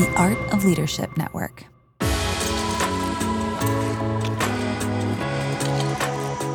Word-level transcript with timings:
the 0.00 0.10
Art 0.14 0.38
of 0.50 0.64
Leadership 0.64 1.14
Network. 1.18 1.66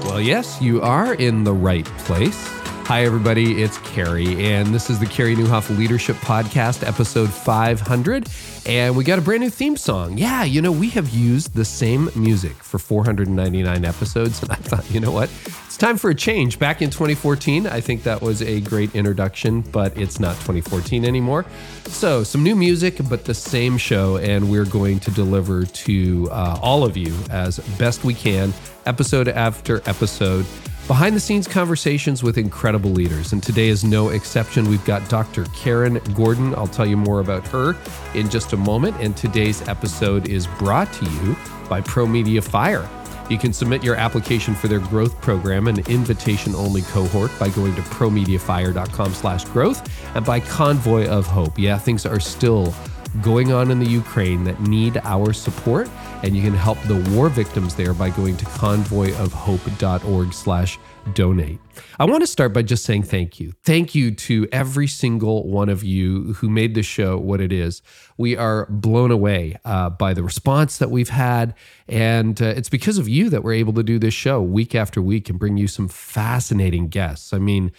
Well, 0.04 0.20
yes, 0.20 0.60
you 0.60 0.82
are 0.82 1.14
in 1.14 1.44
the 1.44 1.54
right 1.54 1.86
place. 1.86 2.48
Hi, 2.88 3.04
everybody. 3.06 3.62
It's 3.62 3.78
Carey, 3.80 4.44
and 4.46 4.74
this 4.74 4.90
is 4.90 5.00
the 5.00 5.06
Carey 5.06 5.36
Nieuwhof 5.36 5.76
Leadership 5.78 6.16
Podcast, 6.18 6.88
episode 6.88 7.32
500. 7.32 8.28
And 8.66 8.96
we 8.96 9.04
got 9.04 9.20
a 9.20 9.22
brand 9.22 9.42
new 9.42 9.52
theme 9.52 9.78
song. 9.78 10.18
Yeah, 10.18 10.44
you 10.44 10.60
know, 10.60 10.72
we 10.72 10.90
have 10.90 11.10
used 11.10 11.54
the 11.54 11.66
same 11.66 12.10
music 12.16 12.54
for 12.64 12.80
499 12.80 13.86
episodes. 13.86 14.42
And 14.44 14.52
I 14.52 14.56
thought, 14.56 14.90
you 14.90 15.00
know 15.00 15.12
what? 15.12 15.30
It's 15.76 15.82
time 15.82 15.98
for 15.98 16.10
a 16.10 16.16
change. 16.16 16.58
Back 16.58 16.82
in 16.82 16.90
2014, 16.90 17.68
I 17.68 17.82
think 17.82 18.04
that 18.04 18.22
was 18.22 18.42
a 18.42 18.62
great 18.62 18.96
introduction, 18.96 19.60
but 19.60 19.98
it's 19.98 20.22
not 20.22 20.36
2014 20.36 21.04
anymore. 21.04 21.46
So, 21.88 22.24
some 22.24 22.44
new 22.44 22.56
music, 22.56 22.96
but 23.10 23.26
the 23.26 23.34
same 23.34 23.78
show. 23.78 24.16
And 24.16 24.50
we're 24.50 24.64
going 24.64 25.02
to 25.02 25.12
deliver 25.12 25.66
to 25.66 26.30
uh, 26.32 26.58
all 26.62 26.86
of 26.86 26.96
you 26.96 27.14
as 27.30 27.60
best 27.78 28.06
we 28.06 28.14
can, 28.14 28.54
episode 28.86 29.28
after 29.28 29.82
episode 29.86 30.46
behind 30.88 31.14
the 31.14 31.20
scenes 31.20 31.46
conversations 31.46 32.24
with 32.24 32.38
incredible 32.38 32.92
leaders. 32.92 33.34
And 33.34 33.44
today 33.44 33.68
is 33.68 33.84
no 33.84 34.12
exception. 34.12 34.70
We've 34.70 34.86
got 34.86 35.10
Dr. 35.10 35.44
Karyn 35.44 36.00
Gordon. 36.16 36.56
I'll 36.56 36.68
tell 36.68 36.86
you 36.86 36.96
more 36.96 37.20
about 37.20 37.46
her 37.48 37.76
in 38.14 38.30
just 38.30 38.54
a 38.54 38.58
moment. 38.58 38.96
And 39.02 39.18
today's 39.18 39.68
episode 39.68 40.30
is 40.30 40.48
brought 40.48 40.94
to 40.94 41.06
you 41.06 41.36
by 41.68 41.82
Pro 41.82 42.08
Media 42.08 42.42
Fire. 42.42 42.90
You 43.30 43.38
can 43.38 43.54
submit 43.54 43.84
your 43.84 43.96
application 43.96 44.54
for 44.54 44.68
their 44.68 44.80
growth 44.80 45.20
program, 45.22 45.68
an 45.68 45.80
invitation-only 45.88 46.84
cohort, 46.84 47.32
by 47.40 47.50
going 47.50 47.76
to 47.76 47.82
promediafire.com 47.82 49.14
slash 49.14 49.46
growth 49.46 50.16
and 50.16 50.26
by 50.26 50.40
Convoy 50.40 51.08
of 51.08 51.26
Hope. 51.26 51.58
Yeah, 51.58 51.78
things 51.78 52.06
are 52.06 52.20
still 52.20 52.74
going 53.22 53.52
on 53.52 53.72
in 53.72 53.80
the 53.80 53.88
Ukraine 53.88 54.44
that 54.44 54.62
need 54.62 54.98
our 55.04 55.34
support, 55.34 55.90
and 56.24 56.36
you 56.36 56.42
can 56.42 56.54
help 56.54 56.80
the 56.84 56.98
war 57.12 57.30
victims 57.30 57.76
there 57.76 57.94
by 57.94 58.10
going 58.10 58.38
to 58.38 58.46
convoyofhope.org 58.46 60.34
slash 60.34 60.78
donate. 61.14 61.60
I 62.00 62.06
want 62.06 62.22
to 62.22 62.28
start 62.28 62.54
by 62.54 62.62
just 62.62 62.84
saying 62.84 63.04
thank 63.04 63.40
you. 63.40 63.54
Thank 63.64 63.96
you 63.96 64.12
to 64.12 64.48
every 64.52 64.88
single 64.88 65.48
one 65.48 65.70
of 65.70 65.84
you 65.84 66.34
who 66.34 66.50
made 66.50 66.76
this 66.76 66.86
show 66.86 67.18
what 67.18 67.42
it 67.42 67.52
is. 67.52 67.82
We 68.18 68.36
are 68.36 68.66
blown 68.68 69.12
away 69.12 69.58
uh, 69.66 69.90
by 69.92 70.14
the 70.14 70.24
response 70.24 70.78
that 70.78 70.90
we've 70.92 71.10
had, 71.10 71.54
and 71.88 72.42
uh, 72.42 72.46
it's 72.46 72.70
because 72.70 72.98
of 72.98 73.08
you 73.08 73.30
that 73.30 73.44
we're 73.44 73.54
able 73.54 73.74
to 73.74 73.84
do 73.84 74.00
this 74.00 74.14
show 74.14 74.42
week 74.42 74.76
after 74.76 75.02
week 75.02 75.30
and 75.30 75.38
bring 75.38 75.58
you 75.58 75.68
some 75.68 75.88
fascinating 75.88 76.88
guests. 76.88 77.34
I 77.34 77.40
mean, 77.40 77.72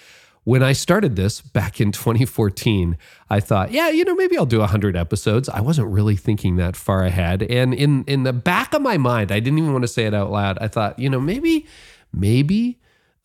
when 0.45 0.63
I 0.63 0.75
started 0.75 1.17
this 1.17 1.41
back 1.41 1.81
in 1.81 1.91
2014, 1.91 2.97
I 3.29 3.41
thought, 3.41 3.73
yeah, 3.73 3.89
you 3.89 4.05
know, 4.05 4.15
maybe 4.15 4.39
I'll 4.39 4.47
do 4.47 4.61
100 4.61 4.97
episodes. 4.97 5.49
I 5.49 5.61
wasn't 5.61 5.89
really 5.89 6.15
thinking 6.15 6.55
that 6.57 6.77
far 6.77 7.03
ahead. 7.03 7.43
And 7.43 7.75
in 7.75 8.05
in 8.05 8.23
the 8.23 8.33
back 8.33 8.73
of 8.73 8.81
my 8.81 8.97
mind, 8.97 9.33
I 9.33 9.41
didn't 9.41 9.59
even 9.59 9.73
want 9.73 9.83
to 9.83 9.89
say 9.89 10.05
it 10.05 10.15
out 10.15 10.31
loud. 10.31 10.57
I 10.61 10.69
thought, 10.69 11.01
you 11.01 11.11
know, 11.11 11.19
maybe 11.19 11.67
maybe 12.13 12.79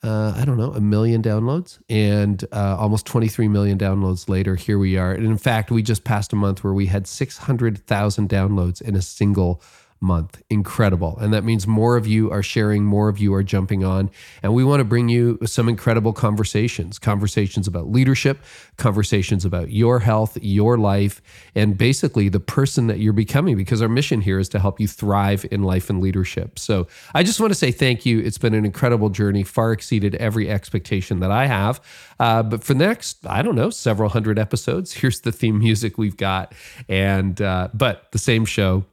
uh, 0.03 0.33
I 0.35 0.45
don't 0.45 0.57
know, 0.57 0.73
a 0.73 0.81
million 0.81 1.21
downloads 1.21 1.79
and 1.87 2.43
uh, 2.51 2.75
almost 2.77 3.05
23 3.05 3.47
million 3.47 3.77
downloads 3.77 4.27
later, 4.27 4.55
here 4.55 4.79
we 4.79 4.97
are. 4.97 5.11
And 5.11 5.25
in 5.25 5.37
fact, 5.37 5.69
we 5.69 5.83
just 5.83 6.03
passed 6.03 6.33
a 6.33 6.35
month 6.35 6.63
where 6.63 6.73
we 6.73 6.87
had 6.87 7.05
600,000 7.05 8.29
downloads 8.29 8.81
in 8.81 8.95
a 8.95 9.01
single 9.01 9.61
month. 10.01 10.41
Incredible. 10.49 11.17
And 11.19 11.33
that 11.33 11.43
means 11.43 11.67
more 11.67 11.95
of 11.95 12.07
you 12.07 12.31
are 12.31 12.41
sharing, 12.41 12.83
more 12.83 13.07
of 13.07 13.19
you 13.19 13.33
are 13.35 13.43
jumping 13.43 13.83
on. 13.83 14.09
And 14.41 14.53
we 14.53 14.63
want 14.63 14.79
to 14.79 14.83
bring 14.83 15.09
you 15.09 15.37
some 15.45 15.69
incredible 15.69 16.11
conversations 16.11 16.97
conversations 16.97 17.67
about 17.67 17.89
leadership, 17.89 18.39
conversations 18.77 19.45
about 19.45 19.71
your 19.71 19.99
health, 19.99 20.37
your 20.41 20.77
life, 20.77 21.21
and 21.55 21.77
basically 21.77 22.29
the 22.29 22.39
person 22.39 22.87
that 22.87 22.99
you're 22.99 23.13
becoming, 23.13 23.55
because 23.55 23.81
our 23.81 23.89
mission 23.89 24.21
here 24.21 24.39
is 24.39 24.49
to 24.49 24.59
help 24.59 24.79
you 24.79 24.87
thrive 24.87 25.45
in 25.51 25.61
life 25.61 25.89
and 25.89 26.01
leadership. 26.01 26.57
So 26.57 26.87
I 27.13 27.23
just 27.23 27.39
want 27.39 27.51
to 27.51 27.55
say 27.55 27.71
thank 27.71 28.05
you. 28.05 28.19
It's 28.19 28.37
been 28.37 28.53
an 28.53 28.65
incredible 28.65 29.09
journey, 29.09 29.43
far 29.43 29.71
exceeded 29.71 30.15
every 30.15 30.49
expectation 30.49 31.19
that 31.19 31.31
I 31.31 31.45
have. 31.45 31.79
Uh, 32.19 32.43
but 32.43 32.63
for 32.63 32.73
the 32.73 32.85
next, 32.85 33.25
I 33.27 33.41
don't 33.41 33.55
know, 33.55 33.69
several 33.69 34.09
hundred 34.09 34.39
episodes, 34.39 34.93
here's 35.01 35.21
the 35.21 35.31
theme 35.31 35.59
music 35.59 35.97
we've 35.97 36.17
got. 36.17 36.53
And, 36.89 37.39
uh, 37.41 37.69
but 37.73 38.11
the 38.11 38.19
same 38.19 38.45
show 38.45 38.85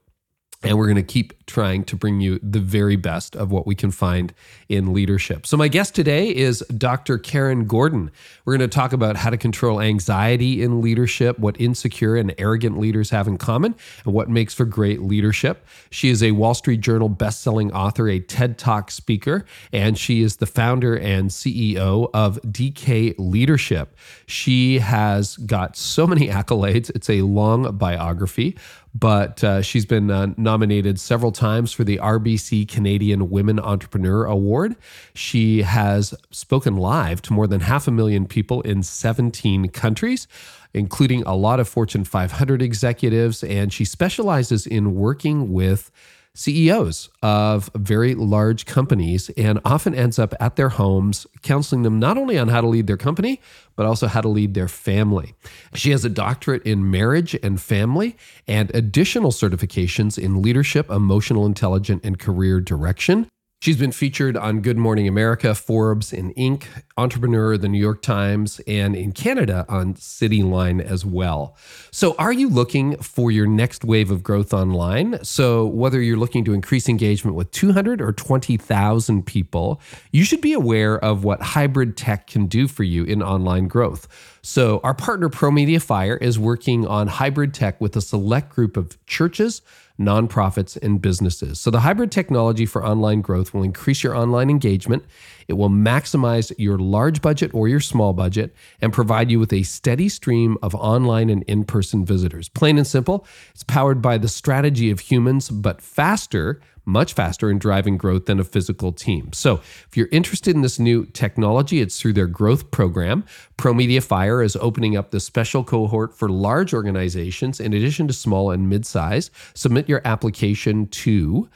and 0.62 0.76
we're 0.76 0.86
going 0.86 0.96
to 0.96 1.02
keep 1.02 1.46
trying 1.46 1.84
to 1.84 1.94
bring 1.94 2.20
you 2.20 2.40
the 2.42 2.58
very 2.58 2.96
best 2.96 3.36
of 3.36 3.52
what 3.52 3.66
we 3.66 3.76
can 3.76 3.92
find 3.92 4.34
in 4.68 4.92
leadership. 4.92 5.46
So, 5.46 5.56
my 5.56 5.68
guest 5.68 5.94
today 5.94 6.34
is 6.34 6.64
Dr. 6.76 7.16
Karyn 7.18 7.66
Gordon. 7.68 8.10
We're 8.44 8.56
going 8.56 8.68
to 8.68 8.74
talk 8.74 8.92
about 8.92 9.16
how 9.16 9.30
to 9.30 9.36
control 9.36 9.80
anxiety 9.80 10.62
in 10.62 10.82
leadership, 10.82 11.38
what 11.38 11.60
insecure 11.60 12.16
and 12.16 12.34
arrogant 12.38 12.78
leaders 12.78 13.10
have 13.10 13.28
in 13.28 13.38
common, 13.38 13.76
and 14.04 14.12
what 14.12 14.28
makes 14.28 14.52
for 14.52 14.64
great 14.64 15.00
leadership. 15.00 15.64
She 15.90 16.10
is 16.10 16.22
a 16.24 16.32
Wall 16.32 16.54
Street 16.54 16.80
Journal 16.80 17.08
bestselling 17.08 17.70
author, 17.72 18.08
a 18.08 18.18
TED 18.18 18.58
Talk 18.58 18.90
speaker, 18.90 19.44
and 19.72 19.96
she 19.96 20.22
is 20.22 20.36
the 20.36 20.46
founder 20.46 20.98
and 20.98 21.30
CEO 21.30 22.10
of 22.12 22.40
DK 22.42 23.14
Leadership. 23.16 23.96
She 24.26 24.80
has 24.80 25.36
got 25.36 25.76
so 25.76 26.06
many 26.06 26.26
accolades, 26.38 26.90
it's 26.96 27.08
a 27.08 27.22
long 27.22 27.76
biography 27.76 28.56
but 28.98 29.44
uh, 29.44 29.62
she's 29.62 29.86
been 29.86 30.10
uh, 30.10 30.28
nominated 30.36 30.98
several 30.98 31.30
times 31.30 31.72
for 31.72 31.84
the 31.84 31.98
RBC 31.98 32.68
Canadian 32.68 33.30
Women 33.30 33.60
Entrepreneur 33.60 34.24
Award. 34.24 34.76
She 35.14 35.62
has 35.62 36.14
spoken 36.30 36.76
live 36.76 37.22
to 37.22 37.32
more 37.32 37.46
than 37.46 37.60
half 37.60 37.86
a 37.86 37.90
million 37.90 38.26
people 38.26 38.60
in 38.62 38.82
17 38.82 39.68
countries, 39.68 40.26
including 40.74 41.22
a 41.24 41.34
lot 41.34 41.60
of 41.60 41.68
Fortune 41.68 42.04
500 42.04 42.62
executives, 42.62 43.44
and 43.44 43.72
she 43.72 43.84
specializes 43.84 44.66
in 44.66 44.94
working 44.94 45.52
with 45.52 45.90
CEOs 46.38 47.08
of 47.20 47.68
very 47.74 48.14
large 48.14 48.64
companies 48.64 49.28
and 49.30 49.58
often 49.64 49.92
ends 49.92 50.20
up 50.20 50.34
at 50.38 50.54
their 50.54 50.68
homes 50.68 51.26
counseling 51.42 51.82
them 51.82 51.98
not 51.98 52.16
only 52.16 52.38
on 52.38 52.46
how 52.46 52.60
to 52.60 52.68
lead 52.68 52.86
their 52.86 52.96
company, 52.96 53.40
but 53.74 53.86
also 53.86 54.06
how 54.06 54.20
to 54.20 54.28
lead 54.28 54.54
their 54.54 54.68
family. 54.68 55.34
She 55.74 55.90
has 55.90 56.04
a 56.04 56.08
doctorate 56.08 56.62
in 56.62 56.92
marriage 56.92 57.36
and 57.42 57.60
family 57.60 58.16
and 58.46 58.72
additional 58.72 59.32
certifications 59.32 60.16
in 60.16 60.40
leadership, 60.40 60.88
emotional 60.90 61.44
intelligence, 61.44 62.02
and 62.04 62.20
career 62.20 62.60
direction. 62.60 63.28
She's 63.60 63.76
been 63.76 63.90
featured 63.90 64.36
on 64.36 64.60
Good 64.60 64.76
Morning 64.76 65.08
America, 65.08 65.52
Forbes, 65.52 66.12
and 66.12 66.32
Inc., 66.36 66.66
Entrepreneur, 66.96 67.58
the 67.58 67.68
New 67.68 67.80
York 67.80 68.02
Times, 68.02 68.60
and 68.68 68.94
in 68.94 69.10
Canada 69.10 69.66
on 69.68 69.94
Cityline 69.94 70.80
as 70.80 71.04
well. 71.04 71.56
So, 71.90 72.14
are 72.20 72.32
you 72.32 72.48
looking 72.48 72.96
for 72.98 73.32
your 73.32 73.48
next 73.48 73.84
wave 73.84 74.12
of 74.12 74.22
growth 74.22 74.54
online? 74.54 75.18
So, 75.24 75.66
whether 75.66 76.00
you're 76.00 76.16
looking 76.16 76.44
to 76.44 76.54
increase 76.54 76.88
engagement 76.88 77.36
with 77.36 77.50
200 77.50 78.00
or 78.00 78.12
20,000 78.12 79.26
people, 79.26 79.80
you 80.12 80.22
should 80.22 80.40
be 80.40 80.52
aware 80.52 80.96
of 80.96 81.24
what 81.24 81.42
hybrid 81.42 81.96
tech 81.96 82.28
can 82.28 82.46
do 82.46 82.68
for 82.68 82.84
you 82.84 83.02
in 83.02 83.24
online 83.24 83.66
growth. 83.66 84.06
So, 84.40 84.78
our 84.84 84.94
partner 84.94 85.28
Pro 85.28 85.50
Media 85.50 85.80
Fire 85.80 86.16
is 86.16 86.38
working 86.38 86.86
on 86.86 87.08
hybrid 87.08 87.54
tech 87.54 87.80
with 87.80 87.96
a 87.96 88.00
select 88.00 88.50
group 88.50 88.76
of 88.76 89.04
churches 89.06 89.62
nonprofits, 89.98 90.80
and 90.80 91.02
businesses. 91.02 91.60
So, 91.60 91.70
the 91.70 91.80
hybrid 91.80 92.12
technology 92.12 92.66
for 92.66 92.84
online 92.84 93.20
growth 93.20 93.52
will 93.52 93.62
increase 93.62 94.02
your 94.02 94.14
online 94.14 94.50
engagement. 94.50 95.04
It 95.48 95.54
will 95.54 95.70
maximize 95.70 96.52
your 96.58 96.78
large 96.78 97.20
budget 97.22 97.52
or 97.54 97.68
your 97.68 97.80
small 97.80 98.12
budget 98.12 98.54
and 98.80 98.92
provide 98.92 99.30
you 99.30 99.40
with 99.40 99.52
a 99.52 99.62
steady 99.62 100.08
stream 100.08 100.58
of 100.62 100.74
online 100.74 101.30
and 101.30 101.42
in 101.44 101.64
person 101.64 102.04
visitors. 102.04 102.48
Plain 102.48 102.78
and 102.78 102.86
simple, 102.86 103.26
it's 103.50 103.64
powered 103.64 104.00
by 104.00 104.18
the 104.18 104.28
strategy 104.28 104.90
of 104.90 105.00
humans, 105.00 105.50
but 105.50 105.80
faster 105.80 106.60
much 106.88 107.12
faster 107.12 107.50
in 107.50 107.58
driving 107.58 107.96
growth 107.96 108.26
than 108.26 108.40
a 108.40 108.44
physical 108.44 108.92
team. 108.92 109.32
So, 109.32 109.54
if 109.88 109.90
you're 109.96 110.08
interested 110.10 110.56
in 110.56 110.62
this 110.62 110.78
new 110.78 111.04
technology, 111.06 111.80
it's 111.80 112.00
through 112.00 112.14
their 112.14 112.26
growth 112.26 112.70
program. 112.70 113.24
ProMedia 113.58 114.02
Fire 114.02 114.42
is 114.42 114.56
opening 114.56 114.96
up 114.96 115.10
the 115.10 115.20
special 115.20 115.62
cohort 115.62 116.14
for 116.14 116.28
large 116.28 116.74
organizations 116.74 117.60
in 117.60 117.72
addition 117.72 118.08
to 118.08 118.12
small 118.12 118.50
and 118.50 118.68
mid-size. 118.68 119.30
Submit 119.54 119.88
your 119.88 120.00
application 120.04 120.88
to 120.88 121.48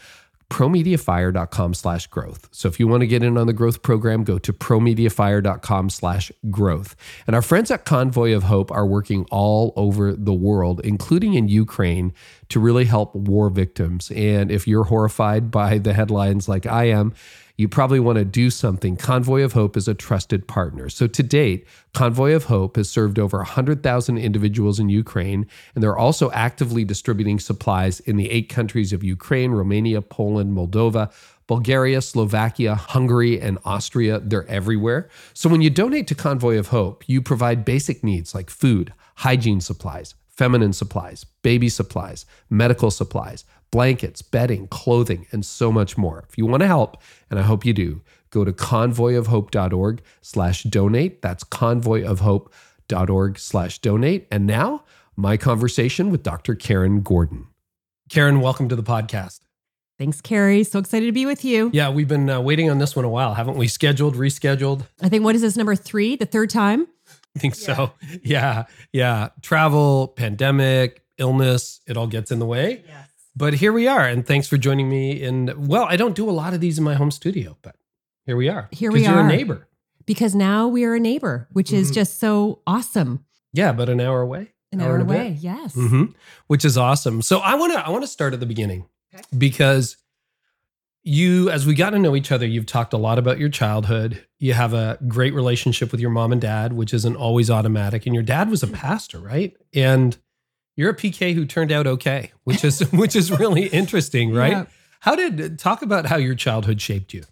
promediafire.com 0.52 1.72
slash 1.72 2.06
growth. 2.08 2.46
So 2.52 2.68
if 2.68 2.78
you 2.78 2.86
want 2.86 3.00
to 3.00 3.06
get 3.06 3.22
in 3.22 3.38
on 3.38 3.46
the 3.46 3.54
growth 3.54 3.82
program, 3.82 4.22
go 4.22 4.38
to 4.40 4.52
promediafire.com 4.52 5.88
slash 5.88 6.30
growth. 6.50 6.94
And 7.26 7.34
our 7.34 7.40
friends 7.40 7.70
at 7.70 7.86
Convoy 7.86 8.36
of 8.36 8.42
Hope 8.42 8.70
are 8.70 8.84
working 8.84 9.24
all 9.30 9.72
over 9.76 10.12
the 10.12 10.34
world, 10.34 10.82
including 10.84 11.32
in 11.34 11.48
Ukraine, 11.48 12.12
to 12.52 12.60
really 12.60 12.84
help 12.84 13.14
war 13.14 13.50
victims. 13.50 14.10
And 14.14 14.50
if 14.50 14.68
you're 14.68 14.84
horrified 14.84 15.50
by 15.50 15.78
the 15.78 15.92
headlines 15.92 16.48
like 16.48 16.66
I 16.66 16.84
am, 16.84 17.14
you 17.56 17.68
probably 17.68 18.00
want 18.00 18.18
to 18.18 18.24
do 18.24 18.50
something. 18.50 18.96
Convoy 18.96 19.42
of 19.42 19.52
Hope 19.52 19.76
is 19.76 19.86
a 19.86 19.94
trusted 19.94 20.48
partner. 20.48 20.88
So 20.88 21.06
to 21.06 21.22
date, 21.22 21.66
Convoy 21.92 22.32
of 22.34 22.44
Hope 22.44 22.76
has 22.76 22.90
served 22.90 23.18
over 23.18 23.38
100,000 23.38 24.18
individuals 24.18 24.80
in 24.80 24.88
Ukraine, 24.88 25.46
and 25.74 25.82
they're 25.82 25.96
also 25.96 26.30
actively 26.32 26.84
distributing 26.84 27.38
supplies 27.38 28.00
in 28.00 28.16
the 28.16 28.30
eight 28.30 28.48
countries 28.48 28.92
of 28.92 29.04
Ukraine, 29.04 29.52
Romania, 29.52 30.00
Poland, 30.02 30.52
Moldova, 30.56 31.12
Bulgaria, 31.46 32.00
Slovakia, 32.00 32.74
Hungary, 32.74 33.40
and 33.40 33.58
Austria. 33.64 34.20
They're 34.20 34.48
everywhere. 34.48 35.08
So 35.34 35.48
when 35.48 35.60
you 35.60 35.70
donate 35.70 36.06
to 36.08 36.14
Convoy 36.14 36.58
of 36.58 36.68
Hope, 36.68 37.04
you 37.06 37.20
provide 37.20 37.64
basic 37.64 38.02
needs 38.02 38.34
like 38.34 38.48
food, 38.48 38.94
hygiene 39.16 39.60
supplies, 39.60 40.14
feminine 40.36 40.72
supplies, 40.72 41.24
baby 41.42 41.68
supplies, 41.68 42.26
medical 42.50 42.90
supplies, 42.90 43.44
blankets, 43.70 44.22
bedding, 44.22 44.66
clothing, 44.68 45.26
and 45.32 45.44
so 45.44 45.72
much 45.72 45.96
more. 45.98 46.24
If 46.28 46.38
you 46.38 46.46
want 46.46 46.62
to 46.62 46.66
help, 46.66 47.00
and 47.30 47.38
I 47.38 47.42
hope 47.42 47.64
you 47.64 47.72
do, 47.72 48.02
go 48.30 48.44
to 48.44 48.52
convoyofhope.org 48.52 50.02
slash 50.20 50.62
donate. 50.64 51.22
That's 51.22 51.44
convoyofhope.org 51.44 53.38
slash 53.38 53.78
donate. 53.78 54.26
And 54.30 54.46
now, 54.46 54.84
my 55.16 55.36
conversation 55.36 56.10
with 56.10 56.22
Dr. 56.22 56.54
Karyn 56.54 57.02
Gordon. 57.02 57.48
Karyn, 58.10 58.40
welcome 58.40 58.68
to 58.68 58.76
the 58.76 58.82
podcast. 58.82 59.40
Thanks, 59.98 60.20
Carey. 60.20 60.64
So 60.64 60.78
excited 60.78 61.06
to 61.06 61.12
be 61.12 61.26
with 61.26 61.44
you. 61.44 61.70
Yeah, 61.72 61.90
we've 61.90 62.08
been 62.08 62.28
uh, 62.28 62.40
waiting 62.40 62.68
on 62.70 62.78
this 62.78 62.96
one 62.96 63.04
a 63.04 63.08
while, 63.08 63.34
haven't 63.34 63.56
we? 63.56 63.68
Scheduled, 63.68 64.16
rescheduled. 64.16 64.86
I 65.00 65.08
think 65.08 65.22
what 65.22 65.34
is 65.34 65.42
this 65.42 65.56
number 65.56 65.76
three, 65.76 66.16
the 66.16 66.26
third 66.26 66.50
time? 66.50 66.88
I 67.36 67.38
think 67.40 67.54
so. 67.54 67.92
Yeah, 68.22 68.64
yeah. 68.92 69.30
Travel, 69.40 70.08
pandemic, 70.08 71.02
illness, 71.18 71.80
it 71.86 71.96
all 71.96 72.06
gets 72.06 72.30
in 72.30 72.38
the 72.38 72.46
way. 72.46 72.84
Yes. 72.86 73.08
But 73.34 73.54
here 73.54 73.72
we 73.72 73.88
are. 73.88 74.06
And 74.06 74.26
thanks 74.26 74.46
for 74.46 74.56
joining 74.58 74.88
me 74.88 75.12
in, 75.22 75.52
well, 75.56 75.84
I 75.84 75.96
don't 75.96 76.14
do 76.14 76.28
a 76.28 76.32
lot 76.32 76.52
of 76.52 76.60
these 76.60 76.76
in 76.78 76.84
my 76.84 76.94
home 76.94 77.10
studio, 77.10 77.56
but 77.62 77.76
here 78.26 78.36
we 78.36 78.48
are. 78.50 78.68
Here 78.72 78.92
we 78.92 79.04
You're 79.04 79.20
a 79.20 79.26
neighbor. 79.26 79.66
Because 80.04 80.34
now 80.34 80.68
we 80.68 80.84
are 80.84 80.94
a 80.94 81.00
neighbor, 81.00 81.48
which 81.52 81.72
is 81.72 81.90
Mhm. 81.90 81.94
just 81.94 82.18
so 82.18 82.60
awesome. 82.66 83.24
Yeah, 83.52 83.72
but 83.72 83.88
an 83.88 84.00
hour 84.00 84.20
away. 84.20 84.52
An 84.72 84.80
Hour 84.80 84.88
hour 84.88 84.94
and 84.96 85.02
away. 85.10 85.36
Yes. 85.40 85.74
hmm 85.74 86.04
Which 86.48 86.64
is 86.64 86.76
awesome. 86.76 87.22
So 87.22 87.38
I 87.38 87.54
want 87.54 87.72
to 87.74 87.78
I 87.86 87.90
want 87.90 88.02
to 88.02 88.08
start 88.08 88.32
at 88.34 88.40
the 88.40 88.46
beginning 88.46 88.86
Okay. 89.14 89.22
because 89.36 89.96
you, 91.04 91.50
as 91.50 91.66
we 91.66 91.74
got 91.74 91.90
to 91.90 91.98
know 91.98 92.14
each 92.14 92.30
other, 92.30 92.46
you've 92.46 92.66
talked 92.66 92.92
a 92.92 92.96
lot 92.96 93.18
about 93.18 93.38
your 93.38 93.48
childhood. 93.48 94.24
You 94.38 94.52
have 94.52 94.72
a 94.72 94.98
great 95.08 95.34
relationship 95.34 95.90
with 95.90 96.00
your 96.00 96.10
mom 96.10 96.32
and 96.32 96.40
dad, 96.40 96.72
which 96.72 96.94
isn't 96.94 97.16
always 97.16 97.50
automatic. 97.50 98.06
And 98.06 98.14
your 98.14 98.22
dad 98.22 98.48
was 98.48 98.62
a 98.62 98.68
pastor, 98.68 99.18
right? 99.18 99.56
And 99.74 100.16
you're 100.76 100.90
a 100.90 100.96
PK 100.96 101.34
who 101.34 101.44
turned 101.44 101.72
out 101.72 101.86
okay, 101.86 102.32
which 102.44 102.64
is 102.64 102.80
which 102.92 103.16
is 103.16 103.30
really 103.30 103.66
interesting, 103.66 104.32
right? 104.34 104.52
Yeah. 104.52 104.64
How 105.00 105.16
did 105.16 105.58
talk 105.58 105.82
about 105.82 106.06
how 106.06 106.16
your 106.16 106.36
childhood 106.36 106.80
shaped 106.80 107.12
you? 107.12 107.24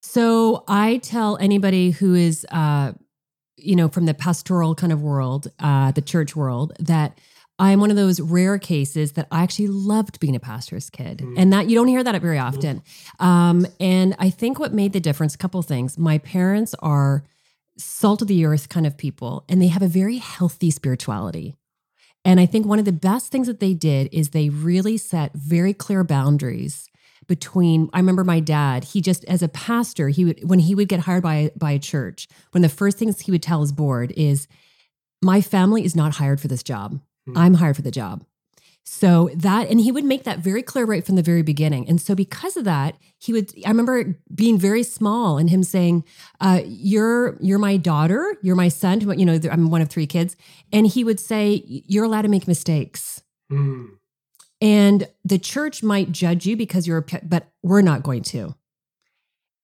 So 0.00 0.64
I 0.66 0.98
tell 0.98 1.36
anybody 1.36 1.90
who 1.90 2.14
is, 2.14 2.46
uh, 2.50 2.92
you 3.56 3.76
know, 3.76 3.90
from 3.90 4.06
the 4.06 4.14
pastoral 4.14 4.74
kind 4.74 4.92
of 4.92 5.02
world, 5.02 5.52
uh, 5.58 5.92
the 5.92 6.00
church 6.00 6.34
world, 6.34 6.72
that 6.78 7.18
I'm 7.60 7.78
one 7.78 7.90
of 7.90 7.96
those 7.96 8.20
rare 8.20 8.58
cases 8.58 9.12
that 9.12 9.28
I 9.30 9.42
actually 9.42 9.68
loved 9.68 10.18
being 10.18 10.34
a 10.34 10.40
pastor's 10.40 10.88
kid, 10.90 11.18
Mm. 11.18 11.34
and 11.36 11.52
that 11.52 11.68
you 11.68 11.74
don't 11.76 11.88
hear 11.88 12.02
that 12.02 12.20
very 12.22 12.38
often. 12.38 12.82
Um, 13.20 13.66
and 13.78 14.16
I 14.18 14.30
think 14.30 14.58
what 14.58 14.72
made 14.72 14.92
the 14.92 15.00
difference, 15.00 15.34
a 15.34 15.38
couple 15.38 15.60
things. 15.62 15.98
My 15.98 16.18
parents 16.18 16.74
are 16.80 17.22
salt 17.76 18.22
of 18.22 18.28
the 18.28 18.44
earth 18.44 18.68
kind 18.70 18.86
of 18.86 18.96
people, 18.96 19.44
and 19.48 19.60
they 19.60 19.68
have 19.68 19.82
a 19.82 19.88
very 19.88 20.16
healthy 20.16 20.70
spirituality. 20.70 21.54
And 22.24 22.40
I 22.40 22.46
think 22.46 22.66
one 22.66 22.78
of 22.78 22.84
the 22.86 22.92
best 22.92 23.30
things 23.30 23.46
that 23.46 23.60
they 23.60 23.74
did 23.74 24.08
is 24.12 24.30
they 24.30 24.48
really 24.48 24.96
set 24.96 25.32
very 25.34 25.72
clear 25.72 26.02
boundaries 26.04 26.86
between 27.26 27.88
I 27.92 27.98
remember 27.98 28.24
my 28.24 28.40
dad, 28.40 28.84
he 28.84 29.00
just 29.00 29.24
as 29.26 29.42
a 29.42 29.48
pastor, 29.48 30.08
he 30.08 30.24
would 30.24 30.48
when 30.48 30.58
he 30.58 30.74
would 30.74 30.88
get 30.88 31.00
hired 31.00 31.22
by 31.22 31.52
by 31.56 31.72
a 31.72 31.78
church, 31.78 32.26
one 32.52 32.64
of 32.64 32.70
the 32.70 32.76
first 32.76 32.98
things 32.98 33.20
he 33.20 33.30
would 33.30 33.42
tell 33.42 33.60
his 33.60 33.70
board 33.72 34.12
is 34.16 34.48
my 35.22 35.40
family 35.40 35.84
is 35.84 35.94
not 35.94 36.14
hired 36.16 36.40
for 36.40 36.48
this 36.48 36.62
job. 36.62 37.00
Hmm. 37.32 37.38
I'm 37.38 37.54
hired 37.54 37.76
for 37.76 37.82
the 37.82 37.90
job. 37.90 38.24
So 38.82 39.30
that 39.36 39.68
and 39.70 39.78
he 39.80 39.92
would 39.92 40.04
make 40.04 40.24
that 40.24 40.40
very 40.40 40.62
clear 40.62 40.84
right 40.84 41.04
from 41.04 41.14
the 41.14 41.22
very 41.22 41.42
beginning. 41.42 41.88
And 41.88 42.00
so 42.00 42.14
because 42.14 42.56
of 42.56 42.64
that, 42.64 42.96
he 43.18 43.32
would 43.32 43.52
I 43.64 43.68
remember 43.68 44.18
being 44.34 44.58
very 44.58 44.82
small 44.82 45.38
and 45.38 45.48
him 45.48 45.62
saying, 45.62 46.02
uh, 46.40 46.62
you're 46.64 47.36
you're 47.40 47.58
my 47.58 47.76
daughter, 47.76 48.36
you're 48.42 48.56
my 48.56 48.68
son, 48.68 49.00
you 49.18 49.24
know, 49.26 49.38
I'm 49.50 49.70
one 49.70 49.80
of 49.82 49.90
three 49.90 50.06
kids. 50.06 50.36
And 50.72 50.86
he 50.86 51.04
would 51.04 51.20
say, 51.20 51.62
You're 51.66 52.04
allowed 52.04 52.22
to 52.22 52.28
make 52.28 52.48
mistakes. 52.48 53.22
And 54.62 55.08
the 55.24 55.38
church 55.38 55.82
might 55.82 56.10
judge 56.12 56.46
you 56.46 56.56
because 56.56 56.86
you're 56.86 56.98
a 56.98 57.20
but 57.22 57.48
we're 57.62 57.82
not 57.82 58.02
going 58.02 58.22
to. 58.24 58.54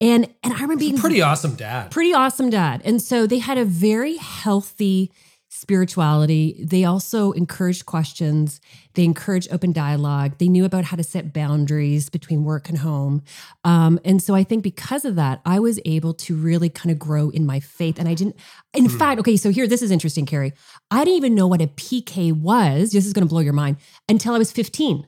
And 0.00 0.32
and 0.42 0.52
I 0.52 0.60
remember 0.60 0.76
being 0.76 0.98
Pretty 0.98 1.22
awesome 1.22 1.54
dad. 1.56 1.90
pretty 1.90 2.12
awesome 2.12 2.50
dad. 2.50 2.82
And 2.84 3.00
so 3.00 3.26
they 3.26 3.38
had 3.38 3.58
a 3.58 3.64
very 3.64 4.16
healthy 4.18 5.10
spirituality. 5.56 6.62
They 6.64 6.85
also 6.85 7.32
encouraged 7.32 7.87
questions. 7.87 8.61
They 8.94 9.05
encouraged 9.05 9.49
open 9.50 9.73
dialogue. 9.73 10.38
They 10.38 10.49
knew 10.49 10.64
about 10.64 10.85
how 10.85 10.97
to 10.97 11.03
set 11.03 11.32
boundaries 11.32 12.08
between 12.11 12.44
work 12.44 12.69
and 12.69 12.79
home. 12.79 13.23
Um, 13.64 13.99
and 14.05 14.23
so 14.23 14.35
I 14.35 14.44
think 14.44 14.62
because 14.62 15.05
of 15.05 15.17
that, 15.17 15.41
I 15.44 15.58
was 15.58 15.81
able 15.85 16.14
to 16.14 16.37
really 16.37 16.69
kind 16.69 16.91
of 16.93 16.99
grow 16.99 17.31
in 17.31 17.47
my 17.47 17.61
faith. 17.61 17.99
And 17.99 18.08
I 18.08 18.14
didn't, 18.14 18.37
in 18.75 18.87
Hmm. 18.87 18.99
fact, 18.99 19.20
okay, 19.20 19.37
so 19.37 19.50
here, 19.50 19.67
this 19.67 19.82
is 19.82 19.91
interesting, 19.91 20.26
Carey. 20.26 20.53
I 20.91 21.05
didn't 21.05 21.17
even 21.17 21.35
know 21.35 21.47
what 21.47 21.62
a 21.62 21.67
PK 21.69 22.32
was. 22.32 22.93
This 22.93 23.06
is 23.06 23.12
going 23.12 23.26
to 23.26 23.31
blow 23.31 23.41
your 23.41 23.52
mind 23.52 23.76
until 24.09 24.35
I 24.35 24.38
was 24.38 24.52
15 24.52 25.06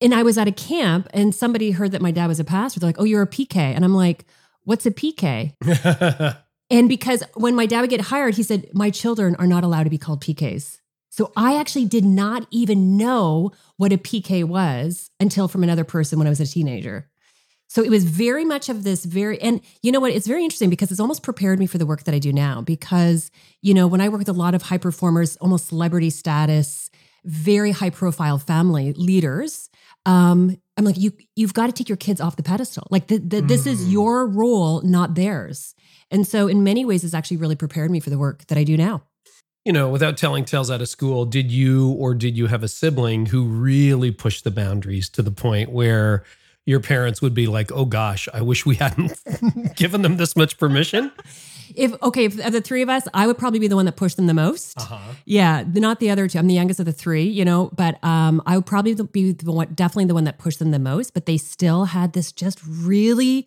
and 0.00 0.14
I 0.14 0.22
was 0.22 0.38
at 0.38 0.48
a 0.48 0.52
camp 0.52 1.08
and 1.12 1.34
somebody 1.34 1.70
heard 1.72 1.92
that 1.92 2.02
my 2.02 2.10
dad 2.10 2.26
was 2.26 2.40
a 2.40 2.44
pastor. 2.44 2.80
They're 2.80 2.88
like, 2.88 3.00
oh, 3.00 3.04
you're 3.04 3.22
a 3.22 3.26
PK. 3.26 3.56
And 3.56 3.84
I'm 3.84 3.94
like, 3.94 4.24
what's 4.64 4.86
a 4.86 4.90
PK? 4.90 5.54
And 6.70 6.88
because 6.88 7.22
when 7.34 7.54
my 7.54 7.66
dad 7.66 7.80
would 7.80 7.90
get 7.90 8.02
hired, 8.02 8.34
he 8.34 8.42
said, 8.42 8.68
my 8.74 8.90
children 8.90 9.34
are 9.36 9.46
not 9.46 9.64
allowed 9.64 9.84
to 9.84 9.90
be 9.90 9.98
called 9.98 10.22
PKs. 10.22 10.78
So 11.10 11.32
I 11.36 11.58
actually 11.58 11.86
did 11.86 12.04
not 12.04 12.46
even 12.50 12.96
know 12.96 13.52
what 13.76 13.92
a 13.92 13.98
PK 13.98 14.44
was 14.44 15.10
until 15.18 15.48
from 15.48 15.62
another 15.62 15.84
person 15.84 16.18
when 16.18 16.26
I 16.28 16.30
was 16.30 16.40
a 16.40 16.46
teenager. 16.46 17.08
So 17.70 17.82
it 17.82 17.90
was 17.90 18.04
very 18.04 18.44
much 18.44 18.68
of 18.68 18.82
this 18.84 19.04
very, 19.04 19.40
and 19.42 19.60
you 19.82 19.92
know 19.92 20.00
what? 20.00 20.12
It's 20.12 20.26
very 20.26 20.42
interesting 20.44 20.70
because 20.70 20.90
it's 20.90 21.00
almost 21.00 21.22
prepared 21.22 21.58
me 21.58 21.66
for 21.66 21.78
the 21.78 21.86
work 21.86 22.04
that 22.04 22.14
I 22.14 22.18
do 22.18 22.32
now. 22.32 22.60
Because, 22.62 23.30
you 23.62 23.74
know, 23.74 23.86
when 23.86 24.00
I 24.00 24.08
work 24.08 24.18
with 24.18 24.28
a 24.28 24.32
lot 24.32 24.54
of 24.54 24.62
high 24.62 24.78
performers, 24.78 25.36
almost 25.36 25.68
celebrity 25.68 26.10
status, 26.10 26.90
very 27.24 27.72
high 27.72 27.90
profile 27.90 28.38
family 28.38 28.92
leaders, 28.94 29.68
um, 30.06 30.56
I'm 30.78 30.84
like, 30.84 30.96
you, 30.96 31.12
you've 31.36 31.52
got 31.52 31.66
to 31.66 31.72
take 31.72 31.88
your 31.88 31.96
kids 31.96 32.20
off 32.20 32.36
the 32.36 32.42
pedestal. 32.42 32.86
Like, 32.90 33.08
the, 33.08 33.18
the, 33.18 33.40
this 33.42 33.66
is 33.66 33.84
Mm. 33.86 33.92
your 33.92 34.26
role, 34.26 34.80
not 34.82 35.14
theirs. 35.14 35.74
And 36.10 36.26
so, 36.26 36.48
in 36.48 36.64
many 36.64 36.84
ways, 36.84 37.04
it's 37.04 37.14
actually 37.14 37.36
really 37.38 37.56
prepared 37.56 37.90
me 37.90 38.00
for 38.00 38.10
the 38.10 38.18
work 38.18 38.46
that 38.46 38.58
I 38.58 38.64
do 38.64 38.76
now. 38.76 39.02
you 39.64 39.72
know, 39.72 39.90
without 39.90 40.16
telling 40.16 40.44
tales 40.44 40.70
out 40.70 40.80
of 40.80 40.88
school, 40.88 41.26
did 41.26 41.50
you 41.50 41.90
or 41.92 42.14
did 42.14 42.36
you 42.38 42.46
have 42.46 42.62
a 42.62 42.68
sibling 42.68 43.26
who 43.26 43.44
really 43.44 44.10
pushed 44.10 44.44
the 44.44 44.50
boundaries 44.50 45.08
to 45.10 45.22
the 45.22 45.30
point 45.30 45.70
where 45.70 46.24
your 46.64 46.80
parents 46.80 47.20
would 47.22 47.34
be 47.34 47.46
like, 47.46 47.70
"Oh 47.72 47.84
gosh, 47.84 48.28
I 48.32 48.40
wish 48.42 48.64
we 48.64 48.76
hadn't 48.76 49.12
given 49.76 50.02
them 50.02 50.16
this 50.16 50.36
much 50.36 50.58
permission"? 50.58 51.12
If 51.74 51.94
okay, 52.02 52.24
if 52.24 52.38
of 52.44 52.52
the 52.52 52.62
three 52.62 52.80
of 52.80 52.88
us, 52.88 53.06
I 53.12 53.26
would 53.26 53.36
probably 53.36 53.58
be 53.58 53.68
the 53.68 53.76
one 53.76 53.84
that 53.84 53.96
pushed 53.96 54.16
them 54.16 54.26
the 54.26 54.34
most. 54.34 54.78
Uh-huh. 54.78 54.98
Yeah, 55.26 55.64
not 55.66 56.00
the 56.00 56.08
other 56.10 56.28
two. 56.28 56.38
I'm 56.38 56.46
the 56.46 56.54
youngest 56.54 56.80
of 56.80 56.86
the 56.86 56.92
three, 56.92 57.24
you 57.24 57.44
know, 57.44 57.70
but 57.76 58.02
um, 58.02 58.42
I 58.46 58.56
would 58.56 58.64
probably 58.66 58.94
be 58.94 59.32
the 59.32 59.52
one, 59.52 59.68
definitely 59.74 60.06
the 60.06 60.14
one 60.14 60.24
that 60.24 60.38
pushed 60.38 60.58
them 60.60 60.70
the 60.70 60.78
most. 60.78 61.12
But 61.12 61.26
they 61.26 61.36
still 61.36 61.84
had 61.86 62.14
this 62.14 62.32
just 62.32 62.58
really 62.66 63.46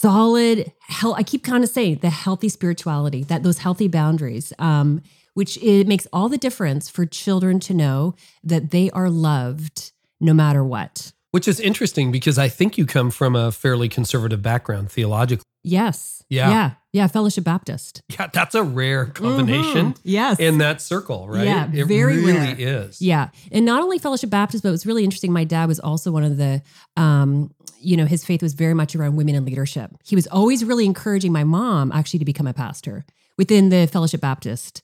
solid 0.00 0.72
hell. 0.88 1.14
I 1.14 1.22
keep 1.22 1.42
kind 1.44 1.64
of 1.64 1.70
saying 1.70 1.98
the 2.02 2.10
healthy 2.10 2.48
spirituality, 2.48 3.22
that 3.24 3.42
those 3.42 3.58
healthy 3.58 3.88
boundaries, 3.88 4.52
um, 4.58 5.02
which 5.34 5.56
it 5.62 5.86
makes 5.86 6.06
all 6.12 6.28
the 6.28 6.38
difference 6.38 6.88
for 6.88 7.06
children 7.06 7.60
to 7.60 7.74
know 7.74 8.14
that 8.44 8.70
they 8.70 8.90
are 8.90 9.10
loved 9.10 9.92
no 10.20 10.32
matter 10.34 10.64
what. 10.64 11.12
Which 11.30 11.48
is 11.48 11.60
interesting 11.60 12.10
because 12.12 12.38
I 12.38 12.48
think 12.48 12.78
you 12.78 12.86
come 12.86 13.10
from 13.10 13.36
a 13.36 13.52
fairly 13.52 13.88
conservative 13.88 14.40
background 14.40 14.90
theologically. 14.90 15.44
Yes. 15.62 16.22
Yeah. 16.30 16.48
Yeah. 16.50 16.70
Yeah. 16.92 17.06
Fellowship 17.08 17.44
Baptist. 17.44 18.00
Yeah, 18.08 18.28
that's 18.32 18.54
a 18.54 18.62
rare 18.62 19.06
combination 19.06 19.92
Mhm. 19.92 19.98
Yes. 20.04 20.38
in 20.38 20.58
that 20.58 20.80
circle, 20.80 21.28
right? 21.28 21.44
Yeah, 21.44 21.68
it 21.72 21.84
very 21.86 22.18
really 22.24 22.32
rare. 22.54 22.84
is. 22.86 23.02
Yeah. 23.02 23.28
And 23.52 23.66
not 23.66 23.82
only 23.82 23.98
Fellowship 23.98 24.30
Baptist, 24.30 24.62
but 24.62 24.70
it 24.70 24.72
was 24.72 24.86
really 24.86 25.04
interesting. 25.04 25.32
My 25.32 25.44
dad 25.44 25.66
was 25.68 25.78
also 25.80 26.10
one 26.12 26.22
of 26.24 26.36
the, 26.36 26.62
um, 26.96 27.50
you 27.86 27.96
know, 27.96 28.06
his 28.06 28.24
faith 28.24 28.42
was 28.42 28.54
very 28.54 28.74
much 28.74 28.94
around 28.96 29.16
women 29.16 29.34
in 29.34 29.44
leadership. 29.44 29.90
He 30.04 30.14
was 30.16 30.26
always 30.26 30.64
really 30.64 30.84
encouraging 30.86 31.32
my 31.32 31.44
mom 31.44 31.92
actually 31.92 32.18
to 32.18 32.24
become 32.32 32.46
a 32.46 32.52
pastor 32.52 33.04
within 33.38 33.68
the 33.68 33.86
Fellowship 33.86 34.20
Baptist. 34.20 34.82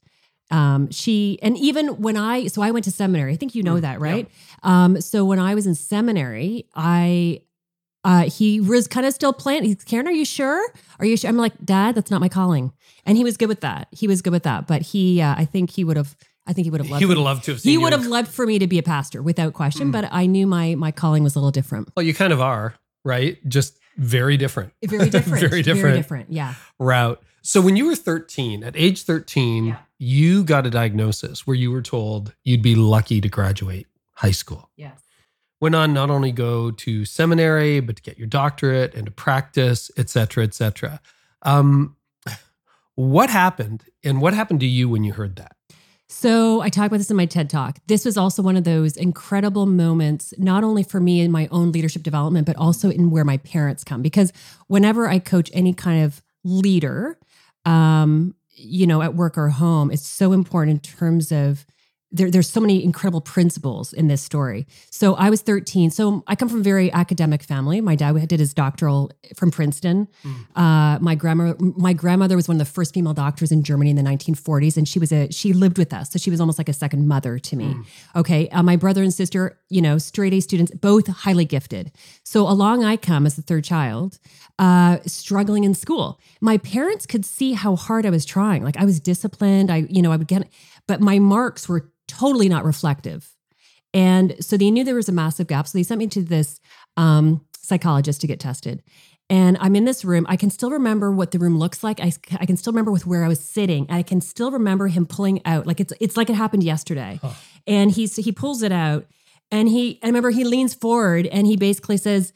Um, 0.51 0.91
she, 0.91 1.39
and 1.43 1.57
even 1.59 2.01
when 2.03 2.17
I, 2.17 2.47
so 2.47 2.63
I 2.63 2.71
went 2.71 2.85
to 2.85 2.91
seminary, 2.91 3.33
I 3.33 3.37
think 3.37 3.55
you 3.55 3.63
know 3.63 3.77
Mm, 3.77 3.81
that, 3.83 4.01
right? 4.01 4.29
Um, 4.63 5.01
so 5.01 5.25
when 5.25 5.39
I 5.39 5.55
was 5.55 5.67
in 5.67 5.75
seminary, 5.75 6.69
I, 6.75 7.41
uh, 8.05 8.25
he 8.29 8.61
was 8.61 8.87
kind 8.89 9.07
of 9.07 9.15
still 9.15 9.33
playing. 9.33 9.65
He's, 9.65 9.77
Karyn, 9.77 10.07
are 10.07 10.11
you 10.13 10.25
sure? 10.27 10.63
Are 10.99 11.07
you 11.07 11.17
sure? 11.17 11.31
I'm 11.31 11.37
like, 11.39 11.55
Dad, 11.65 11.95
that's 11.95 12.11
not 12.11 12.21
my 12.21 12.29
calling. 12.29 12.73
And 13.07 13.17
he 13.17 13.25
was 13.25 13.37
good 13.37 13.49
with 13.49 13.61
that. 13.63 13.89
He 13.93 14.07
was 14.09 14.21
good 14.23 14.33
with 14.33 14.43
that. 14.43 14.67
But 14.67 14.83
he, 14.83 15.23
uh, 15.23 15.35
I 15.39 15.45
think 15.47 15.71
he 15.71 15.85
would 15.85 15.97
have, 15.97 16.15
I 16.47 16.53
think 16.53 16.67
he 16.67 16.71
would 16.71 16.81
have 16.81 16.91
loved 16.91 17.01
He 17.01 17.07
would 17.07 17.17
have 17.17 17.25
loved 17.25 17.45
to 17.45 17.53
have 17.53 17.61
seen 17.61 17.71
he 17.73 17.79
would 17.79 17.93
have 17.93 18.07
loved 18.07 18.29
for 18.29 18.45
me 18.47 18.59
to 18.59 18.67
be 18.67 18.79
a 18.79 18.83
pastor 18.83 19.23
without 19.23 19.53
question, 19.55 19.89
Mm. 19.89 19.93
but 19.93 20.09
I 20.13 20.27
knew 20.27 20.47
my 20.47 20.75
my 20.75 20.91
calling 20.91 21.23
was 21.23 21.35
a 21.37 21.39
little 21.39 21.53
different. 21.53 21.91
Well, 21.97 22.05
you 22.05 22.13
kind 22.15 22.33
of 22.33 22.41
are, 22.41 22.75
right? 23.05 23.39
Just 23.49 23.79
very 23.97 24.37
different. 24.37 24.73
Very 24.85 25.11
different. 25.11 25.41
Very 25.51 25.63
different. 25.63 25.83
Very 25.83 25.97
different. 25.97 26.33
Yeah. 26.33 26.55
route. 26.79 27.23
So 27.43 27.61
when 27.61 27.77
you 27.77 27.87
were 27.87 27.97
13, 27.97 28.63
at 28.65 28.75
age 28.77 29.03
13, 29.03 29.67
Yeah. 29.67 29.79
you 29.99 30.45
got 30.45 30.67
a 30.67 30.71
diagnosis 30.71 31.47
where 31.47 31.57
you 31.57 31.71
were 31.71 31.83
told 31.83 32.35
you'd 32.45 32.63
be 32.63 32.75
lucky 32.75 33.21
to 33.21 33.29
graduate 33.29 33.87
high 34.15 34.31
school. 34.31 34.71
Yes. 34.77 35.01
Went 35.61 35.75
on 35.75 35.93
not 35.93 36.09
only 36.11 36.33
go 36.33 36.71
to 36.71 37.05
seminary, 37.05 37.81
but 37.81 37.97
to 37.97 38.03
get 38.03 38.17
your 38.19 38.27
doctorate 38.29 38.95
and 38.95 39.07
to 39.07 39.13
practice, 39.13 39.91
et 39.97 40.09
cetera, 40.09 40.43
et 40.45 40.55
cetera. 40.55 41.01
Um, 41.43 41.97
what 42.95 43.31
happened 43.31 43.85
and 44.05 44.21
what 44.21 44.35
happened 44.35 44.61
to 44.61 44.67
you 44.67 44.89
when 44.89 45.03
you 45.05 45.13
heard 45.13 45.37
that? 45.37 45.57
So 46.13 46.61
I 46.61 46.69
talk 46.69 46.87
about 46.87 46.99
this 46.99 47.11
in 47.11 47.17
my 47.17 47.25
TED 47.25 47.49
talk. 47.49 47.79
This 47.87 48.05
was 48.05 48.19
also 48.19 48.43
one 48.43 48.57
of 48.57 48.65
those 48.65 48.99
incredible 48.99 49.65
moments, 49.65 50.35
not 50.37 50.63
only 50.63 50.83
for 50.83 51.01
me 51.01 51.23
in 51.23 51.33
my 51.33 51.49
own 51.51 51.73
leadership 51.73 52.03
development, 52.03 52.47
but 52.47 52.55
also 52.57 52.91
in 52.91 53.11
where 53.11 53.25
my 53.25 53.39
parents 53.39 53.83
come. 53.83 54.03
Because 54.03 54.31
whenever 54.67 55.09
I 55.09 55.19
coach 55.19 55.51
any 55.55 55.73
kind 55.73 56.05
of 56.05 56.23
leader, 56.45 57.19
um, 57.65 58.35
you 58.51 58.87
know, 58.87 59.01
at 59.01 59.15
work 59.15 59.39
or 59.39 59.49
home, 59.49 59.91
it's 59.91 60.07
so 60.07 60.33
important 60.33 60.87
in 60.87 60.97
terms 60.97 61.33
of 61.33 61.65
there, 62.13 62.31
there's 62.31 62.49
so 62.49 62.61
many 62.61 62.85
incredible 62.85 63.21
principles 63.21 63.93
in 63.93 64.09
this 64.09 64.23
story. 64.23 64.67
So 64.91 65.15
I 65.15 65.31
was 65.31 65.41
13. 65.41 65.91
So 65.91 66.23
I 66.27 66.37
come 66.37 66.49
from 66.49 66.61
a 66.61 66.63
very 66.63 66.93
academic 66.93 67.43
family. 67.43 67.81
My 67.81 67.97
dad 67.97 68.29
did 68.29 68.39
his 68.39 68.53
doctoral 68.53 69.11
from 69.35 69.51
Princeton. 69.51 70.09
Mm. 70.23 70.47
Uh, 70.55 70.99
my 71.01 71.15
grandma, 71.15 71.55
my 71.59 71.95
grandmother 71.95 72.37
was 72.37 72.49
one 72.49 72.57
of 72.57 72.59
the 72.59 72.73
first 72.73 72.93
female 72.95 73.15
doctors 73.15 73.51
in 73.51 73.63
Germany 73.63 73.91
in 73.91 73.97
the 73.97 74.03
1940s, 74.03 74.77
and 74.77 74.87
she 74.87 74.99
was 74.99 75.11
a 75.11 75.31
she 75.31 75.53
lived 75.53 75.79
with 75.79 75.93
us, 75.93 76.11
so 76.11 76.19
she 76.19 76.31
was 76.31 76.41
almost 76.41 76.59
like 76.59 76.69
a 76.69 76.75
second 76.75 77.09
mother 77.09 77.39
to 77.39 77.57
me. 77.57 77.75
Mm. 77.75 77.85
Okay, 78.17 78.49
uh, 78.51 78.63
my 78.63 78.77
brother 78.77 79.03
and 79.03 79.13
sister, 79.13 79.59
you 79.71 79.81
know, 79.81 79.99
straight 79.99 80.35
A 80.35 80.41
students, 80.41 80.73
both 80.75 81.07
highly 81.07 81.45
gifted. 81.45 81.93
So 82.25 82.47
along 82.47 82.85
I 82.85 82.97
come 82.97 83.27
as 83.27 83.37
the 83.37 83.43
third 83.43 83.65
child, 83.65 84.19
uh, 84.59 84.99
struggling 85.07 85.65
in 85.65 85.75
school. 85.75 86.21
My 86.41 86.59
parents 86.59 87.07
could 87.07 87.25
see 87.25 87.53
how 87.53 87.77
hard 87.77 88.05
I 88.05 88.11
was 88.11 88.25
trying. 88.25 88.63
Like 88.63 88.77
I 88.77 88.85
was 88.85 89.01
disciplined. 89.01 89.71
I, 89.71 89.87
you 89.89 90.03
know, 90.03 90.13
I 90.13 90.17
would 90.17 90.29
get, 90.29 90.47
but 90.87 91.01
my 91.01 91.19
marks 91.19 91.69
were 91.69 91.92
totally 92.13 92.49
not 92.49 92.65
reflective. 92.65 93.35
And 93.95 94.37
so 94.41 94.57
they 94.57 94.71
knew 94.71 94.85
there 94.85 94.95
was 94.95 95.09
a 95.09 95.13
massive 95.13 95.47
gap. 95.47 95.67
So 95.67 95.79
they 95.79 95.83
sent 95.83 95.99
me 95.99 96.07
to 96.09 96.23
this 96.23 96.61
um, 96.97 97.45
psychologist 97.59 98.21
to 98.23 98.27
get 98.27 98.41
tested. 98.41 98.83
And 99.31 99.57
I'm 99.61 99.77
in 99.77 99.85
this 99.85 100.05
room. 100.05 100.27
I 100.29 100.37
can 100.37 100.51
still 100.51 100.71
remember 100.71 101.11
what 101.11 101.31
the 101.31 101.39
room 101.39 101.59
looks 101.59 101.83
like. 101.83 102.01
I, 102.01 102.13
I 102.39 102.45
can 102.45 102.57
still 102.57 102.73
remember 102.73 102.91
with 102.91 103.07
where 103.07 103.25
I 103.25 103.29
was 103.29 103.41
sitting. 103.41 103.87
I 103.89 104.03
can 104.03 104.21
still 104.21 104.51
remember 104.51 104.89
him 104.89 105.07
pulling 105.07 105.41
out 105.47 105.67
like 105.67 105.81
it's 105.81 105.93
it's 106.01 106.17
like 106.17 106.29
it 106.29 106.35
happened 106.35 106.65
yesterday. 106.65 107.19
Huh. 107.23 107.33
And 107.67 107.91
he's 107.91 108.17
he 108.17 108.33
pulls 108.33 108.63
it 108.63 108.73
out, 108.73 109.07
and 109.51 109.69
he 109.69 109.99
I 110.03 110.07
remember 110.07 110.31
he 110.31 110.45
leans 110.45 110.75
forward 110.75 111.27
and 111.27 111.47
he 111.47 111.57
basically 111.57 111.97
says, 111.97 112.35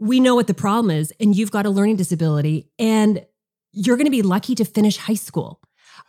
"We 0.00 0.18
know 0.18 0.34
what 0.34 0.48
the 0.48 0.54
problem 0.54 0.90
is, 0.90 1.12
and 1.20 1.36
you've 1.36 1.52
got 1.52 1.66
a 1.66 1.70
learning 1.70 1.96
disability, 1.96 2.68
and 2.80 3.24
you're 3.70 3.96
going 3.96 4.06
to 4.06 4.10
be 4.10 4.22
lucky 4.22 4.56
to 4.56 4.64
finish 4.64 4.96
high 4.96 5.14
school." 5.14 5.60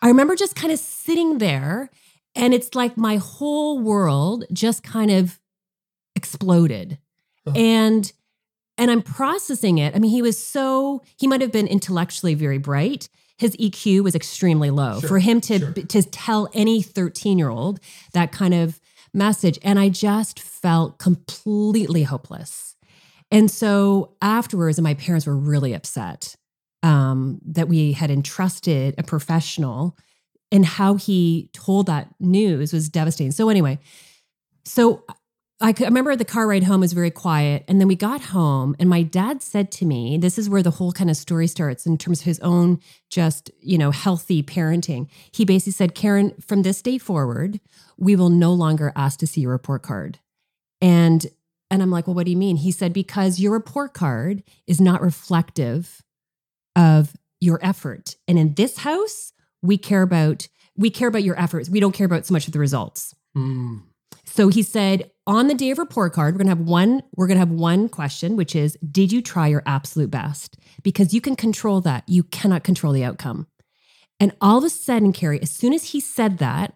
I 0.02 0.08
remember 0.08 0.36
just 0.36 0.56
kind 0.56 0.74
of 0.74 0.80
sitting 0.80 1.38
there 1.38 1.92
and 2.36 2.54
it's 2.54 2.76
like 2.76 2.98
my 2.98 3.18
whole 3.18 3.80
world 3.80 4.46
just 4.52 4.84
kind 4.84 5.12
of 5.12 5.40
exploded. 6.16 6.98
And 7.56 8.12
and 8.78 8.92
I'm 8.92 9.02
processing 9.02 9.78
it. 9.78 9.96
I 9.96 10.00
mean, 10.00 10.12
he 10.12 10.22
was 10.22 10.44
so 10.44 11.04
he 11.18 11.28
might 11.28 11.42
have 11.42 11.52
been 11.52 11.68
intellectually 11.68 12.34
very 12.34 12.58
bright. 12.58 13.08
His 13.38 13.56
EQ 13.58 14.04
was 14.04 14.16
extremely 14.16 14.72
low 14.72 15.00
sure, 15.00 15.08
for 15.08 15.20
him 15.20 15.42
to 15.42 15.60
sure. 15.60 15.72
to 15.72 16.04
tell 16.04 16.50
any 16.54 16.82
13-year-old 16.82 17.80
that 18.14 18.32
kind 18.32 18.54
of 18.54 18.80
message 19.14 19.58
and 19.64 19.80
I 19.80 19.90
just 19.90 20.40
felt 20.40 21.00
completely 21.00 22.04
hopeless. 22.04 22.76
And 23.32 23.50
so 23.50 24.16
afterwards 24.22 24.78
and 24.78 24.84
my 24.84 24.94
parents 24.94 25.26
were 25.26 25.36
really 25.36 25.74
upset 25.74 26.36
um, 26.84 27.40
that 27.46 27.68
we 27.68 27.94
had 27.94 28.12
entrusted 28.12 28.96
a 28.98 29.04
professional 29.04 29.98
and 30.52 30.66
how 30.66 30.96
he 30.96 31.50
told 31.54 31.88
that 31.88 32.14
news 32.20 32.74
was 32.74 32.90
devastating. 32.90 33.32
So 33.32 33.50
anyway, 33.50 33.80
so 34.64 35.04
I, 35.62 35.70
I 35.70 35.84
remember 35.86 36.16
the 36.16 36.26
car 36.26 36.48
ride 36.48 36.64
home 36.64 36.82
was 36.82 36.94
very 36.94 37.12
quiet, 37.12 37.64
and 37.68 37.80
then 37.80 37.88
we 37.88 37.96
got 37.96 38.22
home, 38.22 38.76
and 38.78 38.90
my 38.90 39.04
dad 39.04 39.42
said 39.42 39.72
to 39.74 39.86
me, 39.86 40.18
"This 40.18 40.38
is 40.38 40.50
where 40.50 40.64
the 40.64 40.72
whole 40.72 40.92
kind 40.92 41.10
of 41.10 41.16
story 41.16 41.48
starts 41.48 41.86
in 41.86 41.98
terms 41.98 42.20
of 42.20 42.26
his 42.26 42.40
own 42.40 42.80
just 43.10 43.50
you 43.62 43.78
know 43.78 43.92
healthy 43.92 44.44
parenting." 44.44 45.08
He 45.32 45.46
basically 45.46 45.72
said, 45.72 45.96
"Karyn, 45.96 46.44
from 46.44 46.64
this 46.64 46.82
day 46.82 46.98
forward, 46.98 47.62
we 47.98 48.16
will 48.16 48.30
no 48.30 48.52
longer 48.52 48.92
ask 48.96 49.20
to 49.20 49.28
see 49.28 49.42
your 49.42 49.52
report 49.52 49.82
card," 49.82 50.20
and 50.82 51.26
and 51.72 51.82
I'm 51.82 51.92
like, 51.92 52.06
"Well, 52.06 52.16
what 52.16 52.26
do 52.26 52.32
you 52.32 52.38
mean?" 52.38 52.58
He 52.58 52.72
said, 52.72 52.92
"Because 52.92 53.40
your 53.40 53.54
report 53.54 53.94
card 53.94 54.44
is 54.68 54.82
not 54.82 55.02
reflective 55.02 56.02
of 56.76 57.16
your 57.40 57.60
effort, 57.62 58.18
and 58.28 58.38
in 58.38 58.56
this 58.56 58.80
house." 58.80 59.32
We 59.66 59.78
care 59.78 60.02
about 60.02 60.48
we 60.78 60.90
care 60.90 61.08
about 61.08 61.24
your 61.24 61.40
efforts. 61.40 61.70
We 61.70 61.80
don't 61.80 61.94
care 61.94 62.06
about 62.06 62.26
so 62.26 62.34
much 62.34 62.48
of 62.48 62.54
the 62.54 62.60
results. 62.60 63.14
Mm. 63.38 63.84
So 64.26 64.50
he 64.50 64.64
said, 64.64 65.12
on 65.28 65.48
the 65.48 65.54
day 65.54 65.72
of 65.72 65.78
report 65.78 66.14
card, 66.14 66.34
we're 66.34 66.40
gonna 66.40 66.50
have 66.50 66.60
one, 66.60 67.02
we're 67.16 67.28
gonna 67.28 67.40
have 67.40 67.52
one 67.52 67.88
question, 67.88 68.36
which 68.36 68.56
is, 68.56 68.78
did 68.92 69.12
you 69.12 69.22
try 69.22 69.48
your 69.48 69.64
absolute 69.66 70.12
best? 70.12 70.58
Because 70.84 71.14
you 71.14 71.22
can 71.22 71.36
control 71.36 71.80
that. 71.82 72.04
You 72.08 72.24
cannot 72.24 72.64
control 72.64 72.92
the 72.92 73.04
outcome. 73.04 73.48
And 74.20 74.36
all 74.42 74.58
of 74.58 74.64
a 74.64 74.70
sudden, 74.70 75.14
Carey, 75.14 75.42
as 75.42 75.52
soon 75.52 75.74
as 75.74 75.92
he 75.92 76.00
said 76.00 76.38
that, 76.40 76.74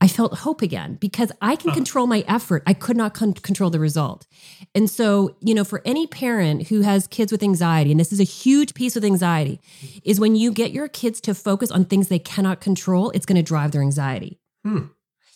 I 0.00 0.08
felt 0.08 0.38
hope 0.38 0.62
again 0.62 0.94
because 0.94 1.30
I 1.42 1.56
can 1.56 1.72
control 1.72 2.06
my 2.06 2.24
effort. 2.26 2.62
I 2.66 2.72
could 2.72 2.96
not 2.96 3.12
con- 3.12 3.34
control 3.34 3.68
the 3.68 3.78
result. 3.78 4.26
And 4.74 4.88
so, 4.88 5.36
you 5.40 5.54
know, 5.54 5.62
for 5.62 5.82
any 5.84 6.06
parent 6.06 6.68
who 6.68 6.80
has 6.80 7.06
kids 7.06 7.30
with 7.30 7.42
anxiety, 7.42 7.90
and 7.90 8.00
this 8.00 8.12
is 8.12 8.20
a 8.20 8.24
huge 8.24 8.72
piece 8.72 8.94
with 8.94 9.04
anxiety, 9.04 9.60
is 10.02 10.18
when 10.18 10.36
you 10.36 10.52
get 10.52 10.72
your 10.72 10.88
kids 10.88 11.20
to 11.22 11.34
focus 11.34 11.70
on 11.70 11.84
things 11.84 12.08
they 12.08 12.18
cannot 12.18 12.62
control, 12.62 13.10
it's 13.10 13.26
going 13.26 13.36
to 13.36 13.42
drive 13.42 13.72
their 13.72 13.82
anxiety. 13.82 14.40
Hmm. 14.64 14.86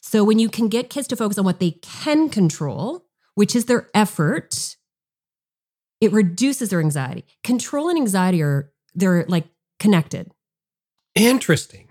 So, 0.01 0.25
when 0.25 0.39
you 0.39 0.49
can 0.49 0.69
get 0.69 0.89
kids 0.89 1.09
to 1.09 1.17
focus 1.17 1.37
on 1.37 1.45
what 1.45 1.61
they 1.61 1.73
can 1.83 2.31
control, 2.31 3.05
which 3.35 3.55
is 3.55 3.67
their 3.67 3.91
effort, 3.93 4.77
it 6.01 6.13
reduces 6.13 6.71
their 6.71 6.81
anxiety. 6.81 7.25
Control 7.43 7.89
and 7.89 7.99
anxiety 7.99 8.43
are 8.43 8.73
they're 8.95 9.25
like 9.29 9.47
connected. 9.79 10.31
Interesting. 11.15 11.84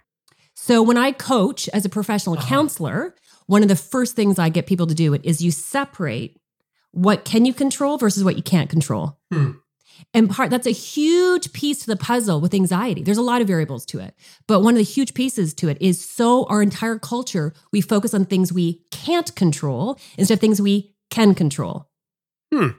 So 0.65 0.81
when 0.81 0.97
I 0.97 1.11
coach 1.11 1.67
as 1.73 1.83
a 1.83 1.89
professional 1.89 2.37
uh-huh. 2.37 2.47
counselor, 2.47 3.15
one 3.47 3.63
of 3.63 3.67
the 3.67 3.75
first 3.75 4.15
things 4.15 4.39
I 4.39 4.47
get 4.47 4.65
people 4.65 4.87
to 4.87 4.93
do 4.93 5.13
is 5.13 5.41
you 5.41 5.51
separate 5.51 6.39
what 6.91 7.25
can 7.25 7.43
you 7.43 7.53
control 7.53 7.97
versus 7.97 8.23
what 8.23 8.37
you 8.37 8.43
can't 8.43 8.69
control. 8.69 9.19
Hmm. 9.29 9.51
And 10.13 10.29
part 10.29 10.51
that's 10.51 10.65
a 10.65 10.71
huge 10.71 11.51
piece 11.51 11.79
to 11.79 11.87
the 11.87 11.97
puzzle 11.97 12.39
with 12.39 12.53
anxiety. 12.53 13.03
There's 13.03 13.17
a 13.17 13.21
lot 13.21 13.41
of 13.41 13.47
variables 13.47 13.85
to 13.87 13.99
it, 13.99 14.15
but 14.47 14.61
one 14.61 14.73
of 14.73 14.77
the 14.77 14.83
huge 14.83 15.13
pieces 15.13 15.53
to 15.55 15.67
it 15.67 15.77
is 15.81 16.01
so 16.01 16.45
our 16.45 16.61
entire 16.61 16.97
culture 16.97 17.51
we 17.73 17.81
focus 17.81 18.13
on 18.13 18.23
things 18.23 18.53
we 18.53 18.83
can't 18.89 19.35
control 19.35 19.99
instead 20.17 20.35
of 20.35 20.39
things 20.39 20.61
we 20.61 20.95
can 21.09 21.35
control. 21.35 21.89
Hmm. 22.53 22.69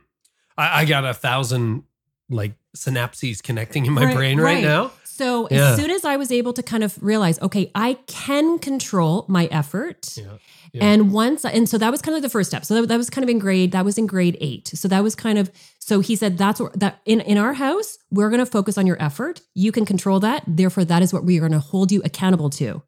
I, 0.56 0.80
I 0.80 0.84
got 0.86 1.04
a 1.04 1.12
thousand 1.12 1.82
like 2.30 2.54
synapses 2.74 3.42
connecting 3.42 3.84
in 3.84 3.92
my 3.92 4.06
right, 4.06 4.16
brain 4.16 4.40
right, 4.40 4.54
right. 4.54 4.64
now. 4.64 4.90
So 5.14 5.46
yeah. 5.48 5.70
as 5.70 5.76
soon 5.76 5.92
as 5.92 6.04
I 6.04 6.16
was 6.16 6.32
able 6.32 6.52
to 6.54 6.62
kind 6.62 6.82
of 6.82 7.00
realize, 7.00 7.40
okay, 7.40 7.70
I 7.72 7.94
can 8.08 8.58
control 8.58 9.24
my 9.28 9.46
effort. 9.46 10.16
Yeah. 10.16 10.38
Yeah. 10.72 10.86
And 10.86 11.12
once, 11.12 11.44
and 11.44 11.68
so 11.68 11.78
that 11.78 11.92
was 11.92 12.02
kind 12.02 12.16
of 12.16 12.22
the 12.22 12.28
first 12.28 12.50
step. 12.50 12.64
So 12.64 12.74
that, 12.74 12.88
that, 12.88 12.96
was 12.96 13.08
kind 13.08 13.22
of 13.22 13.28
in 13.28 13.38
grade, 13.38 13.70
that 13.70 13.84
was 13.84 13.96
in 13.96 14.08
grade 14.08 14.36
eight. 14.40 14.66
So 14.66 14.88
that 14.88 15.04
was 15.04 15.14
kind 15.14 15.38
of, 15.38 15.52
so 15.78 16.00
he 16.00 16.16
said, 16.16 16.36
that's 16.36 16.58
what, 16.58 16.80
that 16.80 17.00
in, 17.04 17.20
in 17.20 17.38
our 17.38 17.52
house, 17.52 17.96
we're 18.10 18.28
going 18.28 18.40
to 18.40 18.46
focus 18.46 18.76
on 18.76 18.88
your 18.88 19.00
effort. 19.00 19.40
You 19.54 19.70
can 19.70 19.86
control 19.86 20.18
that. 20.18 20.42
Therefore, 20.48 20.84
that 20.84 21.00
is 21.00 21.12
what 21.12 21.22
we 21.22 21.36
are 21.36 21.40
going 21.40 21.52
to 21.52 21.60
hold 21.60 21.92
you 21.92 22.02
accountable 22.04 22.50
to. 22.50 22.82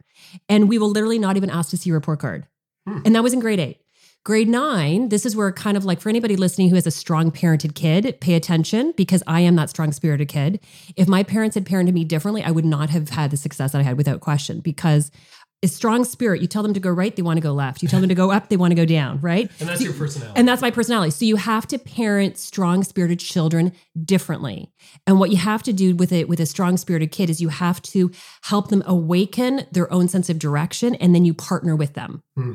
And 0.48 0.68
we 0.68 0.78
will 0.78 0.90
literally 0.90 1.20
not 1.20 1.36
even 1.36 1.48
ask 1.48 1.70
to 1.70 1.76
see 1.76 1.90
your 1.90 1.98
report 1.98 2.18
card. 2.18 2.48
Hmm. 2.88 3.02
And 3.04 3.14
that 3.14 3.22
was 3.22 3.32
in 3.32 3.38
grade 3.38 3.60
eight. 3.60 3.78
Grade 4.26 4.48
nine, 4.48 5.10
this 5.10 5.24
is 5.24 5.36
where 5.36 5.52
kind 5.52 5.76
of 5.76 5.84
like 5.84 6.00
for 6.00 6.08
anybody 6.08 6.34
listening 6.34 6.68
who 6.68 6.74
has 6.74 6.84
a 6.84 6.90
strong 6.90 7.30
parented 7.30 7.76
kid, 7.76 8.20
pay 8.20 8.34
attention 8.34 8.92
because 8.96 9.22
I 9.28 9.38
am 9.42 9.54
that 9.54 9.70
strong 9.70 9.92
spirited 9.92 10.26
kid. 10.26 10.58
If 10.96 11.06
my 11.06 11.22
parents 11.22 11.54
had 11.54 11.64
parented 11.64 11.92
me 11.92 12.02
differently, 12.02 12.42
I 12.42 12.50
would 12.50 12.64
not 12.64 12.90
have 12.90 13.10
had 13.10 13.30
the 13.30 13.36
success 13.36 13.70
that 13.70 13.78
I 13.78 13.82
had 13.82 13.96
without 13.96 14.18
question 14.18 14.58
because 14.58 15.12
a 15.62 15.68
strong 15.68 16.04
spirit. 16.04 16.40
You 16.40 16.48
tell 16.48 16.62
them 16.62 16.74
to 16.74 16.80
go 16.80 16.90
right, 16.90 17.14
they 17.14 17.22
want 17.22 17.36
to 17.36 17.40
go 17.40 17.52
left. 17.52 17.82
You 17.82 17.88
tell 17.88 18.00
them 18.00 18.08
to 18.08 18.14
go 18.14 18.30
up, 18.30 18.48
they 18.48 18.56
want 18.56 18.72
to 18.72 18.74
go 18.74 18.84
down, 18.84 19.20
right? 19.20 19.50
And 19.60 19.68
that's 19.68 19.80
so, 19.80 19.84
your 19.84 19.94
personality. 19.94 20.38
And 20.38 20.46
that's 20.46 20.60
my 20.60 20.70
personality. 20.70 21.10
So 21.12 21.24
you 21.24 21.36
have 21.36 21.66
to 21.68 21.78
parent 21.78 22.36
strong 22.36 22.82
spirited 22.82 23.20
children 23.20 23.72
differently. 24.04 24.70
And 25.06 25.18
what 25.18 25.30
you 25.30 25.36
have 25.38 25.62
to 25.62 25.72
do 25.72 25.94
with 25.94 26.12
it 26.12 26.28
with 26.28 26.40
a 26.40 26.46
strong 26.46 26.76
spirited 26.76 27.10
kid 27.10 27.30
is 27.30 27.40
you 27.40 27.48
have 27.48 27.80
to 27.82 28.10
help 28.42 28.68
them 28.68 28.82
awaken 28.86 29.66
their 29.72 29.90
own 29.92 30.08
sense 30.08 30.28
of 30.28 30.38
direction 30.38 30.94
and 30.96 31.14
then 31.14 31.24
you 31.24 31.32
partner 31.32 31.74
with 31.74 31.94
them. 31.94 32.22
Hmm. 32.36 32.54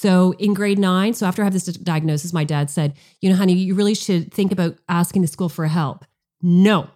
So 0.00 0.32
in 0.38 0.54
grade 0.54 0.78
nine, 0.78 1.12
so 1.12 1.26
after 1.26 1.42
I 1.42 1.44
have 1.44 1.52
this 1.52 1.66
diagnosis, 1.66 2.32
my 2.32 2.42
dad 2.42 2.70
said, 2.70 2.94
you 3.20 3.28
know, 3.28 3.36
honey, 3.36 3.52
you 3.52 3.74
really 3.74 3.94
should 3.94 4.32
think 4.32 4.50
about 4.50 4.78
asking 4.88 5.20
the 5.20 5.28
school 5.28 5.50
for 5.50 5.66
help. 5.66 6.06
No. 6.40 6.88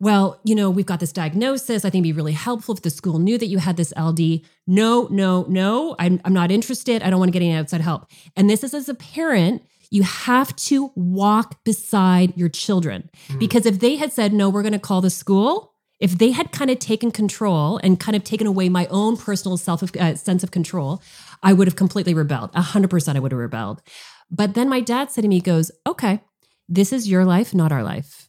Well, 0.00 0.40
you 0.42 0.54
know, 0.54 0.70
we've 0.70 0.86
got 0.86 1.00
this 1.00 1.12
diagnosis. 1.12 1.84
I 1.84 1.90
think 1.90 2.06
it'd 2.06 2.14
be 2.14 2.18
really 2.18 2.32
helpful 2.32 2.74
if 2.74 2.80
the 2.80 2.88
school 2.88 3.18
knew 3.18 3.36
that 3.36 3.48
you 3.48 3.58
had 3.58 3.76
this 3.76 3.92
LD. 3.94 4.40
No, 4.66 5.06
no, 5.10 5.44
no. 5.50 5.96
I'm, 5.98 6.18
I'm 6.24 6.32
not 6.32 6.50
interested. 6.50 7.02
I 7.02 7.10
don't 7.10 7.18
want 7.18 7.28
to 7.28 7.38
get 7.38 7.44
any 7.44 7.52
outside 7.52 7.82
help. 7.82 8.06
And 8.34 8.48
this 8.48 8.64
is 8.64 8.72
as 8.72 8.88
a 8.88 8.94
parent, 8.94 9.60
you 9.90 10.02
have 10.02 10.56
to 10.56 10.90
walk 10.94 11.62
beside 11.62 12.34
your 12.38 12.48
children. 12.48 13.10
Mm. 13.28 13.38
Because 13.38 13.66
if 13.66 13.80
they 13.80 13.96
had 13.96 14.14
said, 14.14 14.32
no, 14.32 14.48
we're 14.48 14.62
going 14.62 14.72
to 14.72 14.78
call 14.78 15.02
the 15.02 15.10
school, 15.10 15.74
if 16.00 16.16
they 16.16 16.30
had 16.30 16.52
kind 16.52 16.70
of 16.70 16.78
taken 16.78 17.10
control 17.10 17.78
and 17.82 17.98
kind 17.98 18.16
of 18.16 18.24
taken 18.24 18.46
away 18.46 18.68
my 18.68 18.86
own 18.86 19.16
personal 19.16 19.56
self 19.56 19.82
uh, 19.96 20.14
sense 20.14 20.42
of 20.42 20.50
control, 20.50 21.02
I 21.42 21.52
would 21.52 21.66
have 21.66 21.76
completely 21.76 22.14
rebelled. 22.14 22.52
100% 22.52 23.16
I 23.16 23.18
would 23.18 23.32
have 23.32 23.38
rebelled. 23.38 23.82
But 24.30 24.54
then 24.54 24.68
my 24.68 24.80
dad 24.80 25.10
said 25.10 25.22
to 25.22 25.28
me, 25.28 25.36
he 25.36 25.40
goes, 25.40 25.70
okay, 25.86 26.20
this 26.68 26.92
is 26.92 27.08
your 27.08 27.24
life, 27.24 27.54
not 27.54 27.72
our 27.72 27.82
life. 27.82 28.28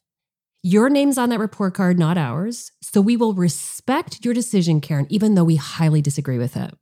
Your 0.61 0.89
name's 0.89 1.17
on 1.17 1.29
that 1.29 1.39
report 1.39 1.73
card, 1.73 1.97
not 1.97 2.17
ours. 2.17 2.71
So 2.81 3.01
we 3.01 3.15
will 3.15 3.33
respect 3.33 4.23
your 4.25 4.33
decision, 4.33 4.81
Karyn, 4.81 5.07
even 5.09 5.35
though 5.35 5.43
we 5.43 5.55
highly 5.55 6.01
disagree 6.01 6.37
with 6.37 6.57
it. 6.57 6.73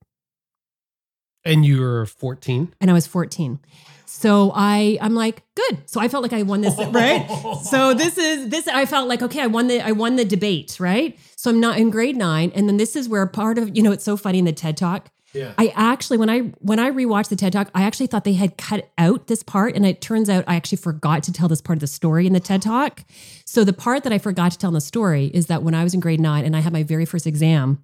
And 1.46 1.66
you 1.66 1.80
were 1.80 2.06
14? 2.06 2.74
and 2.82 2.90
I 2.90 2.94
was 2.94 3.08
14. 3.08 3.60
So 4.06 4.52
I 4.56 4.98
I'm 5.02 5.16
like, 5.16 5.44
good. 5.56 5.80
So 5.86 6.00
I 6.00 6.08
felt 6.08 6.24
like 6.24 6.34
I 6.34 6.42
won 6.42 6.62
this, 6.62 6.78
right? 6.90 7.28
So 7.64 7.94
this 7.94 8.18
is 8.18 8.50
this 8.50 8.68
I 8.68 8.86
felt 8.86 9.08
like 9.08 9.22
okay, 9.22 9.42
I 9.42 9.48
won 9.48 9.68
the 9.68 9.80
I 9.82 9.92
won 9.92 10.16
the 10.16 10.26
debate, 10.26 10.78
right? 10.80 11.18
So 11.36 11.50
I'm 11.50 11.60
not 11.60 11.78
in 11.78 11.90
grade 11.90 12.16
9 12.18 12.52
and 12.56 12.68
then 12.68 12.78
this 12.78 12.96
is 12.96 13.08
where 13.08 13.26
part 13.28 13.58
of, 13.58 13.76
you 13.76 13.84
know, 13.84 13.92
it's 13.92 14.04
so 14.04 14.18
funny 14.18 14.40
in 14.40 14.46
the 14.46 14.54
TED 14.54 14.76
Talk. 14.78 15.10
Yeah. 15.38 15.54
I 15.58 15.72
actually 15.76 16.18
when 16.18 16.30
I 16.30 16.40
when 16.60 16.80
I 16.80 16.90
rewatched 16.90 17.30
the 17.30 17.36
TED 17.36 17.54
Talk, 17.54 17.70
I 17.76 17.84
actually 17.84 18.08
thought 18.08 18.24
they 18.24 18.34
had 18.34 18.58
cut 18.58 18.90
out 18.98 19.28
this 19.28 19.44
part 19.44 19.76
and 19.76 19.86
it 19.86 20.02
turns 20.02 20.30
out 20.30 20.44
I 20.48 20.56
actually 20.56 20.80
forgot 20.80 21.24
to 21.24 21.32
tell 21.32 21.48
this 21.48 21.62
part 21.62 21.78
of 21.78 21.82
the 21.82 21.88
story 21.88 22.26
in 22.26 22.34
the 22.34 22.40
TED 22.40 22.62
Talk. 22.62 23.04
So 23.46 23.64
the 23.64 23.74
part 23.74 24.04
that 24.04 24.14
I 24.14 24.18
forgot 24.18 24.52
to 24.54 24.58
tell 24.58 24.70
in 24.70 24.74
the 24.74 24.82
story 24.82 25.28
is 25.28 25.48
that 25.48 25.64
when 25.64 25.76
I 25.76 25.84
was 25.84 25.94
in 25.94 26.00
grade 26.00 26.20
9 26.20 26.44
and 26.44 26.56
I 26.56 26.60
had 26.62 26.74
my 26.74 26.84
very 26.84 27.06
first 27.06 27.28
exam, 27.28 27.84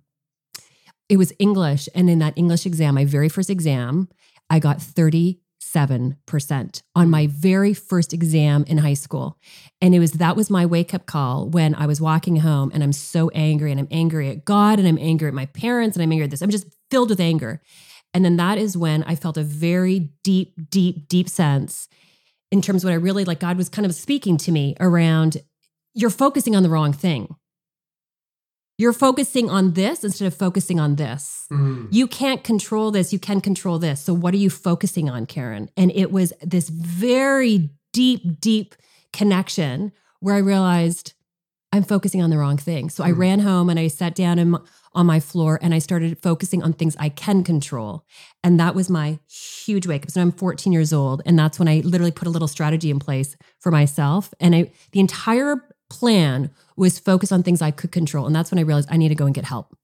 it 1.09 1.17
was 1.17 1.31
English 1.37 1.87
and 1.93 2.09
in 2.09 2.19
that 2.19 2.33
English 2.35 2.65
exam, 2.65 2.95
my 2.95 3.05
very 3.05 3.29
first 3.29 3.49
exam, 3.49 4.09
I 4.49 4.59
got 4.59 4.79
37% 4.79 5.37
on 6.95 7.09
my 7.09 7.27
very 7.27 7.73
first 7.73 8.13
exam 8.13 8.63
in 8.67 8.79
high 8.79 8.93
school. 8.93 9.37
And 9.81 9.93
it 9.93 9.99
was 9.99 10.13
that 10.13 10.35
was 10.35 10.49
my 10.49 10.65
wake 10.65 10.93
up 10.93 11.05
call 11.05 11.49
when 11.49 11.75
I 11.75 11.85
was 11.87 11.99
walking 12.01 12.37
home 12.37 12.71
and 12.73 12.83
I'm 12.83 12.93
so 12.93 13.29
angry 13.29 13.71
and 13.71 13.79
I'm 13.79 13.87
angry 13.91 14.29
at 14.29 14.45
God 14.45 14.79
and 14.79 14.87
I'm 14.87 14.97
angry 14.97 15.27
at 15.27 15.33
my 15.33 15.45
parents 15.47 15.95
and 15.95 16.03
I'm 16.03 16.11
angry 16.11 16.25
at 16.25 16.31
this. 16.31 16.41
I'm 16.41 16.49
just 16.49 16.67
filled 16.93 17.09
with 17.09 17.19
anger. 17.19 17.59
And 18.13 18.23
then 18.23 18.37
that 18.37 18.59
is 18.59 18.77
when 18.77 19.01
I 19.03 19.15
felt 19.15 19.35
a 19.35 19.43
very 19.43 20.11
deep, 20.23 20.53
deep, 20.69 21.07
deep 21.07 21.27
sense 21.27 21.89
in 22.51 22.61
terms 22.61 22.83
of 22.83 22.89
what 22.89 22.93
I 22.93 22.97
really 22.97 23.25
like 23.25 23.39
God 23.39 23.57
was 23.57 23.67
kind 23.67 23.83
of 23.87 23.95
speaking 23.95 24.37
to 24.37 24.51
me 24.51 24.75
around 24.79 25.37
you're 25.95 26.11
focusing 26.11 26.55
on 26.55 26.61
the 26.61 26.69
wrong 26.69 26.93
thing. 26.93 27.35
You're 28.77 28.93
focusing 28.93 29.49
on 29.49 29.73
this 29.73 30.03
instead 30.03 30.27
of 30.27 30.35
focusing 30.35 30.79
on 30.79 30.97
this. 30.97 31.47
Mm. 31.51 31.87
You 31.89 32.07
can't 32.07 32.43
control 32.43 32.91
this. 32.91 33.11
You 33.11 33.17
can 33.17 33.41
control 33.41 33.79
this. 33.79 34.01
So, 34.01 34.13
what 34.13 34.35
are 34.35 34.37
you 34.37 34.49
focusing 34.51 35.09
on, 35.09 35.25
Karyn? 35.25 35.69
And 35.77 35.91
it 35.91 36.11
was 36.11 36.31
this 36.41 36.69
very 36.69 37.71
deep, 37.91 38.39
deep 38.39 38.75
connection 39.11 39.91
where 40.19 40.35
I 40.35 40.39
realized 40.39 41.13
I'm 41.71 41.83
focusing 41.83 42.21
on 42.23 42.31
the 42.31 42.37
wrong 42.37 42.57
thing. 42.57 42.89
So, 42.89 43.03
I 43.03 43.11
mm. 43.11 43.17
ran 43.17 43.39
home 43.39 43.69
and 43.69 43.79
I 43.79 43.87
sat 43.87 44.15
down 44.15 44.39
in, 44.39 44.57
on 44.95 45.05
my 45.05 45.19
floor 45.19 45.59
and 45.61 45.73
I 45.73 45.79
started 45.79 46.21
focusing 46.21 46.63
on 46.63 46.73
things 46.73 46.95
I 46.99 47.09
can 47.09 47.43
control. 47.43 48.05
And 48.43 48.59
that 48.59 48.75
was 48.75 48.89
my 48.89 49.19
huge 49.27 49.87
wake 49.87 50.03
up. 50.03 50.11
So, 50.11 50.21
I'm 50.21 50.31
14 50.31 50.71
years 50.73 50.93
old. 50.93 51.21
And 51.25 51.37
that's 51.37 51.59
when 51.59 51.67
I 51.67 51.81
literally 51.83 52.11
put 52.11 52.27
a 52.27 52.31
little 52.31 52.47
strategy 52.47 52.89
in 52.89 52.99
place 52.99 53.35
for 53.59 53.71
myself. 53.71 54.33
And 54.39 54.55
I, 54.55 54.71
the 54.91 54.99
entire 54.99 55.63
plan 55.89 56.49
was 56.75 56.97
focused 56.97 57.31
on 57.31 57.43
things 57.43 57.61
I 57.61 57.71
could 57.71 57.91
control. 57.91 58.25
And 58.25 58.35
that's 58.35 58.51
when 58.51 58.59
I 58.59 58.63
realized 58.63 58.89
I 58.91 58.97
need 58.97 59.09
to 59.09 59.15
go 59.15 59.25
and 59.25 59.35
get 59.35 59.45
help. 59.45 59.75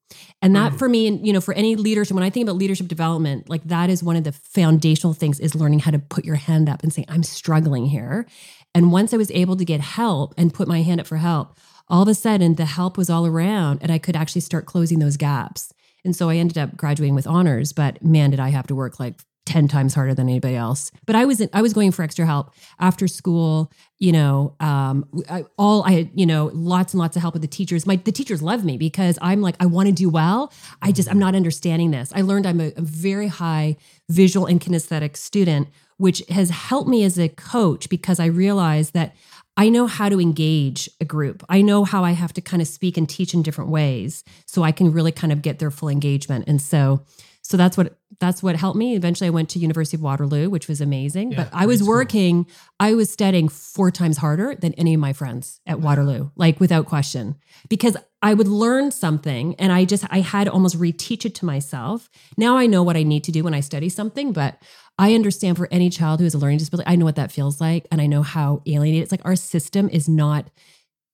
And 0.42 0.56
that 0.56 0.74
mm. 0.74 0.80
for 0.80 0.90
me, 0.90 1.08
and 1.08 1.26
you 1.26 1.32
know, 1.32 1.42
for 1.42 1.54
any 1.54 1.76
leadership, 1.76 2.16
when 2.16 2.24
I 2.24 2.32
think 2.32 2.48
about 2.48 2.56
leadership 2.56 2.88
development, 2.88 3.48
like 3.48 3.64
that 3.66 3.90
is 3.90 4.02
one 4.04 4.16
of 4.16 4.24
the 4.24 4.32
foundational 4.32 5.14
things 5.14 5.40
is 5.40 5.54
learning 5.54 5.80
how 5.80 5.92
to 5.92 6.00
put 6.00 6.26
your 6.26 6.36
hand 6.36 6.68
up 6.68 6.82
and 6.82 6.92
say, 6.92 7.06
I'm 7.08 7.24
struggling 7.24 7.86
here. 7.86 8.26
And 8.74 8.92
once 8.92 9.14
I 9.14 9.18
was 9.18 9.32
able 9.32 9.56
to 9.58 9.66
get 9.66 9.82
help 9.82 10.34
and 10.38 10.54
put 10.54 10.68
my 10.68 10.82
hand 10.82 11.00
up 11.00 11.08
for 11.08 11.18
help, 11.18 11.60
all 11.90 12.04
of 12.04 12.08
a 12.08 12.14
sudden 12.14 12.56
the 12.56 12.66
help 12.66 12.98
was 12.98 13.10
all 13.10 13.26
around 13.26 13.80
and 13.82 13.92
I 13.92 13.98
could 13.98 14.16
actually 14.16 14.42
start 14.42 14.66
closing 14.66 15.00
those 15.00 15.18
gaps. 15.18 15.74
And 16.06 16.16
so 16.16 16.30
I 16.30 16.38
ended 16.38 16.58
up 16.58 16.78
graduating 16.78 17.16
with 17.16 17.28
honors, 17.28 17.74
but 17.74 18.04
man, 18.04 18.32
did 18.32 18.40
I 18.40 18.50
have 18.50 18.68
to 18.68 18.76
work 18.76 19.00
like 19.00 19.16
10 19.50 19.68
times 19.68 19.96
harder 19.96 20.14
than 20.14 20.30
anybody 20.30 20.56
else. 20.56 20.92
But 21.08 21.16
I 21.16 21.26
was 21.26 21.42
I 21.54 21.64
was 21.64 21.74
going 21.74 21.92
for 21.92 22.04
extra 22.04 22.24
help 22.24 22.54
after 22.80 23.08
school, 23.08 23.72
you 23.98 24.12
know, 24.12 24.56
um 24.60 25.06
I, 25.28 25.44
all 25.58 25.84
I 25.84 25.92
had, 25.92 26.12
you 26.14 26.28
know, 26.28 26.52
lots 26.54 26.94
and 26.94 27.00
lots 27.00 27.16
of 27.16 27.24
help 27.24 27.34
with 27.34 27.42
the 27.42 27.48
teachers. 27.48 27.88
My 27.88 27.96
the 27.96 28.12
teachers 28.12 28.44
love 28.44 28.64
me 28.64 28.78
because 28.78 29.18
I'm 29.24 29.42
like 29.42 29.56
I 29.60 29.66
want 29.66 29.88
to 29.88 29.92
do 29.92 30.08
well. 30.08 30.54
I 30.84 30.92
just 30.92 31.10
I'm 31.10 31.18
not 31.18 31.34
understanding 31.34 31.90
this. 31.90 32.12
I 32.14 32.22
learned 32.22 32.46
I'm 32.46 32.62
a, 32.62 32.72
a 32.78 32.82
very 32.82 33.28
high 33.28 33.76
visual 34.08 34.46
and 34.46 34.62
kinesthetic 34.62 35.18
student, 35.18 35.68
which 35.98 36.22
has 36.30 36.52
helped 36.52 36.88
me 36.88 37.04
as 37.04 37.18
a 37.18 37.28
coach 37.30 37.90
because 37.90 38.20
I 38.20 38.28
realized 38.28 38.94
that 38.94 39.16
I 39.60 39.68
know 39.68 39.88
how 39.88 40.08
to 40.08 40.22
engage 40.22 40.90
a 41.02 41.06
group. 41.06 41.44
I 41.50 41.62
know 41.62 41.84
how 41.84 42.06
I 42.06 42.12
have 42.14 42.32
to 42.34 42.42
kind 42.42 42.62
of 42.62 42.68
speak 42.68 42.96
and 42.96 43.10
teach 43.10 43.34
in 43.34 43.44
different 43.44 43.70
ways 43.70 44.24
so 44.46 44.64
I 44.64 44.72
can 44.72 44.94
really 44.94 45.12
kind 45.12 45.34
of 45.34 45.42
get 45.42 45.60
their 45.60 45.70
full 45.70 45.90
engagement. 45.90 46.46
And 46.48 46.62
so 46.62 47.04
so 47.42 47.58
that's 47.58 47.76
what 47.76 47.98
that's 48.22 48.42
what 48.42 48.56
helped 48.56 48.78
me. 48.78 48.96
Eventually 48.96 49.28
I 49.28 49.32
went 49.32 49.50
to 49.50 49.60
University 49.60 49.98
of 49.98 50.02
Waterloo, 50.02 50.50
which 50.50 50.70
was 50.70 50.80
amazing, 50.80 51.32
Yeah, 51.32 51.44
but 51.44 51.50
I 51.52 51.66
was 51.66 51.84
working 51.84 52.48
I 52.80 52.94
was 52.94 53.12
studying 53.12 53.50
four 53.50 53.92
times 53.92 54.18
harder 54.18 54.56
than 54.56 54.74
any 54.76 54.94
of 54.94 55.02
my 55.02 55.12
friends 55.12 55.60
at 55.68 55.82
Waterloo, 55.82 56.30
like 56.38 56.62
without 56.62 56.86
question, 56.86 57.36
because 57.68 57.98
I 58.22 58.34
would 58.36 58.48
learn 58.48 58.92
something 58.92 59.56
and 59.56 59.74
I 59.74 59.84
just 59.84 60.06
I 60.10 60.22
had 60.22 60.46
to 60.46 60.52
almost 60.52 60.80
reteach 60.80 61.26
it 61.26 61.36
to 61.36 61.46
myself. 61.46 62.10
Now 62.38 62.56
I 62.56 62.66
know 62.66 62.82
what 62.82 62.96
I 62.96 63.04
need 63.04 63.26
to 63.26 63.32
do 63.34 63.44
when 63.44 63.54
I 63.54 63.60
study 63.60 63.90
something, 63.90 64.32
but 64.32 64.58
I 65.00 65.14
understand 65.14 65.58
for 65.58 65.68
any 65.72 65.90
child 65.90 66.20
who 66.20 66.26
has 66.26 66.34
a 66.34 66.38
learning 66.38 66.58
disability, 66.58 66.88
I 66.88 66.96
know 66.98 67.06
what 67.06 67.16
that 67.16 67.32
feels 67.32 67.62
like 67.62 67.88
and 67.92 68.02
I 68.02 68.06
know 68.06 68.22
how 68.22 68.62
alienated 68.66 69.04
it's 69.04 69.12
like 69.12 69.26
our 69.26 69.36
system 69.36 69.90
is 69.90 70.10
not 70.10 70.50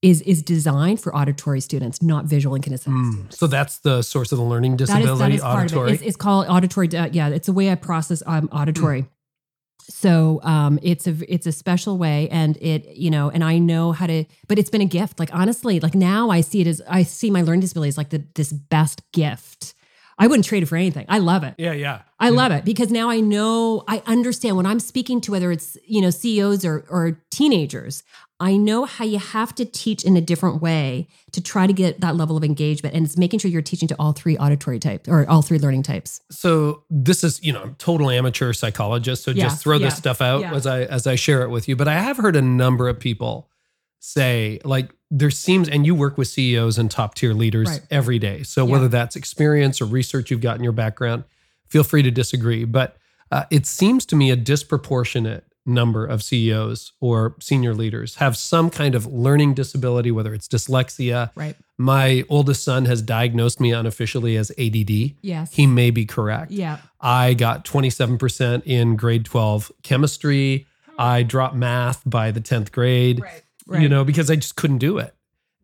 is 0.01 0.21
is 0.21 0.41
designed 0.41 0.99
for 0.99 1.15
auditory 1.15 1.61
students, 1.61 2.01
not 2.01 2.25
visual 2.25 2.55
and 2.55 2.63
kinesthetic 2.63 2.79
students. 2.81 3.35
Mm. 3.35 3.37
So 3.37 3.47
that's 3.47 3.77
the 3.79 4.01
source 4.01 4.31
of 4.31 4.39
the 4.39 4.43
learning 4.43 4.77
disability, 4.77 5.19
that 5.19 5.31
is 5.31 5.41
part 5.41 5.65
auditory. 5.65 5.83
of 5.83 5.89
it. 5.89 5.93
It's, 5.93 6.03
it's 6.03 6.17
called 6.17 6.47
auditory. 6.47 6.89
uh, 6.95 7.09
yeah, 7.11 7.29
it's 7.29 7.45
the 7.45 7.53
way 7.53 7.71
I 7.71 7.75
process 7.75 8.21
um, 8.25 8.49
auditory. 8.51 9.05
So 9.87 10.39
um, 10.41 10.79
it's 10.81 11.05
a 11.05 11.15
it's 11.31 11.45
a 11.45 11.51
special 11.51 11.99
way, 11.99 12.27
and 12.29 12.57
it 12.57 12.97
you 12.97 13.11
know, 13.11 13.29
and 13.29 13.43
I 13.43 13.59
know 13.59 13.91
how 13.91 14.07
to. 14.07 14.25
But 14.47 14.57
it's 14.57 14.71
been 14.71 14.81
a 14.81 14.85
gift. 14.85 15.19
Like 15.19 15.33
honestly, 15.33 15.79
like 15.79 15.93
now 15.93 16.31
I 16.31 16.41
see 16.41 16.61
it 16.61 16.67
as 16.67 16.81
I 16.89 17.03
see 17.03 17.29
my 17.29 17.43
learning 17.43 17.61
disability 17.61 17.89
as 17.89 17.97
like 17.97 18.09
the 18.09 18.23
this 18.33 18.51
best 18.51 19.03
gift. 19.11 19.74
I 20.17 20.27
wouldn't 20.27 20.45
trade 20.45 20.63
it 20.63 20.67
for 20.67 20.77
anything. 20.77 21.05
I 21.09 21.19
love 21.19 21.43
it. 21.43 21.55
yeah, 21.57 21.73
yeah. 21.73 22.01
I 22.19 22.29
love 22.29 22.51
it 22.53 22.63
because 22.63 22.89
now 22.89 23.09
I 23.09 23.19
know 23.19 23.83
I 23.87 24.01
understand 24.05 24.55
when 24.55 24.65
I'm 24.65 24.79
speaking 24.79 25.19
to 25.21 25.31
whether 25.31 25.51
it's 25.51 25.77
you 25.85 26.01
know 26.01 26.09
CEOs 26.09 26.63
or 26.65 26.85
or 26.89 27.21
teenagers. 27.31 28.03
I 28.39 28.57
know 28.57 28.83
how 28.83 29.05
you 29.05 29.17
have 29.19 29.55
to 29.55 29.63
teach 29.65 30.03
in 30.03 30.17
a 30.17 30.21
different 30.21 30.61
way 30.61 31.07
to 31.31 31.41
try 31.41 31.67
to 31.67 31.71
get 31.73 32.01
that 32.01 32.17
level 32.17 32.35
of 32.35 32.43
engagement, 32.43 32.93
and 32.93 33.05
it's 33.05 33.17
making 33.17 33.39
sure 33.39 33.49
you're 33.49 33.61
teaching 33.61 33.87
to 33.87 33.95
all 33.97 34.11
three 34.11 34.37
auditory 34.37 34.77
types 34.79 35.07
or 35.07 35.27
all 35.29 35.41
three 35.41 35.57
learning 35.57 35.83
types. 35.83 36.19
So 36.31 36.83
this 36.89 37.23
is, 37.23 37.41
you 37.41 37.53
know, 37.53 37.61
I'm 37.61 37.75
total 37.75 38.09
amateur 38.09 38.51
psychologist. 38.51 39.23
So 39.23 39.31
Yeah, 39.31 39.43
just 39.43 39.63
throw 39.63 39.77
yeah, 39.77 39.85
this 39.85 39.95
stuff 39.97 40.21
out 40.21 40.41
yeah. 40.41 40.53
as 40.53 40.67
I 40.67 40.81
as 40.83 41.07
I 41.07 41.15
share 41.15 41.43
it 41.43 41.49
with 41.49 41.69
you. 41.69 41.75
But 41.77 41.87
I 41.87 41.93
have 41.93 42.17
heard 42.17 42.35
a 42.35 42.41
number 42.41 42.89
of 42.89 42.99
people 42.99 43.49
say, 44.05 44.59
like, 44.63 44.91
there 45.11 45.31
seems, 45.31 45.67
and 45.69 45.85
you 45.85 45.95
work 45.95 46.17
with 46.17 46.27
CEOs 46.27 46.77
and 46.77 46.89
top 46.91 47.15
tier 47.15 47.33
leaders 47.33 47.67
Right. 47.69 47.81
every 47.89 48.19
day. 48.19 48.43
So 48.43 48.65
Yeah. 48.65 48.71
whether 48.73 48.87
that's 48.87 49.15
experience 49.15 49.81
or 49.81 49.85
research 49.85 50.29
you've 50.31 50.41
got 50.41 50.57
in 50.57 50.63
your 50.63 50.73
background, 50.73 51.23
feel 51.67 51.83
free 51.83 52.03
to 52.03 52.11
disagree. 52.11 52.63
But 52.65 52.97
uh, 53.31 53.43
it 53.49 53.65
seems 53.65 54.05
to 54.07 54.15
me 54.15 54.29
a 54.31 54.35
disproportionate 54.35 55.45
number 55.65 56.05
of 56.05 56.21
CEOs 56.21 56.91
or 57.01 57.35
senior 57.39 57.73
leaders 57.73 58.15
have 58.15 58.37
some 58.37 58.69
kind 58.69 58.93
of 58.93 59.07
learning 59.07 59.55
disability, 59.55 60.11
whether 60.11 60.31
it's 60.33 60.47
dyslexia. 60.47 61.31
Right. 61.35 61.55
My 61.77 62.23
oldest 62.29 62.63
son 62.63 62.85
has 62.85 63.01
diagnosed 63.01 63.59
me 63.59 63.71
unofficially 63.73 64.37
as 64.37 64.51
ADD. 64.59 65.15
Yes. 65.23 65.51
He 65.53 65.65
may 65.65 65.89
be 65.89 66.05
correct. 66.05 66.51
yeah. 66.51 66.77
I 67.01 67.33
got 67.33 67.65
27% 67.65 68.61
in 68.65 68.95
grade 68.95 69.25
12 69.25 69.71
chemistry. 69.81 70.67
I 70.99 71.23
dropped 71.23 71.55
math 71.55 72.01
by 72.05 72.29
the 72.31 72.39
10th 72.41 72.71
grade, 72.71 73.21
Right. 73.21 73.41
You 73.71 73.89
know, 73.89 74.03
because 74.03 74.29
I 74.29 74.35
just 74.35 74.55
couldn't 74.55 74.77
do 74.79 74.97
it. 74.97 75.13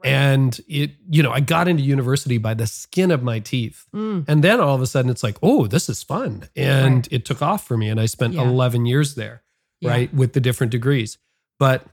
And 0.04 0.60
it, 0.68 0.92
you 1.10 1.22
know, 1.22 1.32
I 1.32 1.42
got 1.42 1.68
into 1.68 1.84
university 1.84 2.40
by 2.40 2.56
the 2.56 2.66
skin 2.66 3.12
of 3.12 3.22
my 3.22 3.38
teeth. 3.40 3.86
Mm. 3.94 4.26
And 4.28 4.44
then 4.44 4.60
all 4.60 4.74
of 4.74 4.82
a 4.82 4.88
sudden 4.88 5.12
it's 5.12 5.22
like, 5.22 5.38
oh, 5.44 5.68
this 5.68 5.90
is 5.90 6.02
fun. 6.02 6.50
And 6.56 6.96
Right. 6.96 7.08
it 7.12 7.26
took 7.26 7.42
off 7.44 7.68
for 7.68 7.78
me. 7.78 7.88
And 7.88 8.00
I 8.00 8.08
spent 8.08 8.34
Yeah. 8.34 8.42
11 8.42 8.88
years 8.88 9.14
there, 9.14 9.44
Yeah. 9.80 9.92
right, 9.92 10.14
with 10.14 10.34
the 10.34 10.40
different 10.40 10.72
degrees. 10.72 11.20
But 11.60 11.86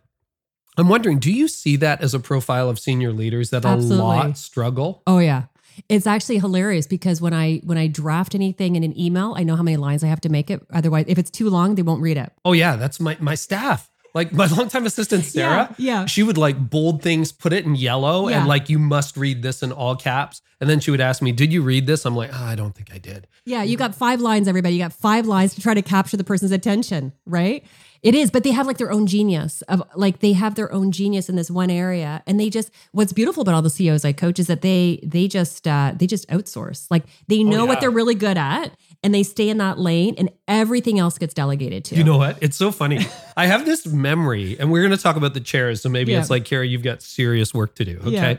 I'm 0.79 0.88
wondering, 0.88 1.18
do 1.18 1.31
you 1.31 1.49
see 1.49 1.77
that 1.77 2.01
as 2.01 2.14
a 2.14 2.21
profile 2.21 2.71
of 2.71 2.79
senior 2.79 3.12
leaders 3.12 3.51
that 3.51 3.66
Absolutely. 3.66 3.99
a 3.99 4.03
lot 4.03 4.38
struggle? 4.38 5.03
Oh 5.07 5.18
yeah. 5.18 5.44
It's 5.90 6.07
actually 6.07 6.38
hilarious 6.38 6.87
because 6.87 7.21
when 7.21 7.35
I 7.35 7.61
when 7.62 7.77
I 7.79 7.87
draft 7.88 8.35
anything 8.35 8.75
in 8.75 8.83
an 8.85 8.99
email, 8.99 9.35
I 9.37 9.44
know 9.44 9.55
how 9.55 9.62
many 9.62 9.77
lines 9.77 10.03
I 10.03 10.09
have 10.09 10.21
to 10.23 10.29
make 10.29 10.51
it. 10.51 10.62
Otherwise, 10.73 11.05
if 11.09 11.18
it's 11.18 11.31
too 11.31 11.51
long, 11.51 11.75
they 11.77 11.83
won't 11.83 12.01
read 12.03 12.16
it. 12.16 12.33
Oh 12.44 12.53
yeah, 12.53 12.77
that's 12.77 12.99
my 12.99 13.16
my 13.21 13.35
staff. 13.37 13.90
Like 14.14 14.33
my 14.33 14.47
longtime 14.57 14.87
assistant 14.87 15.25
Sarah, 15.25 15.75
Yeah, 15.79 16.01
yeah. 16.01 16.07
she 16.07 16.23
would 16.23 16.38
like 16.38 16.59
bold 16.71 17.03
things, 17.03 17.31
put 17.33 17.53
it 17.53 17.64
in 17.64 17.75
yellow, 17.75 18.29
Yeah. 18.29 18.38
and 18.40 18.49
like 18.49 18.68
you 18.68 18.79
must 18.79 19.16
read 19.16 19.42
this 19.42 19.62
in 19.62 19.71
all 19.73 19.97
caps. 19.97 20.40
And 20.61 20.68
then 20.68 20.81
she 20.81 20.90
would 20.90 21.01
ask 21.01 21.23
me, 21.23 21.31
"Did 21.31 21.53
you 21.53 21.62
read 21.62 21.87
this?" 21.87 22.05
I'm 22.05 22.16
like, 22.16 22.31
"Ah, 22.33 22.49
"I 22.49 22.57
don't 22.57 22.75
think 22.75 22.92
I 22.92 22.99
did." 22.99 23.29
Yeah, 23.44 23.62
you 23.62 23.77
got 23.77 23.94
five 23.94 24.21
lines, 24.21 24.49
everybody. 24.49 24.75
You 24.75 24.83
got 24.83 24.92
five 24.92 25.25
lines 25.25 25.55
to 25.55 25.61
try 25.61 25.73
to 25.73 25.83
capture 25.83 26.16
the 26.16 26.25
person's 26.25 26.51
attention, 26.51 27.12
right? 27.27 27.64
It 28.03 28.14
is, 28.14 28.31
but 28.33 28.42
they 28.42 28.51
have 28.53 28.66
like 28.66 28.79
their 28.79 28.90
own 28.90 29.07
genius 29.07 29.62
of 29.62 29.83
like 29.94 30.18
they 30.18 30.33
have 30.33 30.57
their 30.57 30.73
own 30.73 30.90
genius 30.90 31.29
in 31.29 31.37
this 31.37 31.49
one 31.51 31.71
area, 31.71 32.25
and 32.27 32.40
they 32.40 32.51
just 32.51 32.71
what's 32.90 33.12
beautiful 33.12 33.40
about 33.42 33.55
all 33.55 33.62
the 33.62 33.71
CEOs 33.71 34.05
I 34.05 34.12
coach 34.12 34.40
is 34.40 34.49
that 34.49 34.62
they 34.62 34.99
they 35.05 35.29
just 35.29 35.68
uh, 35.68 35.92
they 35.97 36.09
just 36.09 36.29
outsource. 36.29 36.87
Like 36.90 37.05
they 37.29 37.44
know 37.44 37.59
Oh, 37.61 37.62
yeah. 37.62 37.68
what 37.68 37.81
they're 37.81 37.90
really 37.90 38.14
good 38.16 38.37
at, 38.38 38.73
and 39.02 39.14
they 39.14 39.22
stay 39.22 39.48
in 39.48 39.58
that 39.58 39.78
lane, 39.78 40.14
and 40.18 40.30
everything 40.48 40.98
else 40.98 41.18
gets 41.18 41.32
delegated 41.34 41.84
to. 41.87 41.94
You 41.96 42.04
know 42.04 42.18
what? 42.18 42.38
It's 42.40 42.56
so 42.56 42.72
funny. 42.72 43.06
I 43.37 43.46
have 43.46 43.64
this 43.64 43.87
memory, 43.87 44.56
and 44.58 44.70
we're 44.72 44.82
going 44.82 44.96
to 44.96 45.02
talk 45.02 45.16
about 45.16 45.34
the 45.34 45.40
chairs. 45.40 45.80
So 45.82 45.88
maybe 45.88 46.12
Yeah. 46.12 46.20
it's 46.20 46.30
like, 46.30 46.44
Carrie, 46.44 46.68
you've 46.68 46.82
got 46.82 47.02
serious 47.02 47.54
work 47.54 47.74
to 47.76 47.84
do. 47.84 47.98
Okay. 48.00 48.11
Yeah. 48.11 48.37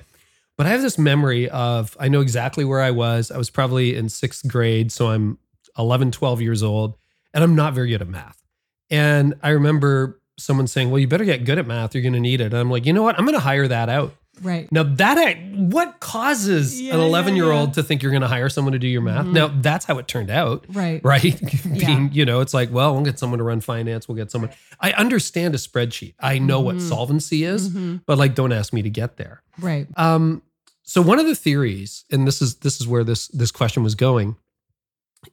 But 0.58 0.66
I 0.66 0.70
have 0.72 0.82
this 0.82 0.98
memory 0.98 1.50
of, 1.50 1.96
I 2.00 2.10
know 2.10 2.20
exactly 2.20 2.66
where 2.66 2.82
I 2.82 2.92
was. 2.92 3.32
I 3.32 3.38
was 3.38 3.50
probably 3.50 3.96
in 3.96 4.10
sixth 4.10 4.46
grade. 4.48 4.92
So 4.92 5.08
I'm 5.08 5.38
11, 5.78 6.12
12 6.12 6.42
years 6.42 6.62
old, 6.64 6.98
and 7.34 7.42
I'm 7.44 7.56
not 7.56 7.74
very 7.74 7.88
good 7.90 8.02
at 8.02 8.10
math. 8.10 8.44
And 8.90 9.36
I 9.42 9.50
remember 9.52 10.20
someone 10.38 10.68
saying, 10.68 10.90
Well, 10.92 11.00
you 11.00 11.08
better 11.08 11.24
get 11.26 11.46
good 11.46 11.60
at 11.60 11.68
math. 11.68 11.96
You're 11.96 12.02
going 12.02 12.14
to 12.14 12.20
need 12.20 12.42
it. 12.42 12.46
And 12.46 12.56
I'm 12.56 12.70
like, 12.70 12.86
You 12.86 12.92
know 12.92 13.04
what? 13.04 13.18
I'm 13.18 13.24
going 13.26 13.38
to 13.38 13.44
hire 13.44 13.68
that 13.70 13.88
out. 13.88 14.14
Right. 14.42 14.72
Now, 14.72 14.84
that 14.84 15.38
what 15.54 16.00
causes 16.00 16.80
Yeah, 16.80 16.94
an 16.94 17.02
11 17.02 17.36
year 17.36 17.52
old 17.52 17.70
yeah. 17.70 17.74
to 17.74 17.84
think 17.84 18.02
you're 18.02 18.12
going 18.12 18.22
to 18.22 18.28
hire 18.30 18.48
someone 18.48 18.72
to 18.72 18.80
do 18.80 18.88
your 18.88 19.02
math? 19.02 19.26
Mhm. 19.26 19.34
Now, 19.34 19.48
that's 19.50 19.84
how 19.86 19.98
it 19.98 20.08
turned 20.08 20.30
out 20.30 20.66
Right. 20.70 21.02
right? 21.04 21.40
Being, 21.78 22.10
you 22.14 22.24
know, 22.26 22.40
it's 22.40 22.54
like, 22.54 22.72
well, 22.72 22.94
we'll 22.94 23.04
get 23.04 23.20
someone 23.20 23.40
to 23.40 23.44
run 23.44 23.60
finance. 23.60 24.08
We'll 24.08 24.16
get 24.16 24.32
someone. 24.32 24.52
I 24.80 24.92
understand 24.94 25.56
a 25.56 25.58
spreadsheet. 25.58 26.14
I 26.22 26.40
know 26.40 26.62
what 26.62 26.78
Mhm. 26.78 26.82
solvency 26.88 27.44
is, 27.44 27.70
Mhm. 27.70 28.02
but 28.06 28.18
like, 28.18 28.34
don't 28.34 28.54
ask 28.54 28.72
me 28.72 28.82
to 28.82 28.90
get 28.90 29.18
there. 29.18 29.42
Right. 29.60 29.88
Um, 29.98 30.42
so 30.84 31.02
one 31.02 31.20
of 31.20 31.26
the 31.28 31.36
theories, 31.36 32.06
and 32.10 32.26
this 32.26 32.42
is 32.42 32.56
this 32.56 32.80
is 32.80 32.88
where 32.88 33.04
this 33.04 33.28
this 33.30 33.52
question 33.52 33.84
was 33.84 33.96
going, 33.96 34.38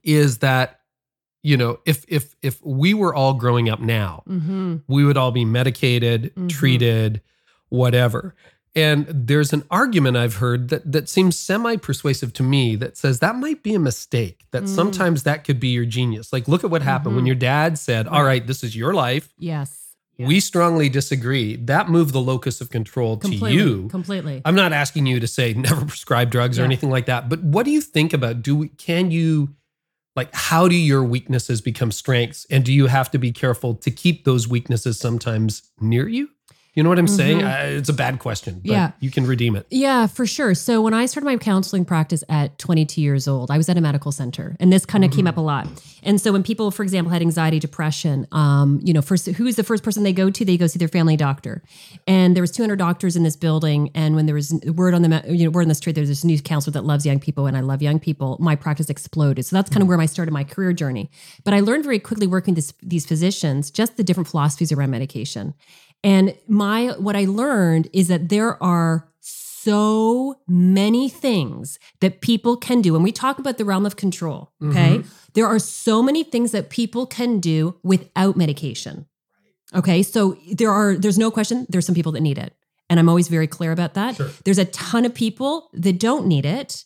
is 0.03 0.39
that 0.39 0.81
you 1.45 1.57
know 1.57 1.79
if 1.87 2.05
if 2.09 2.35
if 2.43 2.61
we 2.65 2.93
were 2.93 3.15
all 3.15 3.35
growing 3.35 3.69
up 3.69 3.79
now, 3.81 4.23
Mm-hmm. 4.29 4.77
we 4.89 5.05
would 5.05 5.17
all 5.17 5.31
be 5.31 5.45
medicated, 5.45 6.33
Mhm. 6.37 6.49
treated, 6.49 7.21
whatever. 7.69 8.35
And 8.77 9.07
there's 9.09 9.53
an 9.55 9.65
argument 9.71 10.17
I've 10.19 10.37
heard 10.37 10.69
that 10.69 10.93
that 10.93 11.09
seems 11.09 11.37
semi-persuasive 11.39 12.33
to 12.35 12.43
me 12.43 12.77
that 12.77 12.97
says 12.97 13.21
that 13.21 13.35
might 13.37 13.63
be 13.63 13.75
a 13.75 13.79
mistake. 13.79 14.45
That 14.53 14.65
Mm. 14.65 14.69
sometimes 14.69 15.23
that 15.23 15.45
could 15.45 15.59
be 15.59 15.69
your 15.69 15.87
genius. 15.87 16.33
Like 16.33 16.47
look 16.47 16.63
at 16.63 16.71
what 16.71 16.83
happened 16.83 17.15
when 17.17 17.25
Mhm. 17.25 17.29
your 17.29 17.37
dad 17.37 17.79
said, 17.79 18.07
"All 18.07 18.23
Right. 18.23 18.47
this 18.47 18.63
is 18.63 18.77
your 18.77 18.93
life." 18.93 19.33
Yes. 19.39 19.83
We 20.19 20.41
strongly 20.41 20.89
disagree. 20.89 21.57
That 21.57 21.91
moved 21.91 22.13
the 22.15 22.21
locus 22.23 22.61
of 22.63 22.71
control 22.71 23.17
completely. 23.19 23.53
to 23.53 23.57
you. 23.83 23.89
Completely. 23.89 24.41
I'm 24.47 24.55
not 24.55 24.73
asking 24.73 25.07
you 25.07 25.21
to 25.21 25.27
say 25.27 25.53
never 25.57 25.85
prescribe 25.85 26.31
drugs 26.31 26.59
or 26.59 26.65
anything 26.65 26.91
like 26.91 27.07
that, 27.07 27.29
but 27.29 27.43
what 27.43 27.65
do 27.65 27.71
you 27.71 27.81
think 27.83 28.13
about 28.15 28.43
do 28.43 28.57
we, 28.57 28.69
can 28.69 29.11
you 29.11 29.55
like 30.15 30.35
how 30.35 30.69
do 30.69 30.75
your 30.75 31.03
weaknesses 31.05 31.61
become 31.61 31.93
strengths 31.93 32.47
and 32.51 32.65
do 32.65 32.73
you 32.73 32.87
have 32.87 33.11
to 33.11 33.19
be 33.19 33.31
careful 33.33 33.75
to 33.75 33.91
keep 33.91 34.25
those 34.25 34.49
weaknesses 34.49 34.99
sometimes 34.99 35.63
near 35.81 36.09
you? 36.09 36.31
You 36.77 36.83
know 36.83 36.91
what 36.91 36.99
I'm 36.99 37.09
saying? 37.09 37.39
Mhm. 37.41 37.75
Uh, 37.75 37.79
it's 37.79 37.89
a 37.89 37.95
bad 37.95 38.19
question, 38.19 38.61
but 38.63 38.71
Yeah. 38.71 38.91
you 39.01 39.11
can 39.11 39.27
redeem 39.27 39.57
it. 39.57 39.67
Yeah, 39.71 40.07
for 40.07 40.27
sure. 40.27 40.55
So 40.55 40.83
when 40.83 40.93
I 40.93 41.07
started 41.07 41.25
my 41.25 41.37
counseling 41.39 41.87
practice 41.87 42.23
at 42.29 42.59
22 42.59 43.01
years 43.01 43.27
old, 43.27 43.51
I 43.51 43.57
was 43.57 43.69
at 43.71 43.79
a 43.79 43.81
medical 43.81 44.13
center, 44.13 44.57
and 44.61 44.71
this 44.71 44.85
kind 44.85 45.03
of 45.03 45.11
Mm-hmm. 45.11 45.17
came 45.17 45.27
up 45.27 45.39
a 45.39 45.41
lot. 45.41 45.67
And 46.03 46.21
so 46.21 46.33
when 46.33 46.43
people, 46.43 46.71
for 46.71 46.83
example, 46.83 47.11
had 47.11 47.23
anxiety, 47.23 47.59
depression, 47.59 48.27
um, 48.31 48.79
you 48.85 48.93
know, 48.93 49.01
first 49.01 49.27
who 49.27 49.47
is 49.47 49.57
the 49.57 49.65
first 49.65 49.83
person 49.83 50.03
they 50.03 50.13
go 50.13 50.29
to? 50.31 50.45
They 50.45 50.59
go 50.59 50.67
see 50.67 50.79
their 50.79 50.87
family 50.87 51.17
doctor. 51.17 51.63
And 52.07 52.37
there 52.37 52.43
was 52.43 52.51
200 52.53 52.77
doctors 52.77 53.17
in 53.17 53.23
this 53.23 53.37
building, 53.37 53.91
and 53.95 54.15
when 54.15 54.27
there 54.27 54.35
was 54.35 54.53
word 54.75 54.93
on 54.93 55.01
the 55.01 55.23
you 55.29 55.45
know 55.47 55.51
word 55.51 55.63
on 55.63 55.69
the 55.69 55.75
street, 55.75 55.95
there's 55.95 56.09
this 56.09 56.25
new 56.25 56.39
counselor 56.41 56.73
that 56.75 56.85
loves 56.85 57.07
young 57.07 57.19
people, 57.21 57.47
and 57.47 57.57
I 57.57 57.61
love 57.61 57.81
young 57.81 57.99
people. 57.99 58.37
My 58.39 58.55
practice 58.55 58.91
exploded. 58.91 59.47
So 59.47 59.57
that's 59.57 59.71
kind 59.71 59.81
of 59.83 59.89
where 59.89 59.99
I 59.99 60.07
started 60.07 60.33
my 60.33 60.45
career 60.45 60.75
journey. 60.75 61.11
But 61.43 61.55
I 61.55 61.61
learned 61.61 61.85
very 61.85 61.99
quickly 61.99 62.27
working 62.27 62.55
with 62.55 62.75
these 62.83 63.07
physicians 63.07 63.71
just 63.71 63.97
the 63.97 64.05
different 64.05 64.29
philosophies 64.29 64.73
around 64.73 64.91
medication. 64.91 65.55
And 66.07 66.37
my 66.47 66.95
what 66.99 67.17
I 67.17 67.25
learned 67.25 67.89
is 67.93 68.07
that 68.07 68.29
there 68.29 68.63
are 68.63 69.09
so 69.21 70.37
many 70.47 71.09
things 71.09 71.81
that 71.99 72.21
people 72.21 72.57
can 72.57 72.81
do. 72.81 72.93
When 72.93 73.03
we 73.03 73.11
talk 73.11 73.41
about 73.41 73.59
the 73.59 73.65
realm 73.65 73.85
of 73.85 73.97
control, 73.97 74.53
mm-hmm. 74.63 74.71
okay, 74.71 75.03
there 75.35 75.47
are 75.47 75.59
so 75.59 76.05
many 76.05 76.23
things 76.23 76.53
that 76.53 76.71
people 76.71 77.07
can 77.07 77.41
do 77.41 77.75
without 77.83 78.37
medication. 78.37 79.07
Okay, 79.75 80.05
so 80.05 80.39
there 80.53 80.71
are, 80.71 80.95
there's 80.95 81.19
no 81.19 81.33
question, 81.33 81.67
there's 81.69 81.85
some 81.85 81.97
people 81.97 82.13
that 82.13 82.21
need 82.21 82.39
it. 82.39 82.55
And 82.89 83.01
I'm 83.01 83.09
always 83.09 83.27
very 83.27 83.49
clear 83.49 83.73
about 83.73 83.95
that. 83.95 84.15
Sure. 84.15 84.31
There's 84.45 84.59
a 84.59 84.65
ton 84.67 85.05
of 85.05 85.13
people 85.13 85.69
that 85.73 85.99
don't 85.99 86.29
need 86.29 86.47
it. 86.47 86.85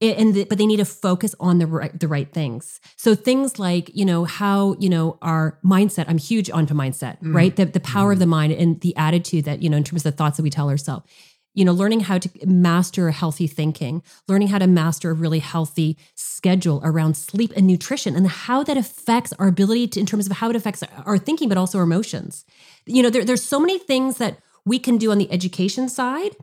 And 0.00 0.34
the, 0.34 0.44
but 0.44 0.58
they 0.58 0.66
need 0.66 0.76
to 0.76 0.84
focus 0.84 1.34
on 1.40 1.58
the 1.58 1.66
right 1.66 1.98
the 1.98 2.06
right 2.08 2.30
things. 2.30 2.80
So 2.96 3.14
things 3.14 3.58
like 3.58 3.90
you 3.94 4.04
know 4.04 4.24
how 4.24 4.76
you 4.78 4.90
know 4.90 5.16
our 5.22 5.58
mindset. 5.64 6.04
I'm 6.08 6.18
huge 6.18 6.50
onto 6.50 6.74
mindset, 6.74 7.18
Mm. 7.22 7.34
right? 7.34 7.56
The 7.56 7.64
the 7.64 7.80
power 7.80 8.12
of 8.12 8.18
the 8.18 8.26
mind 8.26 8.52
and 8.52 8.78
the 8.82 8.94
attitude 8.96 9.46
that 9.46 9.62
you 9.62 9.70
know 9.70 9.76
in 9.78 9.84
terms 9.84 10.04
of 10.04 10.12
the 10.12 10.16
thoughts 10.16 10.36
that 10.36 10.42
we 10.42 10.50
tell 10.50 10.68
ourselves 10.68 11.06
you 11.54 11.64
know, 11.64 11.72
learning 11.72 12.00
how 12.00 12.18
to 12.18 12.28
master 12.46 13.10
healthy 13.10 13.46
thinking, 13.46 14.02
learning 14.28 14.48
how 14.48 14.58
to 14.58 14.66
master 14.66 15.10
a 15.10 15.14
really 15.14 15.38
healthy 15.38 15.96
schedule 16.14 16.82
around 16.84 17.16
sleep 17.16 17.50
and 17.56 17.66
nutrition 17.66 18.14
and 18.14 18.26
how 18.28 18.62
that 18.62 18.76
affects 18.76 19.32
our 19.38 19.48
ability 19.48 19.88
to, 19.88 19.98
in 19.98 20.04
terms 20.04 20.26
of 20.26 20.32
how 20.36 20.50
it 20.50 20.56
affects 20.56 20.82
our 21.06 21.16
thinking, 21.16 21.48
but 21.48 21.56
also 21.56 21.78
our 21.78 21.84
emotions. 21.84 22.44
You 22.84 23.02
know, 23.02 23.08
there, 23.08 23.24
there's 23.24 23.42
so 23.42 23.58
many 23.58 23.78
things 23.78 24.18
that 24.18 24.38
we 24.66 24.78
can 24.78 24.98
do 24.98 25.10
on 25.10 25.16
the 25.16 25.32
education 25.32 25.88
side. 25.88 26.36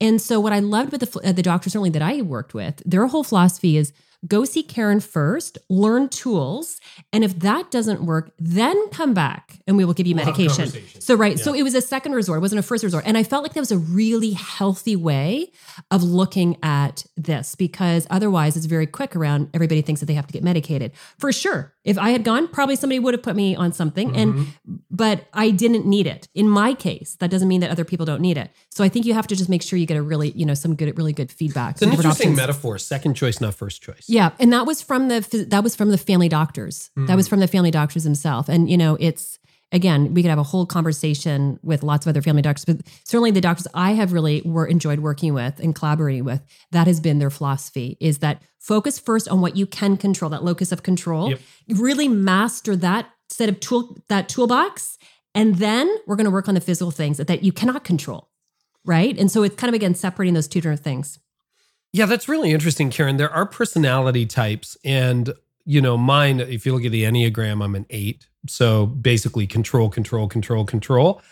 And 0.00 0.20
so, 0.20 0.40
what 0.40 0.52
I 0.52 0.58
loved 0.58 0.92
with 0.92 1.00
the, 1.00 1.28
uh, 1.28 1.32
the 1.32 1.42
doctors, 1.42 1.72
certainly 1.72 1.90
that 1.90 2.02
I 2.02 2.22
worked 2.22 2.54
with, 2.54 2.82
their 2.84 3.06
whole 3.06 3.24
philosophy 3.24 3.76
is 3.76 3.92
go 4.26 4.44
see 4.44 4.62
Karyn 4.62 5.02
first, 5.02 5.58
learn 5.68 6.08
tools. 6.08 6.80
And 7.12 7.24
if 7.24 7.38
that 7.40 7.70
doesn't 7.70 8.04
work, 8.04 8.32
then 8.38 8.88
come 8.88 9.14
back 9.14 9.58
and 9.66 9.76
we 9.76 9.84
will 9.84 9.94
give 9.94 10.06
you 10.06 10.14
We'll 10.14 10.26
medication. 10.26 10.72
So, 11.00 11.14
right. 11.14 11.38
So 11.38 11.52
it 11.52 11.62
was 11.62 11.74
a 11.74 11.82
second 11.82 12.12
resort, 12.12 12.38
it 12.38 12.40
wasn't 12.40 12.60
a 12.60 12.62
first 12.62 12.84
resort. 12.84 13.04
And 13.06 13.18
I 13.18 13.22
felt 13.22 13.42
like 13.42 13.52
that 13.54 13.60
was 13.60 13.72
a 13.72 13.78
really 13.78 14.32
healthy 14.32 14.96
way 14.96 15.52
of 15.90 16.02
looking 16.02 16.56
at 16.62 17.04
this 17.16 17.54
because 17.54 18.06
otherwise 18.10 18.56
it's 18.56 18.66
very 18.66 18.86
quick 18.86 19.14
around 19.14 19.50
everybody 19.54 19.82
thinks 19.82 20.00
that 20.00 20.06
they 20.06 20.14
have 20.14 20.26
to 20.26 20.32
get 20.32 20.42
medicated. 20.42 20.92
For 21.18 21.32
sure. 21.32 21.73
If 21.84 21.98
I 21.98 22.10
had 22.10 22.24
gone, 22.24 22.48
probably 22.48 22.76
somebody 22.76 22.98
would 22.98 23.12
have 23.14 23.22
put 23.22 23.36
me 23.36 23.54
on 23.54 23.72
something. 23.72 24.10
Mm-hmm. 24.10 24.18
And 24.18 24.82
but 24.90 25.26
I 25.32 25.50
didn't 25.50 25.86
need 25.86 26.06
it. 26.06 26.28
In 26.34 26.48
my 26.48 26.74
case, 26.74 27.16
that 27.20 27.30
doesn't 27.30 27.46
mean 27.46 27.60
that 27.60 27.70
other 27.70 27.84
people 27.84 28.06
don't 28.06 28.22
need 28.22 28.38
it. 28.38 28.50
So 28.70 28.82
I 28.82 28.88
think 28.88 29.04
you 29.04 29.14
have 29.14 29.26
to 29.26 29.36
just 29.36 29.50
make 29.50 29.62
sure 29.62 29.78
you 29.78 29.86
get 29.86 29.98
a 29.98 30.02
really, 30.02 30.30
you 30.30 30.46
know, 30.46 30.54
some 30.54 30.74
good, 30.74 30.96
really 30.96 31.12
good 31.12 31.30
feedback. 31.30 31.72
It's 31.72 31.82
an 31.82 31.90
interesting 31.90 32.30
options. 32.30 32.36
metaphor. 32.36 32.78
Second 32.78 33.14
choice, 33.14 33.40
not 33.40 33.54
first 33.54 33.82
choice. 33.82 34.04
Yeah, 34.08 34.30
and 34.38 34.52
that 34.52 34.66
was 34.66 34.80
from 34.80 35.08
the 35.08 35.46
that 35.50 35.62
was 35.62 35.76
from 35.76 35.90
the 35.90 35.98
family 35.98 36.28
doctors. 36.28 36.90
That 36.96 37.16
was 37.16 37.28
from 37.28 37.40
the 37.40 37.48
family 37.48 37.70
doctors 37.70 38.04
himself. 38.04 38.48
And 38.48 38.70
you 38.70 38.78
know, 38.78 38.96
it's 38.98 39.38
again, 39.74 40.14
we 40.14 40.22
could 40.22 40.30
have 40.30 40.38
a 40.38 40.44
whole 40.44 40.64
conversation 40.64 41.58
with 41.62 41.82
lots 41.82 42.06
of 42.06 42.10
other 42.10 42.22
family 42.22 42.40
doctors, 42.40 42.64
but 42.64 42.76
certainly 43.02 43.32
the 43.32 43.40
doctors 43.40 43.66
I 43.74 43.90
have 43.92 44.12
really 44.12 44.40
were 44.44 44.66
enjoyed 44.66 45.00
working 45.00 45.34
with 45.34 45.58
and 45.58 45.74
collaborating 45.74 46.24
with. 46.24 46.40
That 46.70 46.86
has 46.86 47.00
been 47.00 47.18
their 47.18 47.30
philosophy: 47.30 47.98
is 48.00 48.18
that 48.20 48.40
focus 48.58 48.98
first 48.98 49.28
on 49.28 49.42
what 49.42 49.56
you 49.56 49.66
can 49.66 49.98
control, 49.98 50.30
that 50.30 50.44
locus 50.44 50.72
of 50.72 50.82
control. 50.82 51.30
Yep. 51.30 51.40
Really 51.76 52.08
master 52.08 52.76
that 52.76 53.10
set 53.28 53.48
of 53.48 53.60
tool 53.60 53.98
that 54.08 54.28
toolbox, 54.28 54.96
and 55.34 55.56
then 55.56 55.94
we're 56.06 56.16
going 56.16 56.24
to 56.24 56.30
work 56.30 56.48
on 56.48 56.54
the 56.54 56.60
physical 56.60 56.92
things 56.92 57.18
that, 57.18 57.26
that 57.26 57.42
you 57.42 57.52
cannot 57.52 57.84
control. 57.84 58.30
Right. 58.86 59.18
And 59.18 59.30
so 59.30 59.42
it's 59.42 59.56
kind 59.56 59.68
of 59.68 59.74
again 59.74 59.94
separating 59.94 60.34
those 60.34 60.48
two 60.48 60.60
different 60.60 60.80
things. 60.80 61.18
Yeah, 61.92 62.06
that's 62.06 62.28
really 62.28 62.50
interesting, 62.50 62.90
Karyn. 62.90 63.18
There 63.18 63.30
are 63.30 63.46
personality 63.46 64.26
types, 64.26 64.76
and 64.84 65.32
you 65.64 65.80
know, 65.80 65.96
mine. 65.96 66.40
If 66.40 66.64
you 66.64 66.74
look 66.74 66.84
at 66.84 66.92
the 66.92 67.04
enneagram, 67.04 67.64
I'm 67.64 67.74
an 67.74 67.86
eight. 67.90 68.28
So 68.46 68.86
basically, 68.86 69.46
control, 69.46 69.88
control, 69.88 70.28
control, 70.28 70.64
control. 70.64 71.22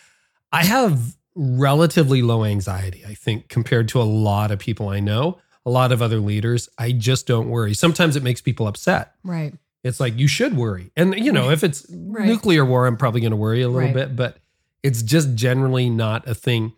I 0.52 0.64
have 0.64 1.16
relatively 1.34 2.22
low 2.22 2.44
anxiety, 2.44 3.04
I 3.06 3.14
think, 3.14 3.48
compared 3.48 3.88
to 3.88 4.00
a 4.00 4.04
lot 4.04 4.50
of 4.50 4.58
people 4.58 4.88
I 4.88 5.00
know, 5.00 5.38
a 5.64 5.70
lot 5.70 5.92
of 5.92 6.02
other 6.02 6.18
leaders. 6.20 6.68
I 6.78 6.92
just 6.92 7.26
don't 7.26 7.48
worry. 7.48 7.74
Sometimes 7.74 8.16
it 8.16 8.22
makes 8.22 8.40
people 8.40 8.66
upset. 8.66 9.14
Right. 9.24 9.54
It's 9.84 9.98
like 9.98 10.16
you 10.18 10.28
should 10.28 10.56
worry, 10.56 10.92
and 10.96 11.14
you 11.18 11.32
know, 11.32 11.50
if 11.50 11.64
it's 11.64 11.84
Right. 11.90 12.26
nuclear 12.26 12.64
war, 12.64 12.86
I'm 12.86 12.96
probably 12.96 13.20
going 13.20 13.32
to 13.32 13.36
worry 13.36 13.62
a 13.62 13.68
little 13.68 13.88
Right. 13.88 13.94
bit, 13.94 14.14
but 14.16 14.38
it's 14.82 15.02
just 15.02 15.34
generally 15.34 15.90
not 15.90 16.26
a 16.28 16.34
thing. 16.34 16.72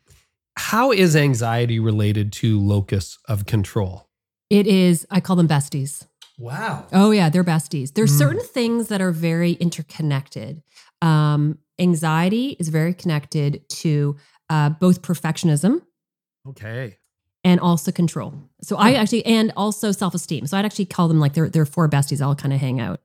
How 0.57 0.91
is 0.93 1.15
anxiety 1.17 1.79
related 1.79 2.33
to 2.35 2.59
locus 2.61 3.19
of 3.29 3.45
control? 3.45 4.09
It 4.49 4.67
is. 4.67 5.07
I 5.11 5.21
call 5.21 5.37
them 5.37 5.49
besties. 5.49 6.07
Wow. 6.39 6.87
Oh 6.93 7.11
yeah, 7.13 7.29
they're 7.29 7.45
besties. 7.45 7.95
There's 7.95 8.13
Mm. 8.13 8.19
certain 8.19 8.45
things 8.45 8.89
that 8.89 9.01
are 9.01 9.13
very 9.13 9.53
interconnected. 9.53 10.63
Um, 11.03 11.59
anxiety 11.79 12.57
is 12.59 12.69
very 12.69 12.95
connected 12.95 13.69
to 13.69 14.17
uh, 14.51 14.71
both 14.71 15.03
perfectionism 15.03 15.83
Okay. 16.49 16.97
and 17.45 17.61
also 17.61 17.91
control. 17.93 18.35
So 18.63 18.77
I 18.77 18.95
actually 18.95 19.25
and 19.27 19.53
also 19.57 19.93
self-esteem. 19.93 20.47
So 20.47 20.57
I'd 20.59 20.65
actually 20.65 20.87
call 20.87 21.09
them 21.09 21.21
like 21.21 21.35
they're 21.35 21.49
they're 21.49 21.67
four 21.67 21.89
besties. 21.89 22.25
All 22.25 22.35
kind 22.35 22.53
of 22.53 22.61
hang 22.61 22.81
out. 22.81 23.01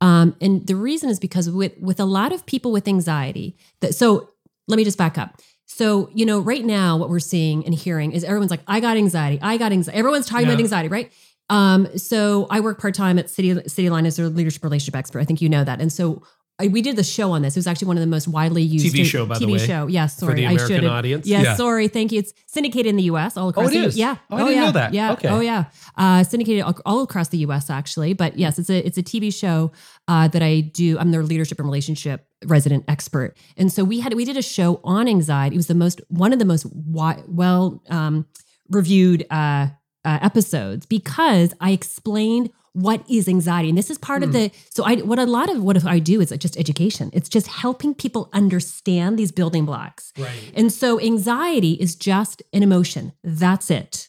Um, 0.00 0.34
and 0.40 0.66
the 0.66 0.76
reason 0.76 1.10
is 1.10 1.18
because 1.20 1.50
with 1.50 1.76
with 1.78 2.00
a 2.00 2.04
lot 2.06 2.32
of 2.32 2.46
people 2.46 2.72
with 2.72 2.88
anxiety, 2.88 3.56
that 3.80 3.94
so 3.94 4.30
let 4.68 4.76
me 4.76 4.84
just 4.84 4.96
back 4.98 5.18
up. 5.18 5.40
So 5.66 6.08
you 6.14 6.24
know, 6.24 6.40
right 6.40 6.64
now 6.64 6.96
what 6.96 7.10
we're 7.10 7.18
seeing 7.20 7.64
and 7.66 7.74
hearing 7.74 8.12
is 8.12 8.24
everyone's 8.24 8.50
like, 8.50 8.62
I 8.66 8.80
got 8.80 8.96
anxiety, 8.96 9.38
I 9.42 9.56
got 9.56 9.72
anxiety. 9.72 9.98
Everyone's 9.98 10.26
talking 10.26 10.46
about 10.46 10.58
anxiety, 10.60 10.88
right? 10.88 11.12
Um, 11.50 11.86
so 11.98 12.46
I 12.48 12.60
work 12.60 12.80
part 12.80 12.94
time 12.94 13.18
at 13.18 13.28
City 13.28 13.60
City 13.68 13.90
Line 13.90 14.06
as 14.06 14.18
a 14.18 14.28
leadership 14.28 14.62
relationship 14.64 14.96
expert. 14.96 15.20
I 15.20 15.24
think 15.24 15.42
you 15.42 15.48
know 15.48 15.64
that. 15.64 15.80
And 15.80 15.92
so 15.92 16.22
I, 16.60 16.68
we 16.68 16.82
did 16.82 16.96
the 16.96 17.02
show 17.02 17.32
on 17.32 17.40
this. 17.42 17.56
It 17.56 17.58
was 17.60 17.66
actually 17.66 17.88
one 17.88 17.96
of 17.96 18.02
the 18.02 18.06
most 18.06 18.28
widely 18.28 18.62
used 18.62 18.84
TV 18.94 19.04
show, 19.04 19.24
by 19.24 19.38
the 19.38 19.46
way. 19.46 19.54
TV 19.58 19.66
show. 19.66 19.86
Yes, 19.86 20.14
for 20.14 20.26
sorry, 20.26 20.34
the 20.34 20.46
I 20.46 20.50
American 20.52 20.76
should. 20.76 20.84
audience? 20.84 21.26
Yes, 21.26 21.44
Yeah. 21.44 21.54
sorry. 21.56 21.88
Thank 21.88 22.12
you. 22.12 22.18
It's 22.18 22.34
syndicated 22.46 22.86
in 22.90 22.96
the 22.96 23.04
U.S. 23.04 23.36
all 23.38 23.48
across. 23.48 23.70
it 23.70 23.80
the 23.80 23.84
is? 23.86 23.96
Yeah. 23.96 24.16
Oh, 24.30 24.36
I 24.36 24.38
didn't 24.40 24.54
yeah. 24.54 24.64
know 24.64 24.72
that. 24.72 24.94
Yeah. 24.94 25.12
Okay. 25.12 25.28
Oh 25.28 25.40
yeah. 25.40 25.64
Uh, 25.96 26.22
syndicated 26.22 26.62
all, 26.62 26.76
all 26.84 27.02
across 27.02 27.28
the 27.28 27.38
U.S. 27.38 27.70
actually, 27.70 28.12
but 28.12 28.38
yes, 28.38 28.58
it's 28.58 28.70
a 28.70 28.86
it's 28.86 28.98
a 28.98 29.02
TV 29.02 29.34
show 29.34 29.72
uh, 30.06 30.28
that 30.28 30.42
I 30.42 30.60
do. 30.60 30.98
I'm 30.98 31.10
their 31.12 31.22
leadership 31.24 31.58
and 31.58 31.66
relationship 31.66 32.26
resident 32.44 32.84
expert, 32.88 33.36
and 33.56 33.72
so 33.72 33.82
we 33.82 34.00
had 34.00 34.12
we 34.14 34.24
did 34.24 34.36
a 34.36 34.42
show 34.42 34.80
on 34.84 35.08
anxiety. 35.08 35.56
It 35.56 35.58
was 35.58 35.66
the 35.66 35.74
most 35.74 36.00
one 36.08 36.32
of 36.32 36.38
the 36.38 36.44
most 36.44 36.64
wi- 36.64 37.22
well 37.26 37.82
um, 37.88 38.26
reviewed 38.68 39.26
uh, 39.30 39.68
uh, 40.04 40.18
episodes 40.22 40.86
because 40.86 41.54
I 41.60 41.72
explained 41.72 42.50
what 42.72 43.04
is 43.10 43.28
anxiety. 43.28 43.68
And 43.68 43.78
this 43.78 43.90
is 43.90 43.98
part 43.98 44.22
of 44.22 44.32
the 44.32 44.50
so 44.70 44.84
i 44.84 44.96
what 44.96 45.18
a 45.18 45.26
lot 45.26 45.50
of 45.50 45.62
what 45.62 45.84
i 45.84 45.98
do 45.98 46.20
is 46.20 46.30
just 46.38 46.56
education. 46.56 47.10
It's 47.12 47.28
just 47.28 47.48
helping 47.48 47.94
people 47.94 48.28
understand 48.32 49.18
these 49.18 49.32
building 49.32 49.64
blocks. 49.64 50.12
Right. 50.16 50.52
and 50.54 50.72
so 50.72 51.00
anxiety 51.00 51.72
is 51.72 51.96
just 51.96 52.42
an 52.52 52.62
emotion. 52.62 53.12
That's 53.24 53.70
it. 53.70 54.08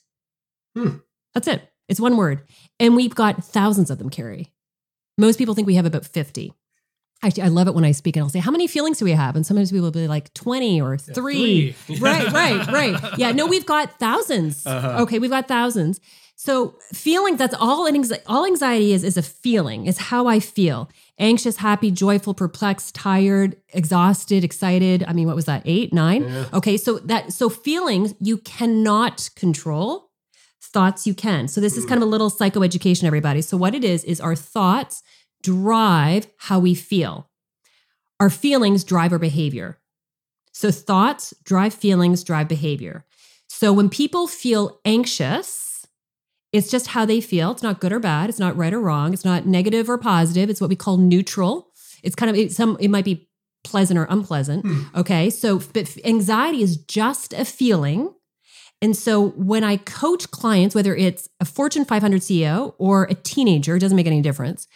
Hmm. 0.75 0.97
that's 1.33 1.47
it. 1.47 1.67
It's 1.89 1.99
one 1.99 2.15
word. 2.15 2.43
And 2.79 2.95
we've 2.95 3.15
got 3.15 3.43
thousands 3.43 3.89
of 3.89 3.97
them 3.97 4.09
Carey. 4.09 4.51
Most 5.17 5.37
people 5.37 5.55
think 5.55 5.67
we 5.67 5.75
have 5.75 5.85
about 5.85 6.05
50 6.05 6.53
Actually, 7.23 7.43
I 7.43 7.47
love 7.49 7.67
it 7.67 7.75
when 7.75 7.85
I 7.85 7.91
speak 7.91 8.15
and 8.15 8.23
I'll 8.23 8.29
say, 8.29 8.39
How 8.39 8.51
many 8.51 8.67
feelings 8.67 8.97
do 8.99 9.05
we 9.05 9.11
have? 9.11 9.35
And 9.35 9.45
sometimes 9.45 9.71
people 9.71 9.83
will 9.85 9.91
be 9.91 10.07
like 10.07 10.33
20 10.33 10.81
or 10.81 10.97
three. 10.97 11.71
three. 11.73 11.97
right, 11.99 12.31
right, 12.31 12.67
right. 12.71 13.17
Yeah, 13.17 13.31
no, 13.31 13.45
we've 13.45 13.65
got 13.65 13.99
1000s 13.99 14.65
Uh-huh. 14.65 15.03
Okay, 15.03 15.19
we've 15.19 15.29
got 15.29 15.47
thousands. 15.47 15.99
So 16.35 16.73
feelings, 16.91 17.37
that's 17.37 17.53
all 17.53 17.85
an 17.85 18.03
all 18.25 18.47
anxiety 18.47 18.93
is 18.93 19.03
is 19.03 19.15
a 19.15 19.21
feeling, 19.21 19.85
is 19.85 19.99
how 19.99 20.25
I 20.25 20.39
feel. 20.39 20.89
Anxious, 21.19 21.57
happy, 21.57 21.91
joyful, 21.91 22.33
perplexed, 22.33 22.95
tired, 22.95 23.57
exhausted, 23.73 24.43
excited. 24.43 25.03
I 25.07 25.13
mean, 25.13 25.27
what 25.27 25.35
was 25.35 25.45
that? 25.45 25.61
Eight, 25.65 25.93
nine? 25.93 26.23
Yeah. 26.23 26.45
Okay, 26.53 26.77
so 26.77 26.97
that 26.97 27.31
so 27.31 27.47
feelings 27.47 28.15
you 28.19 28.39
cannot 28.39 29.29
control. 29.35 30.09
Thoughts 30.73 31.05
you 31.05 31.13
can. 31.13 31.47
So 31.47 31.61
this 31.61 31.77
is 31.77 31.85
kind 31.85 32.01
of 32.01 32.07
a 32.07 32.09
little 32.09 32.31
psychoeducation, 32.31 33.03
everybody. 33.03 33.41
So 33.41 33.55
what 33.57 33.75
it 33.75 33.83
is 33.83 34.03
is 34.05 34.19
our 34.21 34.35
thoughts 34.35 35.03
drive 35.41 36.27
how 36.37 36.59
we 36.59 36.73
feel. 36.75 37.29
Our 38.19 38.29
feelings 38.29 38.83
drive 38.83 39.11
our 39.11 39.19
behavior. 39.19 39.79
So 40.51 40.71
thoughts 40.71 41.33
drive 41.43 41.73
feelings, 41.73 42.23
drive 42.23 42.47
behavior. 42.47 43.05
So 43.47 43.73
when 43.73 43.89
people 43.89 44.27
feel 44.27 44.79
anxious, 44.85 45.85
it's 46.51 46.69
just 46.69 46.87
how 46.87 47.05
they 47.05 47.21
feel. 47.21 47.51
It's 47.51 47.63
not 47.63 47.79
good 47.79 47.93
or 47.93 47.99
bad. 47.99 48.29
It's 48.29 48.39
not 48.39 48.57
right 48.57 48.73
or 48.73 48.81
wrong. 48.81 49.13
It's 49.13 49.25
not 49.25 49.45
negative 49.45 49.89
or 49.89 49.97
positive. 49.97 50.49
It's 50.49 50.59
what 50.59 50.69
we 50.69 50.75
call 50.75 50.97
neutral. 50.97 51.69
It's 52.03 52.15
kind 52.15 52.29
of 52.29 52.35
it's 52.35 52.55
some. 52.55 52.77
It 52.79 52.89
might 52.89 53.05
be 53.05 53.29
pleasant 53.63 53.97
or 53.97 54.05
unpleasant. 54.09 54.65
Hmm. 54.65 54.81
Okay, 54.95 55.29
so 55.29 55.59
but 55.73 55.95
anxiety 56.03 56.61
is 56.61 56.77
just 56.77 57.33
a 57.33 57.45
feeling. 57.45 58.13
And 58.81 58.97
so 58.97 59.29
when 59.29 59.63
I 59.63 59.77
coach 59.77 60.31
clients, 60.31 60.73
whether 60.73 60.95
it's 60.95 61.29
a 61.39 61.45
Fortune 61.45 61.85
500 61.85 62.21
CEO 62.21 62.73
or 62.79 63.03
a 63.03 63.13
teenager, 63.13 63.75
it 63.75 63.79
doesn't 63.79 63.95
make 63.95 64.07
any 64.07 64.21
difference. 64.21 64.67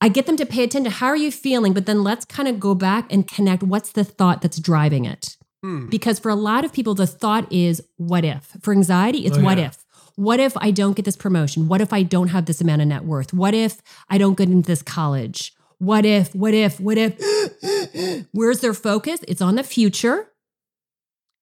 I 0.00 0.08
get 0.08 0.26
them 0.26 0.36
to 0.36 0.46
pay 0.46 0.62
attention 0.64 0.84
to 0.84 0.90
how 0.98 1.06
are 1.06 1.16
you 1.16 1.32
feeling, 1.32 1.72
but 1.72 1.86
then 1.86 2.04
let's 2.04 2.24
kind 2.24 2.48
of 2.48 2.60
go 2.60 2.74
back 2.74 3.10
and 3.12 3.26
connect 3.26 3.62
what's 3.62 3.92
the 3.92 4.04
thought 4.04 4.42
that's 4.42 4.58
driving 4.60 5.04
it. 5.04 5.36
Hmm. 5.62 5.86
Because 5.88 6.18
for 6.18 6.28
a 6.30 6.34
lot 6.34 6.64
of 6.64 6.72
people, 6.72 6.94
the 6.94 7.06
thought 7.06 7.50
is 7.50 7.82
what 7.96 8.24
if? 8.24 8.56
For 8.60 8.72
anxiety, 8.72 9.24
it's 9.26 9.38
Oh, 9.38 9.42
what 9.42 9.58
yeah. 9.58 9.68
if? 9.68 9.84
What 10.16 10.40
if 10.40 10.56
I 10.58 10.70
don't 10.70 10.94
get 10.96 11.04
this 11.04 11.16
promotion? 11.16 11.68
What 11.68 11.80
if 11.80 11.92
I 11.92 12.02
don't 12.02 12.28
have 12.28 12.46
this 12.46 12.60
amount 12.60 12.82
of 12.82 12.88
net 12.88 13.04
worth? 13.04 13.32
What 13.32 13.54
if 13.54 13.80
I 14.08 14.18
don't 14.18 14.36
get 14.36 14.48
into 14.48 14.66
this 14.66 14.82
college? 14.82 15.52
What 15.78 16.06
if, 16.06 16.34
what 16.34 16.54
if, 16.54 16.80
what 16.80 16.96
if? 16.98 18.26
Where's 18.32 18.60
their 18.60 18.72
focus? 18.74 19.20
It's 19.28 19.42
on 19.42 19.56
the 19.56 19.62
future, 19.62 20.28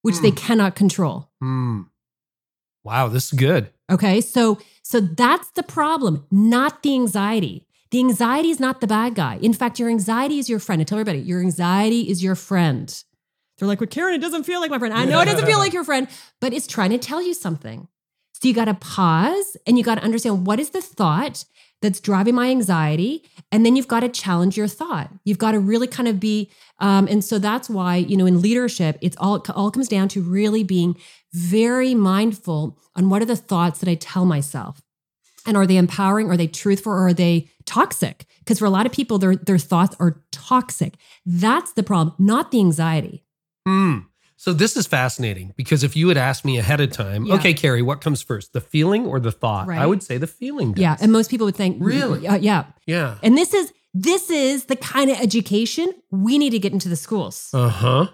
which 0.03 0.19
they 0.21 0.31
cannot 0.33 0.75
control. 0.75 1.29
Hmm. 1.41 1.83
Wow, 2.85 3.09
this 3.09 3.33
is 3.33 3.39
good. 3.39 3.71
Okay. 3.91 4.21
So 4.21 4.59
so 4.83 5.01
that's 5.01 5.51
the 5.53 5.63
problem, 5.63 6.27
not 6.31 6.83
the 6.83 6.95
anxiety. 6.95 7.67
The 7.95 8.01
anxiety 8.01 8.51
is 8.51 8.59
not 8.59 8.81
the 8.81 8.89
bad 8.89 9.15
guy. 9.15 9.39
In 9.41 9.53
fact, 9.53 9.79
your 9.79 9.89
anxiety 9.89 10.41
is 10.41 10.49
your 10.49 10.59
friend. 10.59 10.81
I 10.81 10.85
tell 10.85 10.99
everybody, 10.99 11.21
your 11.21 11.39
anxiety 11.39 12.11
is 12.11 12.25
your 12.25 12.35
friend. 12.35 12.89
They're 13.57 13.69
like, 13.69 13.81
well, 13.81 13.87
Karyn, 13.87 14.17
it 14.17 14.21
doesn't 14.21 14.43
feel 14.43 14.61
like 14.61 14.73
my 14.73 14.81
friend. 14.81 14.93
I 14.93 15.05
know 15.05 15.21
it 15.21 15.27
doesn't 15.27 15.47
feel 15.47 15.61
like 15.61 15.73
your 15.73 15.85
friend, 15.85 16.09
but 16.41 16.53
it's 16.53 16.67
trying 16.67 16.91
to 16.91 16.99
tell 16.99 17.23
you 17.23 17.35
something. 17.35 17.87
So 18.33 18.49
you 18.49 18.53
got 18.53 18.65
to 18.65 18.75
pause 18.75 19.57
and 19.65 19.79
you 19.79 19.85
got 19.85 19.95
to 19.95 20.03
understand 20.03 20.45
what 20.45 20.59
is 20.59 20.71
the 20.71 20.83
thought 20.83 21.45
that's 21.83 22.01
driving 22.01 22.35
my 22.35 22.51
anxiety. 22.51 23.31
And 23.53 23.65
then 23.65 23.77
you've 23.77 23.87
got 23.87 24.01
to 24.01 24.09
challenge 24.09 24.57
your 24.57 24.67
thought. 24.67 25.13
You've 25.25 25.39
got 25.39 25.53
to 25.53 25.61
really 25.61 25.87
kind 25.87 26.09
of 26.09 26.19
be, 26.19 26.51
um, 26.81 27.07
and 27.07 27.25
so 27.25 27.39
that's 27.39 27.71
why, 27.71 27.95
you 27.95 28.17
know, 28.17 28.27
in 28.27 28.43
leadership, 28.43 28.99
it's 29.03 29.17
all, 29.21 29.37
it 29.37 29.49
all 29.51 29.71
comes 29.71 29.87
down 29.87 30.09
to 30.09 30.21
really 30.21 30.65
being 30.65 30.97
very 31.33 31.95
mindful 31.95 32.77
on 32.97 33.09
what 33.09 33.23
are 33.23 33.27
the 33.27 33.37
thoughts 33.37 33.79
that 33.79 33.89
I 33.89 33.95
tell 33.95 34.25
myself. 34.25 34.83
And 35.47 35.57
are 35.57 35.67
they 35.67 35.77
empowering? 35.77 36.29
Are 36.29 36.37
they 36.37 36.49
truthful? 36.49 36.91
Or 36.91 37.07
are 37.07 37.13
they 37.13 37.51
toxic? 37.67 38.27
Because 38.39 38.59
for 38.59 38.65
a 38.65 38.71
lot 38.71 38.87
of 38.87 38.93
people, 38.93 39.19
their, 39.19 39.37
their 39.37 39.59
thoughts 39.59 39.97
are 39.99 40.23
toxic. 40.31 40.95
That's 41.25 41.73
the 41.73 41.83
problem, 41.83 42.15
not 42.19 42.51
the 42.51 42.61
anxiety. 42.61 43.25
Hmm. 43.67 43.99
So 44.37 44.53
this 44.53 44.77
is 44.77 44.87
fascinating 44.87 45.55
because 45.57 45.83
if 45.83 45.97
you 45.97 46.09
had 46.09 46.19
asked 46.19 46.45
me 46.45 46.59
ahead 46.59 46.81
of 46.81 46.91
time, 46.91 47.25
Yeah. 47.25 47.35
okay, 47.37 47.55
Carey, 47.55 47.81
what 47.81 48.01
comes 48.03 48.21
first, 48.21 48.53
the 48.53 48.61
feeling 48.61 49.07
or 49.07 49.19
the 49.19 49.33
thought? 49.33 49.71
I 49.71 49.87
would 49.87 50.03
say 50.03 50.19
the 50.19 50.27
feeling. 50.27 50.73
Does. 50.73 50.83
Yeah. 50.83 50.97
And 51.01 51.13
most 51.13 51.31
people 51.31 51.47
would 51.47 51.57
think, 51.57 51.79
Really? 51.81 52.27
Uh, 52.27 52.37
yeah. 52.37 52.65
yeah. 52.87 53.17
And 53.23 53.39
this 53.39 53.55
is 53.55 53.73
this 53.95 54.29
is 54.29 54.65
the 54.65 54.77
kind 54.77 55.09
of 55.11 55.19
education 55.21 55.89
we 56.11 56.37
need 56.37 56.51
to 56.51 56.59
get 56.59 56.73
into 56.73 56.89
the 56.89 56.97
schools. 56.97 57.49
Uh 57.55 57.69
huh. 57.69 58.07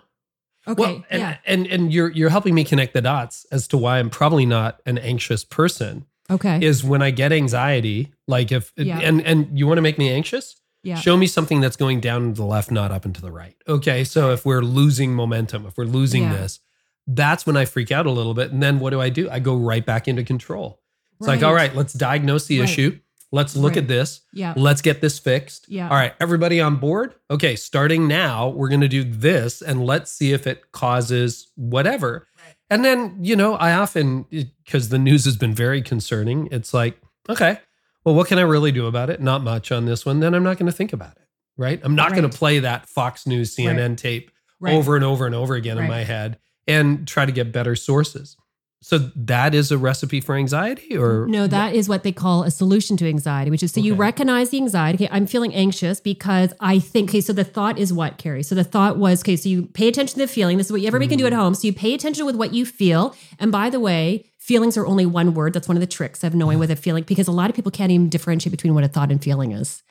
Okay. 0.68 0.80
Well, 0.80 1.04
and, 1.10 1.20
yeah. 1.20 1.36
and 1.46 1.66
and 1.66 1.92
you're 1.92 2.10
you're 2.10 2.28
helping 2.30 2.54
me 2.54 2.64
connect 2.64 2.92
the 2.92 3.00
dots 3.00 3.46
as 3.50 3.66
to 3.68 3.78
why 3.78 3.98
I'm 3.98 4.10
probably 4.10 4.46
not 4.46 4.80
an 4.86 4.98
anxious 4.98 5.42
person. 5.42 6.04
Okay. 6.30 6.58
Is 6.62 6.84
when 6.84 7.02
I 7.02 7.10
get 7.10 7.32
anxiety, 7.32 8.12
like 8.28 8.52
if 8.52 8.72
Yeah. 8.76 8.98
and 9.00 9.20
and 9.26 9.58
you 9.58 9.66
want 9.66 9.78
to 9.78 9.82
make 9.82 9.98
me 9.98 10.10
anxious, 10.10 10.56
yeah. 10.82 10.94
show 10.96 11.16
me 11.16 11.26
something 11.26 11.60
that's 11.60 11.76
going 11.76 12.00
down 12.00 12.28
to 12.32 12.36
the 12.40 12.44
left, 12.46 12.70
not 12.70 12.90
up 12.92 13.04
and 13.04 13.14
to 13.14 13.20
the 13.20 13.32
right. 13.32 13.56
Okay, 13.68 14.04
so 14.04 14.30
if 14.32 14.46
we're 14.46 14.62
losing 14.62 15.14
momentum, 15.14 15.66
if 15.66 15.76
we're 15.76 15.84
losing 15.84 16.24
Yeah. 16.24 16.34
this, 16.36 16.60
that's 17.06 17.46
when 17.46 17.56
I 17.56 17.64
freak 17.64 17.90
out 17.90 18.06
a 18.06 18.10
little 18.10 18.34
bit, 18.34 18.52
and 18.52 18.62
then 18.62 18.78
what 18.78 18.90
do 18.90 19.00
I 19.00 19.08
do? 19.08 19.28
I 19.30 19.40
go 19.40 19.56
right 19.56 19.84
back 19.84 20.06
into 20.06 20.22
control. 20.22 20.80
It's 21.18 21.26
like, 21.28 21.42
all 21.42 21.52
right, 21.52 21.74
let's 21.76 21.92
diagnose 21.92 22.46
the 22.46 22.60
Right. 22.60 22.68
issue. 22.68 22.98
Let's 23.32 23.54
look 23.56 23.72
Right. 23.72 23.82
at 23.82 23.88
this. 23.88 24.22
Yeah. 24.32 24.54
Let's 24.56 24.80
get 24.82 25.00
this 25.00 25.18
fixed. 25.18 25.66
Yeah. 25.68 25.88
All 25.88 25.94
right, 25.94 26.14
everybody 26.20 26.60
on 26.60 26.76
board? 26.76 27.14
Okay, 27.30 27.54
starting 27.56 28.08
now, 28.08 28.48
we're 28.48 28.68
going 28.68 28.80
to 28.80 28.88
do 28.88 29.04
this 29.04 29.60
and 29.62 29.84
let's 29.84 30.10
see 30.10 30.32
if 30.32 30.46
it 30.46 30.72
causes 30.72 31.48
whatever. 31.56 32.26
And 32.70 32.84
then, 32.84 33.18
you 33.20 33.34
know, 33.34 33.54
I 33.56 33.72
often, 33.72 34.26
because 34.64 34.88
the 34.90 34.98
news 34.98 35.24
has 35.24 35.36
been 35.36 35.54
very 35.54 35.82
concerning, 35.82 36.48
it's 36.52 36.72
like, 36.72 37.00
okay, 37.28 37.58
well, 38.04 38.14
what 38.14 38.28
can 38.28 38.38
I 38.38 38.42
really 38.42 38.70
do 38.72 38.86
about 38.86 39.10
it? 39.10 39.20
Not 39.20 39.42
much 39.42 39.72
on 39.72 39.84
this 39.86 40.06
one. 40.06 40.20
Then 40.20 40.34
I'm 40.34 40.44
not 40.44 40.56
going 40.56 40.70
to 40.70 40.76
think 40.76 40.92
about 40.92 41.16
it, 41.16 41.26
right? 41.56 41.80
I'm 41.82 41.96
not 41.96 42.12
going 42.12 42.28
to 42.28 42.36
play 42.38 42.60
that 42.60 42.88
Fox 42.88 43.26
News, 43.26 43.54
CNN 43.56 43.96
tape 43.96 44.30
Right. 44.62 44.74
over 44.74 44.94
and 44.94 45.02
over 45.04 45.24
and 45.24 45.34
over 45.34 45.54
again 45.54 45.78
in 45.78 45.88
my 45.88 46.04
head 46.04 46.38
and 46.68 47.08
try 47.08 47.24
to 47.24 47.32
get 47.32 47.50
better 47.50 47.74
sources. 47.74 48.36
So 48.82 48.96
that 49.14 49.54
is 49.54 49.70
a 49.70 49.76
recipe 49.76 50.22
for 50.22 50.34
anxiety 50.34 50.96
or 50.96 51.26
No, 51.26 51.46
that 51.46 51.74
is 51.74 51.86
what 51.86 52.02
they 52.02 52.12
call 52.12 52.44
a 52.44 52.50
solution 52.50 52.96
to 52.96 53.06
anxiety, 53.06 53.50
which 53.50 53.62
is 53.62 53.72
so 53.72 53.80
you 53.80 53.94
recognize 53.94 54.48
the 54.50 54.56
anxiety. 54.56 55.04
Okay, 55.04 55.14
I'm 55.14 55.26
feeling 55.26 55.54
anxious 55.54 56.00
because 56.00 56.54
I 56.60 56.78
think, 56.78 57.10
okay, 57.10 57.20
so 57.20 57.34
the 57.34 57.44
thought 57.44 57.78
is 57.78 57.92
what, 57.92 58.16
Carey? 58.16 58.42
So 58.42 58.54
the 58.54 58.64
thought 58.64 58.96
was, 58.96 59.22
okay, 59.22 59.36
so 59.36 59.50
you 59.50 59.66
pay 59.66 59.86
attention 59.88 60.14
to 60.14 60.20
the 60.20 60.32
feeling. 60.32 60.56
This 60.56 60.68
is 60.68 60.72
what 60.72 60.80
everybody 60.82 61.08
can 61.08 61.18
do 61.18 61.26
at 61.26 61.32
Mm-hmm. 61.32 61.40
home. 61.42 61.54
So 61.54 61.66
you 61.66 61.74
pay 61.74 61.92
attention 61.92 62.24
with 62.24 62.36
what 62.36 62.54
you 62.54 62.64
feel. 62.64 63.14
And 63.38 63.52
by 63.52 63.68
the 63.68 63.80
way, 63.80 64.24
feelings 64.38 64.78
are 64.78 64.86
only 64.86 65.04
one 65.04 65.34
word. 65.34 65.52
That's 65.52 65.68
one 65.68 65.76
of 65.76 65.82
the 65.82 65.86
tricks 65.86 66.24
of 66.24 66.34
knowing 66.34 66.58
what 66.58 66.70
a 66.70 66.76
feeling, 66.76 67.04
because 67.04 67.28
a 67.28 67.32
lot 67.32 67.50
of 67.50 67.56
people 67.56 67.70
can't 67.70 67.92
even 67.92 68.08
differentiate 68.08 68.50
between 68.50 68.72
what 68.74 68.82
a 68.82 68.88
thought 68.88 69.10
and 69.12 69.22
feeling 69.22 69.52
is. 69.52 69.82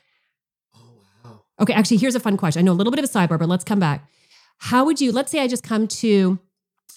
Oh 0.74 0.80
wow. 1.24 1.42
Okay, 1.60 1.74
actually, 1.74 1.98
here's 1.98 2.16
a 2.16 2.20
fun 2.20 2.36
question. 2.36 2.58
I 2.58 2.64
know 2.64 2.72
a 2.72 2.74
little 2.74 2.90
bit 2.90 2.98
of 2.98 3.08
a 3.08 3.12
sidebar, 3.12 3.38
but 3.38 3.48
let's 3.48 3.62
come 3.64 3.78
back. 3.78 4.10
How 4.58 4.84
would 4.84 5.00
you, 5.00 5.12
let's 5.12 5.30
say 5.30 5.38
I 5.40 5.46
just 5.46 5.62
come 5.62 5.86
to 5.86 6.40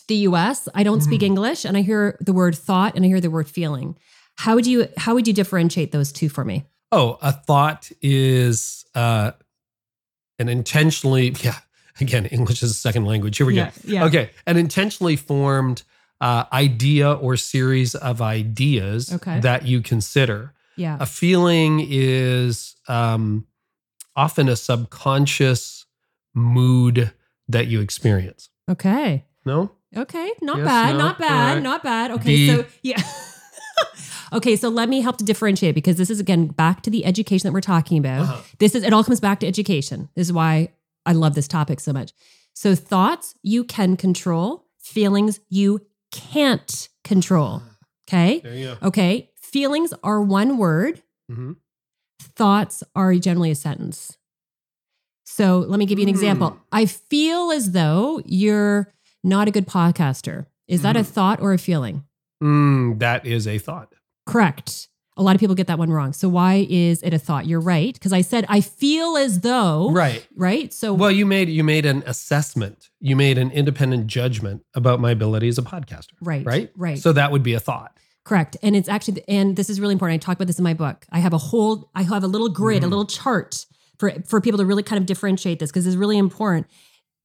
the 0.07 0.15
US, 0.29 0.67
I 0.73 0.83
don't 0.83 1.01
speak 1.01 1.23
English, 1.23 1.65
and 1.65 1.77
I 1.77 1.81
hear 1.81 2.17
the 2.19 2.33
word 2.33 2.55
thought 2.55 2.95
and 2.95 3.05
I 3.05 3.07
hear 3.07 3.21
the 3.21 3.29
word 3.31 3.47
feeling. 3.49 3.95
How 4.35 4.55
would 4.55 4.65
you 4.67 4.87
how 4.97 5.13
would 5.13 5.27
you 5.27 5.33
differentiate 5.33 5.91
those 5.91 6.11
two 6.11 6.29
for 6.29 6.43
me? 6.43 6.65
Oh, 6.91 7.17
a 7.21 7.31
thought 7.31 7.91
is 8.01 8.85
uh, 8.95 9.31
an 10.39 10.49
intentionally, 10.49 11.35
yeah, 11.41 11.57
again, 11.99 12.25
English 12.27 12.61
is 12.63 12.71
a 12.71 12.75
second 12.75 13.05
language. 13.05 13.37
Here 13.37 13.45
we 13.47 13.55
Yeah, 13.55 13.69
go. 13.71 13.75
yeah. 13.85 14.05
Okay. 14.05 14.29
An 14.45 14.57
intentionally 14.57 15.15
formed 15.15 15.83
uh, 16.21 16.45
idea 16.53 17.11
or 17.11 17.35
series 17.37 17.95
of 17.95 18.21
ideas 18.21 19.11
Okay. 19.13 19.39
that 19.39 19.65
you 19.65 19.81
consider. 19.81 20.53
Yeah. 20.75 20.97
A 20.99 21.05
feeling 21.05 21.85
is 21.89 22.75
um, 22.87 23.45
often 24.15 24.47
a 24.49 24.55
subconscious 24.55 25.85
mood 26.33 27.11
that 27.47 27.67
you 27.67 27.81
experience. 27.81 28.49
Okay. 28.69 29.25
No? 29.45 29.71
Okay. 29.95 30.31
Not 30.41 30.57
Yes, 30.57 30.65
bad. 30.67 30.91
no? 30.93 30.97
Not 30.97 31.19
bad. 31.19 31.53
Right. 31.55 31.63
Not 31.63 31.83
bad. 31.83 32.11
Okay. 32.11 32.47
So 32.47 32.65
yeah. 32.81 33.01
okay. 34.33 34.55
So 34.55 34.69
let 34.69 34.89
me 34.89 35.01
help 35.01 35.17
to 35.17 35.23
differentiate 35.25 35.75
because 35.75 35.97
this 35.97 36.09
is 36.09 36.19
again 36.19 36.47
back 36.47 36.81
to 36.83 36.89
the 36.89 37.05
education 37.05 37.47
that 37.47 37.53
we're 37.53 37.61
talking 37.61 37.97
about. 37.97 38.21
Uh-huh. 38.21 38.41
This 38.59 38.75
is 38.75 38.83
it 38.83 38.93
all 38.93 39.03
comes 39.03 39.19
back 39.19 39.39
to 39.41 39.47
education. 39.47 40.09
This 40.15 40.27
is 40.27 40.33
why 40.33 40.69
I 41.05 41.13
love 41.13 41.35
this 41.35 41.47
topic 41.47 41.79
so 41.79 41.93
much. 41.93 42.13
So 42.53 42.75
thoughts 42.75 43.35
you 43.43 43.63
can 43.63 43.97
control, 43.97 44.65
feelings 44.79 45.39
you 45.49 45.81
can't 46.11 46.89
control. 47.03 47.61
Okay. 48.07 48.39
There 48.39 48.53
you 48.55 48.65
go. 48.81 48.87
Okay. 48.87 49.31
Feelings 49.41 49.93
are 50.03 50.21
one 50.21 50.57
word. 50.57 51.01
Mhm. 51.31 51.55
thoughts 52.35 52.83
are 52.95 53.13
generally 53.15 53.51
a 53.51 53.55
sentence. 53.55 54.17
So 55.25 55.59
let 55.59 55.77
me 55.79 55.85
give 55.85 55.99
you 55.99 56.03
an 56.03 56.09
example. 56.09 56.51
Mm. 56.51 56.59
I 56.71 56.85
feel 56.85 57.51
as 57.51 57.71
though 57.71 58.21
you're 58.25 58.91
not 59.23 59.47
a 59.47 59.51
good 59.51 59.67
podcaster. 59.67 60.45
Is 60.67 60.81
that 60.81 60.95
a 60.95 61.01
Mhm. 61.01 61.05
thought 61.07 61.41
or 61.41 61.53
a 61.53 61.57
feeling? 61.57 62.03
Mm, 62.43 62.99
that 62.99 63.25
is 63.25 63.47
a 63.47 63.57
thought. 63.57 63.93
Correct. 64.25 64.87
A 65.15 65.21
lot 65.21 65.35
of 65.35 65.39
people 65.39 65.53
get 65.55 65.67
that 65.67 65.77
one 65.77 65.91
wrong. 65.91 66.11
So 66.11 66.27
why 66.27 66.65
is 66.69 67.03
it 67.03 67.13
a 67.13 67.19
thought? 67.19 67.45
You're 67.45 67.59
right 67.59 67.93
because 67.93 68.11
I 68.13 68.21
said 68.21 68.45
I 68.49 68.61
feel 68.61 69.15
as 69.15 69.41
though 69.41 69.91
Right. 69.91 70.25
right. 70.35 70.73
So 70.73 70.93
Well, 70.93 71.11
you 71.11 71.25
made 71.25 71.49
you 71.49 71.63
made 71.63 71.85
an 71.85 72.03
assessment. 72.07 72.89
You 72.99 73.15
made 73.15 73.37
an 73.37 73.51
independent 73.51 74.07
judgment 74.07 74.63
about 74.73 74.99
my 74.99 75.11
ability 75.11 75.47
as 75.49 75.57
a 75.59 75.61
podcaster. 75.61 76.13
Right, 76.21 76.43
Right. 76.45 76.71
right. 76.75 76.97
So 76.97 77.13
that 77.13 77.31
would 77.31 77.43
be 77.43 77.53
a 77.53 77.59
thought. 77.59 77.91
Correct. 78.25 78.57
And 78.63 78.75
it's 78.75 78.89
actually, 78.89 79.21
and 79.27 79.55
this 79.55 79.69
is 79.69 79.79
really 79.81 79.91
important. 79.93 80.23
I 80.23 80.25
talk 80.25 80.37
about 80.37 80.47
this 80.47 80.57
in 80.57 80.63
my 80.63 80.73
book. 80.73 81.05
I 81.11 81.19
have 81.19 81.33
a 81.33 81.37
whole, 81.37 81.91
I 81.93 82.03
have 82.03 82.23
a 82.23 82.27
little 82.27 82.49
grid, 82.49 82.77
Mm-hmm. 82.77 82.85
a 82.85 82.89
little 82.89 83.05
chart 83.05 83.65
for, 83.99 84.11
for 84.25 84.41
people 84.41 84.57
to 84.57 84.65
really 84.65 84.81
kind 84.83 84.97
of 84.99 85.05
differentiate 85.05 85.59
this 85.59 85.69
because 85.69 85.85
it's 85.85 85.97
really 85.97 86.17
important. 86.17 86.65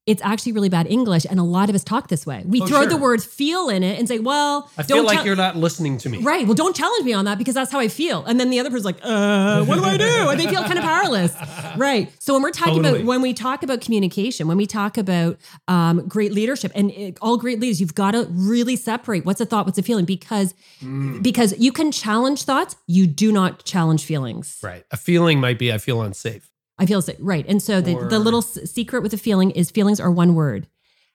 It's 0.08 0.22
actually 0.22 0.52
really 0.52 0.68
bad 0.68 0.86
English. 0.88 1.24
And 1.30 1.38
a 1.38 1.42
lot 1.42 1.68
of 1.68 1.74
us 1.74 1.84
talk 1.84 2.08
this 2.08 2.24
way. 2.26 2.42
We 2.46 2.60
Oh, 2.62 2.66
throw 2.66 2.80
sure. 2.80 2.86
the 2.88 2.96
word 2.96 3.22
feel 3.22 3.68
in 3.68 3.82
it 3.82 3.98
and 3.98 4.08
say, 4.08 4.18
well, 4.18 4.70
I 4.78 4.82
feel 4.82 5.04
like 5.04 5.24
you're 5.24 5.36
not 5.36 5.54
listening 5.56 5.98
to 5.98 6.08
me. 6.08 6.18
Right. 6.18 6.44
Well, 6.46 6.54
don't 6.54 6.74
challenge 6.74 7.04
me 7.04 7.12
on 7.12 7.24
that 7.26 7.38
because 7.38 7.54
that's 7.54 7.70
how 7.70 7.78
I 7.78 7.88
feel. 7.88 8.24
And 8.24 8.40
then 8.40 8.50
the 8.50 8.58
other 8.58 8.70
person's 8.70 8.86
like, 8.86 8.98
uh, 9.02 9.64
what 9.64 9.76
do 9.76 9.84
I 9.84 9.96
do? 9.96 10.28
And 10.30 10.40
they 10.40 10.46
feel 10.48 10.62
kind 10.64 10.78
of 10.78 10.84
powerless. 10.84 11.34
Right. 11.76 12.10
So 12.18 12.32
when 12.32 12.42
we're 12.42 12.50
talking 12.50 12.82
Totally. 12.82 13.00
about, 13.00 13.06
when 13.06 13.22
we 13.22 13.34
talk 13.34 13.62
about 13.62 13.80
communication, 13.82 14.48
when 14.48 14.56
we 14.56 14.66
talk 14.66 14.96
about 14.98 15.38
um, 15.68 16.08
great 16.08 16.32
leadership 16.32 16.72
and 16.74 16.90
it, 16.90 17.18
all 17.20 17.36
great 17.36 17.60
leaders, 17.60 17.80
you've 17.80 17.94
got 17.94 18.12
to 18.12 18.26
really 18.30 18.76
separate 18.76 19.24
what's 19.26 19.40
a 19.40 19.46
thought, 19.46 19.66
what's 19.66 19.78
a 19.78 19.82
feeling, 19.82 20.04
because, 20.06 20.54
Mm. 20.82 21.22
because 21.22 21.54
you 21.58 21.72
can 21.72 21.90
challenge 21.92 22.44
thoughts. 22.44 22.76
You 22.86 23.06
do 23.06 23.32
not 23.32 23.64
challenge 23.64 24.04
feelings. 24.04 24.58
Right. 24.62 24.84
A 24.90 24.96
feeling 24.96 25.40
might 25.40 25.58
be 25.58 25.72
I 25.72 25.78
feel 25.78 26.00
unsafe. 26.02 26.47
I 26.78 26.86
feel 26.86 27.02
sick. 27.02 27.16
Right. 27.20 27.44
And 27.48 27.62
so 27.62 27.80
the, 27.80 27.94
Or- 27.94 28.08
the 28.08 28.18
little 28.18 28.40
s- 28.42 28.70
secret 28.70 29.02
with 29.02 29.10
the 29.12 29.18
feeling 29.18 29.50
is 29.52 29.70
feelings 29.70 30.00
are 30.00 30.10
one 30.10 30.34
word 30.34 30.66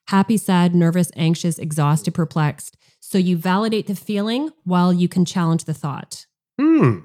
happy, 0.08 0.36
sad, 0.36 0.76
nervous, 0.76 1.10
anxious, 1.15 1.58
exhausted, 1.58 2.13
perplexed. 2.13 2.76
So 2.99 3.17
you 3.17 3.38
validate 3.38 3.88
the 3.88 3.95
feeling 3.95 4.49
while 4.65 4.91
you 4.91 5.08
can 5.08 5.23
challenge 5.23 5.63
the 5.63 5.73
thought. 5.73 6.26
Hmm. 6.60 6.99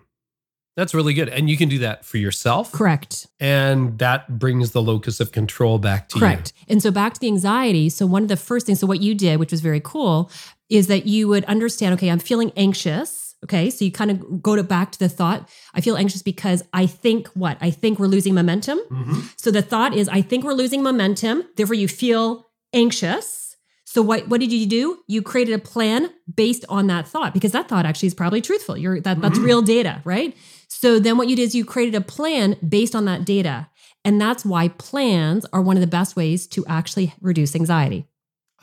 That's 0.77 0.95
really 0.95 1.15
good. 1.15 1.29
And 1.29 1.49
you 1.51 1.57
can 1.57 1.69
do 1.69 1.79
that 1.81 2.05
for 2.05 2.19
yourself. 2.19 2.71
Correct. 2.73 3.27
And 3.41 3.99
that 3.99 4.39
brings 4.39 4.71
the 4.73 4.83
locus 4.83 5.19
of 5.21 5.33
control 5.33 5.79
back 5.79 6.09
to 6.11 6.17
you. 6.17 6.21
Correct. 6.21 6.53
And 6.69 6.81
so 6.83 6.91
back 6.93 7.15
to 7.15 7.21
the 7.21 7.27
anxiety. 7.27 7.89
So 7.89 8.07
one 8.07 8.23
of 8.23 8.29
the 8.29 8.37
first 8.37 8.67
things, 8.67 8.79
so 8.81 8.87
what 8.87 9.01
you 9.01 9.15
did, 9.15 9.39
which 9.41 9.51
was 9.51 9.61
very 9.61 9.81
cool, 9.81 10.31
is 10.69 10.87
that 10.87 11.07
you 11.07 11.27
would 11.29 11.45
understand, 11.47 11.95
okay, 11.95 12.09
I'm 12.11 12.21
feeling 12.21 12.53
anxious. 12.57 13.28
Okay. 13.45 13.71
So 13.71 13.85
you 13.85 13.93
kind 13.93 14.11
of 14.11 14.43
go 14.43 14.57
to 14.57 14.63
back 14.65 14.93
to 14.93 14.99
the 14.99 15.09
thought. 15.09 15.49
I 15.75 15.81
feel 15.81 15.97
anxious 15.97 16.23
because 16.23 16.63
I 16.73 16.87
think 16.87 17.29
what? 17.29 17.57
I 17.61 17.71
think 17.71 17.99
we're 17.99 18.07
losing 18.07 18.35
momentum. 18.35 18.79
Mhm. 18.91 19.33
So 19.41 19.51
the 19.51 19.63
thought 19.63 19.95
is, 19.95 20.09
I 20.09 20.23
think 20.23 20.45
we're 20.45 20.55
losing 20.55 20.83
momentum. 20.83 21.45
Therefore, 21.57 21.75
you 21.77 21.89
feel 21.89 22.47
anxious. 22.75 23.57
So 23.85 24.03
what 24.03 24.29
what 24.29 24.41
did 24.41 24.53
you 24.53 24.67
do? 24.67 24.99
You 25.07 25.23
created 25.23 25.55
a 25.55 25.59
plan 25.59 26.11
based 26.35 26.65
on 26.69 26.89
that 26.89 27.09
thought 27.09 27.33
because 27.33 27.53
that 27.53 27.69
thought 27.69 27.87
actually 27.87 28.09
is 28.09 28.15
probably 28.15 28.41
truthful. 28.41 28.77
You're 28.77 29.01
that 29.01 29.21
that's 29.23 29.39
real 29.39 29.63
data, 29.63 30.03
right? 30.05 30.37
So 30.69 30.99
then 30.99 31.17
what 31.17 31.29
you 31.29 31.37
did 31.37 31.45
is 31.45 31.55
you 31.55 31.65
created 31.65 31.95
a 31.95 32.01
plan 32.03 32.57
based 32.69 32.95
on 32.95 33.05
that 33.07 33.25
data. 33.25 33.69
And 34.05 34.21
that's 34.21 34.45
why 34.45 34.69
plans 34.69 35.45
are 35.53 35.61
one 35.63 35.77
of 35.77 35.81
the 35.81 35.87
best 35.87 36.17
ways 36.17 36.47
to 36.49 36.65
actually 36.67 37.15
reduce 37.21 37.55
anxiety. 37.57 38.07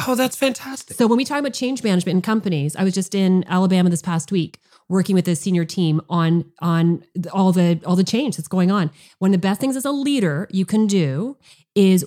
Oh, 0.07 0.15
that's 0.15 0.35
fantastic. 0.35 0.97
So 0.97 1.07
when 1.07 1.17
we 1.17 1.23
talk 1.23 1.39
about 1.39 1.53
change 1.53 1.83
management 1.83 2.17
in 2.17 2.21
companies, 2.21 2.75
I 2.75 2.83
was 2.83 2.93
just 2.93 3.15
in 3.15 3.45
Alabama 3.47 3.89
this 3.89 4.01
past 4.01 4.31
week 4.31 4.59
working 4.89 5.15
with 5.15 5.27
a 5.27 5.35
senior 5.35 5.65
team 5.65 6.01
on 6.09 6.45
on 6.59 7.03
all 7.31 7.51
the 7.51 7.79
all 7.85 7.95
the 7.95 8.03
change 8.03 8.37
that's 8.37 8.47
going 8.47 8.71
on. 8.71 8.91
One 9.19 9.29
of 9.29 9.33
the 9.33 9.47
best 9.47 9.61
things 9.61 9.75
as 9.75 9.85
a 9.85 9.91
leader 9.91 10.47
you 10.51 10.65
can 10.65 10.85
do 10.87 11.37
is 11.75 12.05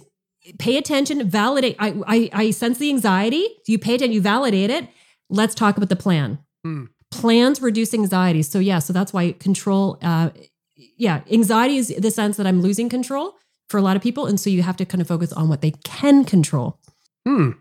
pay 0.58 0.76
attention, 0.76 1.28
validate. 1.28 1.76
I 1.78 1.94
I, 2.06 2.30
I 2.32 2.50
sense 2.50 2.78
the 2.78 2.90
anxiety. 2.90 3.46
You 3.66 3.78
pay 3.78 3.94
attention, 3.94 4.12
you 4.12 4.20
validate 4.20 4.70
it. 4.70 4.88
Let's 5.30 5.54
talk 5.54 5.76
about 5.76 5.88
the 5.88 5.96
plan. 5.96 6.38
Hmm. 6.64 6.84
Plans 7.10 7.62
reduce 7.62 7.94
anxiety. 7.94 8.42
So 8.42 8.58
yeah, 8.58 8.80
so 8.80 8.92
that's 8.92 9.12
why 9.12 9.32
control. 9.32 9.98
Uh, 10.02 10.30
yeah, 10.76 11.22
anxiety 11.30 11.78
is 11.78 11.88
the 11.88 12.10
sense 12.10 12.36
that 12.36 12.46
I'm 12.46 12.60
losing 12.60 12.88
control 12.88 13.34
for 13.68 13.78
a 13.78 13.82
lot 13.82 13.96
of 13.96 14.02
people, 14.02 14.26
and 14.26 14.38
so 14.38 14.50
you 14.50 14.62
have 14.62 14.76
to 14.76 14.84
kind 14.84 15.00
of 15.00 15.08
focus 15.08 15.32
on 15.32 15.48
what 15.48 15.62
they 15.62 15.72
can 15.84 16.24
control. 16.24 16.78
Hmm. 17.26 17.52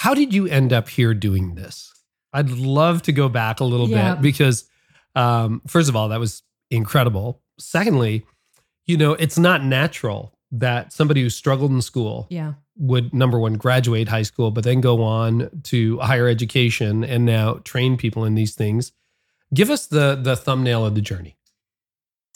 How 0.00 0.14
did 0.14 0.32
you 0.32 0.46
end 0.46 0.72
up 0.72 0.88
here 0.88 1.12
doing 1.12 1.56
this? 1.56 1.92
I'd 2.32 2.48
love 2.48 3.02
to 3.02 3.12
go 3.12 3.28
back 3.28 3.60
a 3.60 3.64
little 3.64 3.86
Yeah. 3.86 4.14
bit 4.14 4.22
because, 4.22 4.64
um, 5.14 5.60
first 5.66 5.90
of 5.90 5.94
all, 5.96 6.08
that 6.08 6.18
was 6.18 6.42
incredible. 6.70 7.42
Secondly, 7.58 8.24
you 8.86 8.96
know, 8.96 9.12
it's 9.12 9.38
not 9.38 9.62
natural 9.62 10.32
that 10.52 10.90
somebody 10.94 11.20
who 11.20 11.28
struggled 11.28 11.70
in 11.70 11.82
school 11.82 12.26
Yeah. 12.30 12.54
would, 12.78 13.12
number 13.12 13.38
one, 13.38 13.58
graduate 13.58 14.08
high 14.08 14.22
school, 14.22 14.50
but 14.50 14.64
then 14.64 14.80
go 14.80 15.02
on 15.02 15.50
to 15.64 15.98
higher 15.98 16.28
education 16.28 17.04
and 17.04 17.26
now 17.26 17.60
train 17.64 17.98
people 17.98 18.24
in 18.24 18.34
these 18.36 18.54
things. 18.54 18.92
Give 19.52 19.68
us 19.68 19.86
the 19.86 20.18
the 20.20 20.34
thumbnail 20.34 20.86
of 20.86 20.94
the 20.94 21.02
journey. 21.02 21.36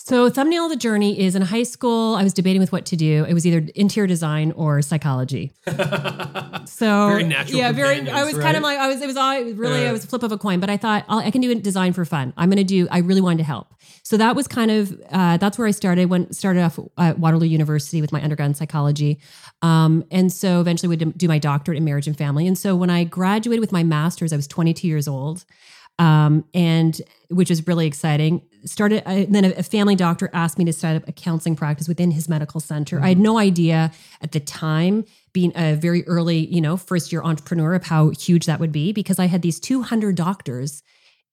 So, 0.07 0.29
thumbnail 0.29 0.65
of 0.65 0.71
the 0.71 0.77
journey 0.77 1.19
is 1.19 1.35
in 1.35 1.41
high 1.41 1.63
school. 1.63 2.15
I 2.15 2.23
was 2.25 2.35
debating 2.35 2.61
with 2.61 2.73
what 2.73 2.85
to 2.87 2.97
do. 2.97 3.25
It 3.25 3.33
was 3.33 3.47
either 3.47 3.67
interior 3.75 4.07
design 4.07 4.53
or 4.53 4.83
psychology. 4.83 5.53
So, 6.67 7.09
Very 7.09 7.25
natural 7.25 7.59
Yeah, 7.59 7.73
very. 7.73 8.09
I 8.09 8.25
was 8.25 8.39
kind 8.39 8.57
of 8.57 8.63
like 8.63 8.79
I 8.79 8.89
was. 8.89 9.01
It 9.03 9.07
was 9.07 9.19
all 9.19 9.39
really. 9.39 9.83
Yeah. 9.83 9.91
I 9.91 9.93
was 9.93 10.03
a 10.03 10.07
flip 10.07 10.23
of 10.23 10.33
a 10.33 10.39
coin, 10.39 10.61
but 10.61 10.71
I 10.71 10.79
thought 10.79 11.05
I'll, 11.09 11.19
I 11.19 11.31
can 11.31 11.43
do 11.43 11.55
design 11.57 11.93
for 11.93 12.07
fun. 12.07 12.33
I'm 12.39 12.49
going 12.49 12.57
to 12.57 12.65
do. 12.65 12.89
I 12.91 12.99
really 12.99 13.21
wanted 13.21 13.39
to 13.39 13.45
help. 13.45 13.75
So 14.03 14.17
that 14.17 14.35
was 14.35 14.49
kind 14.49 14.71
of 14.71 14.99
uh, 15.11 15.37
that's 15.37 15.59
where 15.59 15.69
I 15.69 15.73
started. 15.73 16.09
Went 16.09 16.35
started 16.35 16.63
off 16.63 16.79
at 16.97 17.19
Waterloo 17.19 17.47
University 17.47 18.01
with 18.01 18.13
my 18.13 18.23
undergrad 18.23 18.49
in 18.49 18.55
psychology, 18.55 19.21
um, 19.61 20.05
and 20.11 20.33
so 20.33 20.63
eventually 20.63 20.89
would 20.89 21.19
do 21.19 21.29
my 21.29 21.39
doctorate 21.39 21.77
in 21.77 21.85
marriage 21.85 22.07
and 22.07 22.17
family. 22.17 22.47
And 22.47 22.57
so 22.57 22.75
when 22.75 22.89
I 22.89 23.05
graduated 23.05 23.61
with 23.61 23.73
my 23.73 23.83
master's, 23.83 24.33
I 24.33 24.37
was 24.37 24.47
22 24.47 24.89
years 24.89 25.07
old 25.07 25.45
um, 25.99 26.45
and 26.55 27.01
which 27.29 27.51
is 27.51 27.67
really 27.67 27.87
exciting. 27.87 28.43
Started 28.67 29.03
uh, 29.07 29.27
then 29.29 29.45
a, 29.45 29.63
family 29.63 29.95
doctor 29.95 30.31
asked 30.33 30.59
me 30.59 30.65
to 30.65 30.73
start 30.73 30.97
up 30.97 31.09
a 31.09 31.13
counseling 31.13 31.57
practice 31.57 31.89
within 31.89 32.11
his 32.11 32.29
medical 32.29 32.61
center. 32.61 33.01
I 33.01 33.09
had 33.09 33.19
no 33.19 33.39
idea 33.39 33.93
at 34.21 34.33
the 34.33 34.41
time, 34.41 35.05
being 35.33 35.53
a 35.55 35.75
very 35.75 36.07
early, 36.07 36.47
you 36.47 36.61
know, 36.61 36.77
first 36.77 37.13
year 37.13 37.23
entrepreneur, 37.23 37.75
of 37.75 37.85
how 37.85 38.11
huge 38.11 38.47
that 38.47 38.61
would 38.61 38.73
be 38.73 38.93
because 38.93 39.19
I 39.19 39.27
had 39.27 39.43
these 39.43 39.61
200 39.61 40.15
doctors 40.15 40.83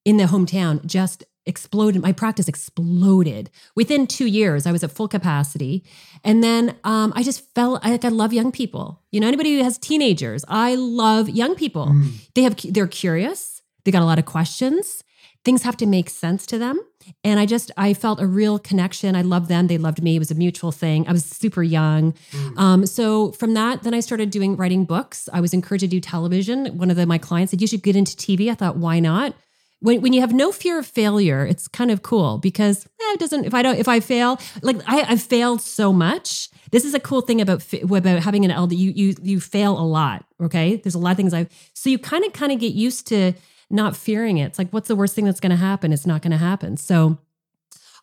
in 0.03 0.17
the 0.17 0.25
hometown 0.25 0.85
just 0.85 1.23
exploded. 1.45 2.01
My 2.01 2.11
practice 2.11 2.47
exploded 2.47 3.49
within 3.75 4.07
two 4.07 4.27
years. 4.27 4.65
I 4.65 4.71
was 4.71 4.83
at 4.83 4.91
full 4.91 5.07
capacity, 5.07 5.83
and 6.23 6.43
then 6.43 6.75
um, 6.83 7.13
I 7.15 7.23
just 7.23 7.53
felt 7.55 7.83
like 7.83 8.05
I 8.05 8.09
love 8.09 8.33
young 8.33 8.51
people. 8.51 9.01
You 9.11 9.19
know, 9.19 9.27
anybody 9.27 9.57
who 9.57 9.63
has 9.63 9.77
teenagers, 9.77 10.45
I 10.47 10.75
love 10.75 11.29
young 11.29 11.55
people. 11.55 11.87
They 12.35 12.43
have 12.43 12.55
they're 12.57 12.87
curious. 12.87 13.61
They 13.83 13.91
got 13.91 14.01
a 14.01 14.05
lot 14.05 14.19
of 14.19 14.25
questions. 14.25 15.03
Things 15.43 15.63
have 15.63 15.77
to 15.77 15.85
make 15.85 16.09
sense 16.09 16.45
to 16.47 16.57
them. 16.57 16.79
And 17.23 17.39
I 17.39 17.45
just, 17.45 17.71
I 17.77 17.93
felt 17.93 18.21
a 18.21 18.27
real 18.27 18.59
connection. 18.59 19.15
I 19.15 19.23
loved 19.23 19.47
them. 19.47 19.67
They 19.67 19.77
loved 19.79 20.03
me. 20.03 20.15
It 20.15 20.19
was 20.19 20.31
a 20.31 20.35
mutual 20.35 20.71
thing. 20.71 21.07
I 21.07 21.11
was 21.11 21.25
super 21.25 21.63
young. 21.63 22.13
Um, 22.57 22.85
so 22.85 23.31
from 23.31 23.55
that, 23.55 23.83
then 23.83 23.93
I 23.93 24.01
started 24.01 24.29
doing 24.29 24.55
writing 24.55 24.85
books. 24.85 25.27
I 25.33 25.41
was 25.41 25.53
encouraged 25.53 25.81
to 25.81 25.87
do 25.87 25.99
television. 25.99 26.77
One 26.77 26.91
of 26.91 26.97
the, 26.97 27.05
my 27.05 27.17
clients 27.17 27.51
said, 27.51 27.61
you 27.61 27.67
should 27.67 27.81
get 27.81 27.95
into 27.95 28.15
TV. 28.15 28.51
I 28.51 28.55
thought, 28.55 28.77
why 28.77 28.99
not? 28.99 29.33
When, 29.79 30.01
when 30.01 30.13
you 30.13 30.21
have 30.21 30.31
no 30.31 30.51
fear 30.51 30.77
of 30.77 30.85
failure, 30.85 31.43
it's 31.43 31.67
kind 31.67 31.89
of 31.89 32.03
cool 32.03 32.37
because 32.37 32.85
eh, 32.85 33.13
it 33.13 33.19
doesn't, 33.19 33.45
if 33.45 33.55
I 33.55 33.63
don't, 33.63 33.79
if 33.79 33.87
I 33.87 33.99
fail, 33.99 34.39
like 34.61 34.77
I, 34.85 35.01
I've 35.01 35.23
failed 35.23 35.61
so 35.61 35.91
much. 35.91 36.49
This 36.71 36.85
is 36.85 36.93
a 36.93 36.99
cool 36.99 37.21
thing 37.21 37.41
about, 37.41 37.65
about 37.73 38.19
having 38.19 38.45
an 38.45 38.55
LD. 38.55 38.73
You, 38.73 38.91
you, 38.95 39.15
you 39.23 39.39
fail 39.39 39.79
a 39.79 39.81
lot. 39.81 40.23
Okay. 40.39 40.75
There's 40.75 40.93
a 40.93 40.99
lot 40.99 41.11
of 41.11 41.17
things 41.17 41.33
I've, 41.33 41.49
so 41.73 41.89
you 41.89 41.97
kind 41.97 42.23
of, 42.23 42.31
kind 42.31 42.51
of 42.51 42.59
get 42.59 42.73
used 42.73 43.07
to, 43.07 43.33
not 43.71 43.95
fearing 43.95 44.37
it. 44.37 44.45
It's 44.45 44.59
like, 44.59 44.69
what's 44.71 44.87
the 44.87 44.95
worst 44.95 45.15
thing 45.15 45.25
that's 45.25 45.39
going 45.39 45.51
to 45.51 45.55
happen? 45.55 45.93
It's 45.93 46.05
not 46.05 46.21
going 46.21 46.31
to 46.31 46.37
happen. 46.37 46.77
So 46.77 47.17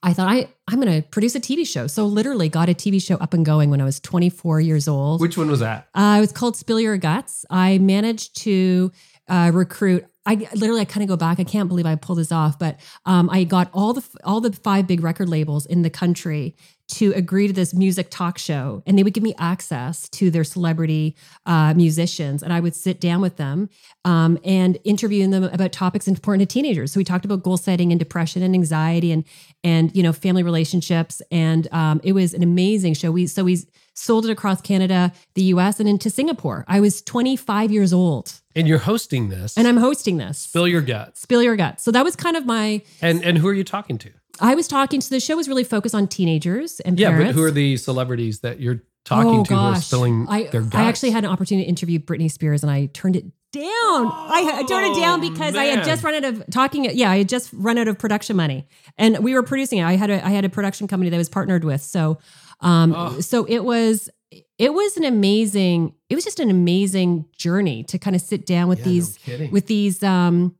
I 0.02 0.12
thought 0.12 0.28
I 0.28 0.48
I'm 0.68 0.80
going 0.80 1.02
to 1.02 1.08
produce 1.08 1.34
a 1.34 1.40
TV 1.40 1.66
show. 1.66 1.86
So 1.86 2.06
literally 2.06 2.48
got 2.48 2.68
a 2.68 2.74
TV 2.74 3.02
show 3.02 3.16
up 3.16 3.34
and 3.34 3.44
going 3.44 3.70
when 3.70 3.80
I 3.80 3.84
was 3.84 3.98
24 4.00 4.60
years 4.60 4.86
old. 4.86 5.20
Which 5.20 5.36
one 5.36 5.50
was 5.50 5.60
that? 5.60 5.88
Uh, 5.94 6.16
it 6.18 6.20
was 6.20 6.32
called 6.32 6.56
Spill 6.56 6.80
Your 6.80 6.96
Guts. 6.96 7.44
I 7.50 7.78
managed 7.78 8.36
to 8.42 8.92
uh, 9.28 9.50
recruit. 9.52 10.04
I 10.24 10.34
literally 10.54 10.82
I 10.82 10.84
kind 10.84 11.02
of 11.02 11.08
go 11.08 11.16
back. 11.16 11.40
I 11.40 11.44
can't 11.44 11.68
believe 11.68 11.86
I 11.86 11.94
pulled 11.94 12.18
this 12.18 12.30
off, 12.30 12.58
but 12.58 12.78
um, 13.06 13.28
I 13.30 13.44
got 13.44 13.70
all 13.72 13.94
the 13.94 14.04
all 14.24 14.40
the 14.40 14.52
five 14.52 14.86
big 14.86 15.02
record 15.02 15.28
labels 15.28 15.66
in 15.66 15.82
the 15.82 15.90
country 15.90 16.54
to 16.88 17.12
agree 17.12 17.46
to 17.46 17.52
this 17.52 17.74
music 17.74 18.08
talk 18.10 18.38
show, 18.38 18.82
and 18.86 18.98
they 18.98 19.02
would 19.02 19.12
give 19.14 19.22
me 19.22 19.34
access 19.38 20.08
to 20.10 20.30
their 20.30 20.44
celebrity 20.44 21.14
uh, 21.46 21.74
musicians, 21.74 22.42
and 22.42 22.52
I 22.52 22.60
would 22.60 22.74
sit 22.74 23.00
down 23.00 23.20
with 23.20 23.36
them 23.36 23.68
um, 24.04 24.38
and 24.44 24.78
interview 24.84 25.28
them 25.28 25.44
about 25.44 25.72
topics 25.72 26.08
important 26.08 26.48
to 26.48 26.52
teenagers. 26.52 26.92
So 26.92 26.98
we 27.00 27.04
talked 27.04 27.24
about 27.24 27.42
goal 27.42 27.56
setting 27.58 27.92
and 27.92 27.98
depression 27.98 28.42
and 28.42 28.54
anxiety 28.54 29.12
and 29.12 29.24
and 29.62 29.94
you 29.94 30.02
know 30.02 30.12
family 30.12 30.42
relationships, 30.42 31.20
and 31.30 31.68
um, 31.72 32.00
it 32.02 32.12
was 32.12 32.32
an 32.34 32.42
amazing 32.42 32.94
show. 32.94 33.10
We 33.10 33.26
so 33.26 33.44
we 33.44 33.58
sold 33.94 34.24
it 34.24 34.30
across 34.30 34.60
Canada, 34.60 35.12
the 35.34 35.42
US, 35.54 35.80
and 35.80 35.88
into 35.88 36.08
Singapore. 36.08 36.64
I 36.68 36.78
was 36.78 37.02
25 37.02 37.72
years 37.72 37.92
old 37.92 38.40
And 38.54 38.68
you're 38.68 38.78
hosting 38.78 39.28
this. 39.28 39.56
and 39.58 39.66
I'm 39.66 39.76
hosting 39.76 40.18
this. 40.18 40.38
Spill 40.38 40.68
your 40.68 40.82
guts. 40.82 41.20
Spill 41.20 41.42
Your 41.42 41.56
Guts. 41.56 41.82
So 41.82 41.90
that 41.90 42.04
was 42.04 42.14
kind 42.14 42.36
of 42.36 42.46
my, 42.46 42.82
And 43.02 43.24
and 43.24 43.36
who 43.38 43.48
are 43.48 43.52
you 43.54 43.64
talking 43.64 43.98
to? 43.98 44.10
I 44.40 44.54
was 44.54 44.68
talking 44.68 45.00
to 45.00 45.10
the 45.10 45.20
show 45.20 45.36
was 45.36 45.48
really 45.48 45.64
focused 45.64 45.94
on 45.94 46.08
teenagers 46.08 46.80
and 46.80 46.98
Yeah, 46.98 47.10
parents. 47.10 47.28
but 47.32 47.38
who 47.40 47.44
are 47.44 47.50
the 47.50 47.76
celebrities 47.76 48.40
that 48.40 48.60
you're 48.60 48.82
talking 49.04 49.40
oh, 49.40 49.44
to 49.44 49.54
who 49.54 49.60
are 49.60 49.72
gosh. 49.74 49.86
spilling 49.86 50.26
I, 50.28 50.44
their 50.48 50.62
guts? 50.62 50.74
I 50.74 50.84
actually 50.84 51.10
had 51.10 51.24
an 51.24 51.30
opportunity 51.30 51.64
to 51.64 51.68
interview 51.68 51.98
Britney 51.98 52.30
Spears 52.30 52.62
and 52.62 52.70
I 52.70 52.86
turned 52.86 53.16
it 53.16 53.24
down. 53.52 53.64
I, 53.64 54.52
I 54.56 54.62
turned 54.68 54.94
it 54.96 55.00
down 55.00 55.24
Oh, 55.24 55.30
because 55.30 55.56
I 55.56 55.64
had 55.64 55.84
just 55.84 56.02
run 56.04 56.14
out 56.14 56.24
of 56.24 56.44
talking. 56.50 56.84
Yeah, 56.84 57.10
I 57.10 57.18
had 57.18 57.28
just 57.28 57.50
run 57.54 57.78
out 57.78 57.88
of 57.88 57.98
production 57.98 58.36
money, 58.36 58.68
and 58.98 59.18
we 59.20 59.32
were 59.32 59.42
producing 59.42 59.78
it. 59.78 59.84
I 59.84 59.96
had 59.96 60.10
a 60.10 60.24
I 60.24 60.30
had 60.30 60.44
a 60.44 60.50
production 60.50 60.86
company 60.86 61.08
that 61.08 61.16
I 61.16 61.18
was 61.18 61.30
partnered 61.30 61.64
with. 61.64 61.80
So, 61.80 62.18
um, 62.60 62.94
Oh. 62.94 63.20
so 63.20 63.46
it 63.46 63.60
was 63.64 64.10
it 64.58 64.74
was 64.74 64.98
an 64.98 65.04
amazing. 65.04 65.94
It 66.10 66.14
was 66.14 66.24
just 66.24 66.40
an 66.40 66.50
amazing 66.50 67.24
journey 67.38 67.84
to 67.84 67.98
kind 67.98 68.14
of 68.14 68.20
sit 68.20 68.44
down 68.44 68.68
with 68.68 68.80
Yeah, 68.80 68.84
these 68.84 69.16
kidding. 69.16 69.50
with 69.50 69.66
these 69.66 70.02
um 70.02 70.54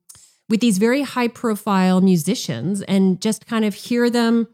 with 0.49 0.61
these 0.61 0.78
very 0.78 1.03
high 1.03 1.28
profile 1.28 2.01
musicians 2.01 2.82
and 2.82 3.20
just 3.20 3.46
kind 3.46 3.64
of 3.64 3.74
hear 3.74 4.09
them 4.11 4.49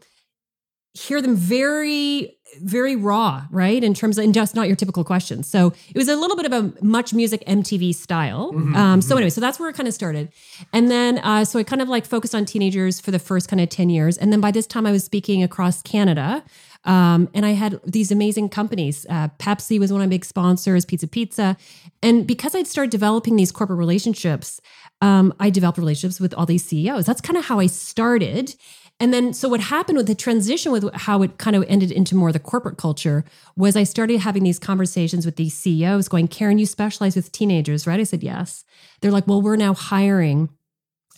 hear 0.93 1.21
them 1.21 1.35
very 1.35 2.37
very 2.61 2.95
raw 2.95 3.45
right? 3.51 3.83
In 3.83 3.93
terms 3.93 4.17
of 4.17 4.23
and 4.23 4.33
just 4.33 4.55
not 4.55 4.67
your 4.67 4.77
typical 4.77 5.03
questions. 5.03 5.45
So 5.45 5.73
it 5.89 5.97
was 5.97 6.07
a 6.07 6.15
little 6.15 6.37
bit 6.37 6.45
of 6.45 6.53
a 6.53 6.69
MuchMusic 6.79 7.43
mtv 7.45 7.93
style. 7.95 8.53
Mhm, 8.53 8.75
um 8.75 9.01
so 9.01 9.13
mhm. 9.13 9.17
anyway 9.17 9.29
so 9.29 9.41
that's 9.41 9.59
where 9.59 9.69
it 9.69 9.75
kind 9.75 9.87
of 9.87 9.93
started. 9.93 10.31
And 10.71 10.89
then 10.89 11.17
uh 11.19 11.43
so 11.43 11.59
i 11.59 11.63
kind 11.63 11.81
of 11.81 11.89
like 11.89 12.05
focused 12.05 12.35
on 12.35 12.45
teenagers 12.45 13.01
for 13.01 13.11
the 13.11 13.19
first 13.19 13.49
kind 13.49 13.59
of 13.59 13.69
10 13.69 13.89
years. 13.89 14.17
And 14.17 14.31
then 14.31 14.39
by 14.41 14.51
this 14.51 14.67
time 14.67 14.85
i 14.85 14.91
was 14.91 15.03
speaking 15.03 15.43
across 15.43 15.81
canada 15.81 16.43
um, 16.85 17.29
and 17.33 17.45
I 17.45 17.51
had 17.51 17.79
these 17.83 18.11
amazing 18.11 18.49
companies. 18.49 19.05
Uh, 19.09 19.29
Pepsi 19.39 19.79
was 19.79 19.91
one 19.91 20.01
of 20.01 20.07
my 20.07 20.09
big 20.09 20.25
sponsors, 20.25 20.85
Pizza 20.85 21.07
Pizza. 21.07 21.57
And 22.01 22.27
because 22.27 22.55
I'd 22.55 22.67
started 22.67 22.91
developing 22.91 23.35
these 23.35 23.51
corporate 23.51 23.79
relationships, 23.79 24.61
um, 25.01 25.33
I 25.39 25.49
developed 25.49 25.77
relationships 25.77 26.19
with 26.19 26.33
all 26.35 26.45
these 26.45 26.63
CEOs. 26.63 27.05
That's 27.05 27.21
kind 27.21 27.37
of 27.37 27.45
how 27.45 27.59
I 27.59 27.65
started. 27.65 28.55
And 28.99 29.13
then, 29.13 29.33
so 29.33 29.49
what 29.49 29.59
happened 29.59 29.97
with 29.97 30.07
the 30.07 30.15
transition 30.15 30.71
with 30.71 30.93
how 30.93 31.21
it 31.21 31.37
kind 31.37 31.55
of 31.55 31.65
ended 31.67 31.91
into 31.91 32.15
more 32.15 32.31
the 32.31 32.39
corporate 32.39 32.77
culture 32.77 33.25
was 33.57 33.75
I 33.75 33.83
started 33.83 34.21
having 34.21 34.43
these 34.43 34.59
conversations 34.59 35.25
with 35.25 35.35
these 35.35 35.53
CEOs 35.53 36.07
going, 36.07 36.29
Karyn, 36.29 36.59
you 36.59 36.65
specialize 36.65 37.15
with 37.15 37.31
teenagers, 37.31 37.85
right? 37.85 37.99
I 37.99 38.03
said, 38.03 38.23
yes. 38.23 38.63
They're 39.01 39.11
like, 39.11 39.27
well, 39.27 39.41
we're 39.41 39.57
now 39.57 39.73
hiring 39.73 40.49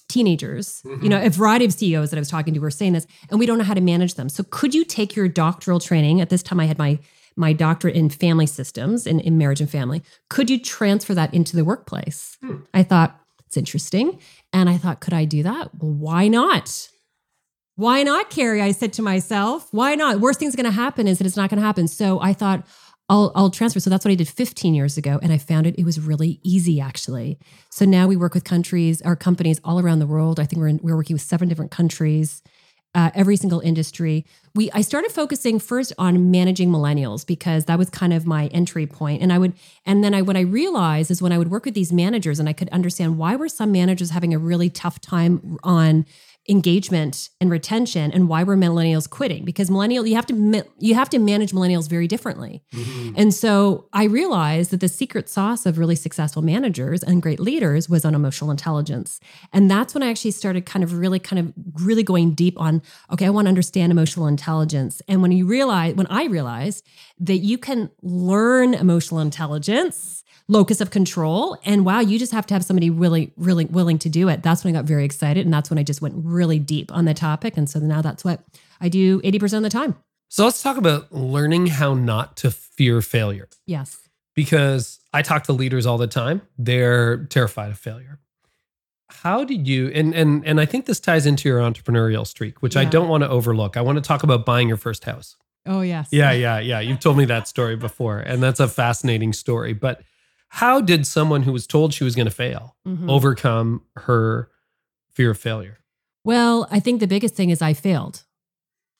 teenagers. 0.09 0.81
You 1.01 1.09
know, 1.09 1.21
a 1.21 1.29
variety 1.29 1.65
of 1.65 1.73
CEOs 1.73 2.09
that 2.11 2.17
I 2.17 2.19
was 2.19 2.29
talking 2.29 2.53
to 2.53 2.59
were 2.59 2.71
saying 2.71 2.93
this, 2.93 3.07
and 3.29 3.39
we 3.39 3.45
don't 3.45 3.57
know 3.57 3.63
how 3.63 3.73
to 3.73 3.81
manage 3.81 4.15
them. 4.15 4.29
So 4.29 4.43
could 4.49 4.73
you 4.73 4.83
take 4.85 5.15
your 5.15 5.27
doctoral 5.27 5.79
training? 5.79 6.21
At 6.21 6.29
this 6.29 6.43
time, 6.43 6.59
I 6.59 6.65
had 6.65 6.77
my 6.77 6.99
my 7.37 7.53
doctorate 7.53 7.95
in 7.95 8.09
family 8.09 8.47
systems 8.47 9.05
and 9.05 9.21
in 9.21 9.37
marriage 9.37 9.61
and 9.61 9.69
family. 9.69 10.01
Could 10.29 10.49
you 10.49 10.59
transfer 10.59 11.13
that 11.13 11.33
into 11.33 11.55
the 11.55 11.63
workplace? 11.63 12.35
Hmm. 12.41 12.61
I 12.73 12.81
thought 12.81 13.19
it's 13.45 13.57
interesting. 13.57 14.19
And 14.51 14.69
I 14.69 14.77
thought, 14.77 14.99
could 14.99 15.13
I 15.13 15.25
do 15.25 15.43
that? 15.43 15.69
Well, 15.75 15.93
why 15.93 16.27
not? 16.27 16.89
Why 17.75 18.01
not, 18.01 18.31
Carey? 18.31 18.61
I 18.61 18.71
said 18.71 18.91
to 18.93 19.03
myself, 19.03 19.67
why 19.71 19.93
not? 19.93 20.19
Worst 20.19 20.39
thing's 20.39 20.55
gonna 20.55 20.71
happen 20.71 21.07
is 21.07 21.19
that 21.19 21.27
it's 21.27 21.37
not 21.37 21.51
gonna 21.51 21.61
happen. 21.61 21.87
So 21.87 22.19
I 22.19 22.33
thought, 22.33 22.65
I'll, 23.09 23.31
I'll 23.35 23.49
transfer. 23.49 23.79
So 23.79 23.89
that's 23.89 24.03
what 24.03 24.11
I 24.11 24.15
did 24.15 24.27
15 24.27 24.73
years 24.73 24.97
ago. 24.97 25.19
And 25.21 25.31
I 25.31 25.37
found 25.37 25.65
it, 25.65 25.75
it 25.77 25.85
was 25.85 25.99
really 25.99 26.39
easy 26.43 26.81
actually. 26.81 27.39
So 27.69 27.85
now 27.85 28.07
we 28.07 28.17
work 28.17 28.33
with 28.33 28.43
countries 28.43 29.01
or 29.05 29.15
companies 29.15 29.61
all 29.63 29.79
around 29.79 29.99
the 29.99 30.07
world. 30.07 30.39
I 30.39 30.45
think 30.45 30.59
we're, 30.59 30.67
in, 30.67 30.79
we're 30.83 30.95
working 30.95 31.13
with 31.13 31.21
seven 31.21 31.47
different 31.47 31.71
countries, 31.71 32.41
uh, 32.95 33.11
every 33.15 33.37
single 33.37 33.61
industry. 33.61 34.25
We, 34.55 34.69
I 34.71 34.81
started 34.81 35.11
focusing 35.11 35.57
first 35.59 35.93
on 35.97 36.31
managing 36.31 36.69
millennials 36.69 37.25
because 37.25 37.65
that 37.65 37.77
was 37.77 37.89
kind 37.89 38.11
of 38.11 38.25
my 38.25 38.47
entry 38.47 38.87
point. 38.87 39.21
And 39.21 39.31
I 39.31 39.37
would, 39.37 39.53
and 39.85 40.03
then 40.03 40.13
I, 40.13 40.21
what 40.21 40.35
I 40.35 40.41
realized 40.41 41.09
is 41.09 41.21
when 41.21 41.31
I 41.31 41.37
would 41.37 41.49
work 41.49 41.63
with 41.63 41.75
these 41.75 41.93
managers 41.93 42.39
and 42.39 42.49
I 42.49 42.53
could 42.53 42.69
understand 42.69 43.17
why 43.17 43.37
were 43.37 43.49
some 43.49 43.71
managers 43.71 44.09
having 44.09 44.33
a 44.33 44.39
really 44.39 44.69
tough 44.69 44.99
time 44.99 45.57
on 45.63 46.05
engagement 46.49 47.29
and 47.41 47.51
retention 47.51 48.11
and 48.11 48.29
why 48.29 48.41
were 48.43 48.55
millennials 48.55 49.09
quitting 49.09 49.43
because 49.43 49.69
millennial 49.69 50.05
you 50.07 50.15
have 50.15 50.25
to 50.25 50.63
you 50.79 50.95
have 50.95 51.09
to 51.09 51.19
manage 51.19 51.51
millennials 51.51 51.89
very 51.89 52.07
differently 52.07 52.63
Mhm. 52.73 53.13
and 53.17 53.33
so 53.33 53.85
I 53.93 54.05
realized 54.05 54.71
that 54.71 54.79
the 54.79 54.87
secret 54.87 55.27
sauce 55.29 55.65
of 55.65 55.77
really 55.77 55.95
successful 55.95 56.41
managers 56.41 57.03
and 57.03 57.21
great 57.21 57.39
leaders 57.39 57.89
was 57.89 58.05
on 58.05 58.15
emotional 58.15 58.49
intelligence. 58.51 59.19
And 59.51 59.69
that's 59.69 59.93
when 59.93 60.03
I 60.03 60.09
actually 60.09 60.31
started 60.31 60.65
kind 60.65 60.83
of 60.83 60.93
really, 60.93 61.19
kind 61.19 61.39
of 61.39 61.53
really 61.83 62.03
going 62.03 62.31
deep 62.33 62.59
on, 62.59 62.81
okay, 63.11 63.25
I 63.25 63.29
want 63.29 63.45
to 63.45 63.49
understand 63.49 63.91
emotional 63.91 64.27
intelligence. 64.27 65.01
And 65.07 65.21
when 65.21 65.31
you 65.31 65.45
realize, 65.45 65.95
when 65.95 66.07
I 66.07 66.25
realized 66.25 66.85
that 67.19 67.37
you 67.37 67.57
can 67.57 67.89
learn 68.03 68.73
emotional 68.73 69.19
intelligence, 69.19 70.23
locus 70.47 70.79
of 70.81 70.91
control, 70.91 71.57
and 71.65 71.85
wow, 71.85 71.99
you 71.99 72.17
just 72.17 72.31
have 72.31 72.45
to 72.47 72.53
have 72.53 72.63
somebody 72.63 72.89
really, 72.89 73.33
really 73.37 73.65
willing 73.65 73.99
to 73.99 74.09
do 74.09 74.29
it. 74.29 74.43
That's 74.43 74.63
when 74.63 74.75
I 74.75 74.79
got 74.79 74.85
very 74.85 75.03
excited. 75.05 75.45
And 75.45 75.53
that's 75.53 75.69
when 75.69 75.77
I 75.77 75.83
just 75.83 76.01
went 76.01 76.15
really 76.17 76.59
deep 76.59 76.91
on 76.91 77.05
the 77.05 77.13
topic. 77.13 77.57
And 77.57 77.69
so 77.69 77.79
now 77.79 78.01
that's 78.01 78.23
what 78.23 78.41
I 78.79 78.89
do 78.89 79.21
80% 79.21 79.57
of 79.57 79.63
the 79.63 79.69
time. 79.69 79.95
So 80.29 80.45
let's 80.45 80.61
talk 80.61 80.77
about 80.77 81.11
learning 81.13 81.67
how 81.67 81.93
not 81.93 82.37
to 82.37 82.51
fear 82.51 83.01
failure. 83.01 83.47
Yes. 83.65 83.97
because 84.35 84.99
I 85.13 85.21
talk 85.23 85.43
to 85.45 85.53
leaders 85.53 85.85
all 85.85 85.97
the 85.97 86.07
time. 86.07 86.41
They're 86.57 87.25
terrified 87.25 87.71
of 87.71 87.79
failure. 87.79 88.19
How 89.09 89.43
did 89.45 89.67
you 89.67 89.87
and 89.95 90.13
and 90.13 90.45
and 90.45 90.59
I 90.59 90.65
think 90.65 90.85
this 90.85 90.99
ties 90.99 91.25
into 91.25 91.47
your 91.49 91.59
entrepreneurial 91.59 92.27
streak, 92.27 92.61
which 92.61 92.75
I 92.75 92.83
don't 92.85 93.07
want 93.07 93.23
to 93.23 93.29
overlook. 93.29 93.77
I 93.77 93.81
want 93.81 93.95
to 93.95 94.01
talk 94.01 94.21
about 94.23 94.45
buying 94.45 94.67
your 94.67 94.77
first 94.77 95.05
house. 95.05 95.37
Oh, 95.65 95.81
yes. 95.81 96.09
Yeah, 96.11 96.31
yeah, 96.31 96.59
yeah. 96.59 96.79
You've 96.79 96.99
told 96.99 97.17
me 97.17 97.25
that 97.25 97.47
story 97.47 97.75
before, 97.75 98.19
and 98.19 98.43
that's 98.43 98.59
a 98.59 98.67
fascinating 98.67 99.33
story. 99.33 99.73
But 99.73 100.01
how 100.49 100.81
did 100.81 101.05
someone 101.05 101.43
who 101.43 101.51
was 101.51 101.67
told 101.67 101.93
she 101.93 102.03
was 102.03 102.15
going 102.15 102.25
to 102.27 102.31
fail 102.33 102.75
Mhm. 102.87 103.09
overcome 103.09 103.81
her 103.97 104.49
fear 105.11 105.31
of 105.31 105.37
failure? 105.37 105.79
Well, 106.23 106.67
I 106.71 106.79
think 106.79 106.99
the 106.99 107.07
biggest 107.07 107.35
thing 107.35 107.49
is 107.49 107.61
I 107.61 107.73
failed. 107.73 108.23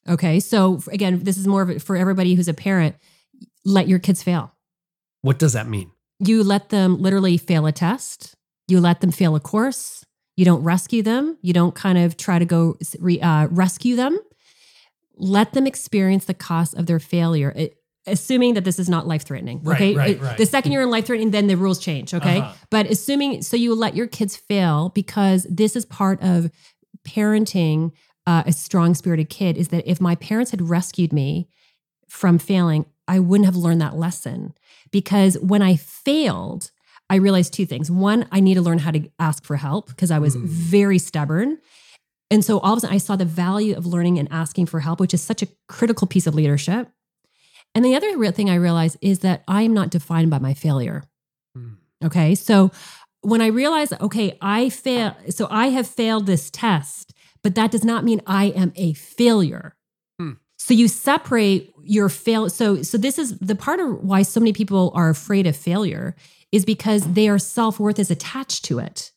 Okay. 0.07 0.39
So 0.39 0.81
again, 0.91 1.23
this 1.23 1.37
is 1.37 1.47
more 1.47 1.61
of 1.61 1.69
it 1.69 1.81
for 1.81 1.95
everybody 1.97 2.35
who's 2.35 2.47
a 2.47 2.53
parent. 2.53 2.95
Let 3.65 3.87
your 3.87 3.99
kids 3.99 4.23
fail. 4.23 4.53
What 5.21 5.39
does 5.39 5.53
that 5.53 5.67
mean? 5.67 5.91
You 6.19 6.43
let 6.43 6.69
them 6.69 7.01
literally 7.01 7.37
fail 7.37 7.65
a 7.65 7.71
test. 7.71 8.35
You 8.67 8.79
let 8.79 9.01
them 9.01 9.11
fail 9.11 9.35
a 9.35 9.39
course. 9.39 10.05
You 10.35 10.45
don't 10.45 10.63
rescue 10.63 11.01
them. 11.03 11.37
You 11.41 11.51
don't 11.53 11.75
kind 11.75 11.97
of 11.97 12.15
try 12.17 12.39
to 12.39 12.45
go 12.45 12.77
re, 12.99 13.19
uh, 13.19 13.47
rescue 13.47 13.95
them. 13.95 14.17
Let 15.15 15.53
them 15.53 15.65
experience 15.67 16.25
the 16.25 16.33
cost 16.33 16.75
of 16.75 16.85
their 16.85 16.99
failure, 16.99 17.51
it- 17.55 17.76
assuming 18.07 18.53
that 18.55 18.63
this 18.63 18.79
is 18.79 18.89
not 18.89 19.05
life 19.07 19.23
threatening. 19.23 19.61
Right, 19.63 19.75
Okay. 19.75 19.95
right, 19.95 20.21
right. 20.21 20.37
The 20.37 20.45
second 20.45 20.71
you're 20.71 20.81
in 20.81 20.89
life 20.89 21.05
threatening, 21.05 21.31
then 21.31 21.47
the 21.47 21.55
rules 21.57 21.79
change. 21.79 22.13
Okay. 22.13 22.39
Uh-huh. 22.39 22.53
But 22.69 22.87
assuming, 22.87 23.41
so 23.43 23.55
you 23.57 23.75
let 23.75 23.95
your 23.95 24.07
kids 24.07 24.35
fail 24.35 24.89
because 24.95 25.45
this 25.49 25.75
is 25.75 25.85
part 25.85 26.21
of 26.23 26.49
parenting 27.07 27.91
uh, 28.25 28.43
a 28.45 28.51
strong 28.51 28.93
spirited 28.93 29.29
kid 29.29 29.57
is 29.57 29.69
that 29.69 29.89
if 29.89 30.01
my 30.01 30.15
parents 30.15 30.51
had 30.51 30.61
rescued 30.69 31.13
me 31.13 31.47
from 32.09 32.37
failing, 32.37 32.85
I 33.07 33.19
wouldn't 33.19 33.45
have 33.45 33.55
learned 33.55 33.81
that 33.81 33.95
lesson. 33.95 34.53
Because 34.91 35.37
when 35.39 35.61
I 35.61 35.75
failed, 35.77 36.71
I 37.09 37.15
realized 37.15 37.53
two 37.53 37.65
things. 37.65 37.89
One, 37.89 38.27
I 38.31 38.41
need 38.41 38.55
to 38.55 38.61
learn 38.61 38.79
how 38.79 38.91
to 38.91 39.09
ask 39.17 39.45
for 39.45 39.55
help 39.55 39.87
because 39.87 40.11
I 40.11 40.19
was 40.19 40.35
Mm. 40.35 40.43
very 40.45 40.99
stubborn. 40.99 41.59
And 42.29 42.43
so 42.43 42.59
all 42.59 42.73
of 42.73 42.77
a 42.77 42.81
sudden, 42.81 42.95
I 42.95 42.97
saw 42.97 43.15
the 43.15 43.23
value 43.23 43.73
of 43.77 43.85
learning 43.85 44.19
and 44.19 44.27
asking 44.29 44.65
for 44.65 44.81
help, 44.81 44.99
which 44.99 45.13
is 45.13 45.21
such 45.21 45.41
a 45.41 45.47
critical 45.69 46.05
piece 46.07 46.27
of 46.27 46.35
leadership. 46.35 46.89
And 47.78 47.86
the 47.86 47.95
other 47.95 48.17
real 48.17 48.32
thing 48.32 48.49
I 48.49 48.55
realized 48.55 48.97
is 49.03 49.19
that 49.19 49.43
I 49.47 49.61
am 49.61 49.71
not 49.71 49.91
defined 49.91 50.32
by 50.32 50.39
my 50.39 50.55
failure. 50.55 51.03
Mm. 51.55 51.75
Okay. 52.03 52.34
So 52.34 52.71
when 53.21 53.39
I 53.39 53.47
realize, 53.47 53.93
okay, 53.93 54.36
I 54.41 54.69
fail, 54.69 55.15
so 55.30 55.47
I 55.51 55.67
have 55.67 55.86
failed 55.86 56.25
this 56.25 56.49
test, 56.49 57.13
but 57.43 57.53
that 57.53 57.69
does 57.69 57.86
not 57.86 58.03
mean 58.03 58.19
I 58.25 58.45
am 58.45 58.73
a 58.75 58.93
failure. 58.93 59.75
Hmm. 60.19 60.32
So 60.57 60.73
you 60.73 60.88
separate 60.88 61.71
your 61.84 62.09
fail. 62.09 62.49
So 62.49 62.82
so 62.82 62.97
this 62.97 63.19
is 63.19 63.38
the 63.38 63.55
part 63.55 63.80
of 63.80 64.03
why 64.03 64.23
so 64.23 64.39
many 64.39 64.53
people 64.53 64.91
are 64.95 65.11
afraid 65.11 65.45
of 65.45 65.55
failure 65.55 66.15
is 66.51 66.65
because 66.65 67.13
their 67.13 67.38
self 67.38 67.80
worth 67.80 67.99
is 67.99 68.09
attached 68.09 68.65
to 68.65 68.80
it. 68.80 69.11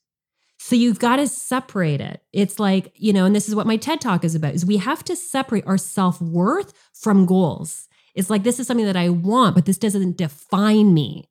So 0.59 0.77
you've 0.77 0.99
got 0.99 1.17
to 1.17 1.27
separate 1.29 2.03
it. 2.03 2.23
It's 2.35 2.61
like 2.61 2.93
you 2.95 3.15
know, 3.15 3.25
and 3.25 3.35
this 3.35 3.49
is 3.49 3.55
what 3.55 3.67
my 3.67 3.79
TED 3.79 4.03
talk 4.03 4.23
is 4.23 4.35
about: 4.35 4.53
is 4.53 4.67
we 4.67 4.77
have 4.77 5.03
to 5.05 5.17
separate 5.17 5.67
our 5.67 5.79
self 5.79 6.21
worth 6.21 6.75
from 6.93 7.25
goals. 7.25 7.89
It's 8.15 8.31
like 8.31 8.43
this 8.43 8.59
is 8.61 8.67
something 8.67 8.87
that 8.87 8.97
I 8.97 9.09
want, 9.09 9.55
but 9.55 9.67
this 9.67 9.79
doesn't 9.79 10.17
define 10.17 10.95
me. 10.95 11.29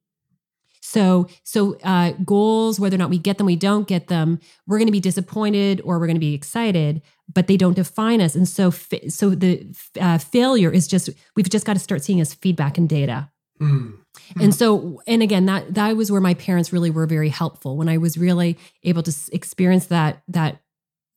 So, 0.82 1.28
so 1.44 1.78
uh, 1.84 2.14
goals, 2.26 2.80
whether 2.80 2.96
or 2.96 2.98
not 2.98 3.12
we 3.12 3.20
get 3.20 3.38
them, 3.38 3.46
we 3.46 3.56
don't 3.56 3.88
get 3.88 4.08
them, 4.08 4.40
we're 4.66 4.80
going 4.80 4.88
to 4.88 4.92
be 4.92 5.00
disappointed 5.00 5.82
or 5.84 6.00
we're 6.00 6.08
going 6.08 6.16
to 6.16 6.20
be 6.20 6.34
excited, 6.34 7.04
but 7.32 7.46
they 7.46 7.58
don't 7.58 7.76
define 7.76 8.22
us. 8.22 8.34
And 8.34 8.48
so, 8.48 8.72
fa- 8.72 9.12
so 9.12 9.36
the 9.36 9.68
uh, 10.00 10.18
failure 10.18 10.72
is 10.72 10.88
just 10.88 11.10
we've 11.36 11.50
just 11.50 11.66
got 11.66 11.74
to 11.74 11.80
start 11.80 12.04
seeing 12.04 12.20
as 12.22 12.34
feedback 12.34 12.78
and 12.78 12.90
data. 12.90 13.30
Mm. 13.62 14.00
And 14.40 14.56
so, 14.56 15.02
and 15.06 15.22
again, 15.22 15.46
that 15.46 15.74
that 15.74 15.96
was 15.96 16.12
where 16.12 16.22
my 16.22 16.34
parents 16.34 16.72
really 16.72 16.90
were 16.90 17.06
very 17.06 17.30
helpful 17.30 17.78
when 17.78 17.90
I 17.90 17.98
was 17.98 18.18
really 18.18 18.58
able 18.84 19.04
to 19.04 19.14
experience 19.32 19.88
that 19.88 20.24
that 20.30 20.62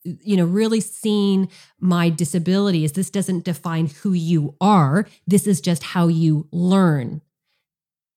you 0.05 0.37
know 0.37 0.45
really 0.45 0.81
seeing 0.81 1.49
my 1.81 2.09
disability 2.11 2.85
is 2.85 2.93
this 2.93 3.11
doesn't 3.11 3.45
define 3.45 3.87
who 3.87 4.13
you 4.13 4.55
are. 4.61 5.07
This 5.27 5.47
is 5.47 5.61
just 5.61 5.83
how 5.83 6.09
you 6.09 6.49
learn. 6.53 7.21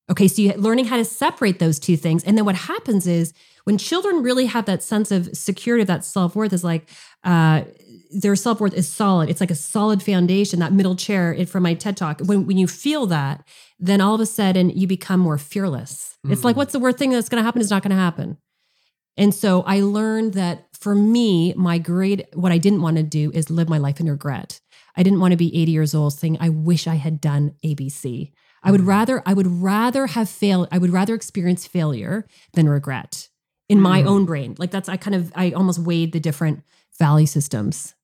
Okay, 0.09 0.27
so 0.27 0.41
you 0.41 0.53
learning 0.53 0.85
how 0.85 0.97
to 0.97 1.05
separate 1.05 1.57
those 1.59 1.79
two 1.79 1.97
things, 1.97 2.23
and 2.23 2.37
then 2.37 2.45
what 2.45 2.55
happens 2.55 3.07
is 3.07 3.33
when 3.63 3.77
children 3.79 4.21
really 4.21 4.45
have 4.45 4.65
that 4.65 4.83
sense 4.83 5.11
of 5.11 5.35
security, 5.35 5.81
of 5.81 5.87
that 5.87 6.05
self 6.05 6.35
worth 6.35 6.53
is 6.53 6.63
like 6.63 6.87
uh, 7.23 7.63
their 8.11 8.35
self 8.35 8.59
worth 8.59 8.75
is 8.75 8.87
solid. 8.87 9.29
It's 9.29 9.41
like 9.41 9.49
a 9.49 9.55
solid 9.55 10.03
foundation. 10.03 10.59
That 10.59 10.73
middle 10.73 10.95
chair 10.95 11.35
from 11.47 11.63
my 11.63 11.73
TED 11.73 11.97
talk. 11.97 12.19
When 12.21 12.45
when 12.45 12.57
you 12.57 12.67
feel 12.67 13.07
that, 13.07 13.43
then 13.79 13.99
all 13.99 14.13
of 14.13 14.21
a 14.21 14.27
sudden 14.27 14.69
you 14.69 14.85
become 14.87 15.19
more 15.19 15.39
fearless. 15.39 16.17
It's 16.27 16.43
like, 16.43 16.55
Mm. 16.55 16.57
what's 16.57 16.73
the 16.73 16.79
worst 16.79 16.97
thing 16.97 17.11
that's 17.11 17.29
going 17.29 17.41
to 17.41 17.45
happen 17.45 17.61
is 17.61 17.69
not 17.69 17.83
going 17.83 17.91
to 17.95 18.01
happen. 18.01 18.37
And 19.17 19.33
so 19.33 19.61
I 19.63 19.79
learned 19.81 20.33
that 20.33 20.64
for 20.85 20.93
me, 20.93 21.51
my 21.55 21.79
great, 21.79 22.27
what 22.35 22.51
I 22.51 22.59
didn't 22.59 22.83
want 22.83 22.97
to 22.97 23.01
do 23.01 23.31
is 23.33 23.49
live 23.49 23.67
my 23.67 23.79
life 23.79 23.99
in 23.99 24.07
regret. 24.07 24.61
I 24.95 25.01
didn't 25.01 25.19
want 25.19 25.31
to 25.31 25.35
be 25.35 25.47
80 25.59 25.71
years 25.71 25.95
old 25.95 26.13
saying, 26.13 26.37
I 26.39 26.49
wish 26.49 26.85
I 26.85 26.93
had 26.93 27.19
done 27.19 27.55
ABC. 27.65 28.31
I 28.61 28.69
would 28.69 28.81
Mm. 28.81 28.87
rather, 28.87 29.23
I 29.25 29.33
would 29.33 29.47
rather 29.47 30.05
have 30.05 30.29
failed. 30.29 30.67
I 30.71 30.77
would 30.77 30.91
rather 30.91 31.15
experience 31.15 31.65
failure 31.65 32.27
than 32.53 32.69
regret 32.69 33.29
in 33.67 33.81
my 33.81 34.03
Mm. 34.03 34.05
own 34.05 34.25
brain. 34.25 34.53
Like 34.59 34.69
that's, 34.69 34.87
I 34.87 34.95
kind 34.95 35.15
of, 35.15 35.31
I 35.35 35.49
almost 35.53 35.79
weighed 35.79 36.11
the 36.11 36.19
different 36.19 36.61
value 36.99 37.25
systems. 37.25 37.95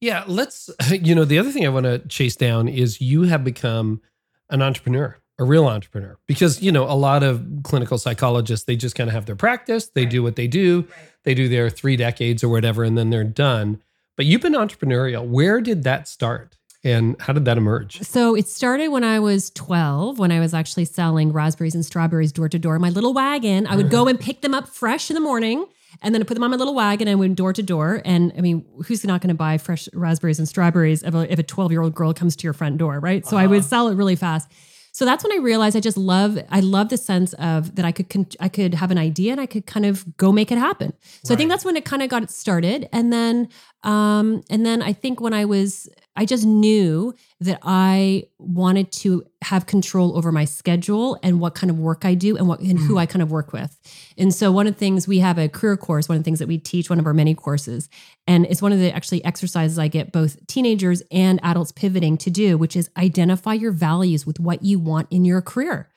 Yeah, 0.00 0.24
let's, 0.26 0.70
you 0.90 1.14
know, 1.14 1.24
the 1.24 1.38
other 1.38 1.52
thing 1.52 1.64
I 1.64 1.68
want 1.68 1.84
to 1.86 2.00
chase 2.08 2.34
down 2.34 2.66
is 2.66 3.00
you 3.00 3.22
have 3.22 3.44
become 3.44 4.02
an 4.50 4.60
entrepreneur, 4.60 5.16
a 5.38 5.44
real 5.44 5.66
entrepreneur, 5.66 6.16
because, 6.26 6.62
you 6.62 6.70
know, 6.70 6.84
a 6.84 6.94
lot 6.94 7.22
of 7.22 7.44
clinical 7.64 7.98
psychologists, 7.98 8.66
they 8.66 8.76
just 8.76 8.94
kind 8.94 9.08
of 9.08 9.14
have 9.14 9.26
their 9.26 9.36
practice, 9.36 9.88
they 9.88 10.06
do 10.06 10.22
what 10.22 10.36
they 10.36 10.46
do, 10.46 10.86
they 11.24 11.34
do 11.34 11.48
their 11.48 11.70
three 11.70 11.96
decades 11.96 12.44
or 12.44 12.48
whatever, 12.48 12.84
and 12.84 12.96
then 12.96 13.10
they're 13.10 13.24
done. 13.24 13.82
But 14.16 14.26
you've 14.26 14.42
been 14.42 14.52
entrepreneurial. 14.52 15.26
Where 15.26 15.60
did 15.60 15.82
that 15.84 16.06
start? 16.06 16.56
And 16.84 17.16
how 17.20 17.32
did 17.32 17.46
that 17.46 17.56
emerge? 17.56 18.02
So 18.02 18.36
it 18.36 18.46
started 18.46 18.88
when 18.88 19.04
I 19.04 19.18
was 19.18 19.50
12, 19.50 20.18
when 20.18 20.30
I 20.30 20.38
was 20.38 20.52
actually 20.52 20.84
selling 20.84 21.32
raspberries 21.32 21.74
and 21.74 21.84
strawberries 21.84 22.30
door 22.30 22.48
to 22.50 22.58
door. 22.58 22.78
My 22.78 22.90
little 22.90 23.14
wagon, 23.14 23.66
I 23.66 23.74
would 23.74 23.90
go 23.90 24.06
and 24.06 24.20
pick 24.20 24.42
them 24.42 24.52
up 24.52 24.68
fresh 24.68 25.10
in 25.10 25.14
the 25.14 25.20
morning 25.20 25.64
and 26.02 26.14
then 26.14 26.22
I 26.22 26.24
put 26.24 26.34
them 26.34 26.42
on 26.42 26.50
my 26.50 26.56
little 26.56 26.74
wagon 26.74 27.08
and 27.08 27.18
went 27.18 27.36
door 27.36 27.52
to 27.52 27.62
door. 27.62 28.02
And 28.04 28.32
I 28.36 28.40
mean, 28.40 28.64
who's 28.86 29.04
not 29.04 29.20
going 29.20 29.28
to 29.28 29.34
buy 29.34 29.58
fresh 29.58 29.88
raspberries 29.92 30.38
and 30.38 30.48
strawberries 30.48 31.02
if 31.02 31.14
a, 31.14 31.32
if 31.32 31.38
a 31.38 31.42
12 31.42 31.72
year 31.72 31.82
old 31.82 31.94
girl 31.94 32.12
comes 32.12 32.36
to 32.36 32.44
your 32.44 32.52
front 32.52 32.78
door, 32.78 33.00
right? 33.00 33.24
So 33.24 33.36
I 33.36 33.46
would 33.46 33.60
uh-huh. 33.60 33.68
sell 33.68 33.88
it 33.88 33.94
really 33.94 34.16
fast. 34.16 34.50
So 34.94 35.04
that's 35.04 35.24
when 35.24 35.32
I 35.32 35.42
realized 35.42 35.76
I 35.76 35.80
just 35.80 35.96
love 35.96 36.38
I 36.50 36.60
love 36.60 36.88
the 36.88 36.96
sense 36.96 37.32
of 37.34 37.74
that 37.74 37.84
I 37.84 37.90
could 37.90 38.08
con- 38.08 38.28
I 38.38 38.48
could 38.48 38.74
have 38.74 38.92
an 38.92 38.98
idea 38.98 39.32
and 39.32 39.40
I 39.40 39.46
could 39.46 39.66
kind 39.66 39.84
of 39.84 40.16
go 40.16 40.30
make 40.30 40.52
it 40.52 40.58
happen. 40.58 40.92
So 41.24 41.34
I 41.34 41.36
think 41.36 41.50
that's 41.50 41.64
when 41.64 41.76
it 41.76 41.84
kind 41.84 42.00
of 42.00 42.08
got 42.08 42.30
started 42.30 42.88
and 42.92 43.12
then 43.12 43.48
um 43.82 44.44
and 44.48 44.64
then 44.64 44.82
I 44.82 44.92
think 44.92 45.20
when 45.20 45.34
I 45.34 45.46
was 45.46 45.88
I 46.16 46.24
just 46.24 46.44
knew 46.44 47.14
that 47.40 47.58
I 47.62 48.24
wanted 48.38 48.92
to 48.92 49.24
have 49.42 49.66
control 49.66 50.16
over 50.16 50.30
my 50.30 50.44
schedule 50.44 51.18
and 51.22 51.40
what 51.40 51.54
kind 51.54 51.70
of 51.70 51.78
work 51.78 52.04
I 52.04 52.14
do 52.14 52.36
and 52.36 52.46
what 52.46 52.60
and 52.60 52.78
who 52.78 52.98
I 52.98 53.06
kind 53.06 53.22
of 53.22 53.30
work 53.30 53.52
with. 53.52 53.76
And 54.16 54.32
so 54.32 54.52
one 54.52 54.66
of 54.66 54.74
the 54.74 54.78
things 54.78 55.08
we 55.08 55.18
have 55.18 55.38
a 55.38 55.48
career 55.48 55.76
course, 55.76 56.08
one 56.08 56.16
of 56.16 56.22
the 56.22 56.24
things 56.24 56.38
that 56.38 56.48
we 56.48 56.58
teach, 56.58 56.88
one 56.88 57.00
of 57.00 57.06
our 57.06 57.14
many 57.14 57.34
courses, 57.34 57.88
and 58.26 58.46
it's 58.46 58.62
one 58.62 58.72
of 58.72 58.78
the 58.78 58.92
actually 58.92 59.24
exercises 59.24 59.78
I 59.78 59.88
get 59.88 60.12
both 60.12 60.46
teenagers 60.46 61.02
and 61.10 61.40
adults 61.42 61.72
pivoting 61.72 62.16
to 62.18 62.30
do, 62.30 62.56
which 62.56 62.76
is 62.76 62.90
identify 62.96 63.54
your 63.54 63.72
values 63.72 64.24
with 64.24 64.38
what 64.38 64.62
you 64.62 64.78
want 64.78 65.08
in 65.10 65.24
your 65.24 65.42
career. 65.42 65.90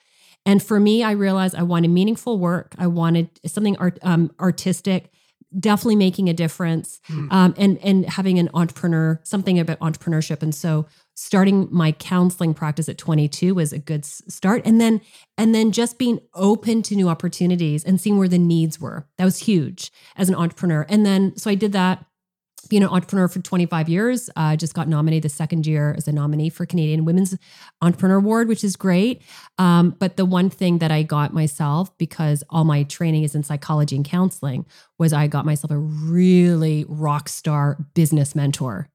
And 0.47 0.63
for 0.63 0.79
me, 0.79 1.03
I 1.03 1.11
realized 1.11 1.55
I 1.55 1.63
wanted 1.63 1.89
meaningful 1.89 2.39
work. 2.39 2.73
I 2.77 2.87
wanted 2.87 3.29
something 3.45 3.75
art, 3.77 3.99
um, 4.01 4.31
artistic, 4.39 5.11
definitely 5.57 5.95
making 5.95 6.29
a 6.29 6.33
difference, 6.33 6.99
um, 7.31 7.53
and 7.57 7.77
and 7.79 8.05
having 8.05 8.39
an 8.39 8.49
entrepreneur, 8.53 9.19
something 9.23 9.59
about 9.59 9.79
entrepreneurship. 9.79 10.41
And 10.41 10.53
so, 10.53 10.85
starting 11.15 11.67
my 11.71 11.91
counseling 11.91 12.53
practice 12.53 12.87
at 12.89 12.97
22 12.97 13.55
was 13.55 13.73
a 13.73 13.79
good 13.79 14.05
start. 14.05 14.61
And 14.65 14.79
then 14.79 15.01
and 15.37 15.53
then 15.53 15.71
just 15.71 15.97
being 15.97 16.19
open 16.33 16.81
to 16.83 16.95
new 16.95 17.09
opportunities 17.09 17.83
and 17.83 17.99
seeing 17.99 18.17
where 18.17 18.27
the 18.27 18.37
needs 18.37 18.79
were. 18.79 19.07
That 19.17 19.25
was 19.25 19.39
huge 19.39 19.91
as 20.15 20.29
an 20.29 20.35
entrepreneur. 20.35 20.85
And 20.89 21.05
then 21.05 21.35
so 21.37 21.49
I 21.49 21.55
did 21.55 21.71
that 21.73 22.05
being 22.69 22.83
an 22.83 22.89
entrepreneur 22.89 23.27
for 23.27 23.39
25 23.39 23.87
years. 23.89 24.29
I 24.35 24.53
uh, 24.53 24.55
just 24.55 24.73
got 24.73 24.87
nominated 24.87 25.23
the 25.23 25.29
second 25.29 25.65
year 25.65 25.93
as 25.97 26.07
a 26.07 26.11
nominee 26.11 26.49
for 26.49 26.65
Canadian 26.65 27.05
Women's 27.05 27.37
Entrepreneur 27.81 28.17
Award, 28.17 28.47
which 28.47 28.63
is 28.63 28.75
great. 28.75 29.21
Um, 29.57 29.91
but 29.99 30.17
the 30.17 30.25
one 30.25 30.49
thing 30.49 30.79
that 30.79 30.91
I 30.91 31.03
got 31.03 31.33
myself, 31.33 31.97
because 31.97 32.43
all 32.49 32.63
my 32.63 32.83
training 32.83 33.23
is 33.23 33.35
in 33.35 33.43
psychology 33.43 33.95
and 33.95 34.03
counseling, 34.03 34.65
was 34.97 35.13
I 35.13 35.27
got 35.27 35.45
myself 35.45 35.71
a 35.71 35.77
really 35.77 36.85
rock 36.89 37.29
star 37.29 37.77
business 37.93 38.35
mentor. 38.35 38.89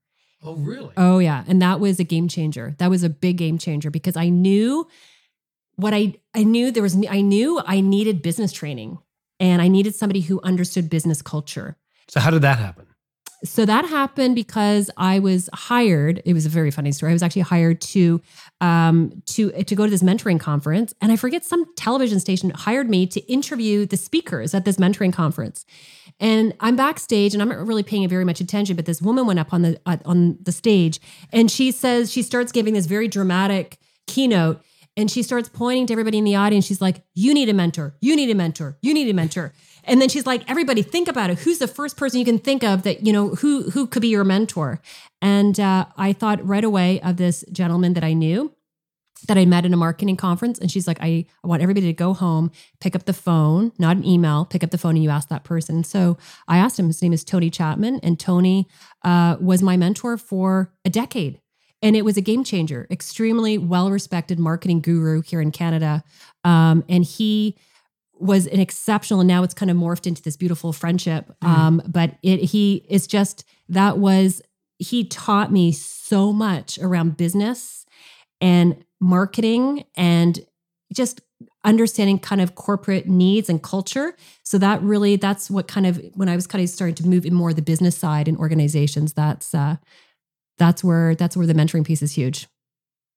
Oh, 0.44 0.54
really? 0.56 0.92
Oh 0.96 1.20
yeah, 1.20 1.44
and 1.46 1.62
that 1.62 1.78
was 1.78 2.00
a 2.00 2.04
game 2.04 2.26
changer. 2.26 2.74
That 2.78 2.90
was 2.90 3.04
a 3.04 3.08
big 3.08 3.36
game 3.36 3.58
changer 3.58 3.90
because 3.90 4.16
I 4.16 4.28
knew 4.28 4.88
what 5.76 5.94
I 5.94 6.14
I 6.34 6.42
knew 6.42 6.72
there 6.72 6.82
was 6.82 6.96
I 7.08 7.20
knew 7.20 7.60
I 7.64 7.80
needed 7.80 8.22
business 8.22 8.52
training 8.52 8.98
and 9.38 9.62
I 9.62 9.68
needed 9.68 9.94
somebody 9.94 10.20
who 10.20 10.40
understood 10.42 10.90
business 10.90 11.22
culture. 11.22 11.76
so, 12.08 12.18
how 12.18 12.30
did 12.30 12.42
that 12.42 12.58
happen? 12.58 12.86
So 13.44 13.64
that 13.66 13.84
happened 13.84 14.36
because 14.36 14.88
I 14.96 15.18
was 15.18 15.50
hired. 15.52 16.22
It 16.24 16.32
was 16.32 16.46
a 16.46 16.48
very 16.48 16.70
funny 16.70 16.92
story. 16.92 17.10
I 17.10 17.12
was 17.14 17.22
actually 17.22 17.42
hired 17.42 17.80
to 17.80 18.20
um, 18.60 19.22
to 19.26 19.50
to 19.50 19.74
go 19.74 19.84
to 19.84 19.90
this 19.90 20.02
mentoring 20.02 20.38
conference, 20.38 20.94
and 21.00 21.10
I 21.10 21.16
forget 21.16 21.44
some 21.44 21.64
television 21.74 22.20
station 22.20 22.50
hired 22.50 22.88
me 22.88 23.06
to 23.08 23.20
interview 23.32 23.84
the 23.84 23.96
speakers 23.96 24.54
at 24.54 24.64
this 24.64 24.76
mentoring 24.76 25.12
conference. 25.12 25.64
And 26.20 26.54
I'm 26.60 26.76
backstage, 26.76 27.34
and 27.34 27.42
I'm 27.42 27.48
not 27.48 27.66
really 27.66 27.82
paying 27.82 28.08
very 28.08 28.24
much 28.24 28.40
attention. 28.40 28.76
But 28.76 28.86
this 28.86 29.02
woman 29.02 29.26
went 29.26 29.40
up 29.40 29.52
on 29.52 29.62
the 29.62 29.80
uh, 29.86 29.96
on 30.04 30.38
the 30.40 30.52
stage, 30.52 31.00
and 31.32 31.50
she 31.50 31.72
says 31.72 32.12
she 32.12 32.22
starts 32.22 32.52
giving 32.52 32.74
this 32.74 32.86
very 32.86 33.08
dramatic 33.08 33.78
keynote, 34.06 34.62
and 34.96 35.10
she 35.10 35.24
starts 35.24 35.48
pointing 35.48 35.88
to 35.88 35.94
everybody 35.94 36.18
in 36.18 36.24
the 36.24 36.36
audience. 36.36 36.64
She's 36.64 36.80
like, 36.80 37.02
"You 37.14 37.34
need 37.34 37.48
a 37.48 37.54
mentor. 37.54 37.96
You 38.00 38.14
need 38.14 38.30
a 38.30 38.36
mentor. 38.36 38.78
You 38.82 38.94
need 38.94 39.08
a 39.08 39.14
mentor." 39.14 39.52
And 39.84 40.00
then 40.00 40.08
she's 40.08 40.26
like, 40.26 40.48
everybody 40.48 40.82
think 40.82 41.08
about 41.08 41.30
it. 41.30 41.38
Who's 41.40 41.58
the 41.58 41.68
first 41.68 41.96
person 41.96 42.18
you 42.18 42.24
can 42.24 42.38
think 42.38 42.62
of 42.62 42.82
that, 42.82 43.04
you 43.04 43.12
know, 43.12 43.30
who 43.30 43.70
who 43.70 43.86
could 43.86 44.02
be 44.02 44.08
your 44.08 44.24
mentor? 44.24 44.80
And 45.20 45.58
uh, 45.58 45.86
I 45.96 46.12
thought 46.12 46.46
right 46.46 46.64
away 46.64 47.00
of 47.00 47.16
this 47.16 47.44
gentleman 47.52 47.94
that 47.94 48.04
I 48.04 48.12
knew 48.12 48.52
that 49.28 49.38
I 49.38 49.44
met 49.44 49.64
in 49.64 49.72
a 49.72 49.76
marketing 49.76 50.16
conference. 50.16 50.58
And 50.58 50.70
she's 50.70 50.86
like, 50.86 50.98
I, 51.00 51.26
want 51.44 51.62
everybody 51.62 51.86
to 51.86 51.92
go 51.92 52.12
home, 52.12 52.50
pick 52.80 52.96
up 52.96 53.04
the 53.04 53.12
phone, 53.12 53.72
not 53.78 53.96
an 53.96 54.04
email, 54.04 54.44
pick 54.44 54.64
up 54.64 54.70
the 54.70 54.78
phone 54.78 54.96
and 54.96 55.04
you 55.04 55.10
ask 55.10 55.28
that 55.28 55.44
person. 55.44 55.84
So 55.84 56.18
I 56.48 56.58
asked 56.58 56.78
him, 56.78 56.86
his 56.86 57.02
name 57.02 57.12
is 57.12 57.24
Tony 57.24 57.50
Chapman. 57.50 58.00
And 58.02 58.18
Tony 58.18 58.66
uh, 59.04 59.36
was 59.40 59.62
my 59.62 59.76
mentor 59.76 60.16
for 60.16 60.72
a 60.84 60.90
decade. 60.90 61.40
And 61.82 61.96
it 61.96 62.04
was 62.04 62.16
a 62.16 62.20
game 62.20 62.44
changer, 62.44 62.86
extremely 62.90 63.58
well 63.58 63.90
respected 63.90 64.38
marketing 64.38 64.80
guru 64.80 65.20
here 65.22 65.40
in 65.40 65.50
Canada. 65.50 66.04
Um, 66.44 66.84
and 66.88 67.04
he, 67.04 67.56
was 68.22 68.46
an 68.46 68.60
exceptional 68.60 69.20
and 69.20 69.28
now 69.28 69.42
it's 69.42 69.54
kind 69.54 69.70
of 69.70 69.76
morphed 69.76 70.06
into 70.06 70.22
this 70.22 70.36
beautiful 70.36 70.72
friendship. 70.72 71.30
Um 71.42 71.82
but 71.86 72.16
it 72.22 72.40
he 72.44 72.84
it's 72.88 73.06
just 73.06 73.44
that 73.68 73.98
was 73.98 74.42
he 74.78 75.04
taught 75.04 75.52
me 75.52 75.72
so 75.72 76.32
much 76.32 76.78
around 76.78 77.16
business 77.16 77.86
and 78.40 78.84
marketing 79.00 79.84
and 79.96 80.40
just 80.92 81.20
understanding 81.64 82.18
kind 82.18 82.40
of 82.40 82.54
corporate 82.54 83.06
needs 83.06 83.48
and 83.48 83.62
culture. 83.62 84.14
So 84.42 84.58
that 84.58 84.82
really 84.82 85.16
that's 85.16 85.50
what 85.50 85.68
kind 85.68 85.86
of 85.86 86.00
when 86.14 86.28
i 86.28 86.36
was 86.36 86.46
kind 86.46 86.62
of 86.62 86.70
starting 86.70 86.94
to 86.96 87.06
move 87.06 87.24
in 87.24 87.34
more 87.34 87.52
the 87.52 87.62
business 87.62 87.96
side 87.96 88.28
in 88.28 88.36
organizations 88.36 89.12
that's 89.12 89.54
uh 89.54 89.76
that's 90.58 90.84
where 90.84 91.14
that's 91.14 91.36
where 91.36 91.46
the 91.46 91.54
mentoring 91.54 91.84
piece 91.84 92.02
is 92.02 92.12
huge. 92.12 92.46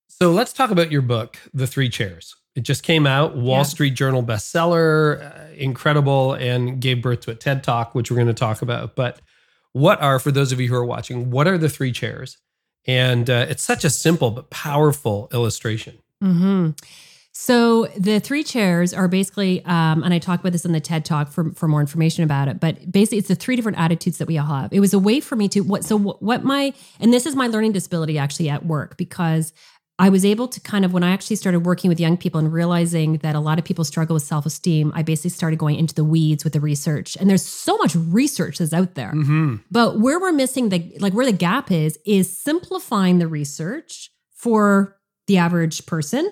So, 0.08 0.32
let's 0.32 0.53
talk 0.53 0.72
about 0.72 0.91
your 0.91 1.01
book, 1.01 1.38
The 1.53 1.68
Three 1.68 1.89
Chairs. 1.89 2.36
It 2.56 2.62
just 2.62 2.84
came 2.84 3.06
out, 3.06 3.36
Wall 3.36 3.58
Yeah. 3.58 3.64
Street 3.64 3.91
Journal 3.95 4.24
bestseller, 4.24 5.22
uh, 5.22 5.53
incredible, 5.56 6.34
and 6.34 6.80
gave 6.80 7.01
birth 7.01 7.22
to 7.22 7.32
a 7.32 7.36
TED 7.36 7.64
Talk, 7.64 7.93
which 7.93 8.10
we're 8.10 8.16
going 8.16 8.28
to 8.28 8.34
talk 8.34 8.62
about. 8.62 8.95
But 8.95 9.20
what 9.74 10.01
are, 10.01 10.20
for 10.20 10.32
those 10.32 10.51
of 10.53 10.62
you 10.62 10.70
who 10.70 10.76
are 10.76 10.86
watching, 10.86 11.32
what 11.32 11.47
are 11.47 11.58
the 11.58 11.68
three 11.70 11.91
chairs? 11.91 12.38
And 12.88 13.30
uh, 13.30 13.47
it's 13.49 13.64
such 13.64 13.84
a 13.84 13.89
simple 13.89 14.32
but 14.32 14.49
powerful 14.49 15.28
illustration. 15.34 15.97
hmm 16.22 16.70
So 17.34 17.88
the 17.97 18.22
three 18.22 18.43
chairs 18.43 18.93
are 18.93 19.10
basically, 19.10 19.66
um, 19.66 20.03
and 20.03 20.14
I 20.14 20.20
talk 20.20 20.39
about 20.39 20.53
this 20.53 20.64
in 20.64 20.72
the 20.72 20.80
TED 20.80 21.03
Talk 21.03 21.30
for 21.30 21.51
for 21.51 21.68
more 21.68 21.82
information 21.82 22.24
about 22.24 22.47
it. 22.47 22.62
But 22.62 22.89
basically, 22.89 23.18
it's 23.18 23.28
the 23.28 23.36
three 23.36 23.58
different 23.58 23.78
attitudes 23.80 24.20
that 24.20 24.28
we 24.28 24.38
all 24.38 24.45
have. 24.47 24.72
It 24.72 24.80
was 24.80 24.93
a 24.93 24.99
way 24.99 25.20
for 25.20 25.36
me 25.36 25.49
to 25.49 25.60
what. 25.62 25.84
So 25.84 25.97
what, 25.97 26.22
what 26.24 26.43
my 26.45 26.74
and 27.01 27.12
this 27.12 27.26
is 27.26 27.36
my 27.36 27.47
learning 27.47 27.74
disability 27.74 28.18
actually 28.18 28.47
at 28.49 28.66
work 28.66 28.95
because 28.95 29.51
I 29.98 30.10
was 30.10 30.26
able 30.26 30.50
to 30.50 30.60
kind 30.60 30.84
of 30.84 30.91
when 30.91 31.04
I 31.04 31.12
actually 31.12 31.38
started 31.38 31.62
working 31.62 31.88
with 31.88 32.00
young 32.00 32.18
people 32.18 32.39
and 32.39 32.52
realizing 32.52 33.18
that 33.20 33.34
a 33.34 33.39
lot 33.39 33.60
of 33.60 33.66
people 33.66 33.86
struggle 33.86 34.16
with 34.16 34.24
self 34.24 34.46
esteem. 34.46 34.91
I 34.93 35.04
basically 35.04 35.30
started 35.30 35.58
going 35.58 35.78
into 35.78 35.96
the 35.96 36.04
weeds 36.04 36.43
with 36.43 36.54
the 36.54 36.60
research, 36.60 37.16
and 37.16 37.30
there's 37.30 37.46
so 37.46 37.78
much 37.78 37.96
research 37.96 38.58
that's 38.58 38.74
out 38.74 38.96
there. 38.96 39.14
Mm-hmm. 39.14 39.58
But 39.72 40.00
where 40.00 40.20
we're 40.20 40.34
missing 40.34 40.70
the 40.70 40.98
like 41.00 41.14
where 41.14 41.26
the 41.26 41.32
gap 41.32 41.72
is 41.72 41.98
is 42.06 42.36
simplifying 42.38 43.20
the 43.20 43.28
research 43.28 44.12
for 44.36 44.98
the 45.28 45.38
average 45.38 45.86
person 45.86 46.32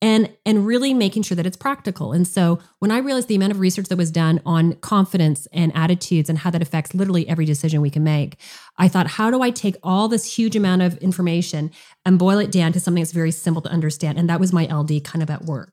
and 0.00 0.32
and 0.44 0.66
really 0.66 0.92
making 0.92 1.22
sure 1.22 1.36
that 1.36 1.46
it's 1.46 1.56
practical. 1.56 2.12
And 2.12 2.26
so 2.26 2.58
when 2.80 2.90
I 2.90 2.98
realized 2.98 3.28
the 3.28 3.36
amount 3.36 3.52
of 3.52 3.60
research 3.60 3.86
that 3.86 3.96
was 3.96 4.10
done 4.10 4.40
on 4.44 4.74
confidence 4.76 5.46
and 5.52 5.70
attitudes 5.76 6.28
and 6.28 6.38
how 6.38 6.50
that 6.50 6.60
affects 6.60 6.92
literally 6.92 7.28
every 7.28 7.44
decision 7.44 7.80
we 7.80 7.90
can 7.90 8.02
make, 8.02 8.36
I 8.78 8.88
thought, 8.88 9.06
how 9.06 9.30
do 9.30 9.42
I 9.42 9.50
take 9.50 9.76
all 9.82 10.08
this 10.08 10.36
huge 10.36 10.56
amount 10.56 10.82
of 10.82 10.96
information 10.98 11.70
and 12.04 12.18
boil 12.18 12.38
it 12.38 12.50
down 12.50 12.72
to 12.72 12.80
something 12.80 13.02
that's 13.02 13.12
very 13.12 13.30
simple 13.30 13.62
to 13.62 13.68
understand? 13.68 14.18
And 14.18 14.28
that 14.28 14.40
was 14.40 14.52
my 14.52 14.64
LD 14.64 15.04
kind 15.04 15.22
of 15.22 15.30
at 15.30 15.44
work. 15.44 15.72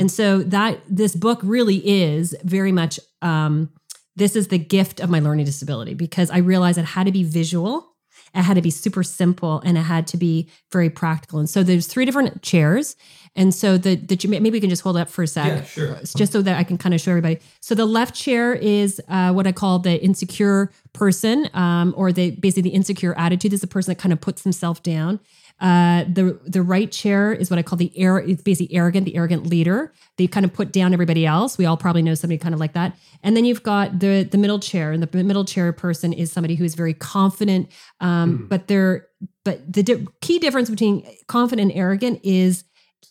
And 0.00 0.10
so 0.10 0.40
that 0.40 0.80
this 0.88 1.16
book 1.16 1.40
really 1.42 1.76
is 1.76 2.36
very 2.44 2.72
much 2.72 3.00
um, 3.22 3.70
this 4.16 4.36
is 4.36 4.48
the 4.48 4.58
gift 4.58 5.00
of 5.00 5.08
my 5.08 5.20
learning 5.20 5.46
disability 5.46 5.94
because 5.94 6.30
I 6.30 6.38
realized 6.38 6.76
it 6.76 6.84
had 6.84 7.06
to 7.06 7.12
be 7.12 7.22
visual 7.22 7.90
It 8.34 8.42
had 8.42 8.54
to 8.54 8.62
be 8.62 8.70
super 8.70 9.02
simple 9.02 9.60
and 9.64 9.76
it 9.76 9.82
had 9.82 10.06
to 10.08 10.16
be 10.16 10.48
very 10.70 10.90
practical. 10.90 11.38
And 11.38 11.50
so 11.50 11.62
there's 11.62 11.86
three 11.86 12.04
different 12.04 12.42
chairs. 12.42 12.96
And 13.36 13.54
so 13.54 13.78
the 13.78 13.94
the 13.94 14.18
maybe 14.28 14.50
we 14.50 14.60
can 14.60 14.70
just 14.70 14.82
hold 14.82 14.96
up 14.96 15.08
for 15.08 15.22
a 15.22 15.26
sec, 15.26 15.46
Yeah, 15.46 15.64
sure. 15.64 15.98
just 16.16 16.32
so 16.32 16.42
that 16.42 16.58
I 16.58 16.64
can 16.64 16.76
kind 16.78 16.94
of 16.94 17.00
show 17.00 17.12
everybody. 17.12 17.38
So 17.60 17.74
the 17.74 17.86
left 17.86 18.14
chair 18.14 18.54
is 18.54 19.00
uh, 19.08 19.32
what 19.32 19.46
I 19.46 19.52
call 19.52 19.78
the 19.78 20.02
insecure 20.02 20.70
person, 20.92 21.48
um, 21.54 21.94
or 21.96 22.12
the 22.12 22.32
basically 22.32 22.62
the 22.70 22.74
insecure 22.76 23.16
attitude. 23.16 23.52
This 23.52 23.58
is 23.58 23.62
the 23.62 23.66
person 23.68 23.92
that 23.92 24.00
kind 24.00 24.12
of 24.12 24.20
puts 24.20 24.42
themselves 24.42 24.80
down. 24.80 25.20
Uh, 25.60 26.04
the 26.04 26.40
the 26.44 26.62
right 26.62 26.90
chair 26.90 27.32
is 27.32 27.50
what 27.50 27.58
I 27.58 27.62
call 27.62 27.76
the 27.76 27.92
air. 27.96 28.18
It's 28.18 28.42
basically 28.42 28.74
arrogant, 28.74 29.04
the 29.04 29.14
arrogant 29.14 29.46
leader. 29.46 29.92
They 30.16 30.26
kind 30.26 30.44
of 30.44 30.52
put 30.52 30.72
down 30.72 30.92
everybody 30.92 31.24
else. 31.26 31.56
We 31.58 31.66
all 31.66 31.76
probably 31.76 32.02
know 32.02 32.14
somebody 32.14 32.38
kind 32.38 32.54
of 32.54 32.60
like 32.60 32.72
that. 32.72 32.96
And 33.22 33.36
then 33.36 33.44
you've 33.44 33.62
got 33.62 34.00
the 34.00 34.24
the 34.24 34.38
middle 34.38 34.58
chair, 34.58 34.90
and 34.90 35.02
the 35.02 35.22
middle 35.22 35.44
chair 35.44 35.72
person 35.72 36.12
is 36.12 36.32
somebody 36.32 36.54
who 36.56 36.64
is 36.64 36.74
very 36.74 36.94
confident, 36.94 37.70
um, 38.00 38.46
but 38.48 38.68
they're 38.68 39.06
but 39.44 39.70
the 39.70 39.82
di- 39.82 40.06
key 40.20 40.38
difference 40.38 40.68
between 40.70 41.06
confident 41.26 41.70
and 41.70 41.78
arrogant 41.78 42.20
is 42.24 42.64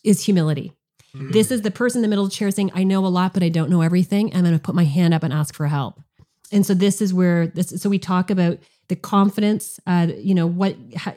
is 0.04 0.24
humility. 0.24 0.72
This 1.12 1.50
is 1.50 1.62
the 1.62 1.72
person 1.72 1.98
in 1.98 2.02
the 2.02 2.08
middle 2.08 2.28
chair 2.28 2.50
saying, 2.52 2.70
"I 2.72 2.84
know 2.84 3.04
a 3.04 3.08
lot, 3.08 3.34
but 3.34 3.42
I 3.42 3.48
don't 3.48 3.68
know 3.68 3.82
everything. 3.82 4.34
I'm 4.34 4.42
going 4.42 4.54
to 4.54 4.60
put 4.60 4.76
my 4.76 4.84
hand 4.84 5.12
up 5.12 5.24
and 5.24 5.32
ask 5.32 5.54
for 5.54 5.66
help." 5.66 6.00
And 6.52 6.64
so 6.64 6.72
this 6.72 7.02
is 7.02 7.12
where 7.12 7.48
this. 7.48 7.70
So 7.82 7.88
we 7.88 7.98
talk 7.98 8.30
about 8.30 8.58
the 8.88 8.96
confidence, 8.96 9.78
uh, 9.86 10.08
you 10.18 10.34
know, 10.34 10.46
what, 10.46 10.76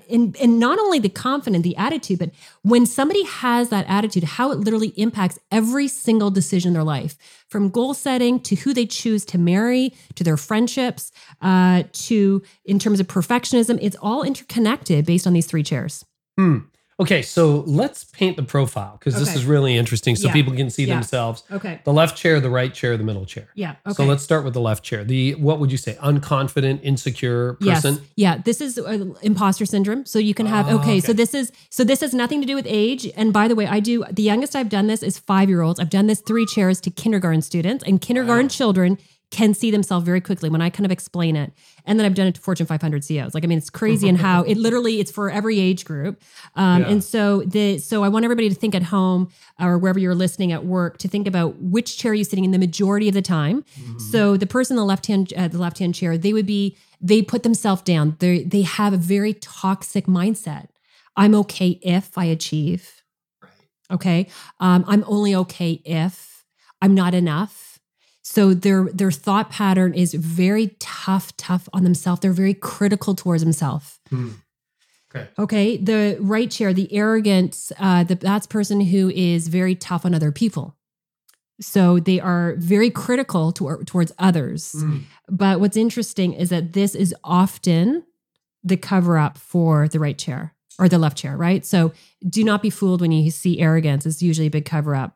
and 0.10 0.36
and 0.38 0.60
not 0.60 0.80
only 0.80 1.00
the 1.00 1.10
confidence, 1.10 1.64
the 1.64 1.76
attitude, 1.76 2.20
but 2.20 2.32
when 2.62 2.86
somebody 2.86 3.24
has 3.24 3.70
that 3.70 3.86
attitude, 3.88 4.24
how 4.24 4.52
it 4.52 4.60
literally 4.60 4.94
impacts 4.96 5.40
every 5.52 5.88
single 5.88 6.32
decision 6.32 6.70
in 6.70 6.74
their 6.74 6.84
life, 6.84 7.18
from 7.50 7.70
goal 7.70 7.94
setting 7.94 8.40
to 8.42 8.56
who 8.56 8.74
they 8.74 8.86
choose 8.86 9.26
to 9.26 9.38
marry, 9.38 9.94
to 10.16 10.24
their 10.24 10.38
friendships, 10.38 11.12
uh, 11.42 11.84
to 11.92 12.42
in 12.66 12.80
terms 12.80 13.00
of 13.00 13.08
perfectionism, 13.08 13.78
it's 13.82 13.98
all 14.02 14.24
interconnected 14.24 15.06
based 15.06 15.28
on 15.28 15.34
these 15.34 15.48
three 15.48 15.64
chairs. 15.64 16.06
Hmm. 16.38 16.60
Okay, 17.04 17.22
so 17.22 17.64
let's 17.68 18.06
paint 18.06 18.38
the 18.38 18.44
profile 18.44 18.98
because 18.98 19.20
this 19.20 19.36
is 19.36 19.46
really 19.46 19.76
interesting 19.78 20.16
so 20.16 20.28
Yeah. 20.28 20.34
people 20.34 20.54
can 20.54 20.70
see 20.70 20.86
Yeah. 20.86 20.96
themselves. 20.96 21.44
Okay. 21.52 21.80
The 21.84 21.94
left 21.94 22.18
chair, 22.18 22.40
the 22.40 22.50
right 22.50 22.74
chair, 22.74 22.96
the 22.98 23.04
middle 23.04 23.26
chair. 23.26 23.48
Yeah. 23.56 23.76
Okay. 23.86 23.94
So 23.96 24.06
let's 24.06 24.24
start 24.24 24.44
with 24.46 24.54
the 24.54 24.62
left 24.62 24.84
chair. 24.84 25.04
The 25.04 25.36
what 25.36 25.60
would 25.60 25.72
you 25.72 25.78
say? 25.78 25.98
Unconfident, 26.02 26.80
insecure 26.84 27.54
person. 27.56 27.96
Yes. 27.96 28.04
Yeah. 28.16 28.38
This 28.44 28.62
is 28.62 28.78
uh, 28.78 29.06
imposter 29.22 29.66
syndrome. 29.66 30.06
So 30.06 30.18
you 30.20 30.34
can 30.34 30.46
have 30.46 30.68
Oh, 30.70 30.80
okay, 30.80 31.00
So 31.00 31.12
this 31.14 31.34
is 31.34 31.52
so 31.70 31.84
this 31.84 32.00
has 32.02 32.14
nothing 32.14 32.40
to 32.42 32.48
do 32.48 32.56
with 32.56 32.66
age. 32.68 33.12
And 33.18 33.34
by 33.34 33.48
the 33.48 33.56
way, 33.56 33.68
I 33.68 33.80
do 33.80 34.04
the 34.12 34.24
youngest 34.24 34.56
I've 34.56 34.70
done 34.70 34.88
this 34.88 35.04
is 35.04 35.20
five 35.20 35.50
year 35.50 35.62
olds. 35.62 35.80
I've 35.80 35.90
done 35.90 36.08
this 36.08 36.22
three 36.22 36.46
chairs 36.46 36.80
to 36.82 36.90
kindergarten 36.90 37.42
students, 37.42 37.84
and 37.86 38.00
kindergarten 38.00 38.50
children 38.50 38.98
can 39.32 39.54
see 39.56 39.72
themselves 39.72 40.06
very 40.06 40.22
quickly 40.22 40.48
when 40.48 40.62
I 40.62 40.70
kind 40.70 40.86
of 40.86 40.92
explain 40.92 41.36
it. 41.36 41.52
And 41.86 42.00
then 42.00 42.06
I've 42.06 42.16
done 42.16 42.28
it 42.28 42.36
to 42.36 42.42
Fortune 42.42 42.66
500 42.66 43.04
CEOs. 43.04 43.34
Like 43.34 43.44
I 43.44 43.48
mean, 43.48 43.58
it's 43.58 43.70
crazy 43.70 44.08
and 44.08 44.18
how 44.18 44.44
it 44.44 44.58
literally 44.58 45.00
it's 45.00 45.12
for 45.12 45.30
every 45.30 45.60
age 45.60 45.86
group. 45.86 46.22
Um, 46.56 46.82
Yeah. 46.82 46.90
And 46.90 47.04
so 47.04 47.42
the 47.42 47.78
so 47.80 48.04
I 48.04 48.10
want 48.10 48.26
everybody 48.26 48.50
to 48.50 48.56
think 48.56 48.74
at 48.76 48.84
home 48.84 49.30
or 49.60 49.78
wherever 49.78 50.00
you're 50.00 50.16
listening 50.16 50.52
at 50.52 50.66
work 50.66 50.98
to 51.00 51.08
think 51.08 51.28
about 51.28 51.62
which 51.62 51.98
chair 51.98 52.14
you're 52.14 52.24
sitting 52.24 52.46
in 52.46 52.52
the 52.52 52.60
majority 52.60 53.08
of 53.08 53.14
the 53.14 53.22
time. 53.22 53.66
So 54.12 54.38
the 54.38 54.48
person 54.48 54.76
in 54.76 54.78
the 54.78 54.86
left 54.86 55.08
hand 55.08 55.34
uh, 55.36 55.48
the 55.48 55.58
left 55.58 55.80
hand 55.80 55.96
chair, 55.96 56.18
they 56.18 56.34
would 56.34 56.46
be 56.46 56.78
they 57.02 57.22
put 57.22 57.44
themselves 57.44 57.82
down. 57.82 58.16
They 58.20 58.44
they 58.44 58.62
have 58.62 58.94
a 58.94 58.98
very 58.98 59.34
toxic 59.34 60.06
mindset. 60.06 60.68
I'm 61.16 61.36
okay 61.36 61.80
if 61.82 62.18
I 62.18 62.26
achieve. 62.26 63.02
Okay. 63.92 64.28
Um, 64.60 64.84
I'm 64.88 65.04
only 65.08 65.36
okay 65.36 65.82
if 65.86 66.46
I'm 66.82 66.96
not 66.96 67.14
enough. 67.14 67.73
So 68.24 68.54
their 68.54 68.86
their 68.86 69.12
thought 69.12 69.50
pattern 69.50 69.94
is 69.94 70.14
very 70.14 70.76
tough, 70.80 71.36
tough 71.38 71.68
on 71.74 71.84
themselves. 71.84 72.22
They're 72.22 72.32
very 72.32 72.54
critical 72.54 73.16
towards 73.16 73.44
themselves. 73.44 74.00
Okay. 75.16 75.28
Okay. 75.38 75.78
The 75.78 76.18
right 76.20 76.50
chair, 76.50 76.74
the 76.74 76.92
arrogance, 76.94 77.72
uh, 77.78 78.04
the, 78.04 78.16
that's 78.16 78.48
person 78.48 78.82
who 78.82 79.10
is 79.10 79.48
very 79.48 79.76
tough 79.76 80.06
on 80.06 80.16
other 80.16 80.32
people. 80.32 80.76
So 81.62 82.00
they 82.00 82.20
are 82.20 82.56
very 82.58 82.90
critical 82.90 83.52
to, 83.54 83.84
towards 83.86 84.12
others. 84.18 84.72
Hmm. 84.72 85.00
But 85.30 85.60
what's 85.60 85.78
interesting 85.78 86.34
is 86.34 86.50
that 86.50 86.74
this 86.74 86.96
is 86.96 87.14
often 87.24 88.04
the 88.64 88.78
cover 88.78 89.18
up 89.18 89.38
for 89.38 89.88
the 89.88 90.00
right 90.00 90.18
chair 90.18 90.56
or 90.80 90.90
the 90.90 90.98
left 90.98 91.18
chair, 91.18 91.38
right? 91.38 91.64
So 91.66 91.94
do 92.28 92.44
not 92.44 92.62
be 92.62 92.70
fooled 92.70 93.02
when 93.02 93.12
you 93.12 93.30
see 93.30 93.60
arrogance. 93.60 94.06
It's 94.06 94.24
usually 94.24 94.48
a 94.48 94.52
big 94.52 94.66
cover 94.66 94.96
up. 94.96 95.16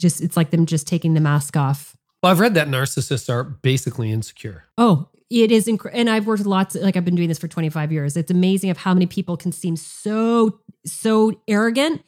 Just 0.00 0.20
it's 0.20 0.36
like 0.36 0.50
them 0.50 0.66
just 0.66 0.88
taking 0.88 1.14
the 1.14 1.20
mask 1.20 1.56
off. 1.56 1.96
Well, 2.22 2.30
I've 2.30 2.40
read 2.40 2.54
that 2.54 2.68
narcissists 2.68 3.28
are 3.28 3.42
basically 3.42 4.12
insecure. 4.12 4.64
Oh, 4.78 5.08
it 5.28 5.50
is 5.50 5.66
inc- 5.66 5.90
and 5.92 6.08
I've 6.08 6.26
worked 6.26 6.40
with 6.40 6.46
lots 6.46 6.74
like 6.74 6.96
I've 6.96 7.04
been 7.04 7.16
doing 7.16 7.28
this 7.28 7.38
for 7.38 7.48
25 7.48 7.90
years. 7.90 8.16
It's 8.16 8.30
amazing 8.30 8.70
of 8.70 8.76
how 8.76 8.94
many 8.94 9.06
people 9.06 9.36
can 9.36 9.50
seem 9.50 9.76
so 9.76 10.60
so 10.84 11.40
arrogant. 11.48 12.02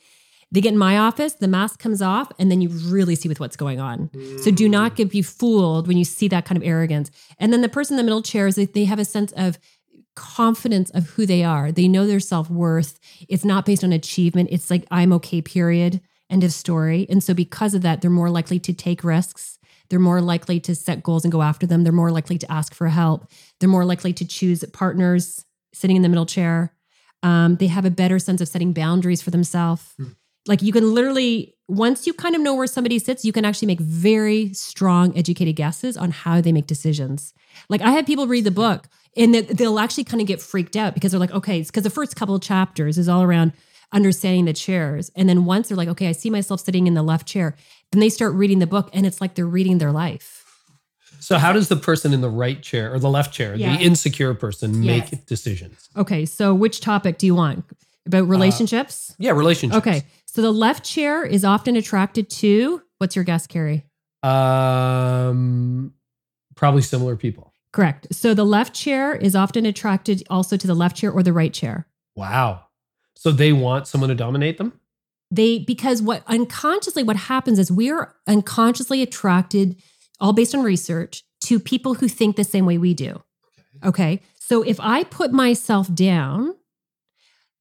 They 0.53 0.61
get 0.61 0.73
in 0.73 0.79
my 0.79 0.99
office, 0.99 1.33
the 1.33 1.49
mask 1.49 1.81
comes 1.81 2.01
off, 2.01 2.31
and 2.39 2.49
then 2.49 2.61
you 2.61 2.69
really 2.69 3.17
see 3.17 3.29
with 3.29 3.41
what's 3.41 3.57
going 3.57 3.81
on. 3.81 4.09
So 4.43 4.53
do 4.53 4.69
not 4.69 4.93
mm. 4.93 4.97
get 4.97 5.11
be 5.11 5.23
fooled 5.23 5.89
when 5.89 5.97
you 5.97 6.05
see 6.05 6.29
that 6.29 6.45
kind 6.45 6.57
of 6.57 6.63
arrogance. 6.63 7.11
And 7.41 7.53
then 7.53 7.61
the 7.61 7.69
person 7.69 7.95
in 7.95 7.97
the 7.97 8.05
middle 8.05 8.23
chair 8.23 8.47
is 8.47 8.55
they, 8.55 8.67
they 8.67 8.85
have 8.85 9.01
a 9.01 9.05
sense 9.05 9.33
of 9.33 9.59
confidence 10.15 10.91
of 10.91 11.09
who 11.11 11.27
they 11.27 11.43
are. 11.43 11.73
They 11.73 11.89
know 11.89 12.07
their 12.07 12.21
self-worth. 12.21 13.01
It's 13.29 13.45
not 13.45 13.67
based 13.67 13.83
on 13.83 13.93
achievement. 13.93 14.51
It's 14.53 14.71
like 14.71 14.85
I'm 14.93 15.13
okay, 15.15 15.43
period. 15.43 16.01
End 16.31 16.45
of 16.45 16.53
story. 16.53 17.07
And 17.11 17.23
so 17.23 17.35
because 17.35 17.75
of 17.75 17.83
that, 17.83 18.01
they're 18.01 18.11
more 18.11 18.31
likely 18.31 18.61
to 18.61 18.73
take 18.73 19.03
risks. 19.03 19.54
They're 19.89 19.99
more 19.99 20.21
likely 20.21 20.61
to 20.61 20.75
set 20.75 21.03
goals 21.03 21.25
and 21.25 21.33
go 21.33 21.43
after 21.43 21.67
them. 21.67 21.85
They're 21.85 21.93
more 21.93 22.11
likely 22.11 22.39
to 22.39 22.51
ask 22.51 22.75
for 22.75 22.89
help. 22.89 23.31
They're 23.61 23.69
more 23.69 23.85
likely 23.85 24.13
to 24.15 24.25
choose 24.25 24.65
partners 24.73 25.45
sitting 25.73 25.97
in 25.97 26.03
the 26.03 26.09
middle 26.09 26.27
chair. 26.27 26.73
Um, 27.23 27.57
they 27.57 27.69
have 27.69 27.85
a 27.85 27.91
better 27.91 28.19
sense 28.19 28.41
of 28.41 28.49
setting 28.49 28.73
boundaries 28.73 29.23
for 29.23 29.31
themselves. 29.31 29.95
Like 30.47 30.63
you 30.63 30.73
can 30.73 30.93
literally, 30.95 31.55
once 31.69 32.07
you 32.07 32.13
kind 32.13 32.35
of 32.35 32.43
know 32.43 32.55
where 32.55 32.67
somebody 32.67 32.99
sits, 32.99 33.25
you 33.25 33.33
can 33.33 33.45
actually 33.45 33.67
make 33.67 33.81
very 33.81 34.53
strong, 34.53 35.17
educated 35.17 35.57
guesses 35.57 35.97
on 35.97 36.11
how 36.11 36.41
they 36.41 36.53
make 36.53 36.67
decisions. 36.67 37.33
Like 37.69 37.81
I 37.81 37.93
had 37.93 38.07
people 38.07 38.27
read 38.27 38.45
the 38.45 38.51
book 38.51 38.89
and 39.17 39.35
that 39.35 39.49
they'll 39.49 39.79
actually 39.79 40.05
kind 40.05 40.21
of 40.21 40.27
get 40.27 40.43
freaked 40.43 40.77
out 40.77 40.93
because 40.93 41.13
they're 41.13 41.21
like, 41.21 41.33
okay, 41.33 41.61
it's 41.61 41.71
because 41.71 41.85
the 41.85 41.91
first 41.91 42.17
couple 42.17 42.35
of 42.35 42.43
chapters 42.43 42.99
is 42.99 43.09
all 43.09 43.23
around 43.23 43.53
understanding 43.93 44.45
the 44.45 44.53
chairs. 44.53 45.11
And 45.15 45.29
then 45.29 45.45
once 45.45 45.69
they're 45.69 45.77
like, 45.77 45.89
okay, 45.89 46.09
I 46.09 46.13
see 46.13 46.29
myself 46.29 46.61
sitting 46.61 46.87
in 46.87 46.95
the 46.95 47.03
left 47.03 47.27
chair, 47.27 47.55
then 47.95 48.01
they 48.01 48.09
start 48.09 48.35
reading 48.35 48.59
the 48.59 48.67
book 48.67 48.91
and 48.93 49.07
it's 49.07 49.21
like 49.21 49.35
they're 49.35 49.47
reading 49.47 49.79
their 49.79 49.93
life. 49.93 50.41
So 51.21 51.39
how 51.39 51.53
does 51.53 51.69
the 51.69 51.77
person 51.77 52.13
in 52.13 52.21
the 52.21 52.29
right 52.29 52.61
chair 52.63 52.93
or 52.93 52.99
the 52.99 53.09
left 53.09 53.33
chair, 53.33 53.55
Yeah. 53.55 53.77
the 53.77 53.83
insecure 53.83 54.35
person, 54.35 54.83
Yes. 54.83 55.13
make 55.13 55.27
decisions? 55.27 55.89
Okay, 55.97 56.27
so 56.27 56.53
which 56.55 56.81
topic 56.81 57.17
do 57.19 57.25
you 57.27 57.35
want? 57.35 57.65
About 58.07 58.29
relationships? 58.29 59.15
Yeah, 59.19 59.31
relationships. 59.31 59.79
okay, 59.79 60.03
so 60.27 60.43
the 60.43 60.53
left 60.53 60.85
chair 60.85 61.25
is 61.25 61.43
often 61.45 61.77
attracted 61.77 62.29
to, 62.31 62.83
what's 62.99 63.17
your 63.17 63.25
guess, 63.25 63.47
Carey? 63.47 63.87
Um, 64.23 65.95
probably 66.55 66.83
similar 66.83 67.17
people. 67.17 67.55
Correct. 67.73 68.07
So 68.13 68.35
the 68.35 68.45
left 68.45 68.75
chair 68.75 69.15
is 69.15 69.35
often 69.35 69.65
attracted 69.67 70.23
also 70.31 70.57
to 70.57 70.67
the 70.67 70.75
left 70.75 70.97
chair 70.97 71.11
or 71.11 71.23
the 71.23 71.33
right 71.33 71.53
chair. 71.53 71.87
Wow. 72.15 72.67
So 73.17 73.31
they 73.33 73.53
want 73.53 73.87
someone 73.87 74.09
to 74.11 74.15
dominate 74.15 74.59
them? 74.59 74.79
They 75.35 75.59
because 75.59 76.03
what 76.03 76.23
unconsciously 76.27 77.03
what 77.03 77.17
happens 77.17 77.59
is 77.59 77.73
we're 77.73 78.15
unconsciously 78.27 79.03
attracted, 79.03 79.81
all 80.21 80.33
based 80.33 80.55
on 80.55 80.63
research, 80.63 81.25
to 81.45 81.59
people 81.59 81.95
who 81.95 82.09
think 82.09 82.37
the 82.37 82.45
same 82.45 82.67
way 82.67 82.79
we 82.79 82.95
do. 82.95 83.23
Okay. 83.85 84.21
So 84.39 84.63
if 84.63 84.79
I 84.81 85.05
put 85.05 85.33
myself 85.33 85.93
down, 85.95 86.55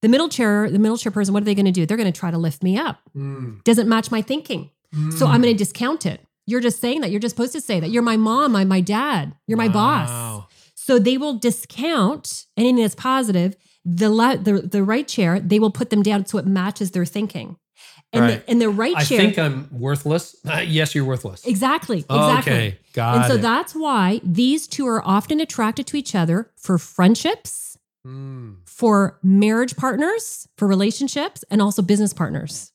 the 0.02 0.08
middle 0.08 0.28
chair, 0.28 0.70
the 0.70 0.78
middle 0.78 0.98
chair 0.98 1.10
person, 1.10 1.32
what 1.32 1.42
are 1.42 1.46
they 1.46 1.54
going 1.54 1.64
to 1.64 1.72
do? 1.72 1.86
They're 1.86 1.96
going 1.96 2.12
to 2.12 2.18
try 2.18 2.30
to 2.30 2.38
lift 2.38 2.62
me 2.62 2.76
up. 2.76 2.98
Hmm. 3.14 3.58
Doesn't 3.64 3.88
match 3.88 4.10
my 4.10 4.22
thinking. 4.22 4.70
So 5.16 5.26
I'm 5.26 5.42
going 5.42 5.52
to 5.52 5.52
hmm. 5.52 5.56
discount 5.56 6.06
it. 6.06 6.24
You're 6.46 6.60
just 6.60 6.80
saying 6.80 7.00
that. 7.00 7.10
You're 7.10 7.20
just 7.20 7.34
supposed 7.34 7.52
to 7.54 7.60
say 7.60 7.80
that. 7.80 7.90
You're 7.90 8.02
my 8.02 8.16
mom, 8.16 8.54
I'm 8.54 8.68
my 8.68 8.80
dad, 8.80 9.34
you're 9.46 9.58
my 9.58 9.68
boss. 9.68 10.44
So 10.74 10.98
they 10.98 11.16
will 11.16 11.38
discount 11.38 12.44
anything 12.56 12.82
that's 12.82 12.94
positive. 12.94 13.56
The, 13.84 14.10
le- 14.10 14.38
the 14.38 14.52
the 14.60 14.82
right 14.82 15.06
chair, 15.08 15.40
they 15.40 15.58
will 15.58 15.70
put 15.70 15.90
them 15.90 16.02
down 16.02 16.26
so 16.26 16.38
it 16.38 16.46
matches 16.46 16.92
their 16.92 17.04
thinking. 17.04 17.56
And 18.14 18.22
Right. 18.22 18.46
the, 18.46 18.50
and 18.50 18.60
the 18.62 18.68
right 18.70 18.92
chair. 19.04 19.20
I 19.20 19.24
think 19.24 19.38
I'm 19.38 19.68
worthless. 19.72 20.36
Uh, 20.48 20.58
yes, 20.66 20.94
you're 20.94 21.04
worthless. 21.04 21.44
exactly, 21.44 21.98
exactly. 21.98 22.52
Okay, 22.52 22.78
got 22.92 23.16
and 23.16 23.24
so 23.26 23.36
that's 23.36 23.74
why 23.74 24.20
these 24.24 24.66
two 24.68 24.86
are 24.86 25.02
often 25.06 25.40
attracted 25.40 25.86
to 25.88 25.96
each 25.96 26.14
other 26.14 26.50
for 26.56 26.78
friendships, 26.78 27.76
Mm. 28.06 28.56
for 28.66 29.18
marriage 29.22 29.76
partners, 29.76 30.46
for 30.58 30.68
relationships, 30.68 31.42
and 31.50 31.60
also 31.62 31.82
business 31.82 32.12
partners. 32.12 32.70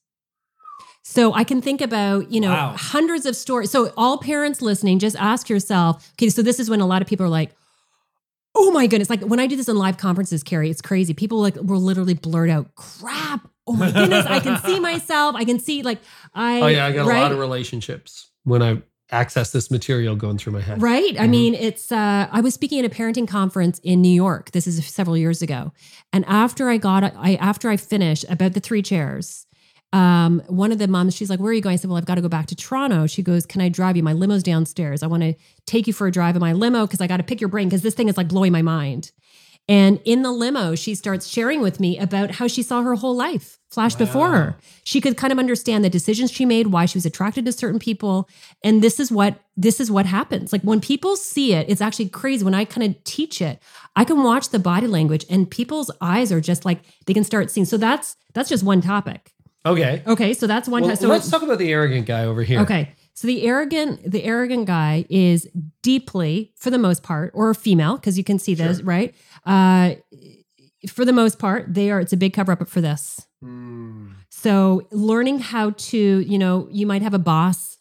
So 1.04 1.34
I 1.34 1.44
can 1.44 1.62
think 1.62 1.82
about, 1.82 2.32
you 2.32 2.42
know, 2.42 2.50
Wow. 2.50 2.76
hundreds 2.78 3.26
of 3.26 3.36
stories. 3.36 3.72
So 3.72 3.92
all 3.98 4.18
parents 4.18 4.62
listening, 4.62 5.00
just 5.00 5.16
ask 5.16 5.50
yourself, 5.50 6.12
okay, 6.14 6.30
so 6.30 6.42
this 6.42 6.60
is 6.60 6.70
when 6.70 6.82
a 6.82 6.86
lot 6.86 7.02
of 7.02 7.08
people 7.08 7.26
are 7.26 7.30
like, 7.30 7.52
oh 8.56 8.72
my 8.72 8.88
goodness. 8.88 9.10
Like 9.10 9.22
when 9.22 9.40
I 9.40 9.48
do 9.48 9.56
this 9.56 9.70
in 9.70 9.78
live 9.78 9.98
conferences, 9.98 10.44
Carey, 10.44 10.70
it's 10.70 10.82
crazy. 10.82 11.14
People 11.14 11.40
like 11.40 11.56
will 11.56 11.80
literally 11.82 12.14
blurt 12.16 12.50
out, 12.50 12.76
crap. 12.76 13.48
Oh 13.70 13.74
my 13.74 13.92
goodness, 13.92 14.26
I 14.26 14.40
can 14.40 14.58
see 14.62 14.80
myself. 14.80 15.36
I 15.36 15.46
can 15.46 15.60
see 15.60 15.84
like 15.84 16.00
I 16.34 16.62
Oh 16.62 16.68
yeah, 16.68 16.86
I 16.88 16.92
got 16.92 17.08
right? 17.08 17.20
a 17.20 17.22
lot 17.22 17.32
of 17.32 17.40
relationships 17.40 18.30
when 18.44 18.62
I 18.64 18.82
access 19.12 19.52
this 19.52 19.72
material 19.72 20.16
going 20.16 20.38
through 20.38 20.54
my 20.54 20.62
head. 20.62 20.82
Right. 20.82 21.20
I 21.20 21.26
Mhm. 21.26 21.30
mean, 21.30 21.56
it's, 21.56 21.92
uh, 21.92 22.28
I 22.32 22.42
was 22.42 22.54
speaking 22.54 22.78
at 22.80 22.86
a 22.86 22.90
parenting 22.94 23.28
conference 23.28 23.80
in 23.80 24.02
New 24.02 24.12
York. 24.12 24.52
This 24.52 24.68
is 24.68 24.86
several 24.86 25.18
years 25.18 25.42
ago. 25.42 25.72
And 26.14 26.24
after 26.28 26.70
I 26.70 26.78
got, 26.78 27.04
I, 27.16 27.34
after 27.42 27.70
I 27.70 27.78
finished 27.78 28.26
about 28.30 28.54
the 28.54 28.60
three 28.60 28.84
chairs, 28.84 29.48
um, 29.94 30.44
one 30.48 30.72
of 30.72 30.78
the 30.78 30.88
moms, 30.88 31.16
she's 31.16 31.30
like, 31.30 31.40
where 31.40 31.50
are 31.50 31.54
you 31.54 31.62
going? 31.62 31.74
I 31.74 31.78
said, 31.78 31.90
well, 31.90 31.98
I've 31.98 32.06
got 32.06 32.16
to 32.16 32.22
go 32.22 32.30
back 32.30 32.46
to 32.48 32.56
Toronto. 32.56 33.08
She 33.08 33.24
goes, 33.24 33.48
can 33.48 33.62
I 33.62 33.70
drive 33.70 33.98
you? 33.98 34.04
My 34.04 34.14
limo's 34.14 34.44
downstairs. 34.44 35.02
I 35.02 35.08
want 35.08 35.24
to 35.24 35.34
take 35.66 35.88
you 35.88 35.94
for 35.94 36.06
a 36.06 36.12
drive 36.12 36.36
in 36.36 36.40
my 36.42 36.54
limo 36.54 36.86
because 36.86 37.02
I 37.02 37.08
got 37.08 37.18
to 37.18 37.24
pick 37.24 37.42
your 37.42 37.50
brain 37.50 37.68
because 37.68 37.82
this 37.82 37.96
thing 37.96 38.10
is 38.10 38.18
like 38.18 38.28
blowing 38.28 38.52
my 38.52 38.62
mind. 38.62 39.12
And 39.68 40.00
in 40.06 40.22
the 40.22 40.32
limo, 40.32 40.76
she 40.76 40.94
starts 40.96 41.28
sharing 41.28 41.62
with 41.62 41.80
me 41.80 41.98
about 41.98 42.32
how 42.32 42.48
she 42.48 42.62
saw 42.64 42.82
her 42.84 42.96
whole 42.96 43.16
life 43.16 43.59
flash 43.70 43.96
before 43.96 44.30
her. 44.32 44.58
She 44.84 45.00
could 45.00 45.16
kind 45.18 45.32
of 45.32 45.40
understand 45.40 45.86
the 45.86 45.90
decisions 45.90 46.32
she 46.32 46.46
made, 46.46 46.68
why 46.68 46.86
she 46.86 46.98
was 46.98 47.06
attracted 47.06 47.46
to 47.46 47.52
certain 47.52 47.80
people. 47.80 48.28
And 48.64 48.82
this 48.82 49.00
is 49.00 49.12
what 49.12 49.40
this 49.56 49.80
is 49.80 49.92
what 49.92 50.06
happens. 50.06 50.52
Like 50.52 50.62
when 50.64 50.80
people 50.82 51.16
see 51.16 51.54
it, 51.54 51.70
it's 51.70 51.82
actually 51.82 52.10
crazy. 52.10 52.44
When 52.44 52.54
I 52.54 52.66
kind 52.66 52.88
of 52.96 53.04
teach 53.04 53.42
it, 53.42 53.62
I 53.96 54.04
can 54.06 54.24
watch 54.24 54.50
the 54.50 54.60
body 54.60 54.88
language 54.88 55.26
and 55.30 55.50
people's 55.50 55.92
eyes 56.02 56.32
are 56.32 56.42
just 56.42 56.66
like 56.66 56.80
they 57.06 57.14
can 57.14 57.24
start 57.24 57.52
seeing. 57.52 57.66
So 57.66 57.78
that's 57.78 58.16
that's 58.34 58.50
just 58.50 58.64
one 58.64 58.82
topic. 58.82 59.32
Okay. 59.66 60.02
Okay, 60.08 60.34
so 60.34 60.48
that's 60.48 60.70
one. 60.70 60.84
Well, 60.84 60.96
so 60.96 61.08
let's 61.08 61.30
talk 61.30 61.42
about 61.42 61.60
the 61.60 61.72
arrogant 61.72 62.06
guy 62.08 62.24
over 62.26 62.44
here. 62.44 62.62
Okay. 62.62 62.94
So 63.14 63.28
the 63.28 63.44
arrogant, 63.46 64.10
the 64.10 64.24
arrogant 64.24 64.66
guy 64.66 65.06
is 65.10 65.46
deeply, 65.84 66.54
for 66.56 66.70
the 66.70 66.78
most 66.78 67.04
part, 67.04 67.32
or 67.36 67.50
a 67.50 67.56
female, 67.56 67.98
because 67.98 68.18
you 68.18 68.24
can 68.24 68.40
see 68.40 68.54
this, 68.54 68.78
Sure. 68.78 68.86
right? 68.86 69.14
Uh, 69.46 69.96
for 70.88 71.04
the 71.04 71.12
most 71.12 71.38
part, 71.38 71.74
they 71.74 71.92
are. 71.92 72.00
It's 72.00 72.14
a 72.14 72.18
big 72.18 72.32
cover 72.32 72.54
up 72.54 72.66
for 72.70 72.80
this. 72.80 73.28
Hmm. 73.44 74.10
So 74.30 74.88
learning 74.92 75.40
how 75.40 75.72
to, 75.72 75.98
you 75.98 76.38
know, 76.38 76.68
you 76.72 76.86
might 76.86 77.02
have 77.02 77.14
a 77.14 77.20
boss 77.20 77.78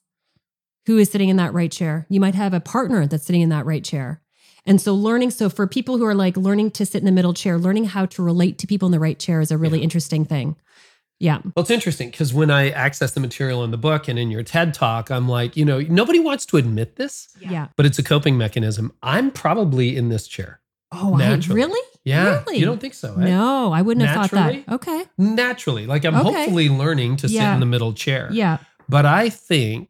who 0.86 0.98
is 0.98 1.10
sitting 1.10 1.28
in 1.28 1.36
that 1.36 1.52
right 1.52 1.70
chair. 1.70 2.06
You 2.08 2.20
might 2.20 2.34
have 2.34 2.54
a 2.54 2.60
partner 2.60 3.06
that's 3.06 3.26
sitting 3.26 3.42
in 3.42 3.48
that 3.50 3.66
right 3.66 3.84
chair. 3.84 4.22
And 4.64 4.80
so 4.80 4.94
learning, 4.94 5.30
so 5.30 5.48
for 5.48 5.66
people 5.66 5.98
who 5.98 6.04
are 6.04 6.14
like 6.14 6.36
learning 6.36 6.72
to 6.72 6.86
sit 6.86 6.98
in 7.00 7.06
the 7.06 7.12
middle 7.12 7.34
chair, 7.34 7.58
learning 7.58 7.86
how 7.86 8.06
to 8.06 8.22
relate 8.22 8.58
to 8.58 8.66
people 8.66 8.86
in 8.86 8.92
the 8.92 9.00
right 9.00 9.18
chair 9.18 9.40
is 9.40 9.50
a 9.50 9.58
really 9.58 9.78
Yeah. 9.78 9.84
interesting 9.84 10.24
thing. 10.24 10.56
Yeah. 11.20 11.38
Well, 11.56 11.62
it's 11.62 11.70
interesting 11.70 12.10
because 12.10 12.32
when 12.32 12.50
I 12.50 12.70
access 12.70 13.10
the 13.12 13.18
material 13.20 13.64
in 13.64 13.70
the 13.72 13.76
book 13.78 14.06
and 14.08 14.18
in 14.18 14.30
your 14.30 14.42
TED 14.44 14.72
talk, 14.72 15.10
I'm 15.10 15.28
like, 15.28 15.56
you 15.56 15.64
know, 15.64 15.80
nobody 15.80 16.20
wants 16.20 16.46
to 16.46 16.58
admit 16.58 16.94
this, 16.96 17.28
Yeah. 17.40 17.68
but 17.76 17.86
it's 17.86 17.98
a 17.98 18.04
coping 18.04 18.38
mechanism. 18.38 18.92
I'm 19.02 19.30
probably 19.32 19.96
in 19.96 20.10
this 20.10 20.28
chair. 20.28 20.60
Oh, 20.92 21.14
I, 21.14 21.18
Naturally. 21.18 21.60
really? 21.62 21.80
Yeah. 22.08 22.42
Really? 22.46 22.58
You 22.58 22.64
don't 22.66 22.80
think 22.80 22.94
so? 22.94 23.14
eh? 23.18 23.24
No, 23.24 23.72
I 23.72 23.82
wouldn't 23.82 24.06
have 24.06 24.30
thought 24.30 24.30
that. 24.32 24.68
Okay. 24.76 25.04
Naturally. 25.16 25.86
Like 25.86 26.04
I'm 26.04 26.14
Okay. 26.14 26.32
hopefully 26.32 26.68
learning 26.68 27.16
to 27.18 27.28
sit 27.28 27.42
in 27.42 27.60
the 27.60 27.66
middle 27.66 27.92
chair. 27.92 28.28
Yeah. 28.32 28.58
But 28.88 29.04
I 29.06 29.28
think 29.28 29.88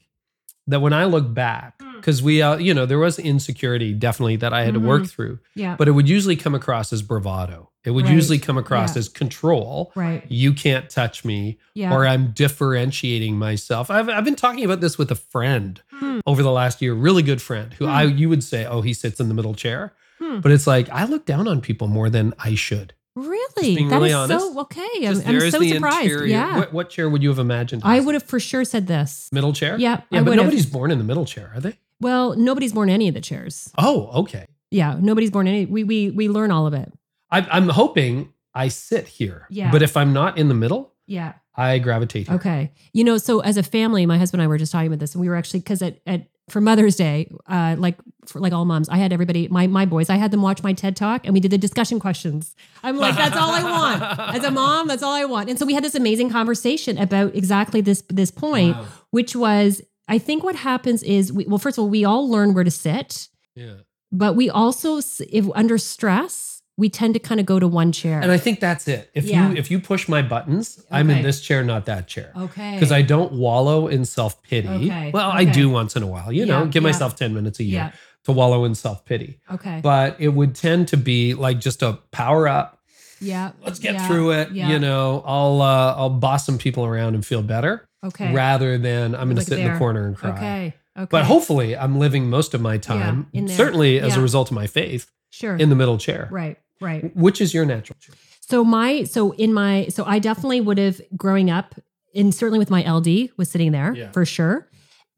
that 0.66 0.80
when 0.80 0.92
I 0.92 1.04
look 1.04 1.32
back, 1.32 1.74
Hmm. 1.80 1.96
because 1.96 2.22
we, 2.22 2.42
uh, 2.42 2.56
you 2.58 2.74
know, 2.74 2.84
there 2.84 2.98
was 2.98 3.18
insecurity 3.18 3.94
definitely 3.94 4.36
that 4.36 4.52
I 4.52 4.64
had 4.64 4.74
to 4.74 4.80
work 4.80 5.02
Mhm. 5.04 5.10
through, 5.10 5.38
Yeah. 5.56 5.76
but 5.78 5.88
it 5.88 5.92
would 5.92 6.08
usually 6.08 6.36
come 6.36 6.54
across 6.54 6.92
as 6.92 7.00
bravado. 7.02 7.70
It 7.84 7.92
would 7.92 8.04
Right. 8.04 8.14
usually 8.14 8.38
come 8.38 8.58
across 8.58 8.94
Yeah. 8.94 9.00
as 9.00 9.08
control. 9.08 9.92
right. 9.96 10.24
You 10.28 10.52
can't 10.52 10.90
touch 10.90 11.24
me, 11.24 11.58
Yeah. 11.74 11.92
or 11.94 12.06
I'm 12.06 12.32
differentiating 12.32 13.38
myself. 13.38 13.90
I've, 13.90 14.08
I've 14.10 14.24
been 14.24 14.36
talking 14.36 14.64
about 14.64 14.80
this 14.80 14.98
with 14.98 15.10
a 15.10 15.14
friend 15.14 15.80
Hmm. 15.98 16.20
over 16.26 16.42
the 16.42 16.50
last 16.52 16.82
year, 16.82 16.92
really 16.92 17.22
good 17.22 17.40
friend 17.40 17.72
who 17.78 17.86
Hmm. 17.86 17.90
I 17.92 18.02
you 18.04 18.28
would 18.28 18.44
say, 18.44 18.66
oh, 18.66 18.82
he 18.82 18.92
sits 18.92 19.20
in 19.20 19.28
the 19.28 19.34
middle 19.34 19.54
chair. 19.54 19.92
Hmm. 20.18 20.40
But 20.40 20.52
it's 20.52 20.66
like 20.66 20.88
I 20.90 21.04
look 21.04 21.24
down 21.26 21.46
on 21.48 21.60
people 21.60 21.88
more 21.88 22.10
than 22.10 22.34
I 22.38 22.54
should. 22.54 22.94
Really? 23.14 23.74
being 23.74 23.88
That 23.88 23.96
really 23.96 24.10
is 24.10 24.14
honest, 24.14 24.44
so 24.52 24.60
okay. 24.60 24.88
I'm, 25.06 25.20
I'm 25.26 25.50
so 25.50 25.60
surprised. 25.60 26.02
interior. 26.02 26.26
Yeah. 26.26 26.56
What, 26.58 26.72
what 26.72 26.90
chair 26.90 27.08
would 27.08 27.20
you 27.22 27.28
have 27.30 27.40
imagined? 27.40 27.82
I 27.84 27.98
would 27.98 28.14
have 28.14 28.22
for 28.22 28.38
sure 28.38 28.64
said 28.64 28.86
this. 28.86 29.28
middle 29.32 29.52
chair. 29.52 29.76
Yeah. 29.78 30.02
Yeah, 30.10 30.20
I 30.20 30.22
but 30.22 30.30
would 30.30 30.38
have. 30.38 30.46
nobody's 30.46 30.66
born 30.66 30.90
in 30.92 30.98
the 30.98 31.04
middle 31.04 31.24
chair, 31.24 31.50
are 31.54 31.60
they? 31.60 31.76
Well, 32.00 32.36
nobody's 32.36 32.72
born 32.72 32.90
any 32.90 33.08
of 33.08 33.14
the 33.14 33.20
chairs. 33.20 33.72
Oh, 33.76 34.08
okay. 34.22 34.46
Yeah. 34.70 34.96
Nobody's 35.00 35.32
born 35.32 35.48
any. 35.48 35.66
We 35.66 35.82
we 35.82 36.10
we 36.10 36.28
learn 36.28 36.52
all 36.52 36.66
of 36.68 36.74
it. 36.74 36.92
I, 37.30 37.40
I'm 37.50 37.68
hoping 37.68 38.32
I 38.54 38.68
sit 38.68 39.08
here. 39.08 39.46
Yeah. 39.50 39.72
But 39.72 39.82
if 39.82 39.96
I'm 39.96 40.12
not 40.12 40.38
in 40.38 40.48
the 40.48 40.54
middle, 40.54 40.94
Yeah. 41.06 41.32
I 41.56 41.80
gravitate 41.80 42.28
here. 42.28 42.36
Okay. 42.36 42.72
You 42.92 43.02
know, 43.02 43.18
so 43.18 43.40
as 43.40 43.56
a 43.56 43.64
family, 43.64 44.06
my 44.06 44.16
husband 44.16 44.40
and 44.40 44.46
I 44.46 44.48
were 44.48 44.58
just 44.58 44.70
talking 44.70 44.86
about 44.86 45.00
this, 45.00 45.14
and 45.14 45.20
we 45.20 45.28
were 45.28 45.34
actually 45.34 45.58
because 45.60 45.82
at, 45.82 45.98
at 46.06 46.28
for 46.50 46.60
Mother's 46.60 46.96
Day, 46.96 47.30
uh, 47.46 47.76
like 47.78 47.96
for 48.26 48.40
like 48.40 48.52
all 48.52 48.64
moms, 48.64 48.88
I 48.88 48.96
had 48.96 49.12
everybody, 49.12 49.48
my 49.48 49.66
my 49.66 49.84
boys, 49.86 50.08
I 50.10 50.16
had 50.16 50.30
them 50.30 50.42
watch 50.42 50.62
my 50.62 50.72
TED 50.72 50.96
talk, 50.96 51.24
and 51.24 51.34
we 51.34 51.40
did 51.40 51.50
the 51.50 51.58
discussion 51.58 51.98
questions. 52.00 52.54
I'm 52.82 52.96
like, 52.96 53.16
that's 53.16 53.36
all 53.36 53.50
I 53.50 53.62
want 53.62 54.20
as 54.36 54.44
a 54.44 54.50
mom. 54.50 54.88
That's 54.88 55.02
all 55.02 55.12
I 55.14 55.24
want. 55.24 55.48
And 55.50 55.58
so 55.58 55.66
we 55.66 55.74
had 55.74 55.84
this 55.84 55.94
amazing 55.94 56.30
conversation 56.30 56.98
about 56.98 57.34
exactly 57.34 57.80
this 57.80 58.02
this 58.08 58.30
point, 58.30 58.76
Wow. 58.76 58.86
which 59.10 59.34
was, 59.36 59.82
I 60.08 60.18
think 60.18 60.42
what 60.44 60.56
happens 60.56 61.02
is, 61.02 61.32
we, 61.32 61.44
well, 61.46 61.58
first 61.58 61.78
of 61.78 61.82
all, 61.82 61.90
we 61.90 62.04
all 62.04 62.28
learn 62.30 62.54
where 62.54 62.64
to 62.64 62.70
sit, 62.70 63.28
Yeah. 63.54 63.74
but 64.10 64.36
we 64.36 64.48
also, 64.50 64.98
if 64.98 65.46
under 65.54 65.78
stress, 65.78 66.47
we 66.78 66.88
tend 66.88 67.12
to 67.14 67.20
kind 67.20 67.40
of 67.40 67.44
go 67.44 67.58
to 67.58 67.68
one 67.68 67.90
chair. 67.92 68.20
And 68.20 68.30
I 68.32 68.38
think 68.38 68.60
that's 68.60 68.86
it. 68.88 69.10
If 69.12 69.24
Yeah. 69.26 69.50
you 69.50 69.56
if 69.56 69.70
you 69.70 69.78
push 69.80 70.08
my 70.08 70.22
buttons, 70.22 70.82
I'm 70.90 71.10
in 71.10 71.22
this 71.22 71.40
chair, 71.42 71.62
not 71.64 71.84
that 71.86 72.06
chair. 72.06 72.32
okay. 72.34 72.72
Because 72.74 72.92
I 72.92 73.02
don't 73.02 73.32
wallow 73.32 73.88
in 73.88 74.04
self 74.06 74.40
pity. 74.44 74.68
Okay, 74.68 75.10
Well, 75.12 75.30
I 75.30 75.44
do 75.44 75.68
once 75.68 75.96
in 75.96 76.02
a 76.02 76.06
while, 76.06 76.32
you 76.32 76.46
know, 76.46 76.64
give 76.66 76.82
yeah. 76.84 76.88
myself 76.88 77.16
10 77.16 77.34
minutes 77.34 77.58
a 77.60 77.64
year 77.64 77.74
yeah. 77.74 77.92
to 78.24 78.32
wallow 78.32 78.64
in 78.64 78.74
self 78.74 79.04
pity. 79.04 79.40
Okay. 79.52 79.80
But 79.82 80.16
it 80.20 80.28
would 80.28 80.54
tend 80.54 80.88
to 80.88 80.96
be 80.96 81.34
like 81.34 81.58
just 81.60 81.82
a 81.82 81.98
power 82.12 82.46
up. 82.48 82.78
yeah. 83.20 83.50
Let's 83.64 83.80
get 83.80 83.94
yeah, 83.94 84.06
through 84.08 84.30
it. 84.32 84.52
yeah. 84.52 84.70
You 84.70 84.78
know, 84.78 85.22
I'll 85.26 85.60
uh, 85.60 85.94
I'll 85.98 86.10
boss 86.10 86.46
some 86.46 86.58
people 86.58 86.84
around 86.86 87.14
and 87.16 87.26
feel 87.26 87.42
better 87.42 87.88
Okay. 88.06 88.32
rather 88.32 88.78
than 88.78 89.16
I'm 89.16 89.26
going 89.26 89.36
to 89.36 89.40
Like 89.40 89.48
sit 89.48 89.58
in 89.58 89.72
the 89.72 89.78
corner 89.78 90.06
and 90.06 90.16
cry. 90.16 90.30
Okay. 90.30 90.74
Okay. 90.96 91.08
But 91.10 91.24
hopefully, 91.24 91.76
I'm 91.76 91.98
living 91.98 92.30
most 92.30 92.54
of 92.54 92.60
my 92.60 92.76
time, 92.78 93.26
in 93.32 93.48
certainly 93.48 93.98
as 94.00 94.16
a 94.16 94.20
result 94.20 94.50
of 94.50 94.54
my 94.54 94.66
faith, 94.68 95.10
sure. 95.30 95.56
in 95.56 95.68
the 95.68 95.76
middle 95.76 95.98
chair. 95.98 96.28
right. 96.30 96.56
Right. 96.80 97.14
Which 97.16 97.40
is 97.40 97.52
your 97.54 97.64
natural 97.64 97.96
chair? 98.00 98.14
So 98.40 98.64
my 98.64 99.04
so 99.04 99.32
in 99.32 99.52
my 99.52 99.88
so 99.88 100.04
I 100.04 100.18
definitely 100.18 100.60
would 100.60 100.78
have 100.78 101.00
growing 101.16 101.50
up 101.50 101.74
and 102.14 102.34
certainly 102.34 102.58
with 102.58 102.70
my 102.70 102.82
LD 102.90 103.30
was 103.36 103.50
sitting 103.50 103.72
there 103.72 103.94
Yeah. 103.94 104.10
for 104.12 104.24
sure. 104.24 104.66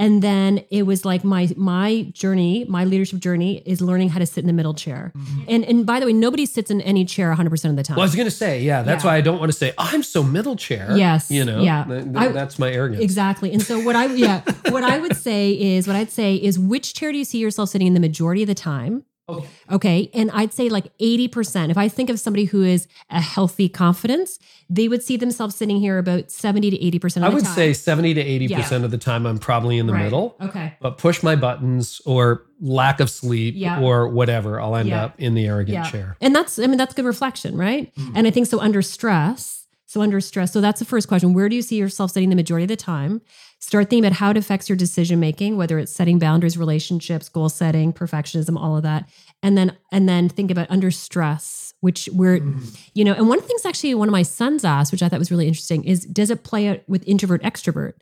And 0.01 0.23
then 0.23 0.65
it 0.71 0.85
was 0.85 1.05
like 1.05 1.25
my 1.25 1.51
my 1.57 2.11
journey, 2.13 2.65
my 2.69 2.85
leadership 2.87 3.19
journey 3.21 3.63
is 3.67 3.83
learning 3.83 4.09
how 4.09 4.19
to 4.19 4.25
sit 4.25 4.41
in 4.43 4.47
the 4.47 4.55
middle 4.55 4.73
chair. 4.73 5.13
Mm-hmm. 5.15 5.41
And 5.47 5.65
and 5.67 5.85
by 5.87 6.01
the 6.01 6.07
way, 6.07 6.15
nobody 6.15 6.47
sits 6.47 6.71
in 6.71 6.81
any 6.81 7.05
chair 7.05 7.31
100% 7.35 7.69
of 7.69 7.77
the 7.77 7.83
time. 7.83 7.97
Well, 7.97 8.03
I 8.05 8.07
was 8.07 8.15
going 8.17 8.25
to 8.27 8.31
say, 8.31 8.63
yeah, 8.63 8.83
that's 8.83 9.05
Yeah. 9.05 9.11
why 9.11 9.17
I 9.19 9.21
don't 9.21 9.39
want 9.39 9.53
to 9.53 9.59
say, 9.59 9.75
I'm 9.77 10.03
so 10.03 10.23
middle 10.23 10.57
chair. 10.57 10.97
Yes, 10.97 11.31
You 11.31 11.45
know, 11.45 11.61
yeah. 11.63 11.85
th- 11.85 12.05
th- 12.05 12.17
I- 12.17 12.29
that's 12.29 12.59
my 12.59 12.73
arrogance. 12.73 13.03
Exactly. 13.03 13.53
And 13.53 13.63
so 13.63 13.79
what 13.79 13.95
I 13.95 14.07
yeah, 14.15 14.41
what 14.71 14.83
I 14.85 14.99
would 14.99 15.17
say 15.19 15.53
is 15.53 15.87
what 15.87 15.97
I'd 15.97 16.11
say 16.11 16.35
is 16.37 16.59
which 16.59 16.95
chair 16.95 17.13
do 17.13 17.19
you 17.19 17.25
see 17.25 17.39
yourself 17.39 17.69
sitting 17.69 17.87
in 17.87 17.93
the 17.95 18.01
majority 18.01 18.43
of 18.43 18.49
the 18.49 18.55
time? 18.55 19.05
Okay. 19.39 19.49
Okay. 19.71 20.11
And 20.15 20.31
I'd 20.33 20.53
say 20.53 20.69
like 20.69 20.97
80%. 20.99 21.71
If 21.71 21.79
I 21.79 21.89
think 21.89 22.11
of 22.11 22.19
somebody 22.21 22.45
who 22.45 22.63
is 22.63 22.87
a 23.11 23.21
healthy 23.21 23.69
confidence, 23.69 24.39
they 24.69 24.89
would 24.89 25.03
see 25.03 25.17
themselves 25.17 25.55
sitting 25.57 25.79
here 25.81 25.99
about 25.99 26.31
70 26.31 26.71
to 26.71 26.79
80% 26.99 27.17
of 27.19 27.23
I 27.25 27.29
would 27.29 27.45
time. 27.45 27.55
say 27.55 27.73
70 27.73 28.15
to 28.15 28.25
80% 28.25 28.85
of 28.85 28.91
the 28.91 28.99
time, 28.99 29.27
I'm 29.27 29.39
probably 29.39 29.79
in 29.79 29.87
the 29.87 29.93
Right. 29.93 30.05
middle. 30.05 30.37
Okay. 30.41 30.75
But 30.81 30.99
push 30.99 31.23
my 31.23 31.37
buttons 31.37 32.01
or 32.05 32.45
lack 32.61 33.01
of 33.01 33.09
sleep 33.11 33.55
Yeah. 33.57 33.81
or 33.81 34.09
whatever, 34.09 34.61
I'll 34.61 34.77
end 34.77 34.89
Yeah. 34.91 35.05
up 35.07 35.15
in 35.19 35.35
the 35.35 35.47
arrogant 35.47 35.75
Yeah. 35.75 35.91
chair. 35.91 36.17
And 36.21 36.35
that's, 36.35 36.59
I 36.59 36.67
mean, 36.67 36.77
that's 36.79 36.95
good 36.95 37.05
reflection, 37.07 37.57
right? 37.57 37.95
Mm. 37.97 38.13
And 38.15 38.27
I 38.27 38.31
think 38.31 38.47
so 38.47 38.61
under 38.61 38.83
stress, 38.83 39.60
so 39.91 40.03
under 40.03 40.21
stress, 40.21 40.53
so 40.53 40.61
that's 40.61 40.79
the 40.79 40.85
first 40.85 41.09
question. 41.09 41.33
Where 41.35 41.49
do 41.49 41.57
you 41.57 41.63
see 41.63 41.75
yourself 41.75 42.13
sitting 42.13 42.31
the 42.31 42.37
majority 42.37 42.63
of 42.63 42.69
the 42.69 42.77
time? 42.77 43.21
Start 43.59 43.91
thinking 43.91 44.05
about 44.05 44.17
how 44.19 44.31
it 44.31 44.37
affects 44.37 44.69
your 44.69 44.77
decision 44.77 45.19
making, 45.19 45.57
whether 45.57 45.81
it's 45.81 45.91
setting 45.91 46.21
boundaries, 46.21 46.57
relationships, 46.57 47.29
goal 47.29 47.49
setting, 47.49 47.93
perfectionism, 47.93 48.57
all 48.57 48.77
of 48.77 48.85
that. 48.85 49.09
And 49.43 49.59
then 49.59 49.77
and 49.91 50.09
then 50.09 50.29
think 50.29 50.53
about 50.53 50.71
under 50.71 50.93
stress, 50.93 51.75
which 51.81 52.09
we're, 52.13 52.39
Mm. 52.39 52.79
you 52.95 53.05
know, 53.05 53.15
and 53.15 53.29
one 53.29 53.39
of 53.39 53.43
the 53.43 53.49
things 53.49 53.67
actually 53.67 53.93
one 53.97 54.07
of 54.07 54.13
my 54.13 54.23
sons 54.23 54.65
asked, 54.65 54.93
which 54.93 55.03
I 55.03 55.09
thought 55.09 55.19
was 55.19 55.33
really 55.33 55.49
interesting, 55.49 55.83
is 55.83 56.05
does 56.05 56.31
it 56.31 56.45
play 56.45 56.69
out 56.69 56.83
with 56.87 57.03
introvert 57.09 57.43
extrovert? 57.43 57.95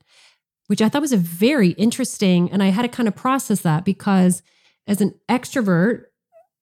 Which 0.66 0.82
I 0.82 0.90
thought 0.90 1.00
was 1.00 1.14
a 1.14 1.16
very 1.16 1.70
interesting, 1.70 2.52
and 2.52 2.62
I 2.62 2.66
had 2.68 2.82
to 2.82 2.88
kind 2.88 3.08
of 3.08 3.16
process 3.16 3.62
that 3.62 3.86
because 3.86 4.42
as 4.86 5.00
an 5.00 5.14
extrovert, 5.30 6.02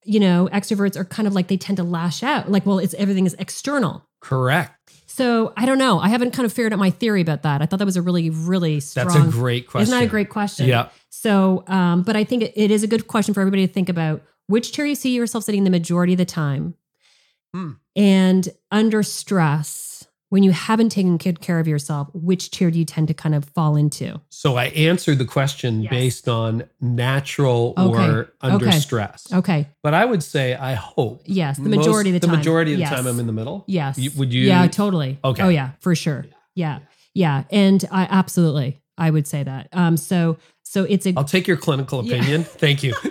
you 0.05 0.21
know, 0.21 0.47
extroverts 0.53 0.95
are 0.95 1.03
kind 1.03 1.27
of 1.27 1.33
like 1.35 1.49
they 1.49 1.57
tend 1.57 1.75
to 1.75 1.83
lash 1.83 2.23
out. 2.23 2.49
Like, 2.49 2.65
well, 2.65 2.79
it's 2.79 2.93
everything 2.93 3.25
is 3.25 3.35
external. 3.37 4.07
Correct. 4.21 4.71
So 5.17 5.51
I 5.57 5.65
don't 5.65 5.79
know. 5.79 5.97
I 5.99 6.09
haven't 6.09 6.29
kind 6.31 6.45
of 6.45 6.53
figured 6.53 6.73
out 6.73 6.77
my 6.79 6.91
theory 6.91 7.21
about 7.21 7.41
that. 7.41 7.59
I 7.63 7.65
thought 7.65 7.79
that 7.79 7.85
was 7.85 7.97
a 7.97 8.03
really, 8.03 8.29
really 8.29 8.79
strong. 8.79 9.07
That's 9.07 9.17
a 9.17 9.31
great 9.31 9.65
question. 9.67 9.81
Isn't 9.81 9.99
that 9.99 10.05
a 10.05 10.09
great 10.09 10.29
question? 10.29 10.67
Yeah. 10.67 10.89
So, 11.09 11.63
um, 11.67 12.03
but 12.03 12.15
I 12.15 12.23
think 12.23 12.43
it- 12.43 12.53
it 12.55 12.69
is 12.69 12.83
a 12.83 12.87
good 12.87 13.07
question 13.07 13.33
for 13.33 13.41
everybody 13.41 13.65
to 13.65 13.73
think 13.73 13.89
about 13.89 14.21
which 14.45 14.71
chair 14.73 14.85
you 14.85 14.93
see 14.93 15.15
yourself 15.15 15.43
sitting 15.43 15.63
the 15.63 15.71
majority 15.71 16.13
of 16.13 16.17
the 16.19 16.25
time. 16.25 16.75
Hmm. 17.51 17.71
And 17.95 18.47
under 18.71 19.01
stress, 19.01 19.96
when 20.29 20.43
you 20.43 20.51
haven't 20.51 20.89
taken 20.89 21.17
good 21.17 21.39
care 21.39 21.59
of 21.59 21.67
yourself, 21.67 22.09
which 22.13 22.51
tier 22.51 22.69
do 22.69 22.77
you 22.77 22.85
tend 22.85 23.07
to 23.07 23.13
kind 23.13 23.33
of 23.33 23.45
fall 23.45 23.75
into? 23.75 24.19
So 24.29 24.55
I 24.57 24.65
answered 24.65 25.19
the 25.19 25.25
question 25.25 25.81
Yes. 25.83 25.89
based 25.91 26.27
on 26.27 26.63
natural 26.81 27.73
Okay. 27.77 28.03
or 28.09 28.33
under 28.41 28.67
Okay. 28.67 28.79
stress. 28.79 29.27
Okay. 29.31 29.67
But 29.83 29.93
I 29.93 30.05
would 30.05 30.23
say 30.23 30.53
I 30.55 30.73
hope 30.73 31.21
Yes. 31.25 31.57
The 31.57 31.63
most- 31.69 31.77
majority 31.77 32.09
of 32.09 32.13
the 32.15 32.19
time. 32.27 32.31
The 32.31 32.37
majority 32.37 32.73
of 32.73 32.77
the 32.77 32.81
Yes. 32.81 32.89
time 32.93 33.07
I'm 33.07 33.19
in 33.19 33.27
the 33.27 33.33
middle. 33.33 33.63
Yes. 33.67 33.97
You- 33.97 34.11
would 34.17 34.33
you- 34.33 34.47
Yeah, 34.47 34.67
totally. 34.67 35.17
Okay. 35.23 35.43
Oh, 35.43 35.49
yeah, 35.49 35.71
for 35.79 35.95
sure. 35.95 36.25
Yeah. 36.55 36.79
Yeah. 37.13 37.43
And 37.51 37.83
I 37.91 38.07
absolutely. 38.09 38.81
I 38.97 39.11
would 39.11 39.27
say 39.27 39.43
that. 39.43 39.67
Um, 39.73 39.95
so 39.95 40.37
so 40.77 40.83
it's 40.93 41.05
a 41.07 41.13
I'll 41.17 41.23
take 41.23 41.47
your 41.47 41.57
clinical 41.57 42.03
Yeah. 42.05 42.15
opinion. 42.15 42.43
Thank 42.63 42.83
you. 42.83 42.93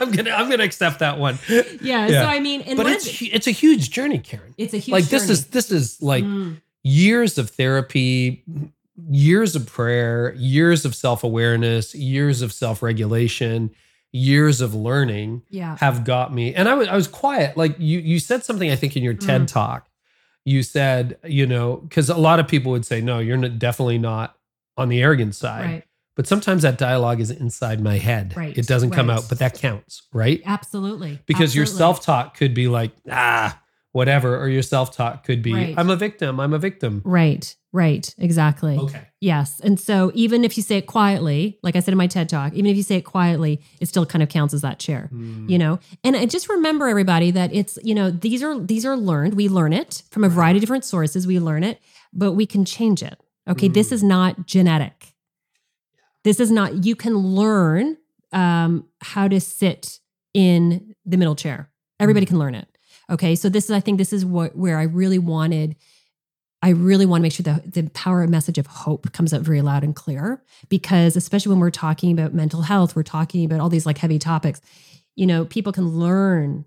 I'm 0.00 0.10
gonna 0.10 0.30
I'm 0.30 0.48
gonna 0.50 0.64
accept 0.64 0.98
that 1.00 1.18
one. 1.18 1.38
yeah, 1.48 1.62
yeah. 1.82 2.08
So 2.08 2.26
I 2.26 2.40
mean, 2.40 2.60
but 2.76 2.86
it's 2.86 3.18
the- 3.18 3.32
it's 3.32 3.46
a 3.46 3.50
huge 3.52 3.90
journey, 3.90 4.18
Karyn. 4.20 4.54
it's 4.58 4.74
a 4.74 4.78
huge 4.78 4.86
journey. 4.86 5.02
like 5.02 5.10
this 5.10 5.28
is 5.30 5.46
this 5.48 5.70
is 5.70 6.00
like 6.02 6.24
Mm, 6.24 6.60
years 6.82 7.38
of 7.38 7.50
therapy, 7.50 8.44
years 9.08 9.54
of 9.56 9.66
prayer, 9.66 10.34
years 10.36 10.84
of 10.84 10.94
self 10.94 11.22
awareness, 11.24 11.94
years 11.94 12.42
of 12.42 12.52
self 12.52 12.82
regulation, 12.82 13.70
years 14.12 14.60
of 14.60 14.74
learning 14.74 15.42
yeah. 15.50 15.76
have 15.78 16.04
got 16.04 16.32
me. 16.32 16.54
And 16.54 16.68
I 16.68 16.74
was 16.74 16.88
I 16.88 16.96
was 16.96 17.08
quiet. 17.08 17.56
Like 17.56 17.76
you 17.78 17.98
you 17.98 18.18
said 18.18 18.44
something 18.44 18.70
I 18.70 18.76
think 18.76 18.96
in 18.96 19.02
your 19.02 19.14
Mm. 19.14 19.26
TED 19.26 19.48
talk. 19.48 19.88
You 20.44 20.62
said 20.64 21.18
you 21.24 21.46
know 21.46 21.76
because 21.76 22.10
a 22.10 22.16
lot 22.16 22.40
of 22.40 22.48
people 22.48 22.72
would 22.72 22.84
say 22.86 23.00
no, 23.00 23.20
you're 23.20 23.36
not, 23.36 23.58
definitely 23.58 23.98
not 23.98 24.36
on 24.76 24.88
the 24.88 25.00
arrogant 25.02 25.34
side. 25.36 25.64
Right. 25.64 25.84
But 26.14 26.26
sometimes 26.26 26.62
that 26.62 26.76
dialogue 26.78 27.20
is 27.20 27.30
inside 27.30 27.80
my 27.80 27.96
head. 27.98 28.34
Right, 28.36 28.56
It 28.56 28.66
doesn't 28.66 28.90
come 28.90 29.08
out, 29.08 29.24
but 29.28 29.38
that 29.38 29.54
counts, 29.58 30.02
right? 30.12 30.42
Absolutely. 30.44 31.18
Because 31.26 31.54
your 31.56 31.66
self 31.66 32.02
talk 32.04 32.36
could 32.36 32.52
be 32.54 32.68
like, 32.68 32.92
ah, 33.10 33.58
whatever. 33.92 34.38
Or 34.38 34.48
your 34.48 34.62
self 34.62 34.94
talk 34.94 35.24
could 35.24 35.42
be, 35.42 35.54
Right. 35.54 35.74
I'm 35.76 35.88
a 35.88 35.96
victim. 35.96 36.38
I'm 36.38 36.52
a 36.52 36.58
victim. 36.58 37.00
Right. 37.04 37.54
Right. 37.72 38.14
Exactly. 38.18 38.76
Okay. 38.76 39.00
Yes. 39.22 39.58
And 39.64 39.80
so 39.80 40.12
even 40.14 40.44
if 40.44 40.58
you 40.58 40.62
say 40.62 40.76
it 40.76 40.86
quietly, 40.86 41.58
like 41.62 41.76
I 41.76 41.80
said 41.80 41.92
in 41.92 41.98
my 41.98 42.06
TED 42.06 42.28
talk, 42.28 42.52
even 42.52 42.70
if 42.70 42.76
you 42.76 42.82
say 42.82 42.96
it 42.96 43.02
quietly, 43.06 43.62
it 43.80 43.86
still 43.88 44.04
kind 44.04 44.22
of 44.22 44.28
counts 44.28 44.52
as 44.52 44.60
that 44.60 44.78
chair. 44.78 45.06
Hmm. 45.10 45.48
You 45.48 45.56
know, 45.56 45.78
and 46.04 46.14
I 46.14 46.26
just 46.26 46.50
remember 46.50 46.88
everybody 46.88 47.30
that 47.30 47.54
it's 47.54 47.78
you 47.82 47.94
know 47.94 48.10
these 48.10 48.42
are 48.42 48.58
these 48.60 48.84
are 48.84 48.96
learned. 48.98 49.32
We 49.34 49.48
learn 49.48 49.72
it 49.72 50.02
from 50.10 50.24
a 50.24 50.28
variety 50.28 50.58
of 50.58 50.60
different 50.60 50.84
sources. 50.84 51.26
We 51.26 51.38
learn 51.40 51.64
it, 51.64 51.80
but 52.12 52.32
we 52.32 52.44
can 52.44 52.66
change 52.66 53.02
it. 53.02 53.18
Okay, 53.48 53.68
this 53.68 53.88
Mm. 53.88 53.92
is 53.92 54.02
not 54.02 54.46
genetic. 54.46 55.11
This 56.24 56.40
is 56.40 56.50
not. 56.50 56.84
You 56.84 56.94
can 56.94 57.16
learn 57.16 57.96
um, 58.32 58.86
how 59.00 59.28
to 59.28 59.40
sit 59.40 60.00
in 60.34 60.94
the 61.04 61.16
middle 61.16 61.36
chair. 61.36 61.70
Everybody 62.00 62.26
can 62.26 62.38
learn 62.38 62.54
it. 62.54 62.68
Okay, 63.10 63.34
so 63.34 63.48
this 63.48 63.64
is. 63.64 63.70
I 63.70 63.80
think 63.80 63.98
this 63.98 64.12
is 64.12 64.24
what 64.24 64.56
where 64.56 64.78
I 64.78 64.84
really 64.84 65.18
wanted. 65.18 65.76
I 66.64 66.70
really 66.70 67.06
want 67.06 67.20
to 67.20 67.22
make 67.22 67.32
sure 67.32 67.42
that 67.42 67.74
the 67.74 67.90
power 67.90 68.24
message 68.28 68.56
of 68.56 68.68
hope 68.68 69.12
comes 69.12 69.34
out 69.34 69.40
very 69.40 69.62
loud 69.62 69.82
and 69.82 69.96
clear 69.96 70.42
because 70.68 71.16
especially 71.16 71.50
when 71.50 71.58
we're 71.58 71.70
talking 71.70 72.12
about 72.12 72.34
mental 72.34 72.62
health, 72.62 72.94
we're 72.94 73.02
talking 73.02 73.44
about 73.44 73.58
all 73.58 73.68
these 73.68 73.84
like 73.84 73.98
heavy 73.98 74.20
topics. 74.20 74.60
You 75.16 75.26
know, 75.26 75.44
people 75.44 75.72
can 75.72 75.88
learn. 75.88 76.64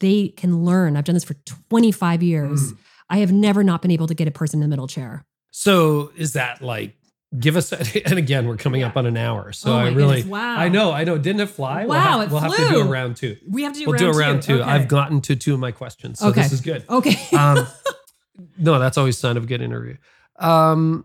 They 0.00 0.28
can 0.28 0.64
learn. 0.64 0.96
I've 0.96 1.04
done 1.04 1.14
this 1.14 1.24
for 1.24 1.34
25 1.68 2.22
years. 2.22 2.72
Mm. 2.72 2.78
I 3.10 3.18
have 3.18 3.32
never 3.32 3.62
not 3.62 3.82
been 3.82 3.90
able 3.90 4.06
to 4.06 4.14
get 4.14 4.26
a 4.26 4.30
person 4.30 4.58
in 4.58 4.62
the 4.62 4.68
middle 4.68 4.88
chair. 4.88 5.26
So 5.50 6.10
is 6.16 6.32
that 6.32 6.62
like, 6.62 6.96
give 7.38 7.56
us, 7.56 7.72
and 8.06 8.18
again, 8.18 8.46
we're 8.46 8.56
coming 8.56 8.82
up 8.82 8.96
on 8.96 9.06
an 9.06 9.16
hour. 9.16 9.52
So 9.52 9.72
Oh 9.72 9.76
I 9.76 9.90
really, 9.90 10.16
goodness, 10.18 10.24
wow. 10.26 10.56
I 10.56 10.68
know, 10.68 10.92
I 10.92 11.04
know. 11.04 11.18
Didn't 11.18 11.40
it 11.40 11.50
fly? 11.50 11.80
we'll 11.84 11.90
Wow, 11.98 12.18
have, 12.20 12.28
it 12.28 12.30
we'll 12.32 12.40
have 12.40 12.56
to 12.56 12.68
do 12.68 12.80
a 12.80 12.84
round 12.84 13.16
two. 13.16 13.36
We 13.48 13.62
have 13.64 13.72
to 13.74 13.78
do 13.80 13.86
We'll 13.86 13.98
do 13.98 14.08
a 14.10 14.12
round 14.16 14.42
two. 14.42 14.60
Okay. 14.60 14.70
I've 14.70 14.88
gotten 14.88 15.20
to 15.22 15.36
two 15.36 15.54
of 15.54 15.60
my 15.60 15.72
questions. 15.72 16.18
So 16.20 16.28
Okay. 16.28 16.42
this 16.42 16.52
is 16.52 16.60
good. 16.60 16.84
Okay. 16.88 17.16
Um, 17.36 17.66
no, 18.58 18.78
that's 18.78 18.98
always 18.98 19.16
sign 19.18 19.36
of 19.36 19.44
a 19.44 19.46
good 19.46 19.60
interview. 19.62 19.96
Um, 20.38 21.04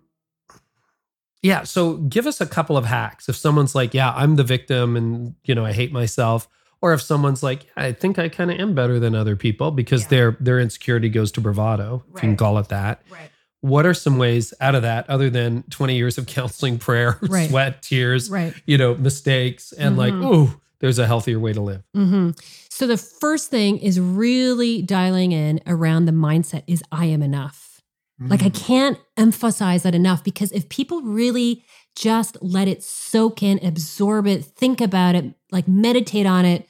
yeah. 1.42 1.64
So 1.64 1.98
give 1.98 2.28
us 2.28 2.42
a 2.42 2.46
couple 2.46 2.76
of 2.78 2.86
hacks. 2.86 3.30
If 3.30 3.36
someone's 3.36 3.74
like, 3.76 3.94
yeah, 3.94 4.12
I'm 4.12 4.36
the 4.36 4.44
victim 4.44 4.98
and, 4.98 5.36
you 5.46 5.56
know, 5.56 5.66
I 5.66 5.72
hate 5.72 5.92
myself. 5.92 6.48
Or 6.82 6.94
if 6.94 7.02
someone's 7.02 7.44
like, 7.44 7.66
I 7.76 7.92
think 7.92 8.18
I 8.20 8.30
kind 8.30 8.52
of 8.52 8.60
am 8.60 8.74
better 8.74 9.00
than 9.00 9.14
other 9.16 9.36
people 9.36 9.72
because 9.72 10.04
Yeah. 10.04 10.08
their 10.10 10.38
their 10.40 10.60
insecurity 10.60 11.10
goes 11.10 11.32
to 11.34 11.42
bravado, 11.42 12.04
if 12.10 12.16
you 12.24 12.30
can 12.30 12.38
call 12.38 12.58
it 12.58 12.70
that. 12.70 13.02
right. 13.12 13.30
What 13.62 13.86
are 13.86 13.94
some 13.94 14.18
ways 14.18 14.54
out 14.62 14.74
of 14.76 14.84
that 14.84 15.10
other 15.10 15.30
than 15.30 15.64
20 15.70 15.96
years 15.96 16.18
of 16.18 16.26
counseling, 16.38 16.78
prayer, 16.78 17.18
Right. 17.22 17.50
sweat, 17.50 17.82
tears, 17.82 18.30
Right. 18.30 18.54
you 18.66 18.78
know, 18.78 18.96
mistakes, 18.96 19.72
and 19.74 19.98
like, 19.98 20.14
Mhm. 20.14 20.24
ooh, 20.34 20.62
there's 20.80 20.98
a 21.00 21.06
healthier 21.06 21.40
way 21.40 21.52
to 21.54 21.62
live? 21.62 21.84
hmm 21.94 22.30
So 22.70 22.88
the 22.88 22.96
first 22.98 23.50
thing 23.50 23.78
is 23.80 24.00
really 24.00 24.82
dialing 24.82 25.34
in 25.34 25.60
around 25.68 26.06
the 26.06 26.14
mindset 26.14 26.64
is 26.68 26.82
I 26.92 27.06
am 27.08 27.22
enough. 27.22 27.82
Like 28.22 28.40
Mm. 28.42 28.46
I 28.46 28.50
can't 28.50 28.98
emphasize 29.18 29.84
that 29.84 29.96
enough 29.96 30.24
because 30.24 30.52
if 30.54 30.70
people 30.70 31.02
really 31.02 31.64
just 31.96 32.38
let 32.42 32.68
it 32.70 32.82
soak 32.84 33.44
in, 33.44 33.60
absorb 33.66 34.28
it, 34.28 34.46
think 34.46 34.80
about 34.80 35.16
it, 35.16 35.34
like 35.52 35.68
meditate 35.68 36.26
on 36.26 36.46
it, 36.46 36.68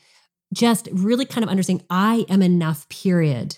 just 0.53 0.87
really 0.91 1.25
kind 1.25 1.43
of 1.43 1.49
understanding 1.49 1.85
I 1.91 2.25
am 2.29 2.41
enough, 2.41 2.89
period. 2.89 3.57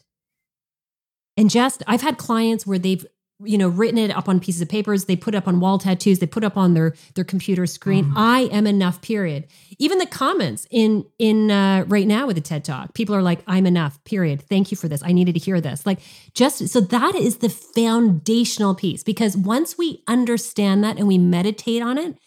And 1.37 1.49
just 1.49 1.83
I've 1.87 2.01
had 2.01 2.17
clients 2.17 2.67
where 2.67 2.79
they've 2.79 3.05
you 3.43 3.57
know 3.57 3.67
written 3.67 3.97
it 3.97 4.11
up 4.11 4.27
on 4.29 4.39
pieces 4.39 4.61
of 4.61 4.69
papers 4.69 5.05
they 5.05 5.15
put 5.15 5.33
it 5.33 5.37
up 5.37 5.47
on 5.47 5.59
wall 5.59 5.77
tattoos 5.77 6.19
they 6.19 6.25
put 6.27 6.43
it 6.43 6.45
up 6.45 6.57
on 6.57 6.73
their 6.73 6.93
their 7.15 7.23
computer 7.23 7.65
screen 7.65 8.05
Mhm. 8.05 8.13
i 8.15 8.41
am 8.51 8.67
enough 8.67 9.01
period 9.01 9.47
even 9.79 9.97
the 9.97 10.05
comments 10.05 10.67
in 10.69 11.05
in 11.17 11.49
uh, 11.51 11.83
right 11.87 12.05
now 12.07 12.27
with 12.27 12.35
the 12.35 12.41
ted 12.41 12.63
talk 12.63 12.93
people 12.93 13.15
are 13.15 13.21
like 13.21 13.41
i'm 13.47 13.65
enough 13.65 14.03
period 14.03 14.41
thank 14.41 14.69
you 14.71 14.77
for 14.77 14.87
this 14.87 15.01
i 15.03 15.11
needed 15.11 15.33
to 15.33 15.39
hear 15.39 15.59
this 15.61 15.85
like 15.85 15.99
just 16.33 16.67
so 16.69 16.79
that 16.81 17.15
is 17.15 17.37
the 17.37 17.49
foundational 17.49 18.73
piece 18.75 19.03
because 19.03 19.35
once 19.37 19.77
we 19.77 20.03
understand 20.07 20.83
that 20.83 20.97
and 20.97 21.07
we 21.07 21.17
meditate 21.17 21.81
on 21.81 21.97
it 21.97 22.17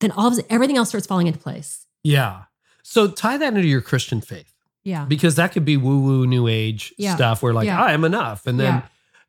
then 0.00 0.10
all 0.12 0.26
of 0.28 0.44
everything 0.50 0.76
else 0.76 0.88
starts 0.88 1.06
falling 1.06 1.26
into 1.26 1.38
place 1.38 1.86
Yeah. 2.02 2.42
So 2.82 3.08
tie 3.10 3.38
that 3.38 3.54
into 3.54 3.66
your 3.66 3.80
Christian 3.80 4.20
faith. 4.20 4.52
yeah 4.84 5.04
because 5.06 5.36
that 5.36 5.52
could 5.52 5.64
be 5.64 5.76
woo 5.76 6.00
woo 6.00 6.26
new 6.26 6.46
age 6.48 6.92
Yeah. 6.98 7.14
stuff 7.14 7.42
where 7.42 7.52
like 7.54 7.66
Yeah. 7.66 7.82
I 7.82 7.92
am 7.92 8.04
enough 8.04 8.46
and 8.46 8.58
then 8.60 8.74
Yeah. 8.74 8.82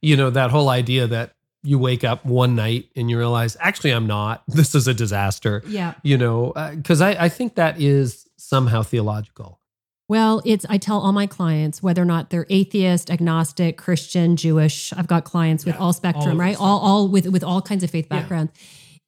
You 0.05 0.15
know 0.19 0.29
that 0.29 0.49
whole 0.51 0.69
idea 0.69 1.07
that 1.07 1.27
you 1.63 1.77
wake 1.79 2.03
up 2.11 2.19
one 2.25 2.53
night 2.55 2.83
and 2.95 3.09
you 3.09 3.17
realize 3.17 3.57
actually 3.59 3.91
I'm 3.97 4.07
not 4.07 4.43
this 4.59 4.75
is 4.75 4.87
a 4.87 4.93
disaster 4.93 5.63
yeah 5.67 5.93
you 6.03 6.17
know 6.17 6.51
uh, 6.51 6.75
because 6.75 7.01
I, 7.01 7.11
I 7.25 7.29
think 7.29 7.55
that 7.55 7.79
is 7.81 8.27
somehow 8.37 8.83
theological 8.83 9.59
Well, 10.07 10.41
it's 10.45 10.65
I 10.69 10.77
tell 10.77 10.99
all 10.99 11.11
my 11.23 11.25
clients 11.37 11.81
whether 11.81 12.01
or 12.05 12.05
not 12.15 12.29
they're 12.29 12.45
atheist, 12.59 13.09
agnostic, 13.09 13.71
Christian, 13.85 14.35
Jewish. 14.35 14.93
I've 14.93 15.07
got 15.07 15.23
clients 15.33 15.65
with 15.65 15.75
Yeah, 15.75 15.81
all 15.83 15.93
spectrum, 15.93 16.33
all 16.37 16.45
right? 16.45 16.57
All 16.65 16.79
all 16.87 17.07
with 17.15 17.25
with 17.35 17.43
all 17.43 17.61
kinds 17.69 17.83
of 17.83 17.89
faith 17.89 18.05
Yeah. 18.11 18.19
backgrounds. 18.19 18.51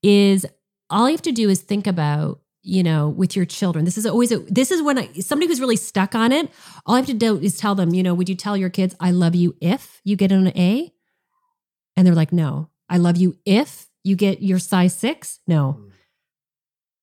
Is 0.02 0.40
all 0.90 1.06
you 1.10 1.16
have 1.16 1.22
to 1.32 1.32
do 1.44 1.50
is 1.54 1.62
think 1.62 1.86
about 1.86 2.40
you 2.68 2.84
know 2.84 3.08
with 3.08 3.36
your 3.36 3.46
children. 3.46 3.86
This 3.86 3.98
is 3.98 4.06
always 4.06 4.32
a, 4.32 4.40
this 4.40 4.72
is 4.72 4.82
when 4.82 4.98
I, 4.98 5.08
somebody 5.20 5.48
who's 5.48 5.62
really 5.62 5.78
stuck 5.78 6.14
on 6.16 6.32
it. 6.32 6.52
All 6.86 6.96
I 6.96 6.98
have 6.98 7.08
to 7.08 7.14
do 7.14 7.40
is 7.40 7.58
tell 7.58 7.76
them, 7.76 7.94
you 7.94 8.04
know, 8.04 8.14
would 8.14 8.28
you 8.28 8.36
tell 8.36 8.58
your 8.58 8.70
kids 8.70 8.94
I 9.00 9.12
love 9.12 9.36
you 9.36 9.56
if 9.62 10.02
you 10.04 10.16
get 10.16 10.32
an 10.32 10.50
A? 10.50 10.92
And 11.96 12.06
they're 12.06 12.14
like, 12.14 12.34
no, 12.34 12.70
I 12.90 12.98
love 12.98 13.18
you 13.18 13.38
if 13.46 13.88
you 14.04 14.16
get 14.16 14.42
your 14.42 14.60
size 14.60 14.94
six. 14.94 15.40
No, 15.48 15.78
Mm. 15.80 15.92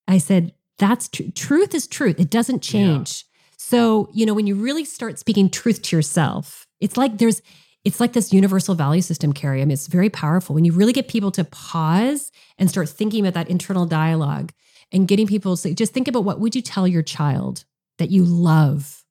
I 0.06 0.18
said, 0.18 0.52
that's 0.78 1.08
tr- 1.08 1.22
truth 1.34 1.74
is 1.74 1.86
truth. 1.86 2.20
It 2.20 2.28
doesn't 2.30 2.60
change. 2.62 3.24
So, 3.56 4.10
you 4.12 4.26
know, 4.26 4.34
when 4.34 4.46
you 4.46 4.54
really 4.54 4.84
start 4.84 5.18
speaking 5.18 5.48
truth 5.48 5.80
to 5.82 5.96
yourself, 5.96 6.66
it's 6.78 6.98
like 6.98 7.16
there's, 7.16 7.40
it's 7.84 8.00
like 8.00 8.12
this 8.12 8.32
universal 8.32 8.74
value 8.74 9.00
system, 9.00 9.32
Carey. 9.32 9.62
I 9.62 9.64
mean, 9.64 9.72
it's 9.72 9.86
very 9.86 10.10
powerful. 10.10 10.54
When 10.54 10.66
you 10.66 10.72
really 10.72 10.92
get 10.92 11.08
people 11.08 11.30
to 11.32 11.44
pause 11.44 12.30
and 12.58 12.68
start 12.68 12.90
thinking 12.90 13.20
about 13.20 13.34
that 13.34 13.48
internal 13.48 13.86
dialogue 13.86 14.52
and 14.95 15.09
getting 15.09 15.26
people 15.26 15.57
to 15.57 15.61
say, 15.61 15.74
just 15.74 15.92
think 15.92 16.09
about 16.09 16.24
what 16.24 16.40
would 16.40 16.55
you 16.55 16.62
tell 16.62 16.86
your 16.88 17.03
child 17.03 17.64
that 17.99 18.11
you 18.11 18.24
love? 18.24 19.05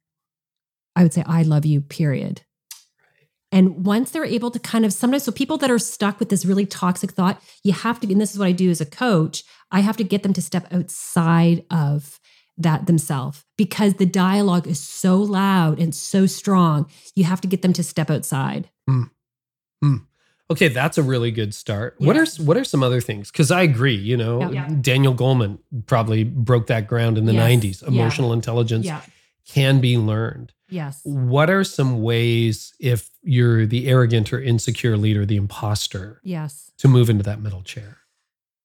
I 0.95 1.03
would 1.03 1.13
say, 1.13 1.23
I 1.27 1.43
love 1.43 1.65
you, 1.65 1.81
period. 1.81 2.41
And 3.51 3.85
once 3.85 4.09
they're 4.09 4.25
able 4.25 4.49
to 4.49 4.59
kind 4.59 4.85
of 4.85 4.93
sometimes, 4.93 5.23
so 5.23 5.31
people 5.31 5.57
that 5.59 5.69
are 5.69 5.77
stuck 5.77 6.19
with 6.19 6.29
this 6.29 6.45
really 6.45 6.65
toxic 6.65 7.11
thought, 7.11 7.39
you 7.63 7.73
have 7.73 7.99
to, 7.99 8.11
and 8.11 8.19
this 8.19 8.31
is 8.31 8.39
what 8.39 8.47
I 8.47 8.51
do 8.51 8.71
as 8.71 8.81
a 8.81 8.85
coach, 8.85 9.43
I 9.71 9.81
have 9.81 9.97
to 9.97 10.03
get 10.03 10.23
them 10.23 10.33
to 10.33 10.41
step 10.41 10.65
outside 10.71 11.63
of 11.69 12.19
that 12.57 12.87
themselves 12.87 13.43
because 13.57 13.95
the 13.95 14.05
dialogue 14.05 14.67
is 14.67 14.79
so 14.79 15.17
loud 15.17 15.79
and 15.79 15.93
so 15.93 16.25
strong. 16.25 16.87
You 17.15 17.25
have 17.25 17.41
to 17.41 17.47
get 17.47 17.61
them 17.61 17.73
to 17.73 17.83
step 17.83 18.09
outside. 18.09 18.69
Hmm. 18.87 19.03
Hmm. 19.83 19.97
Okay 20.51 20.67
that's 20.67 20.97
a 20.97 21.03
really 21.03 21.31
good 21.31 21.53
start 21.53 21.95
what 21.99 22.17
are 22.17 22.25
what 22.43 22.57
are 22.57 22.63
some 22.63 22.83
other 22.83 22.99
things 23.01 23.31
because 23.31 23.49
I 23.51 23.61
agree 23.63 23.95
you 23.95 24.17
know 24.17 24.39
Yeah. 24.41 24.49
Yeah. 24.69 24.75
Daniel 24.81 25.15
Goleman 25.15 25.59
probably 25.87 26.23
broke 26.23 26.67
that 26.67 26.87
ground 26.87 27.17
in 27.17 27.25
the 27.25 27.33
Yes. 27.33 27.43
90s 27.49 27.81
Yeah. 27.81 27.87
emotional 27.89 28.33
intelligence 28.33 28.87
can 29.47 29.79
be 29.81 29.97
learned 29.97 30.51
Yes. 30.69 31.01
what 31.03 31.49
are 31.49 31.63
some 31.63 32.01
ways 32.01 32.73
if 32.79 33.09
you're 33.23 33.65
the 33.65 33.87
arrogant 33.87 34.31
or 34.33 34.41
insecure 34.41 34.97
leader 34.97 35.25
the 35.25 35.35
imposter 35.37 36.19
Yes. 36.23 36.71
to 36.77 36.87
move 36.87 37.09
into 37.09 37.23
that 37.23 37.41
middle 37.41 37.61
chair 37.63 37.97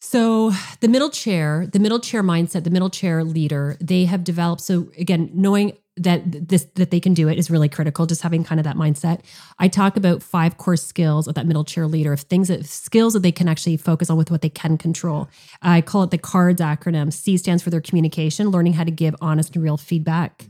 So 0.00 0.52
the 0.80 0.86
middle 0.88 1.10
chair, 1.10 1.66
the 1.72 1.80
middle 1.80 1.98
chair 1.98 2.22
mindset, 2.22 2.62
the 2.62 2.70
middle 2.70 2.88
chair 2.88 3.24
leader, 3.24 3.76
they 3.80 4.04
have 4.04 4.22
developed. 4.22 4.62
So 4.62 4.90
again, 4.96 5.28
knowing 5.34 5.72
that 6.02 6.48
this 6.48 6.64
that 6.74 6.90
they 6.90 7.00
can 7.00 7.14
do 7.14 7.28
it 7.28 7.38
is 7.38 7.50
really 7.50 7.68
critical. 7.68 8.06
Just 8.06 8.22
having 8.22 8.44
kind 8.44 8.58
of 8.60 8.64
that 8.64 8.76
mindset. 8.76 9.20
I 9.58 9.68
talk 9.68 9.96
about 9.96 10.22
five 10.22 10.56
core 10.58 10.76
skills 10.76 11.26
of 11.28 11.34
that 11.34 11.46
middle 11.46 11.64
chair 11.64 11.86
leader 11.86 12.12
of 12.12 12.20
things 12.20 12.48
that 12.48 12.66
skills 12.66 13.12
that 13.12 13.20
they 13.22 13.32
can 13.32 13.48
actually 13.48 13.76
focus 13.76 14.10
on 14.10 14.16
with 14.16 14.30
what 14.30 14.42
they 14.42 14.48
can 14.50 14.78
control. 14.78 15.28
I 15.62 15.80
call 15.80 16.02
it 16.04 16.10
the 16.10 16.18
CARDS 16.18 16.60
acronym. 16.60 17.12
C 17.12 17.36
stands 17.36 17.62
for 17.62 17.70
their 17.70 17.80
communication, 17.80 18.48
learning 18.50 18.74
how 18.74 18.84
to 18.84 18.90
give 18.90 19.14
honest 19.20 19.54
and 19.54 19.62
real 19.64 19.76
feedback. 19.76 20.46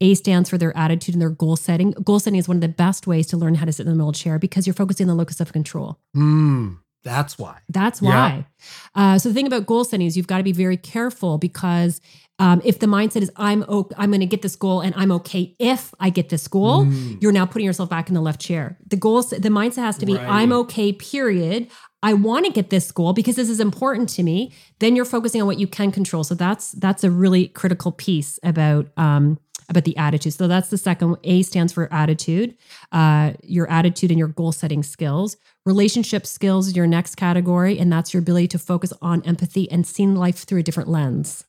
A 0.00 0.14
stands 0.14 0.50
for 0.50 0.58
their 0.58 0.76
attitude 0.76 1.14
and 1.14 1.22
their 1.22 1.30
goal 1.30 1.54
setting. 1.54 1.92
Goal 1.92 2.18
setting 2.18 2.38
is 2.38 2.48
one 2.48 2.56
of 2.56 2.60
the 2.60 2.68
best 2.68 3.06
ways 3.06 3.26
to 3.28 3.36
learn 3.36 3.54
how 3.54 3.64
to 3.66 3.72
sit 3.72 3.86
in 3.86 3.92
the 3.92 3.96
middle 3.96 4.12
chair 4.12 4.38
because 4.38 4.66
you're 4.66 4.74
focusing 4.74 5.04
on 5.08 5.16
the 5.16 5.20
locus 5.20 5.40
of 5.40 5.52
control. 5.52 5.98
Hmm. 6.14 6.74
That's 7.04 7.38
why. 7.38 7.58
That's 7.68 8.00
Yeah. 8.02 8.08
why. 8.10 8.46
Uh, 8.94 9.18
so 9.18 9.28
the 9.28 9.34
thing 9.34 9.46
about 9.46 9.66
goal 9.66 9.84
setting 9.84 10.06
is 10.06 10.16
you've 10.16 10.26
got 10.28 10.38
to 10.38 10.44
be 10.44 10.52
very 10.52 10.76
careful 10.76 11.38
because 11.38 12.00
um, 12.44 12.58
if 12.70 12.76
the 12.82 12.86
mindset 12.96 13.22
is 13.26 13.30
I'm 13.48 13.60
o- 13.68 13.88
I'm 14.00 14.10
going 14.14 14.20
to 14.28 14.32
get 14.34 14.42
this 14.46 14.56
goal 14.64 14.78
and 14.84 14.92
I'm 15.00 15.12
okay 15.18 15.44
if 15.58 15.82
I 16.06 16.08
get 16.18 16.26
this 16.34 16.46
goal, 16.48 16.84
Mm. 16.84 17.20
you're 17.22 17.36
now 17.40 17.46
putting 17.52 17.66
yourself 17.70 17.88
back 17.96 18.08
in 18.10 18.14
the 18.18 18.20
left 18.28 18.40
chair. 18.48 18.64
The 18.94 18.96
goals, 19.06 19.30
the 19.30 19.52
mindset 19.60 19.82
has 19.88 19.96
to 19.98 20.06
be 20.06 20.14
Right. 20.16 20.28
I'm 20.40 20.52
okay. 20.62 20.88
Period. 20.92 21.68
I 22.10 22.12
want 22.14 22.42
to 22.46 22.52
get 22.58 22.70
this 22.70 22.90
goal 22.98 23.12
because 23.12 23.36
this 23.36 23.48
is 23.48 23.60
important 23.60 24.08
to 24.16 24.22
me. 24.30 24.38
Then 24.80 24.96
you're 24.96 25.10
focusing 25.16 25.40
on 25.42 25.46
what 25.46 25.60
you 25.62 25.68
can 25.78 25.90
control. 25.92 26.24
So 26.24 26.34
that's 26.44 26.72
that's 26.84 27.04
a 27.04 27.10
really 27.22 27.44
critical 27.60 27.92
piece 27.92 28.40
about 28.42 28.84
um, 28.96 29.38
about 29.68 29.84
the 29.84 29.96
attitude. 29.96 30.34
So 30.34 30.48
that's 30.48 30.68
the 30.68 30.78
second. 30.78 31.16
A 31.24 31.42
stands 31.42 31.72
for 31.72 31.84
attitude. 31.92 32.48
Uh, 32.90 33.26
your 33.56 33.70
attitude 33.70 34.10
and 34.10 34.18
your 34.18 34.28
goal 34.40 34.50
setting 34.52 34.82
skills. 34.82 35.36
Relationship 35.64 36.26
skills 36.26 36.66
is 36.66 36.74
your 36.76 36.88
next 36.88 37.14
category, 37.14 37.78
and 37.80 37.88
that's 37.92 38.12
your 38.12 38.20
ability 38.26 38.48
to 38.48 38.58
focus 38.58 38.92
on 39.00 39.22
empathy 39.22 39.70
and 39.70 39.86
seeing 39.86 40.16
life 40.16 40.38
through 40.46 40.58
a 40.60 40.62
different 40.64 40.88
lens. 40.90 41.44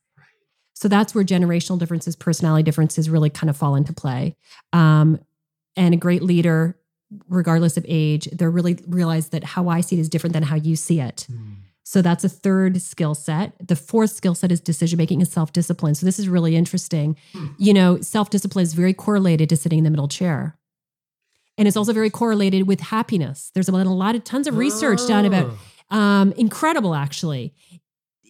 So 0.74 0.88
that's 0.88 1.14
where 1.16 1.24
generational 1.24 1.78
differences, 1.80 2.16
personality 2.16 2.64
differences 2.64 3.10
really 3.10 3.30
kind 3.30 3.50
of 3.50 3.56
fall 3.58 3.76
into 3.76 3.94
play. 3.94 4.36
Um, 4.74 5.20
and 5.76 5.94
a 5.94 5.98
great 5.98 6.22
leader, 6.24 6.78
regardless 7.30 7.78
of 7.78 7.86
age, 7.88 8.28
they're 8.32 8.50
really 8.52 8.78
realize 8.88 9.30
that 9.30 9.44
how 9.44 9.70
I 9.70 9.82
see 9.82 9.98
it 9.98 10.00
is 10.02 10.10
different 10.10 10.34
than 10.34 10.44
how 10.44 10.56
you 10.56 10.76
see 10.76 11.00
it. 11.00 11.28
So 11.86 12.02
that's 12.02 12.24
a 12.24 12.30
third 12.30 12.82
skill 12.82 13.14
set. 13.14 13.54
The 13.66 13.76
fourth 13.76 14.12
skill 14.12 14.36
set 14.36 14.52
is 14.52 14.62
decision 14.62 14.98
making 14.98 15.20
and 15.22 15.28
self 15.30 15.52
discipline. 15.54 15.96
So 15.96 16.06
this 16.06 16.18
is 16.18 16.30
really 16.30 16.56
interesting. 16.56 17.18
You 17.58 17.74
know, 17.74 18.00
self 18.02 18.30
discipline 18.30 18.64
is 18.64 18.74
very 18.74 18.94
correlated 18.94 19.50
to 19.50 19.58
sitting 19.58 19.80
in 19.80 19.84
the 19.84 19.90
middle 19.92 20.08
chair. 20.08 20.58
And 21.58 21.68
it's 21.68 21.78
also 21.78 21.94
very 21.94 22.10
correlated 22.10 22.68
with 22.68 22.80
happiness. 22.80 23.52
There's 23.54 23.70
been 23.70 23.86
a 23.86 23.94
lot 23.94 24.16
of 24.16 24.24
tons 24.24 24.48
of 24.48 24.58
research 24.58 25.06
done 25.08 25.26
about 25.26 25.52
Oh. 25.92 25.96
um, 25.98 26.32
incredible, 26.34 26.96
actually. 26.96 27.54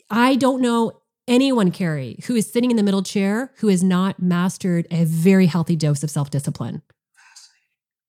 I 0.09 0.35
don't 0.35 0.61
know 0.61 0.99
anyone, 1.27 1.71
Carey, 1.71 2.17
who 2.25 2.35
is 2.35 2.51
sitting 2.51 2.71
in 2.71 2.77
the 2.77 2.83
middle 2.83 3.03
chair 3.03 3.51
who 3.57 3.67
has 3.67 3.83
not 3.83 4.21
mastered 4.21 4.87
a 4.91 5.05
very 5.05 5.45
healthy 5.47 5.75
dose 5.75 6.03
of 6.03 6.09
self 6.09 6.29
discipline. 6.29 6.81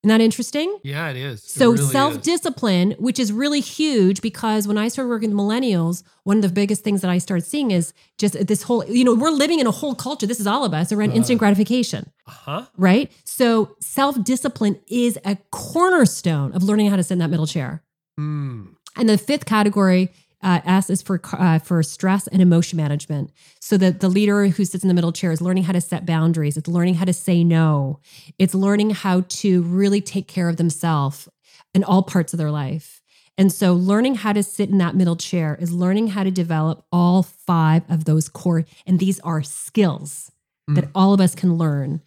Isn't 0.03 0.19
that 0.19 0.21
interesting? 0.23 0.79
Yeah, 0.83 1.09
it 1.09 1.17
is. 1.17 1.43
So 1.43 1.73
really 1.73 1.87
self 1.87 2.21
discipline, 2.21 2.95
which 2.99 3.19
is 3.19 3.33
really 3.33 3.61
huge 3.61 4.21
because 4.21 4.69
when 4.69 4.77
I 4.77 4.89
started 4.89 5.09
working 5.09 5.31
with 5.35 5.39
millennials, 5.39 6.03
one 6.25 6.37
of 6.37 6.43
the 6.43 6.51
biggest 6.51 6.85
things 6.85 7.01
that 7.01 7.11
I 7.11 7.17
started 7.17 7.47
seeing 7.47 7.71
is 7.71 7.95
just 8.19 8.47
this 8.47 8.65
whole, 8.65 8.85
you 8.85 9.03
know, 9.03 9.15
we're 9.15 9.31
living 9.31 9.61
in 9.61 9.67
a 9.67 9.71
whole 9.71 9.95
culture. 9.95 10.27
This 10.27 10.41
is 10.41 10.47
all 10.47 10.63
of 10.63 10.75
us 10.75 10.93
around 10.93 11.13
instant 11.13 11.39
gratification, 11.39 12.11
Uh-huh. 12.27 12.67
right? 12.77 13.11
So 13.25 13.77
self 13.81 14.23
discipline 14.23 14.79
is 14.89 15.19
a 15.25 15.37
cornerstone 15.51 16.53
of 16.53 16.63
learning 16.63 16.91
how 16.91 16.97
to 16.97 17.03
sit 17.03 17.15
in 17.15 17.19
that 17.21 17.31
middle 17.31 17.47
chair. 17.47 17.83
Mm. 18.21 18.75
And 18.97 19.09
the 19.09 19.17
fifth 19.17 19.47
category, 19.47 20.13
uh, 20.45 20.61
S, 20.65 20.91
is 20.91 21.03
for 21.03 21.21
uh, 21.33 21.59
for 21.59 21.83
stress 21.83 22.29
and 22.29 22.41
emotion 22.41 22.77
management. 22.77 23.33
So 23.61 23.77
that 23.79 24.01
the 24.01 24.09
leader 24.09 24.47
who 24.47 24.65
sits 24.65 24.85
in 24.85 24.89
the 24.89 24.95
middle 24.95 25.13
chair 25.13 25.33
is 25.33 25.41
learning 25.41 25.65
how 25.65 25.73
to 25.73 25.81
set 25.81 26.07
boundaries. 26.07 26.57
It's 26.57 26.69
learning 26.69 26.95
how 26.95 27.07
to 27.07 27.13
say 27.13 27.43
no. 27.43 27.99
It's 28.39 28.55
learning 28.55 28.91
how 28.91 29.25
to 29.27 29.63
really 29.63 30.01
take 30.01 30.29
care 30.29 30.49
of 30.49 30.57
themselves 30.57 31.29
in 31.75 31.83
all 31.83 32.03
parts 32.03 32.33
of 32.33 32.39
their 32.39 32.51
life. 32.53 33.01
And 33.37 33.53
so, 33.53 33.73
learning 33.73 34.17
how 34.17 34.33
to 34.33 34.43
sit 34.45 34.69
in 34.69 34.79
that 34.79 34.95
middle 34.95 35.17
chair 35.17 35.57
is 35.61 35.73
learning 35.73 36.09
how 36.09 36.23
to 36.23 36.31
develop 36.31 36.85
all 36.93 37.25
five 37.25 37.83
of 37.91 38.05
those 38.05 38.29
core, 38.29 38.65
and 38.87 39.01
these 39.01 39.19
are 39.21 39.43
skills 39.43 40.31
that 40.69 40.89
all 40.95 41.13
of 41.13 41.21
us 41.21 41.35
can 41.35 41.57
learn. 41.57 42.01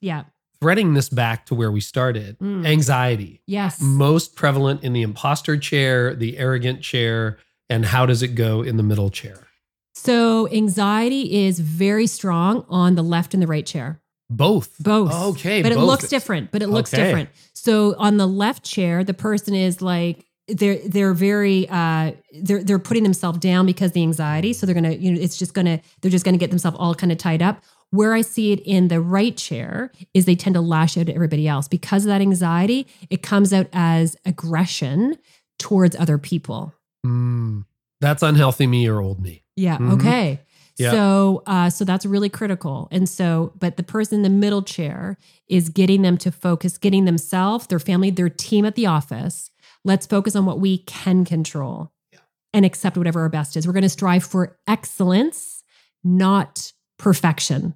Yeah. 0.00 0.24
Threading 0.62 0.94
this 0.94 1.08
back 1.08 1.46
to 1.46 1.56
where 1.56 1.72
we 1.72 1.80
started, 1.80 2.38
Mm. 2.38 2.64
anxiety. 2.64 3.42
Yes. 3.48 3.80
Most 3.82 4.36
prevalent 4.36 4.84
in 4.84 4.92
the 4.92 5.02
imposter 5.02 5.56
chair, 5.56 6.14
the 6.14 6.38
arrogant 6.38 6.82
chair, 6.82 7.38
and 7.68 7.84
how 7.84 8.06
does 8.06 8.22
it 8.22 8.36
go 8.36 8.62
in 8.62 8.76
the 8.76 8.84
middle 8.84 9.10
chair? 9.10 9.48
So, 9.92 10.48
anxiety 10.52 11.44
is 11.46 11.58
very 11.58 12.06
strong 12.06 12.64
on 12.68 12.94
the 12.94 13.02
left 13.02 13.34
and 13.34 13.42
the 13.42 13.48
right 13.48 13.66
chair. 13.66 14.00
Both. 14.30 14.76
Both. 14.78 15.12
Okay. 15.12 15.62
But 15.62 15.72
it 15.72 15.78
looks 15.80 16.08
different. 16.08 16.52
But 16.52 16.62
it 16.62 16.68
looks 16.68 16.94
Okay. 16.94 17.02
different. 17.06 17.30
So 17.54 17.96
on 17.98 18.16
the 18.16 18.26
left 18.28 18.62
chair, 18.62 19.02
the 19.02 19.14
person 19.14 19.54
is 19.56 19.82
like 19.82 20.24
they're 20.46 20.78
they're 20.86 21.12
very 21.12 21.68
uh 21.68 22.12
they're 22.40 22.62
they're 22.62 22.78
putting 22.78 23.02
themselves 23.02 23.38
down 23.38 23.66
because 23.66 23.88
of 23.90 23.94
the 23.94 24.02
anxiety. 24.02 24.52
So 24.52 24.64
they're 24.64 24.74
gonna, 24.76 24.92
you 24.92 25.10
know, 25.12 25.20
it's 25.20 25.36
just 25.36 25.54
gonna, 25.54 25.80
they're 26.00 26.10
just 26.10 26.24
gonna 26.24 26.38
get 26.38 26.50
themselves 26.50 26.76
all 26.80 26.94
kind 26.94 27.10
of 27.12 27.18
tied 27.18 27.42
up. 27.42 27.62
Where 27.92 28.14
I 28.14 28.22
see 28.22 28.52
it 28.52 28.60
in 28.60 28.88
the 28.88 29.02
right 29.02 29.36
chair 29.36 29.92
is 30.14 30.24
they 30.24 30.34
tend 30.34 30.54
to 30.54 30.62
lash 30.62 30.96
out 30.96 31.10
at 31.10 31.14
everybody 31.14 31.46
else. 31.46 31.68
Because 31.68 32.04
of 32.04 32.08
that 32.08 32.22
anxiety, 32.22 32.86
it 33.10 33.22
comes 33.22 33.52
out 33.52 33.66
as 33.72 34.16
aggression 34.24 35.18
towards 35.58 35.94
other 35.96 36.16
people. 36.16 36.72
Mm. 37.04 37.66
That's 38.00 38.22
unhealthy 38.22 38.66
me 38.66 38.88
or 38.88 39.00
old 39.00 39.20
me. 39.20 39.42
Yeah. 39.56 39.76
Mhm. 39.76 39.92
Okay. 39.92 40.40
Yeah. 40.78 40.90
So, 40.90 41.42
uh, 41.46 41.68
so 41.68 41.84
that's 41.84 42.06
really 42.06 42.30
critical. 42.30 42.88
And 42.90 43.06
so, 43.06 43.52
but 43.58 43.76
the 43.76 43.82
person 43.82 44.16
in 44.16 44.22
the 44.22 44.30
middle 44.30 44.62
chair 44.62 45.18
is 45.46 45.68
getting 45.68 46.00
them 46.00 46.16
to 46.18 46.32
focus, 46.32 46.78
getting 46.78 47.04
themselves, 47.04 47.66
their 47.66 47.78
family, 47.78 48.08
their 48.08 48.30
team 48.30 48.64
at 48.64 48.74
the 48.74 48.86
office. 48.86 49.50
Let's 49.84 50.06
focus 50.06 50.34
on 50.34 50.46
what 50.46 50.60
we 50.60 50.78
can 50.78 51.26
control 51.26 51.92
yeah. 52.10 52.20
and 52.54 52.64
accept 52.64 52.96
whatever 52.96 53.20
our 53.20 53.28
best 53.28 53.54
is. 53.54 53.66
We're 53.66 53.74
going 53.74 53.82
to 53.82 53.90
strive 53.90 54.24
for 54.24 54.56
excellence, 54.66 55.62
not 56.02 56.72
perfection. 56.98 57.74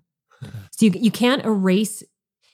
So 0.77 0.87
you, 0.87 0.93
you 0.95 1.11
can't 1.11 1.45
erase. 1.45 2.03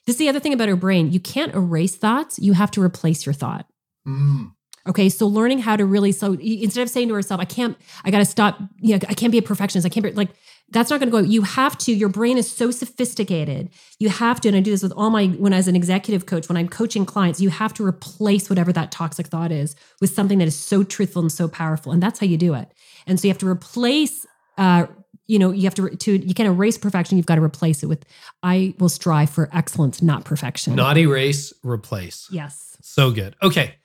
This 0.05 0.15
is 0.15 0.17
the 0.17 0.29
other 0.29 0.39
thing 0.39 0.53
about 0.53 0.69
our 0.69 0.75
brain. 0.75 1.11
You 1.11 1.19
can't 1.19 1.53
erase 1.53 1.95
thoughts. 1.95 2.39
You 2.39 2.53
have 2.53 2.71
to 2.71 2.81
replace 2.81 3.25
your 3.25 3.33
thought. 3.33 3.67
Mm. 4.07 4.51
Okay, 4.85 5.07
so 5.07 5.27
learning 5.27 5.59
how 5.59 5.77
to 5.77 5.85
really 5.85 6.11
so 6.11 6.33
instead 6.33 6.81
of 6.81 6.89
saying 6.89 7.07
to 7.07 7.13
herself, 7.13 7.39
"I 7.39 7.45
can't, 7.45 7.77
I 8.03 8.11
got 8.11 8.17
to 8.17 8.25
stop," 8.25 8.59
you 8.81 8.95
know, 8.95 8.99
I 9.07 9.13
can't 9.13 9.31
be 9.31 9.37
a 9.37 9.41
perfectionist. 9.41 9.85
I 9.85 9.89
can't 9.89 10.03
be 10.03 10.11
like 10.11 10.29
that's 10.69 10.89
not 10.89 10.99
going 10.99 11.09
to 11.09 11.17
go. 11.17 11.19
You 11.19 11.43
have 11.43 11.77
to. 11.79 11.93
Your 11.93 12.09
brain 12.09 12.37
is 12.37 12.51
so 12.51 12.69
sophisticated. 12.71 13.69
You 13.99 14.09
have 14.09 14.41
to, 14.41 14.49
and 14.49 14.57
I 14.57 14.59
do 14.59 14.71
this 14.71 14.83
with 14.83 14.91
all 14.93 15.09
my 15.09 15.27
when 15.27 15.53
as 15.53 15.67
an 15.69 15.75
executive 15.75 16.25
coach, 16.25 16.49
when 16.49 16.57
I'm 16.57 16.67
coaching 16.67 17.05
clients, 17.05 17.39
you 17.39 17.49
have 17.49 17.73
to 17.75 17.85
replace 17.85 18.49
whatever 18.49 18.73
that 18.73 18.91
toxic 18.91 19.27
thought 19.27 19.51
is 19.51 19.75
with 20.01 20.09
something 20.09 20.39
that 20.39 20.47
is 20.47 20.57
so 20.57 20.83
truthful 20.83 21.21
and 21.21 21.31
so 21.31 21.47
powerful, 21.47 21.93
and 21.93 22.03
that's 22.03 22.19
how 22.19 22.25
you 22.25 22.37
do 22.37 22.53
it. 22.53 22.69
And 23.07 23.19
so 23.19 23.27
you 23.27 23.31
have 23.31 23.39
to 23.39 23.47
replace. 23.47 24.25
Uh, 24.57 24.87
you 25.27 25.39
know, 25.39 25.51
you 25.51 25.63
have 25.63 25.75
to 25.75 25.89
to 25.89 26.17
you 26.17 26.33
can't 26.33 26.47
erase 26.47 26.77
perfection. 26.77 27.17
You've 27.17 27.25
got 27.25 27.35
to 27.35 27.43
replace 27.43 27.83
it 27.83 27.87
with, 27.87 28.05
"I 28.41 28.75
will 28.79 28.89
strive 28.89 29.29
for 29.29 29.49
excellence, 29.53 30.01
not 30.01 30.25
perfection." 30.25 30.75
Not 30.75 30.97
erase, 30.97 31.53
replace. 31.63 32.27
yes. 32.31 32.77
So 32.81 33.11
good. 33.11 33.35
Okay. 33.41 33.75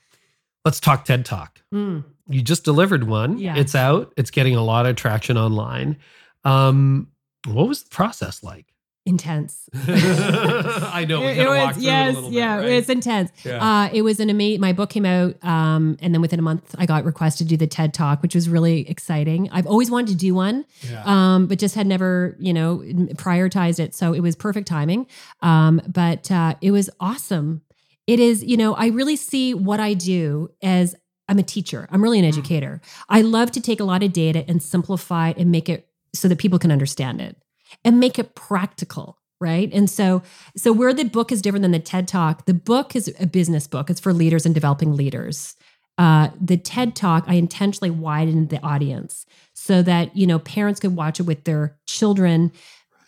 Let's 0.65 0.81
talk 0.81 1.05
TED 1.05 1.25
Talk. 1.25 1.63
Mm. 1.73 2.05
You 2.29 2.43
just 2.43 2.65
delivered 2.65 3.05
one. 3.05 3.39
Yeah. 3.39 3.57
It's 3.57 3.75
out. 3.75 4.13
It's 4.17 4.31
getting 4.31 4.55
a 4.57 4.63
lot 4.63 4.87
of 4.87 4.97
traction 4.97 5.39
online. 5.39 5.97
Um, 6.45 7.09
what 7.47 7.69
was 7.69 7.85
the 7.85 7.91
process 7.91 8.43
like? 8.43 8.67
Intense. 9.09 9.69
I 9.75 11.07
know. 11.09 11.23
It- 11.23 11.39
it 11.39 11.49
was 11.49 11.79
yes, 11.79 12.13
it 12.13 12.15
little 12.17 12.31
bit, 12.31 12.37
yeah, 12.37 12.57
right? 12.57 12.69
it's 12.69 12.89
intense. 12.89 13.31
Yeah. 13.45 13.65
Uh, 13.85 13.91
it 13.93 14.03
was 14.03 14.21
an 14.21 14.29
amazing. 14.31 14.61
My 14.61 14.73
book 14.73 14.91
came 14.91 15.07
out, 15.07 15.43
um, 15.45 15.97
and 16.01 16.13
then 16.15 16.21
within 16.21 16.39
a 16.39 16.43
month, 16.43 16.75
I 16.79 16.87
got 16.87 17.05
requested 17.05 17.47
to 17.49 17.55
do 17.55 17.57
the 17.57 17.67
TED 17.67 17.95
Talk, 17.95 18.23
which 18.23 18.35
was 18.35 18.49
really 18.49 18.89
exciting. 18.89 19.49
I've 19.51 19.67
always 19.67 19.91
wanted 19.91 20.09
to 20.09 20.17
do 20.17 20.35
one, 20.35 20.65
Yeah. 20.89 21.03
um, 21.07 21.47
but 21.47 21.59
just 21.59 21.75
had 21.75 21.87
never, 21.87 22.37
you 22.39 22.53
know, 22.53 22.79
prioritized 23.15 23.81
it. 23.81 23.95
So 23.95 24.13
it 24.13 24.21
was 24.21 24.37
perfect 24.37 24.69
timing. 24.69 25.07
Um, 25.43 25.81
but 25.89 26.31
uh, 26.31 26.55
it 26.61 26.71
was 26.71 26.91
awesome. 27.01 27.63
It 28.07 28.21
is, 28.21 28.45
you 28.45 28.57
know, 28.57 28.75
I 28.75 28.89
really 28.89 29.17
see 29.17 29.55
what 29.55 29.81
I 29.81 29.95
do 29.95 30.51
as 30.63 30.95
I'm 31.29 31.39
a 31.39 31.43
teacher. 31.43 31.89
I'm 31.91 32.03
really 32.03 32.19
an 32.19 32.25
Mm. 32.25 32.29
educator. 32.29 32.81
I 33.09 33.21
love 33.23 33.51
to 33.53 33.61
take 33.61 33.81
a 33.81 33.85
lot 33.85 34.03
of 34.03 34.13
data 34.13 34.45
and 34.49 34.63
simplify 34.63 35.31
it 35.31 35.37
and 35.39 35.51
make 35.51 35.69
it 35.69 35.87
so 36.15 36.27
that 36.29 36.39
people 36.39 36.59
can 36.59 36.73
understand 36.73 37.21
it 37.21 37.37
and 37.85 38.01
make 38.01 38.19
it 38.19 38.35
practical 38.35 39.19
right? 39.41 39.71
And 39.73 39.89
so 39.89 40.23
so 40.57 40.73
where 40.73 40.93
the 40.93 41.05
book 41.05 41.31
is 41.31 41.41
different 41.41 41.63
than 41.63 41.71
the 41.71 41.79
ted 41.79 42.09
talk 42.09 42.47
the 42.47 42.55
book 42.55 42.97
is 42.97 43.15
a 43.21 43.27
business 43.27 43.69
book. 43.69 43.89
It's 43.89 44.01
for 44.01 44.13
leaders 44.13 44.45
and 44.45 44.53
developing 44.55 44.97
leaders. 44.97 45.55
Uh, 45.97 46.31
the 46.41 46.57
ted 46.57 46.95
talk 46.95 47.25
i 47.27 47.35
intentionally 47.35 47.91
widened 47.91 48.51
the 48.51 48.61
audience 48.65 49.27
so 49.55 49.83
that 49.83 50.17
you 50.17 50.27
know 50.27 50.39
parents 50.41 50.81
could 50.81 50.95
watch 50.97 51.21
it 51.21 51.25
with 51.25 51.45
their 51.45 51.77
children 51.87 52.53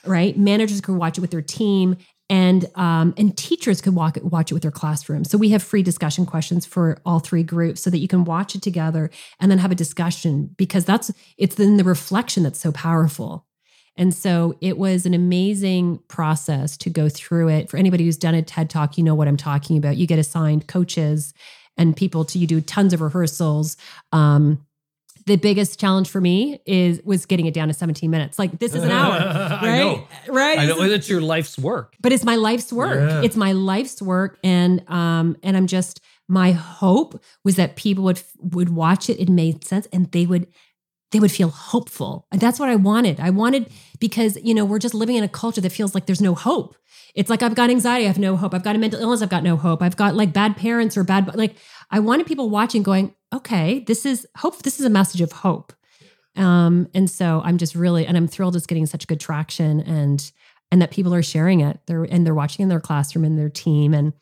right? 0.05 0.37
Managers 0.37 0.81
could 0.81 0.97
watch 0.97 1.19
it 1.19 1.21
with 1.21 1.31
their 1.31 1.43
team 1.43 1.97
and 2.29 2.67
um, 2.77 3.13
and 3.17 3.37
teachers 3.37 3.81
could 3.81 3.95
walk, 3.95 4.17
watch 4.23 4.51
it 4.51 4.55
with 4.55 4.63
their 4.63 4.71
classroom. 4.71 5.25
So 5.25 5.37
we 5.37 5.51
have 5.51 5.63
free 5.63 5.83
discussion 5.83 6.27
questions 6.27 6.65
for 6.65 6.99
all 7.05 7.19
three 7.19 7.43
groups 7.43 7.83
so 7.83 7.91
that 7.91 7.99
you 7.99 8.09
can 8.09 8.25
watch 8.25 8.55
it 8.55 8.63
together 8.63 9.11
and 9.41 9.51
then 9.51 9.59
have 9.59 9.73
a 9.73 9.77
discussion 9.77 10.55
because 10.57 10.85
that's 10.85 11.11
it's 11.37 11.59
in 11.59 11.77
the 11.77 11.85
reflection 11.85 12.45
that's 12.45 12.61
so 12.61 12.73
powerful 12.73 13.47
and 13.97 14.15
so 14.15 14.57
it 14.61 14.79
was 14.79 15.07
an 15.07 15.15
amazing 15.15 16.01
process 16.09 16.77
to 16.79 16.91
go 16.91 17.09
through 17.09 17.49
it. 17.49 17.69
For 17.69 17.77
anybody 17.77 18.05
who's 18.05 18.17
done 18.17 18.35
a 18.35 18.43
TED 18.43 18.71
Talk, 18.71 18.97
you 18.97 19.05
know 19.05 19.15
what 19.15 19.29
I'm 19.29 19.37
talking 19.37 19.77
about. 19.77 19.97
You 19.97 20.07
get 20.07 20.19
assigned 20.19 20.69
coaches 20.69 21.35
and 21.77 21.97
people 21.97 22.25
to 22.27 22.39
you 22.39 22.47
do 22.47 22.61
tons 22.61 22.93
of 22.93 23.01
rehearsals. 23.01 23.77
Um, 24.13 24.65
the 25.27 25.37
biggest 25.37 25.79
challenge 25.79 26.09
for 26.09 26.21
me 26.21 26.61
is 26.67 27.01
was 27.05 27.27
getting 27.27 27.47
it 27.47 27.55
down 27.55 27.69
to 27.69 27.75
17 27.75 28.11
minutes. 28.11 28.39
Like 28.39 28.59
this 28.59 28.75
is 28.75 28.83
an 28.83 28.91
hour, 28.91 29.19
right? 29.63 29.63
I 29.63 29.79
know. 29.79 30.09
Right? 30.29 30.59
I 30.59 30.67
know. 30.67 30.83
It's 30.83 31.09
your 31.09 31.21
life's 31.21 31.59
work. 31.59 31.95
but 32.01 32.13
it's 32.13 32.25
my 32.25 32.37
life's 32.37 32.73
work. 32.73 32.99
Yeah. 32.99 33.23
It's 33.23 33.37
my 33.37 33.53
life's 33.53 34.01
work, 34.01 34.39
and 34.43 34.83
um, 34.91 35.37
and 35.43 35.57
I'm 35.57 35.67
just 35.67 36.01
my 36.27 36.53
hope 36.53 37.23
was 37.45 37.57
that 37.57 37.77
people 37.77 38.05
would 38.05 38.23
would 38.39 38.71
watch 38.71 39.11
it 39.11 39.21
it 39.21 39.29
made 39.29 39.65
sense 39.65 39.87
and 39.93 40.11
they 40.13 40.27
would 40.27 40.47
they 41.11 41.21
would 41.21 41.33
feel 41.33 41.49
hopeful. 41.49 42.27
And 42.31 42.41
that's 42.41 42.59
what 42.59 42.69
i 42.69 42.77
wanted. 42.77 43.21
I 43.21 43.31
wanted 43.31 43.71
because 43.99 44.37
you 44.43 44.55
know 44.55 44.65
we're 44.65 44.79
just 44.79 44.95
living 44.95 45.17
in 45.17 45.25
a 45.25 45.29
culture 45.29 45.61
that 45.61 45.71
feels 45.71 45.95
like 45.95 46.07
there's 46.07 46.21
no 46.21 46.35
hope. 46.35 46.77
It's 47.15 47.29
like 47.29 47.43
i've 47.43 47.55
got 47.55 47.71
anxiety 47.71 48.05
i 48.05 48.09
have 48.09 48.19
no 48.19 48.37
hope. 48.37 48.55
I've 48.55 48.65
got 48.65 48.77
a 48.77 48.79
mental 48.79 49.01
illness 49.01 49.23
i've 49.23 49.29
got 49.29 49.43
no 49.43 49.57
hope. 49.57 49.83
I've 49.83 49.97
got 49.97 50.15
like 50.15 50.33
bad 50.33 50.57
parents 50.57 50.97
or 50.97 51.05
bad 51.05 51.35
like 51.37 51.57
i 51.91 51.99
wanted 51.99 52.27
people 52.27 52.51
watching 52.51 52.83
going 52.83 53.15
okay 53.33 53.81
this 53.81 54.07
is 54.07 54.27
hope 54.37 54.63
this 54.63 54.79
is 54.81 54.87
a 54.87 54.91
message 54.91 55.21
of 55.21 55.33
hope. 55.33 55.73
Um 56.37 56.89
and 56.95 57.11
so 57.11 57.43
i'm 57.45 57.59
just 57.59 57.75
really 57.75 58.07
and 58.07 58.17
i'm 58.17 58.29
thrilled 58.29 58.57
it's 58.57 58.67
getting 58.67 58.87
such 58.87 59.07
good 59.07 59.21
traction 59.21 59.81
and 59.81 60.31
and 60.71 60.81
that 60.81 60.91
people 60.93 61.15
are 61.15 61.23
sharing 61.23 61.61
it. 61.61 61.81
They're 61.87 62.05
and 62.05 62.25
they're 62.25 62.35
watching 62.35 62.63
in 62.63 62.69
their 62.69 62.81
classroom 62.81 63.25
and 63.25 63.39
their 63.39 63.51
team 63.51 63.93
and 63.93 64.13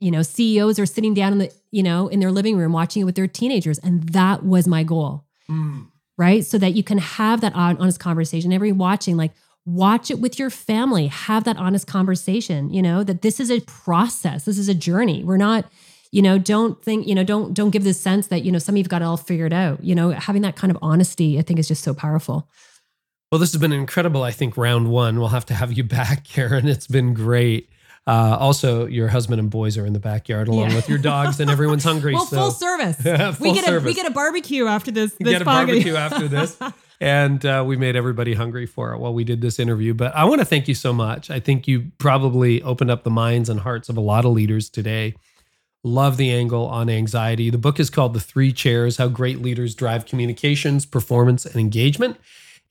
you 0.00 0.10
know 0.10 0.22
ceos 0.22 0.78
are 0.78 0.86
sitting 0.86 1.14
down 1.14 1.32
in 1.32 1.38
the 1.38 1.52
you 1.70 1.82
know 1.82 2.08
in 2.08 2.20
their 2.20 2.32
living 2.32 2.56
room 2.58 2.72
watching 2.72 3.02
it 3.02 3.04
with 3.04 3.14
their 3.14 3.28
teenagers. 3.28 3.78
And 3.78 4.08
that 4.10 4.44
was 4.44 4.66
my 4.66 4.82
goal 4.82 5.25
Mm. 5.50 5.88
right 6.18 6.44
so 6.44 6.58
that 6.58 6.74
you 6.74 6.82
can 6.82 6.98
have 6.98 7.40
that 7.40 7.54
honest 7.54 8.00
conversation 8.00 8.52
every 8.52 8.72
watching 8.72 9.16
like 9.16 9.32
watch 9.64 10.10
it 10.10 10.20
with 10.20 10.38
your 10.38 10.50
family 10.50 11.08
have 11.08 11.44
that 11.44 11.56
honest 11.56 11.86
conversation 11.86 12.70
you 12.70 12.82
know 12.82 13.02
that 13.04 13.22
this 13.22 13.40
is 13.40 13.50
a 13.50 13.60
process 13.62 14.44
this 14.44 14.58
is 14.58 14.68
a 14.68 14.74
journey 14.74 15.24
we're 15.24 15.36
not 15.36 15.66
you 16.12 16.22
know 16.22 16.38
don't 16.38 16.82
think 16.82 17.06
you 17.06 17.14
know 17.14 17.24
don't 17.24 17.52
don't 17.54 17.70
give 17.70 17.84
this 17.84 18.00
sense 18.00 18.28
that 18.28 18.42
you 18.44 18.52
know 18.52 18.58
some 18.58 18.74
of 18.74 18.78
you've 18.78 18.88
got 18.88 19.02
it 19.02 19.04
all 19.04 19.16
figured 19.16 19.52
out 19.52 19.82
you 19.84 19.94
know 19.94 20.10
having 20.10 20.42
that 20.42 20.56
kind 20.56 20.70
of 20.70 20.78
honesty 20.82 21.38
i 21.38 21.42
think 21.42 21.58
is 21.58 21.68
just 21.68 21.82
so 21.82 21.92
powerful 21.94 22.48
Well, 23.32 23.40
this 23.40 23.52
has 23.52 23.60
been 23.60 23.72
incredible. 23.72 24.22
I 24.22 24.30
think 24.30 24.56
round 24.56 24.88
one. 24.88 25.18
We'll 25.18 25.28
have 25.34 25.46
to 25.46 25.54
have 25.54 25.72
you 25.72 25.82
back, 25.98 26.24
Karyn. 26.24 26.66
It's 26.66 26.86
been 26.86 27.12
great. 27.12 27.68
Uh, 28.06 28.36
also, 28.38 28.86
your 28.86 29.08
husband 29.08 29.40
and 29.40 29.50
boys 29.50 29.76
are 29.76 29.84
in 29.84 29.92
the 29.92 29.98
backyard 29.98 30.46
along 30.46 30.70
Yeah. 30.70 30.76
with 30.76 30.88
your 30.88 30.98
dogs, 30.98 31.40
and 31.40 31.50
everyone's 31.50 31.82
hungry. 31.82 32.12
well 32.14 32.24
so 32.26 32.36
full 32.36 32.50
service 32.52 32.96
Yeah, 33.04 33.28
we 33.40 33.46
full 33.46 33.54
get 33.54 33.68
a 33.72 33.80
we 33.80 33.94
get 33.94 34.06
a 34.06 34.12
barbecue 34.12 34.66
after 34.66 34.90
this, 34.92 35.12
this 35.18 35.28
get 35.28 35.42
a 35.42 35.44
barbecue 35.44 35.96
after 35.96 36.28
this. 36.36 36.56
And 37.00 37.44
uh, 37.44 37.62
we 37.66 37.76
made 37.76 37.94
everybody 37.96 38.32
hungry 38.34 38.64
for 38.64 38.92
it 38.94 38.98
while 38.98 39.12
we 39.12 39.22
did 39.24 39.40
this 39.42 39.58
interview. 39.58 39.92
But 39.92 40.14
I 40.14 40.24
want 40.24 40.40
to 40.40 40.44
thank 40.46 40.66
you 40.66 40.74
so 40.74 40.92
much. 40.94 41.30
I 41.30 41.40
think 41.40 41.68
you 41.68 41.90
probably 41.98 42.62
opened 42.62 42.90
up 42.90 43.02
the 43.02 43.10
minds 43.10 43.50
and 43.50 43.60
hearts 43.60 43.88
of 43.90 43.96
a 43.98 44.00
lot 44.00 44.24
of 44.24 44.32
leaders 44.32 44.70
today. 44.70 45.14
Love 45.84 46.16
the 46.16 46.30
angle 46.32 46.64
on 46.66 46.88
anxiety. 46.88 47.50
The 47.50 47.58
book 47.58 47.78
is 47.78 47.90
called 47.90 48.14
The 48.14 48.20
Three 48.20 48.50
Chairs 48.52 48.96
How 48.96 49.08
Great 49.08 49.42
Leaders 49.42 49.74
Drive 49.74 50.06
Communications, 50.06 50.86
Performance, 50.86 51.44
and 51.44 51.56
Engagement. 51.56 52.16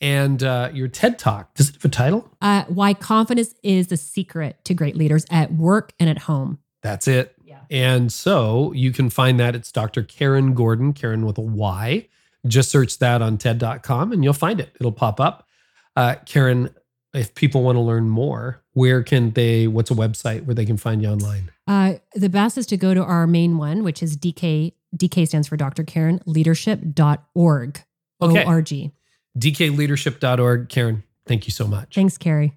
And 0.01 0.43
uh, 0.43 0.69
your 0.73 0.87
TED 0.87 1.17
Talk, 1.17 1.53
does 1.55 1.69
it 1.69 1.75
have 1.75 1.85
a 1.85 1.89
title? 1.89 2.29
uh, 2.41 2.63
why 2.67 2.93
confidence 2.93 3.55
is 3.63 3.87
the 3.87 3.97
secret 3.97 4.63
to 4.65 4.73
great 4.73 4.95
leaders 4.95 5.25
at 5.31 5.53
work 5.53 5.93
and 5.99 6.09
at 6.09 6.19
home 6.19 6.59
That's 6.81 7.07
it. 7.07 7.33
Yeah. 7.43 7.59
And 7.71 8.11
so 8.11 8.71
you 8.73 8.91
can 8.91 9.09
find 9.09 9.39
that. 9.39 9.55
It's 9.55 9.71
Dr. 9.71 10.03
Karyn 10.03 10.53
Gordon, 10.53 10.93
Karyn 10.93 11.25
with 11.25 11.37
a 11.37 11.41
Y. 11.41 12.07
Just 12.45 12.69
search 12.69 12.99
that 12.99 13.21
on 13.21 13.37
TED.com 13.37 14.11
and 14.11 14.23
you'll 14.23 14.33
find 14.33 14.59
it. 14.59 14.71
It'll 14.79 14.91
pop 14.91 15.19
up. 15.19 15.47
Uh, 15.95 16.15
Karyn, 16.25 16.73
if 17.13 17.33
people 17.33 17.63
want 17.63 17.77
to 17.77 17.81
learn 17.81 18.09
more, 18.09 18.61
where 18.73 19.01
can 19.01 19.31
they, 19.31 19.67
what's 19.67 19.89
a 19.89 19.95
website 19.95 20.45
where 20.45 20.53
they 20.53 20.65
can 20.65 20.77
find 20.77 21.01
you 21.01 21.07
online? 21.07 21.49
Uh, 21.67 21.93
the 22.13 22.29
best 22.29 22.57
is 22.57 22.65
to 22.67 22.77
go 22.77 22.93
to 22.93 23.01
our 23.01 23.25
main 23.25 23.57
one, 23.57 23.83
which 23.83 24.03
is 24.03 24.17
DK. 24.17 24.73
DK 24.95 25.27
stands 25.27 25.47
for 25.47 25.57
Dr. 25.57 25.83
Karyn 25.83 26.21
Leadership.org. 26.25 27.79
Okay. 28.21 28.43
O-R-G. 28.43 28.91
DKleadership.org. 29.37 30.69
Karyn, 30.69 31.03
thank 31.25 31.47
you 31.47 31.51
so 31.51 31.67
much. 31.67 31.95
Thanks, 31.95 32.17
Carey. 32.17 32.53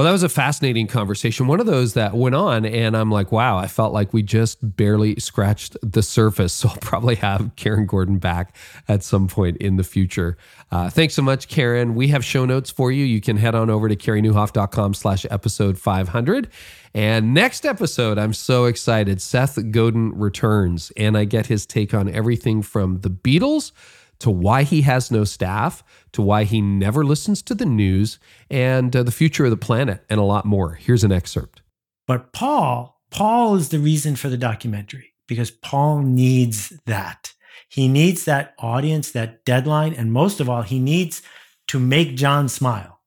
Well, 0.00 0.06
that 0.06 0.12
was 0.12 0.22
a 0.22 0.30
fascinating 0.30 0.86
conversation. 0.86 1.46
One 1.46 1.60
of 1.60 1.66
those 1.66 1.92
that 1.92 2.14
went 2.14 2.34
on, 2.34 2.64
and 2.64 2.96
I'm 2.96 3.10
like, 3.10 3.30
wow, 3.30 3.58
I 3.58 3.66
felt 3.66 3.92
like 3.92 4.14
we 4.14 4.22
just 4.22 4.56
barely 4.74 5.16
scratched 5.16 5.76
the 5.82 6.02
surface. 6.02 6.54
So 6.60 6.70
I'll 6.70 6.76
probably 6.76 7.16
have 7.16 7.54
Karyn 7.56 7.86
Gordon 7.86 8.16
back 8.16 8.56
at 8.88 9.02
some 9.02 9.28
point 9.28 9.58
in 9.58 9.76
the 9.76 9.84
future. 9.84 10.38
Uh, 10.72 10.88
thanks 10.88 11.12
so 11.12 11.20
much, 11.20 11.48
Karyn. 11.48 11.92
We 11.92 12.08
have 12.08 12.24
show 12.24 12.46
notes 12.46 12.70
for 12.70 12.90
you. 12.90 13.04
You 13.04 13.20
can 13.20 13.36
head 13.36 13.54
on 13.54 13.68
over 13.68 13.90
to 13.90 13.96
careynieuwhof.com 13.96 14.94
slash 14.94 15.26
episode 15.30 15.78
500. 15.78 16.48
And 16.94 17.34
next 17.34 17.66
episode, 17.66 18.18
I'm 18.18 18.32
so 18.32 18.64
excited. 18.64 19.20
Seth 19.20 19.70
Godin 19.70 20.18
returns, 20.18 20.92
and 20.96 21.14
I 21.14 21.24
get 21.24 21.46
his 21.46 21.66
take 21.66 21.92
on 21.92 22.08
everything 22.08 22.62
from 22.62 23.00
the 23.00 23.10
Beatles 23.10 23.72
to 24.20 24.30
why 24.30 24.62
he 24.62 24.82
has 24.82 25.10
no 25.10 25.24
staff, 25.24 25.82
to 26.12 26.22
why 26.22 26.44
he 26.44 26.60
never 26.60 27.04
listens 27.04 27.42
to 27.42 27.54
the 27.54 27.66
news, 27.66 28.18
and 28.48 28.94
uh, 28.94 29.02
the 29.02 29.10
future 29.10 29.44
of 29.44 29.50
the 29.50 29.56
planet, 29.56 30.04
and 30.08 30.20
a 30.20 30.24
lot 30.24 30.44
more. 30.44 30.74
Here's 30.74 31.04
an 31.04 31.12
excerpt. 31.12 31.62
But 32.06 32.32
Paul, 32.32 33.00
Paul 33.10 33.56
is 33.56 33.70
the 33.70 33.78
reason 33.78 34.16
for 34.16 34.28
the 34.28 34.36
documentary 34.36 35.14
because 35.26 35.50
Paul 35.50 36.00
needs 36.02 36.72
that. 36.86 37.34
He 37.68 37.88
needs 37.88 38.24
that 38.24 38.54
audience, 38.58 39.12
that 39.12 39.44
deadline, 39.44 39.94
and 39.94 40.12
most 40.12 40.40
of 40.40 40.48
all, 40.48 40.62
he 40.62 40.78
needs 40.78 41.22
to 41.68 41.78
make 41.78 42.16
John 42.16 42.48
smile. 42.48 42.98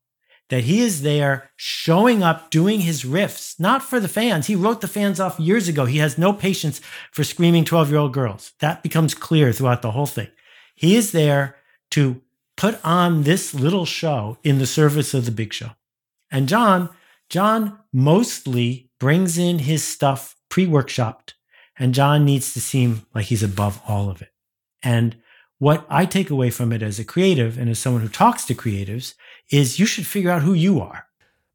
That 0.50 0.64
he 0.66 0.82
is 0.82 1.02
there 1.02 1.52
showing 1.56 2.22
up, 2.24 2.50
doing 2.50 2.82
his 2.82 3.04
riffs, 3.04 3.60
not 3.60 3.82
for 3.84 4.00
the 4.00 4.08
fans. 4.08 4.48
He 4.48 4.56
wrote 4.56 4.82
the 4.82 4.88
fans 4.88 5.20
off 5.20 5.40
years 5.40 5.68
ago. 5.68 5.86
He 5.86 5.98
has 5.98 6.18
no 6.18 6.32
patience 6.32 6.80
for 7.12 7.24
screaming 7.24 7.66
12 7.66 7.90
year 7.90 8.00
old 8.00 8.14
girls. 8.14 8.54
That 8.60 8.84
becomes 8.84 9.16
clear 9.16 9.52
throughout 9.52 9.82
the 9.82 9.92
whole 9.92 10.06
thing. 10.06 10.30
He 10.76 10.96
is 10.96 11.12
there 11.12 11.56
to 11.92 12.22
put 12.58 12.84
on 12.84 13.24
this 13.24 13.54
little 13.54 13.86
show 13.86 14.38
in 14.44 14.60
the 14.60 14.66
service 14.66 15.14
of 15.14 15.26
the 15.26 15.32
big 15.32 15.54
show. 15.54 15.72
And 16.32 16.48
John, 16.48 16.90
John 17.30 17.80
mostly 17.92 18.90
brings 19.00 19.38
in 19.38 19.60
his 19.60 19.84
stuff 19.84 20.36
pre 20.50 20.66
workshopped, 20.66 21.34
and 21.78 21.94
John 21.94 22.26
needs 22.26 22.54
to 22.54 22.62
seem 22.62 23.06
like 23.14 23.26
he's 23.26 23.44
above 23.44 23.82
all 23.88 24.10
of 24.10 24.22
it. 24.22 24.30
And 24.82 25.16
what 25.60 25.86
I 25.90 26.06
take 26.06 26.30
away 26.30 26.50
from 26.50 26.72
it 26.72 26.82
as 26.82 27.00
a 27.00 27.06
creative 27.06 27.58
and 27.58 27.70
as 27.70 27.80
someone 27.80 28.02
who 28.02 28.10
talks 28.10 28.46
to 28.46 28.56
creatives 28.56 29.14
is 29.52 29.80
you 29.80 29.86
should 29.86 30.06
figure 30.06 30.32
out 30.32 30.42
who 30.42 30.54
you 30.54 30.82
are. 30.82 31.08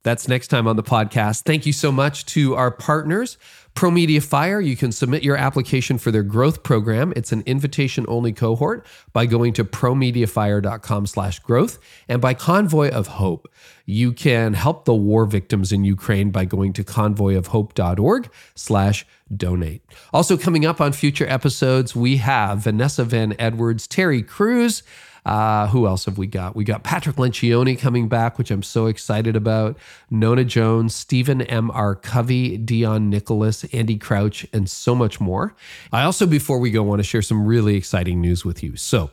That's 0.02 0.28
next 0.28 0.48
time 0.48 0.66
on 0.66 0.76
the 0.76 0.82
podcast. 0.82 1.42
Thank 1.42 1.66
you 1.66 1.72
so 1.72 1.92
much 1.92 2.24
to 2.26 2.54
our 2.54 2.70
partners. 2.70 3.36
ProMedia 3.78 4.20
Fire, 4.20 4.60
you 4.60 4.74
can 4.74 4.90
submit 4.90 5.22
your 5.22 5.36
application 5.36 5.98
for 5.98 6.10
their 6.10 6.24
growth 6.24 6.64
program. 6.64 7.12
It's 7.14 7.30
an 7.30 7.44
invitation 7.46 8.04
only 8.08 8.32
cohort 8.32 8.84
by 9.12 9.24
going 9.24 9.52
to 9.52 9.62
promediafire.com 9.62 11.06
slash 11.06 11.38
growth 11.38 11.78
and 12.08 12.20
by 12.20 12.34
Convoy 12.34 12.90
of 12.90 13.06
Hope. 13.06 13.48
You 13.86 14.12
can 14.12 14.54
help 14.54 14.84
the 14.84 14.96
war 14.96 15.26
victims 15.26 15.70
in 15.70 15.84
Ukraine 15.84 16.30
by 16.30 16.44
going 16.44 16.72
to 16.72 16.82
convoyofhope.org 16.82 18.28
slash 18.56 19.06
donate. 19.36 19.82
Also 20.12 20.36
coming 20.36 20.66
up 20.66 20.80
on 20.80 20.92
future 20.92 21.28
episodes, 21.28 21.94
we 21.94 22.16
have 22.16 22.58
Vanessa 22.58 23.04
Van 23.04 23.36
Edwards, 23.38 23.86
Terry 23.86 24.24
Crews, 24.24 24.82
uh, 25.28 25.66
who 25.66 25.86
else 25.86 26.06
have 26.06 26.16
we 26.16 26.26
got? 26.26 26.56
We 26.56 26.64
got 26.64 26.82
Patrick 26.82 27.16
Lencioni 27.16 27.78
coming 27.78 28.08
back, 28.08 28.38
which 28.38 28.50
I'm 28.50 28.62
so 28.62 28.86
excited 28.86 29.36
about. 29.36 29.76
Nona 30.10 30.42
Jones, 30.42 30.94
Stephen 30.94 31.42
M. 31.42 31.70
R. 31.72 31.94
Covey, 31.94 32.56
Dion 32.56 33.10
Nicholas, 33.10 33.64
Andy 33.74 33.98
Crouch, 33.98 34.46
and 34.54 34.70
so 34.70 34.94
much 34.94 35.20
more. 35.20 35.54
I 35.92 36.04
also, 36.04 36.26
before 36.26 36.58
we 36.58 36.70
go, 36.70 36.82
want 36.82 37.00
to 37.00 37.04
share 37.04 37.20
some 37.20 37.44
really 37.44 37.76
exciting 37.76 38.22
news 38.22 38.46
with 38.46 38.62
you. 38.62 38.76
So, 38.76 39.10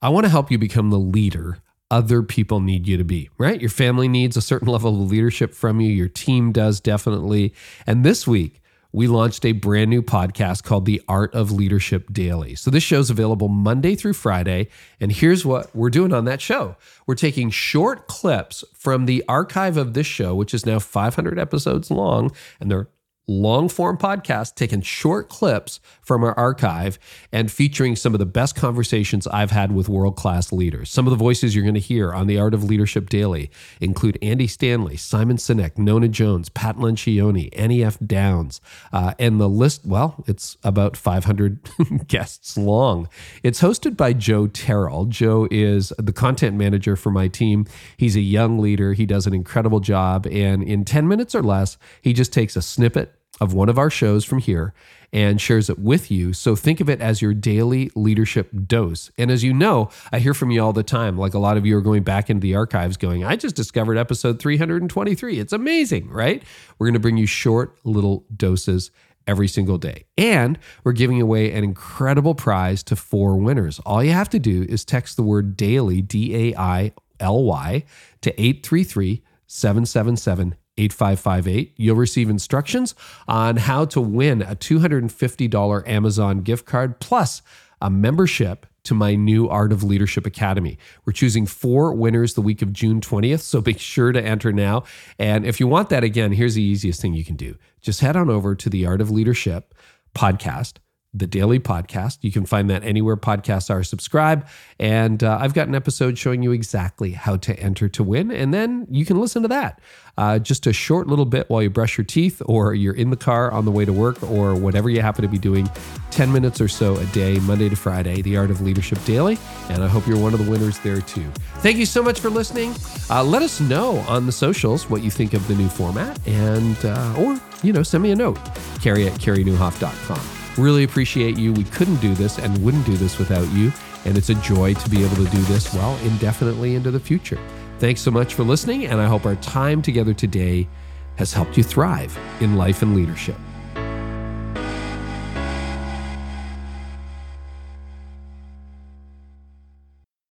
I 0.00 0.08
want 0.08 0.24
to 0.24 0.30
help 0.30 0.52
you 0.52 0.56
become 0.56 0.90
the 0.90 1.00
leader 1.00 1.58
other 1.90 2.22
people 2.22 2.60
need 2.60 2.86
you 2.86 2.96
to 2.96 3.02
be, 3.02 3.28
right? 3.36 3.60
Your 3.60 3.68
family 3.68 4.06
needs 4.06 4.36
a 4.36 4.40
certain 4.40 4.68
level 4.72 5.02
of 5.02 5.10
leadership 5.10 5.52
from 5.52 5.80
you. 5.80 5.88
Your 5.88 6.06
team 6.06 6.52
does 6.52 6.78
definitely. 6.78 7.52
And 7.88 8.04
this 8.04 8.24
week, 8.24 8.62
we 8.92 9.06
launched 9.06 9.44
a 9.44 9.52
brand 9.52 9.90
new 9.90 10.02
podcast 10.02 10.64
called 10.64 10.84
The 10.84 11.02
Art 11.08 11.34
of 11.34 11.52
Leadership 11.52 12.12
Daily. 12.12 12.54
So 12.54 12.70
this 12.70 12.82
show's 12.82 13.10
available 13.10 13.48
Monday 13.48 13.94
through 13.94 14.14
Friday. 14.14 14.68
And 14.98 15.12
here's 15.12 15.44
what 15.44 15.74
we're 15.74 15.90
doing 15.90 16.12
on 16.12 16.24
that 16.24 16.40
show 16.40 16.76
we're 17.06 17.14
taking 17.14 17.50
short 17.50 18.06
clips 18.06 18.64
from 18.74 19.06
the 19.06 19.24
archive 19.28 19.76
of 19.76 19.94
this 19.94 20.06
show, 20.06 20.34
which 20.34 20.54
is 20.54 20.66
now 20.66 20.78
500 20.78 21.38
episodes 21.38 21.90
long, 21.90 22.30
and 22.60 22.70
they're 22.70 22.88
long 23.30 23.68
form 23.68 23.96
podcast, 23.96 24.56
taking 24.56 24.82
short 24.82 25.28
clips 25.28 25.80
from 26.02 26.24
our 26.24 26.36
archive 26.38 26.98
and 27.32 27.50
featuring 27.50 27.94
some 27.94 28.12
of 28.12 28.18
the 28.18 28.26
best 28.26 28.56
conversations 28.56 29.26
I've 29.28 29.52
had 29.52 29.72
with 29.72 29.88
world 29.88 30.16
class 30.16 30.52
leaders. 30.52 30.90
Some 30.90 31.06
of 31.06 31.10
the 31.10 31.16
voices 31.16 31.54
you're 31.54 31.64
going 31.64 31.74
to 31.74 31.80
hear 31.80 32.12
on 32.12 32.26
the 32.26 32.38
Art 32.38 32.52
of 32.52 32.64
Leadership 32.64 33.08
Daily 33.08 33.50
include 33.80 34.18
Andy 34.20 34.48
Stanley, 34.48 34.96
Simon 34.96 35.36
Sinek, 35.36 35.78
Nona 35.78 36.08
Jones, 36.08 36.48
Pat 36.48 36.76
Lencioni, 36.76 37.48
Annie 37.56 37.84
F. 37.84 37.98
Downs, 38.04 38.60
uh, 38.92 39.14
and 39.18 39.40
the 39.40 39.48
list, 39.48 39.86
well, 39.86 40.24
it's 40.26 40.56
about 40.64 40.96
500 40.96 41.60
guests 42.08 42.58
long. 42.58 43.08
It's 43.44 43.60
hosted 43.60 43.96
by 43.96 44.12
Joe 44.12 44.48
Terrell. 44.48 45.04
Joe 45.04 45.46
is 45.50 45.92
the 45.98 46.12
content 46.12 46.56
manager 46.56 46.96
for 46.96 47.12
my 47.12 47.28
team. 47.28 47.66
He's 47.96 48.16
a 48.16 48.20
young 48.20 48.58
leader, 48.58 48.92
he 48.92 49.06
does 49.06 49.26
an 49.28 49.34
incredible 49.34 49.80
job. 49.80 50.26
And 50.26 50.64
in 50.64 50.84
10 50.84 51.06
minutes 51.06 51.34
or 51.34 51.42
less, 51.42 51.78
he 52.02 52.12
just 52.12 52.32
takes 52.32 52.56
a 52.56 52.62
snippet 52.62 53.14
of 53.40 53.54
one 53.54 53.68
of 53.68 53.78
our 53.78 53.90
shows 53.90 54.24
from 54.24 54.38
here 54.38 54.74
and 55.12 55.40
shares 55.40 55.68
it 55.68 55.78
with 55.78 56.10
you. 56.10 56.32
So 56.32 56.54
think 56.54 56.80
of 56.80 56.88
it 56.88 57.00
as 57.00 57.20
your 57.20 57.34
daily 57.34 57.90
leadership 57.94 58.50
dose. 58.66 59.10
And 59.18 59.30
as 59.30 59.42
you 59.42 59.52
know, 59.52 59.90
I 60.12 60.18
hear 60.18 60.34
from 60.34 60.50
you 60.50 60.62
all 60.62 60.72
the 60.72 60.82
time. 60.82 61.18
Like 61.18 61.34
a 61.34 61.38
lot 61.38 61.56
of 61.56 61.66
you 61.66 61.76
are 61.76 61.80
going 61.80 62.02
back 62.02 62.30
into 62.30 62.40
the 62.40 62.54
archives 62.54 62.96
going, 62.96 63.24
I 63.24 63.36
just 63.36 63.56
discovered 63.56 63.96
episode 63.96 64.38
323. 64.38 65.38
It's 65.38 65.52
amazing, 65.52 66.08
right? 66.10 66.42
We're 66.78 66.86
going 66.86 66.94
to 66.94 67.00
bring 67.00 67.16
you 67.16 67.26
short 67.26 67.76
little 67.84 68.24
doses 68.34 68.90
every 69.26 69.48
single 69.48 69.78
day. 69.78 70.04
And 70.16 70.58
we're 70.84 70.92
giving 70.92 71.20
away 71.20 71.52
an 71.52 71.64
incredible 71.64 72.34
prize 72.34 72.82
to 72.84 72.96
four 72.96 73.36
winners. 73.36 73.80
All 73.80 74.02
you 74.02 74.12
have 74.12 74.30
to 74.30 74.38
do 74.38 74.64
is 74.68 74.84
text 74.84 75.16
the 75.16 75.22
word 75.22 75.56
daily, 75.56 76.02
D 76.02 76.52
A 76.52 76.56
I 76.58 76.92
L 77.18 77.42
Y, 77.44 77.84
to 78.22 78.30
833 78.40 79.22
777 79.46 80.54
8558. 80.80 81.74
You'll 81.76 81.96
receive 81.96 82.30
instructions 82.30 82.94
on 83.28 83.56
how 83.56 83.84
to 83.86 84.00
win 84.00 84.42
a 84.42 84.56
$250 84.56 85.88
Amazon 85.88 86.40
gift 86.40 86.66
card 86.66 87.00
plus 87.00 87.42
a 87.80 87.90
membership 87.90 88.66
to 88.84 88.94
my 88.94 89.14
new 89.14 89.48
Art 89.48 89.72
of 89.72 89.82
Leadership 89.82 90.26
Academy. 90.26 90.78
We're 91.04 91.12
choosing 91.12 91.46
four 91.46 91.92
winners 91.92 92.34
the 92.34 92.40
week 92.40 92.62
of 92.62 92.72
June 92.72 93.00
20th, 93.00 93.40
so 93.40 93.60
be 93.60 93.74
sure 93.74 94.12
to 94.12 94.22
enter 94.22 94.52
now. 94.52 94.84
And 95.18 95.44
if 95.44 95.60
you 95.60 95.66
want 95.66 95.90
that 95.90 96.02
again, 96.02 96.32
here's 96.32 96.54
the 96.54 96.62
easiest 96.62 97.00
thing 97.00 97.14
you 97.14 97.24
can 97.24 97.36
do 97.36 97.56
just 97.80 98.00
head 98.00 98.16
on 98.16 98.30
over 98.30 98.54
to 98.54 98.70
the 98.70 98.86
Art 98.86 99.00
of 99.00 99.10
Leadership 99.10 99.74
podcast 100.14 100.78
the 101.12 101.26
daily 101.26 101.58
podcast. 101.58 102.18
You 102.22 102.30
can 102.30 102.46
find 102.46 102.70
that 102.70 102.84
anywhere 102.84 103.16
podcasts 103.16 103.70
are. 103.70 103.82
Subscribe. 103.82 104.46
And 104.78 105.24
uh, 105.24 105.38
I've 105.40 105.54
got 105.54 105.66
an 105.66 105.74
episode 105.74 106.16
showing 106.16 106.42
you 106.42 106.52
exactly 106.52 107.12
how 107.12 107.36
to 107.38 107.58
enter 107.58 107.88
to 107.88 108.04
win. 108.04 108.30
And 108.30 108.54
then 108.54 108.86
you 108.90 109.04
can 109.04 109.20
listen 109.20 109.42
to 109.42 109.48
that. 109.48 109.80
Uh, 110.16 110.38
just 110.38 110.66
a 110.66 110.72
short 110.72 111.06
little 111.06 111.24
bit 111.24 111.48
while 111.48 111.62
you 111.62 111.70
brush 111.70 111.96
your 111.96 112.04
teeth, 112.04 112.42
or 112.44 112.74
you're 112.74 112.94
in 112.94 113.10
the 113.10 113.16
car 113.16 113.50
on 113.50 113.64
the 113.64 113.70
way 113.70 113.84
to 113.86 113.92
work, 113.92 114.22
or 114.24 114.54
whatever 114.54 114.90
you 114.90 115.00
happen 115.00 115.22
to 115.22 115.28
be 115.28 115.38
doing. 115.38 115.68
10 116.10 116.30
minutes 116.30 116.60
or 116.60 116.68
so 116.68 116.96
a 116.96 117.06
day, 117.06 117.38
Monday 117.40 117.68
to 117.68 117.76
Friday, 117.76 118.20
The 118.20 118.36
Art 118.36 118.50
of 118.50 118.60
Leadership 118.60 119.02
Daily. 119.04 119.38
And 119.70 119.82
I 119.82 119.88
hope 119.88 120.06
you're 120.06 120.18
one 120.18 120.34
of 120.34 120.44
the 120.44 120.50
winners 120.50 120.78
there 120.80 121.00
too. 121.00 121.30
Thank 121.60 121.78
you 121.78 121.86
so 121.86 122.02
much 122.02 122.20
for 122.20 122.28
listening. 122.28 122.74
Uh, 123.08 123.24
let 123.24 123.42
us 123.42 123.60
know 123.60 123.98
on 124.00 124.26
the 124.26 124.32
socials 124.32 124.90
what 124.90 125.02
you 125.02 125.10
think 125.10 125.32
of 125.32 125.46
the 125.48 125.54
new 125.54 125.68
format, 125.68 126.18
and 126.28 126.76
uh, 126.84 127.14
or 127.18 127.40
you 127.62 127.72
know, 127.72 127.82
send 127.82 128.02
me 128.02 128.10
a 128.10 128.16
note, 128.16 128.38
carey 128.80 129.06
at 129.06 129.14
careynieuwhof.com. 129.14 130.39
Really 130.56 130.84
appreciate 130.84 131.38
you. 131.38 131.52
We 131.52 131.64
couldn't 131.64 132.00
do 132.00 132.14
this 132.14 132.38
and 132.38 132.62
wouldn't 132.64 132.86
do 132.86 132.96
this 132.96 133.18
without 133.18 133.48
you. 133.52 133.72
And 134.04 134.16
it's 134.16 134.30
a 134.30 134.34
joy 134.36 134.74
to 134.74 134.90
be 134.90 135.04
able 135.04 135.16
to 135.16 135.30
do 135.30 135.42
this 135.42 135.72
well 135.74 135.96
indefinitely 136.04 136.74
into 136.74 136.90
the 136.90 137.00
future. 137.00 137.38
Thanks 137.78 138.00
so 138.00 138.10
much 138.10 138.34
for 138.34 138.42
listening. 138.42 138.86
And 138.86 139.00
I 139.00 139.06
hope 139.06 139.26
our 139.26 139.36
time 139.36 139.82
together 139.82 140.14
today 140.14 140.68
has 141.16 141.32
helped 141.32 141.56
you 141.56 141.62
thrive 141.62 142.18
in 142.40 142.56
life 142.56 142.82
and 142.82 142.96
leadership. 142.96 143.36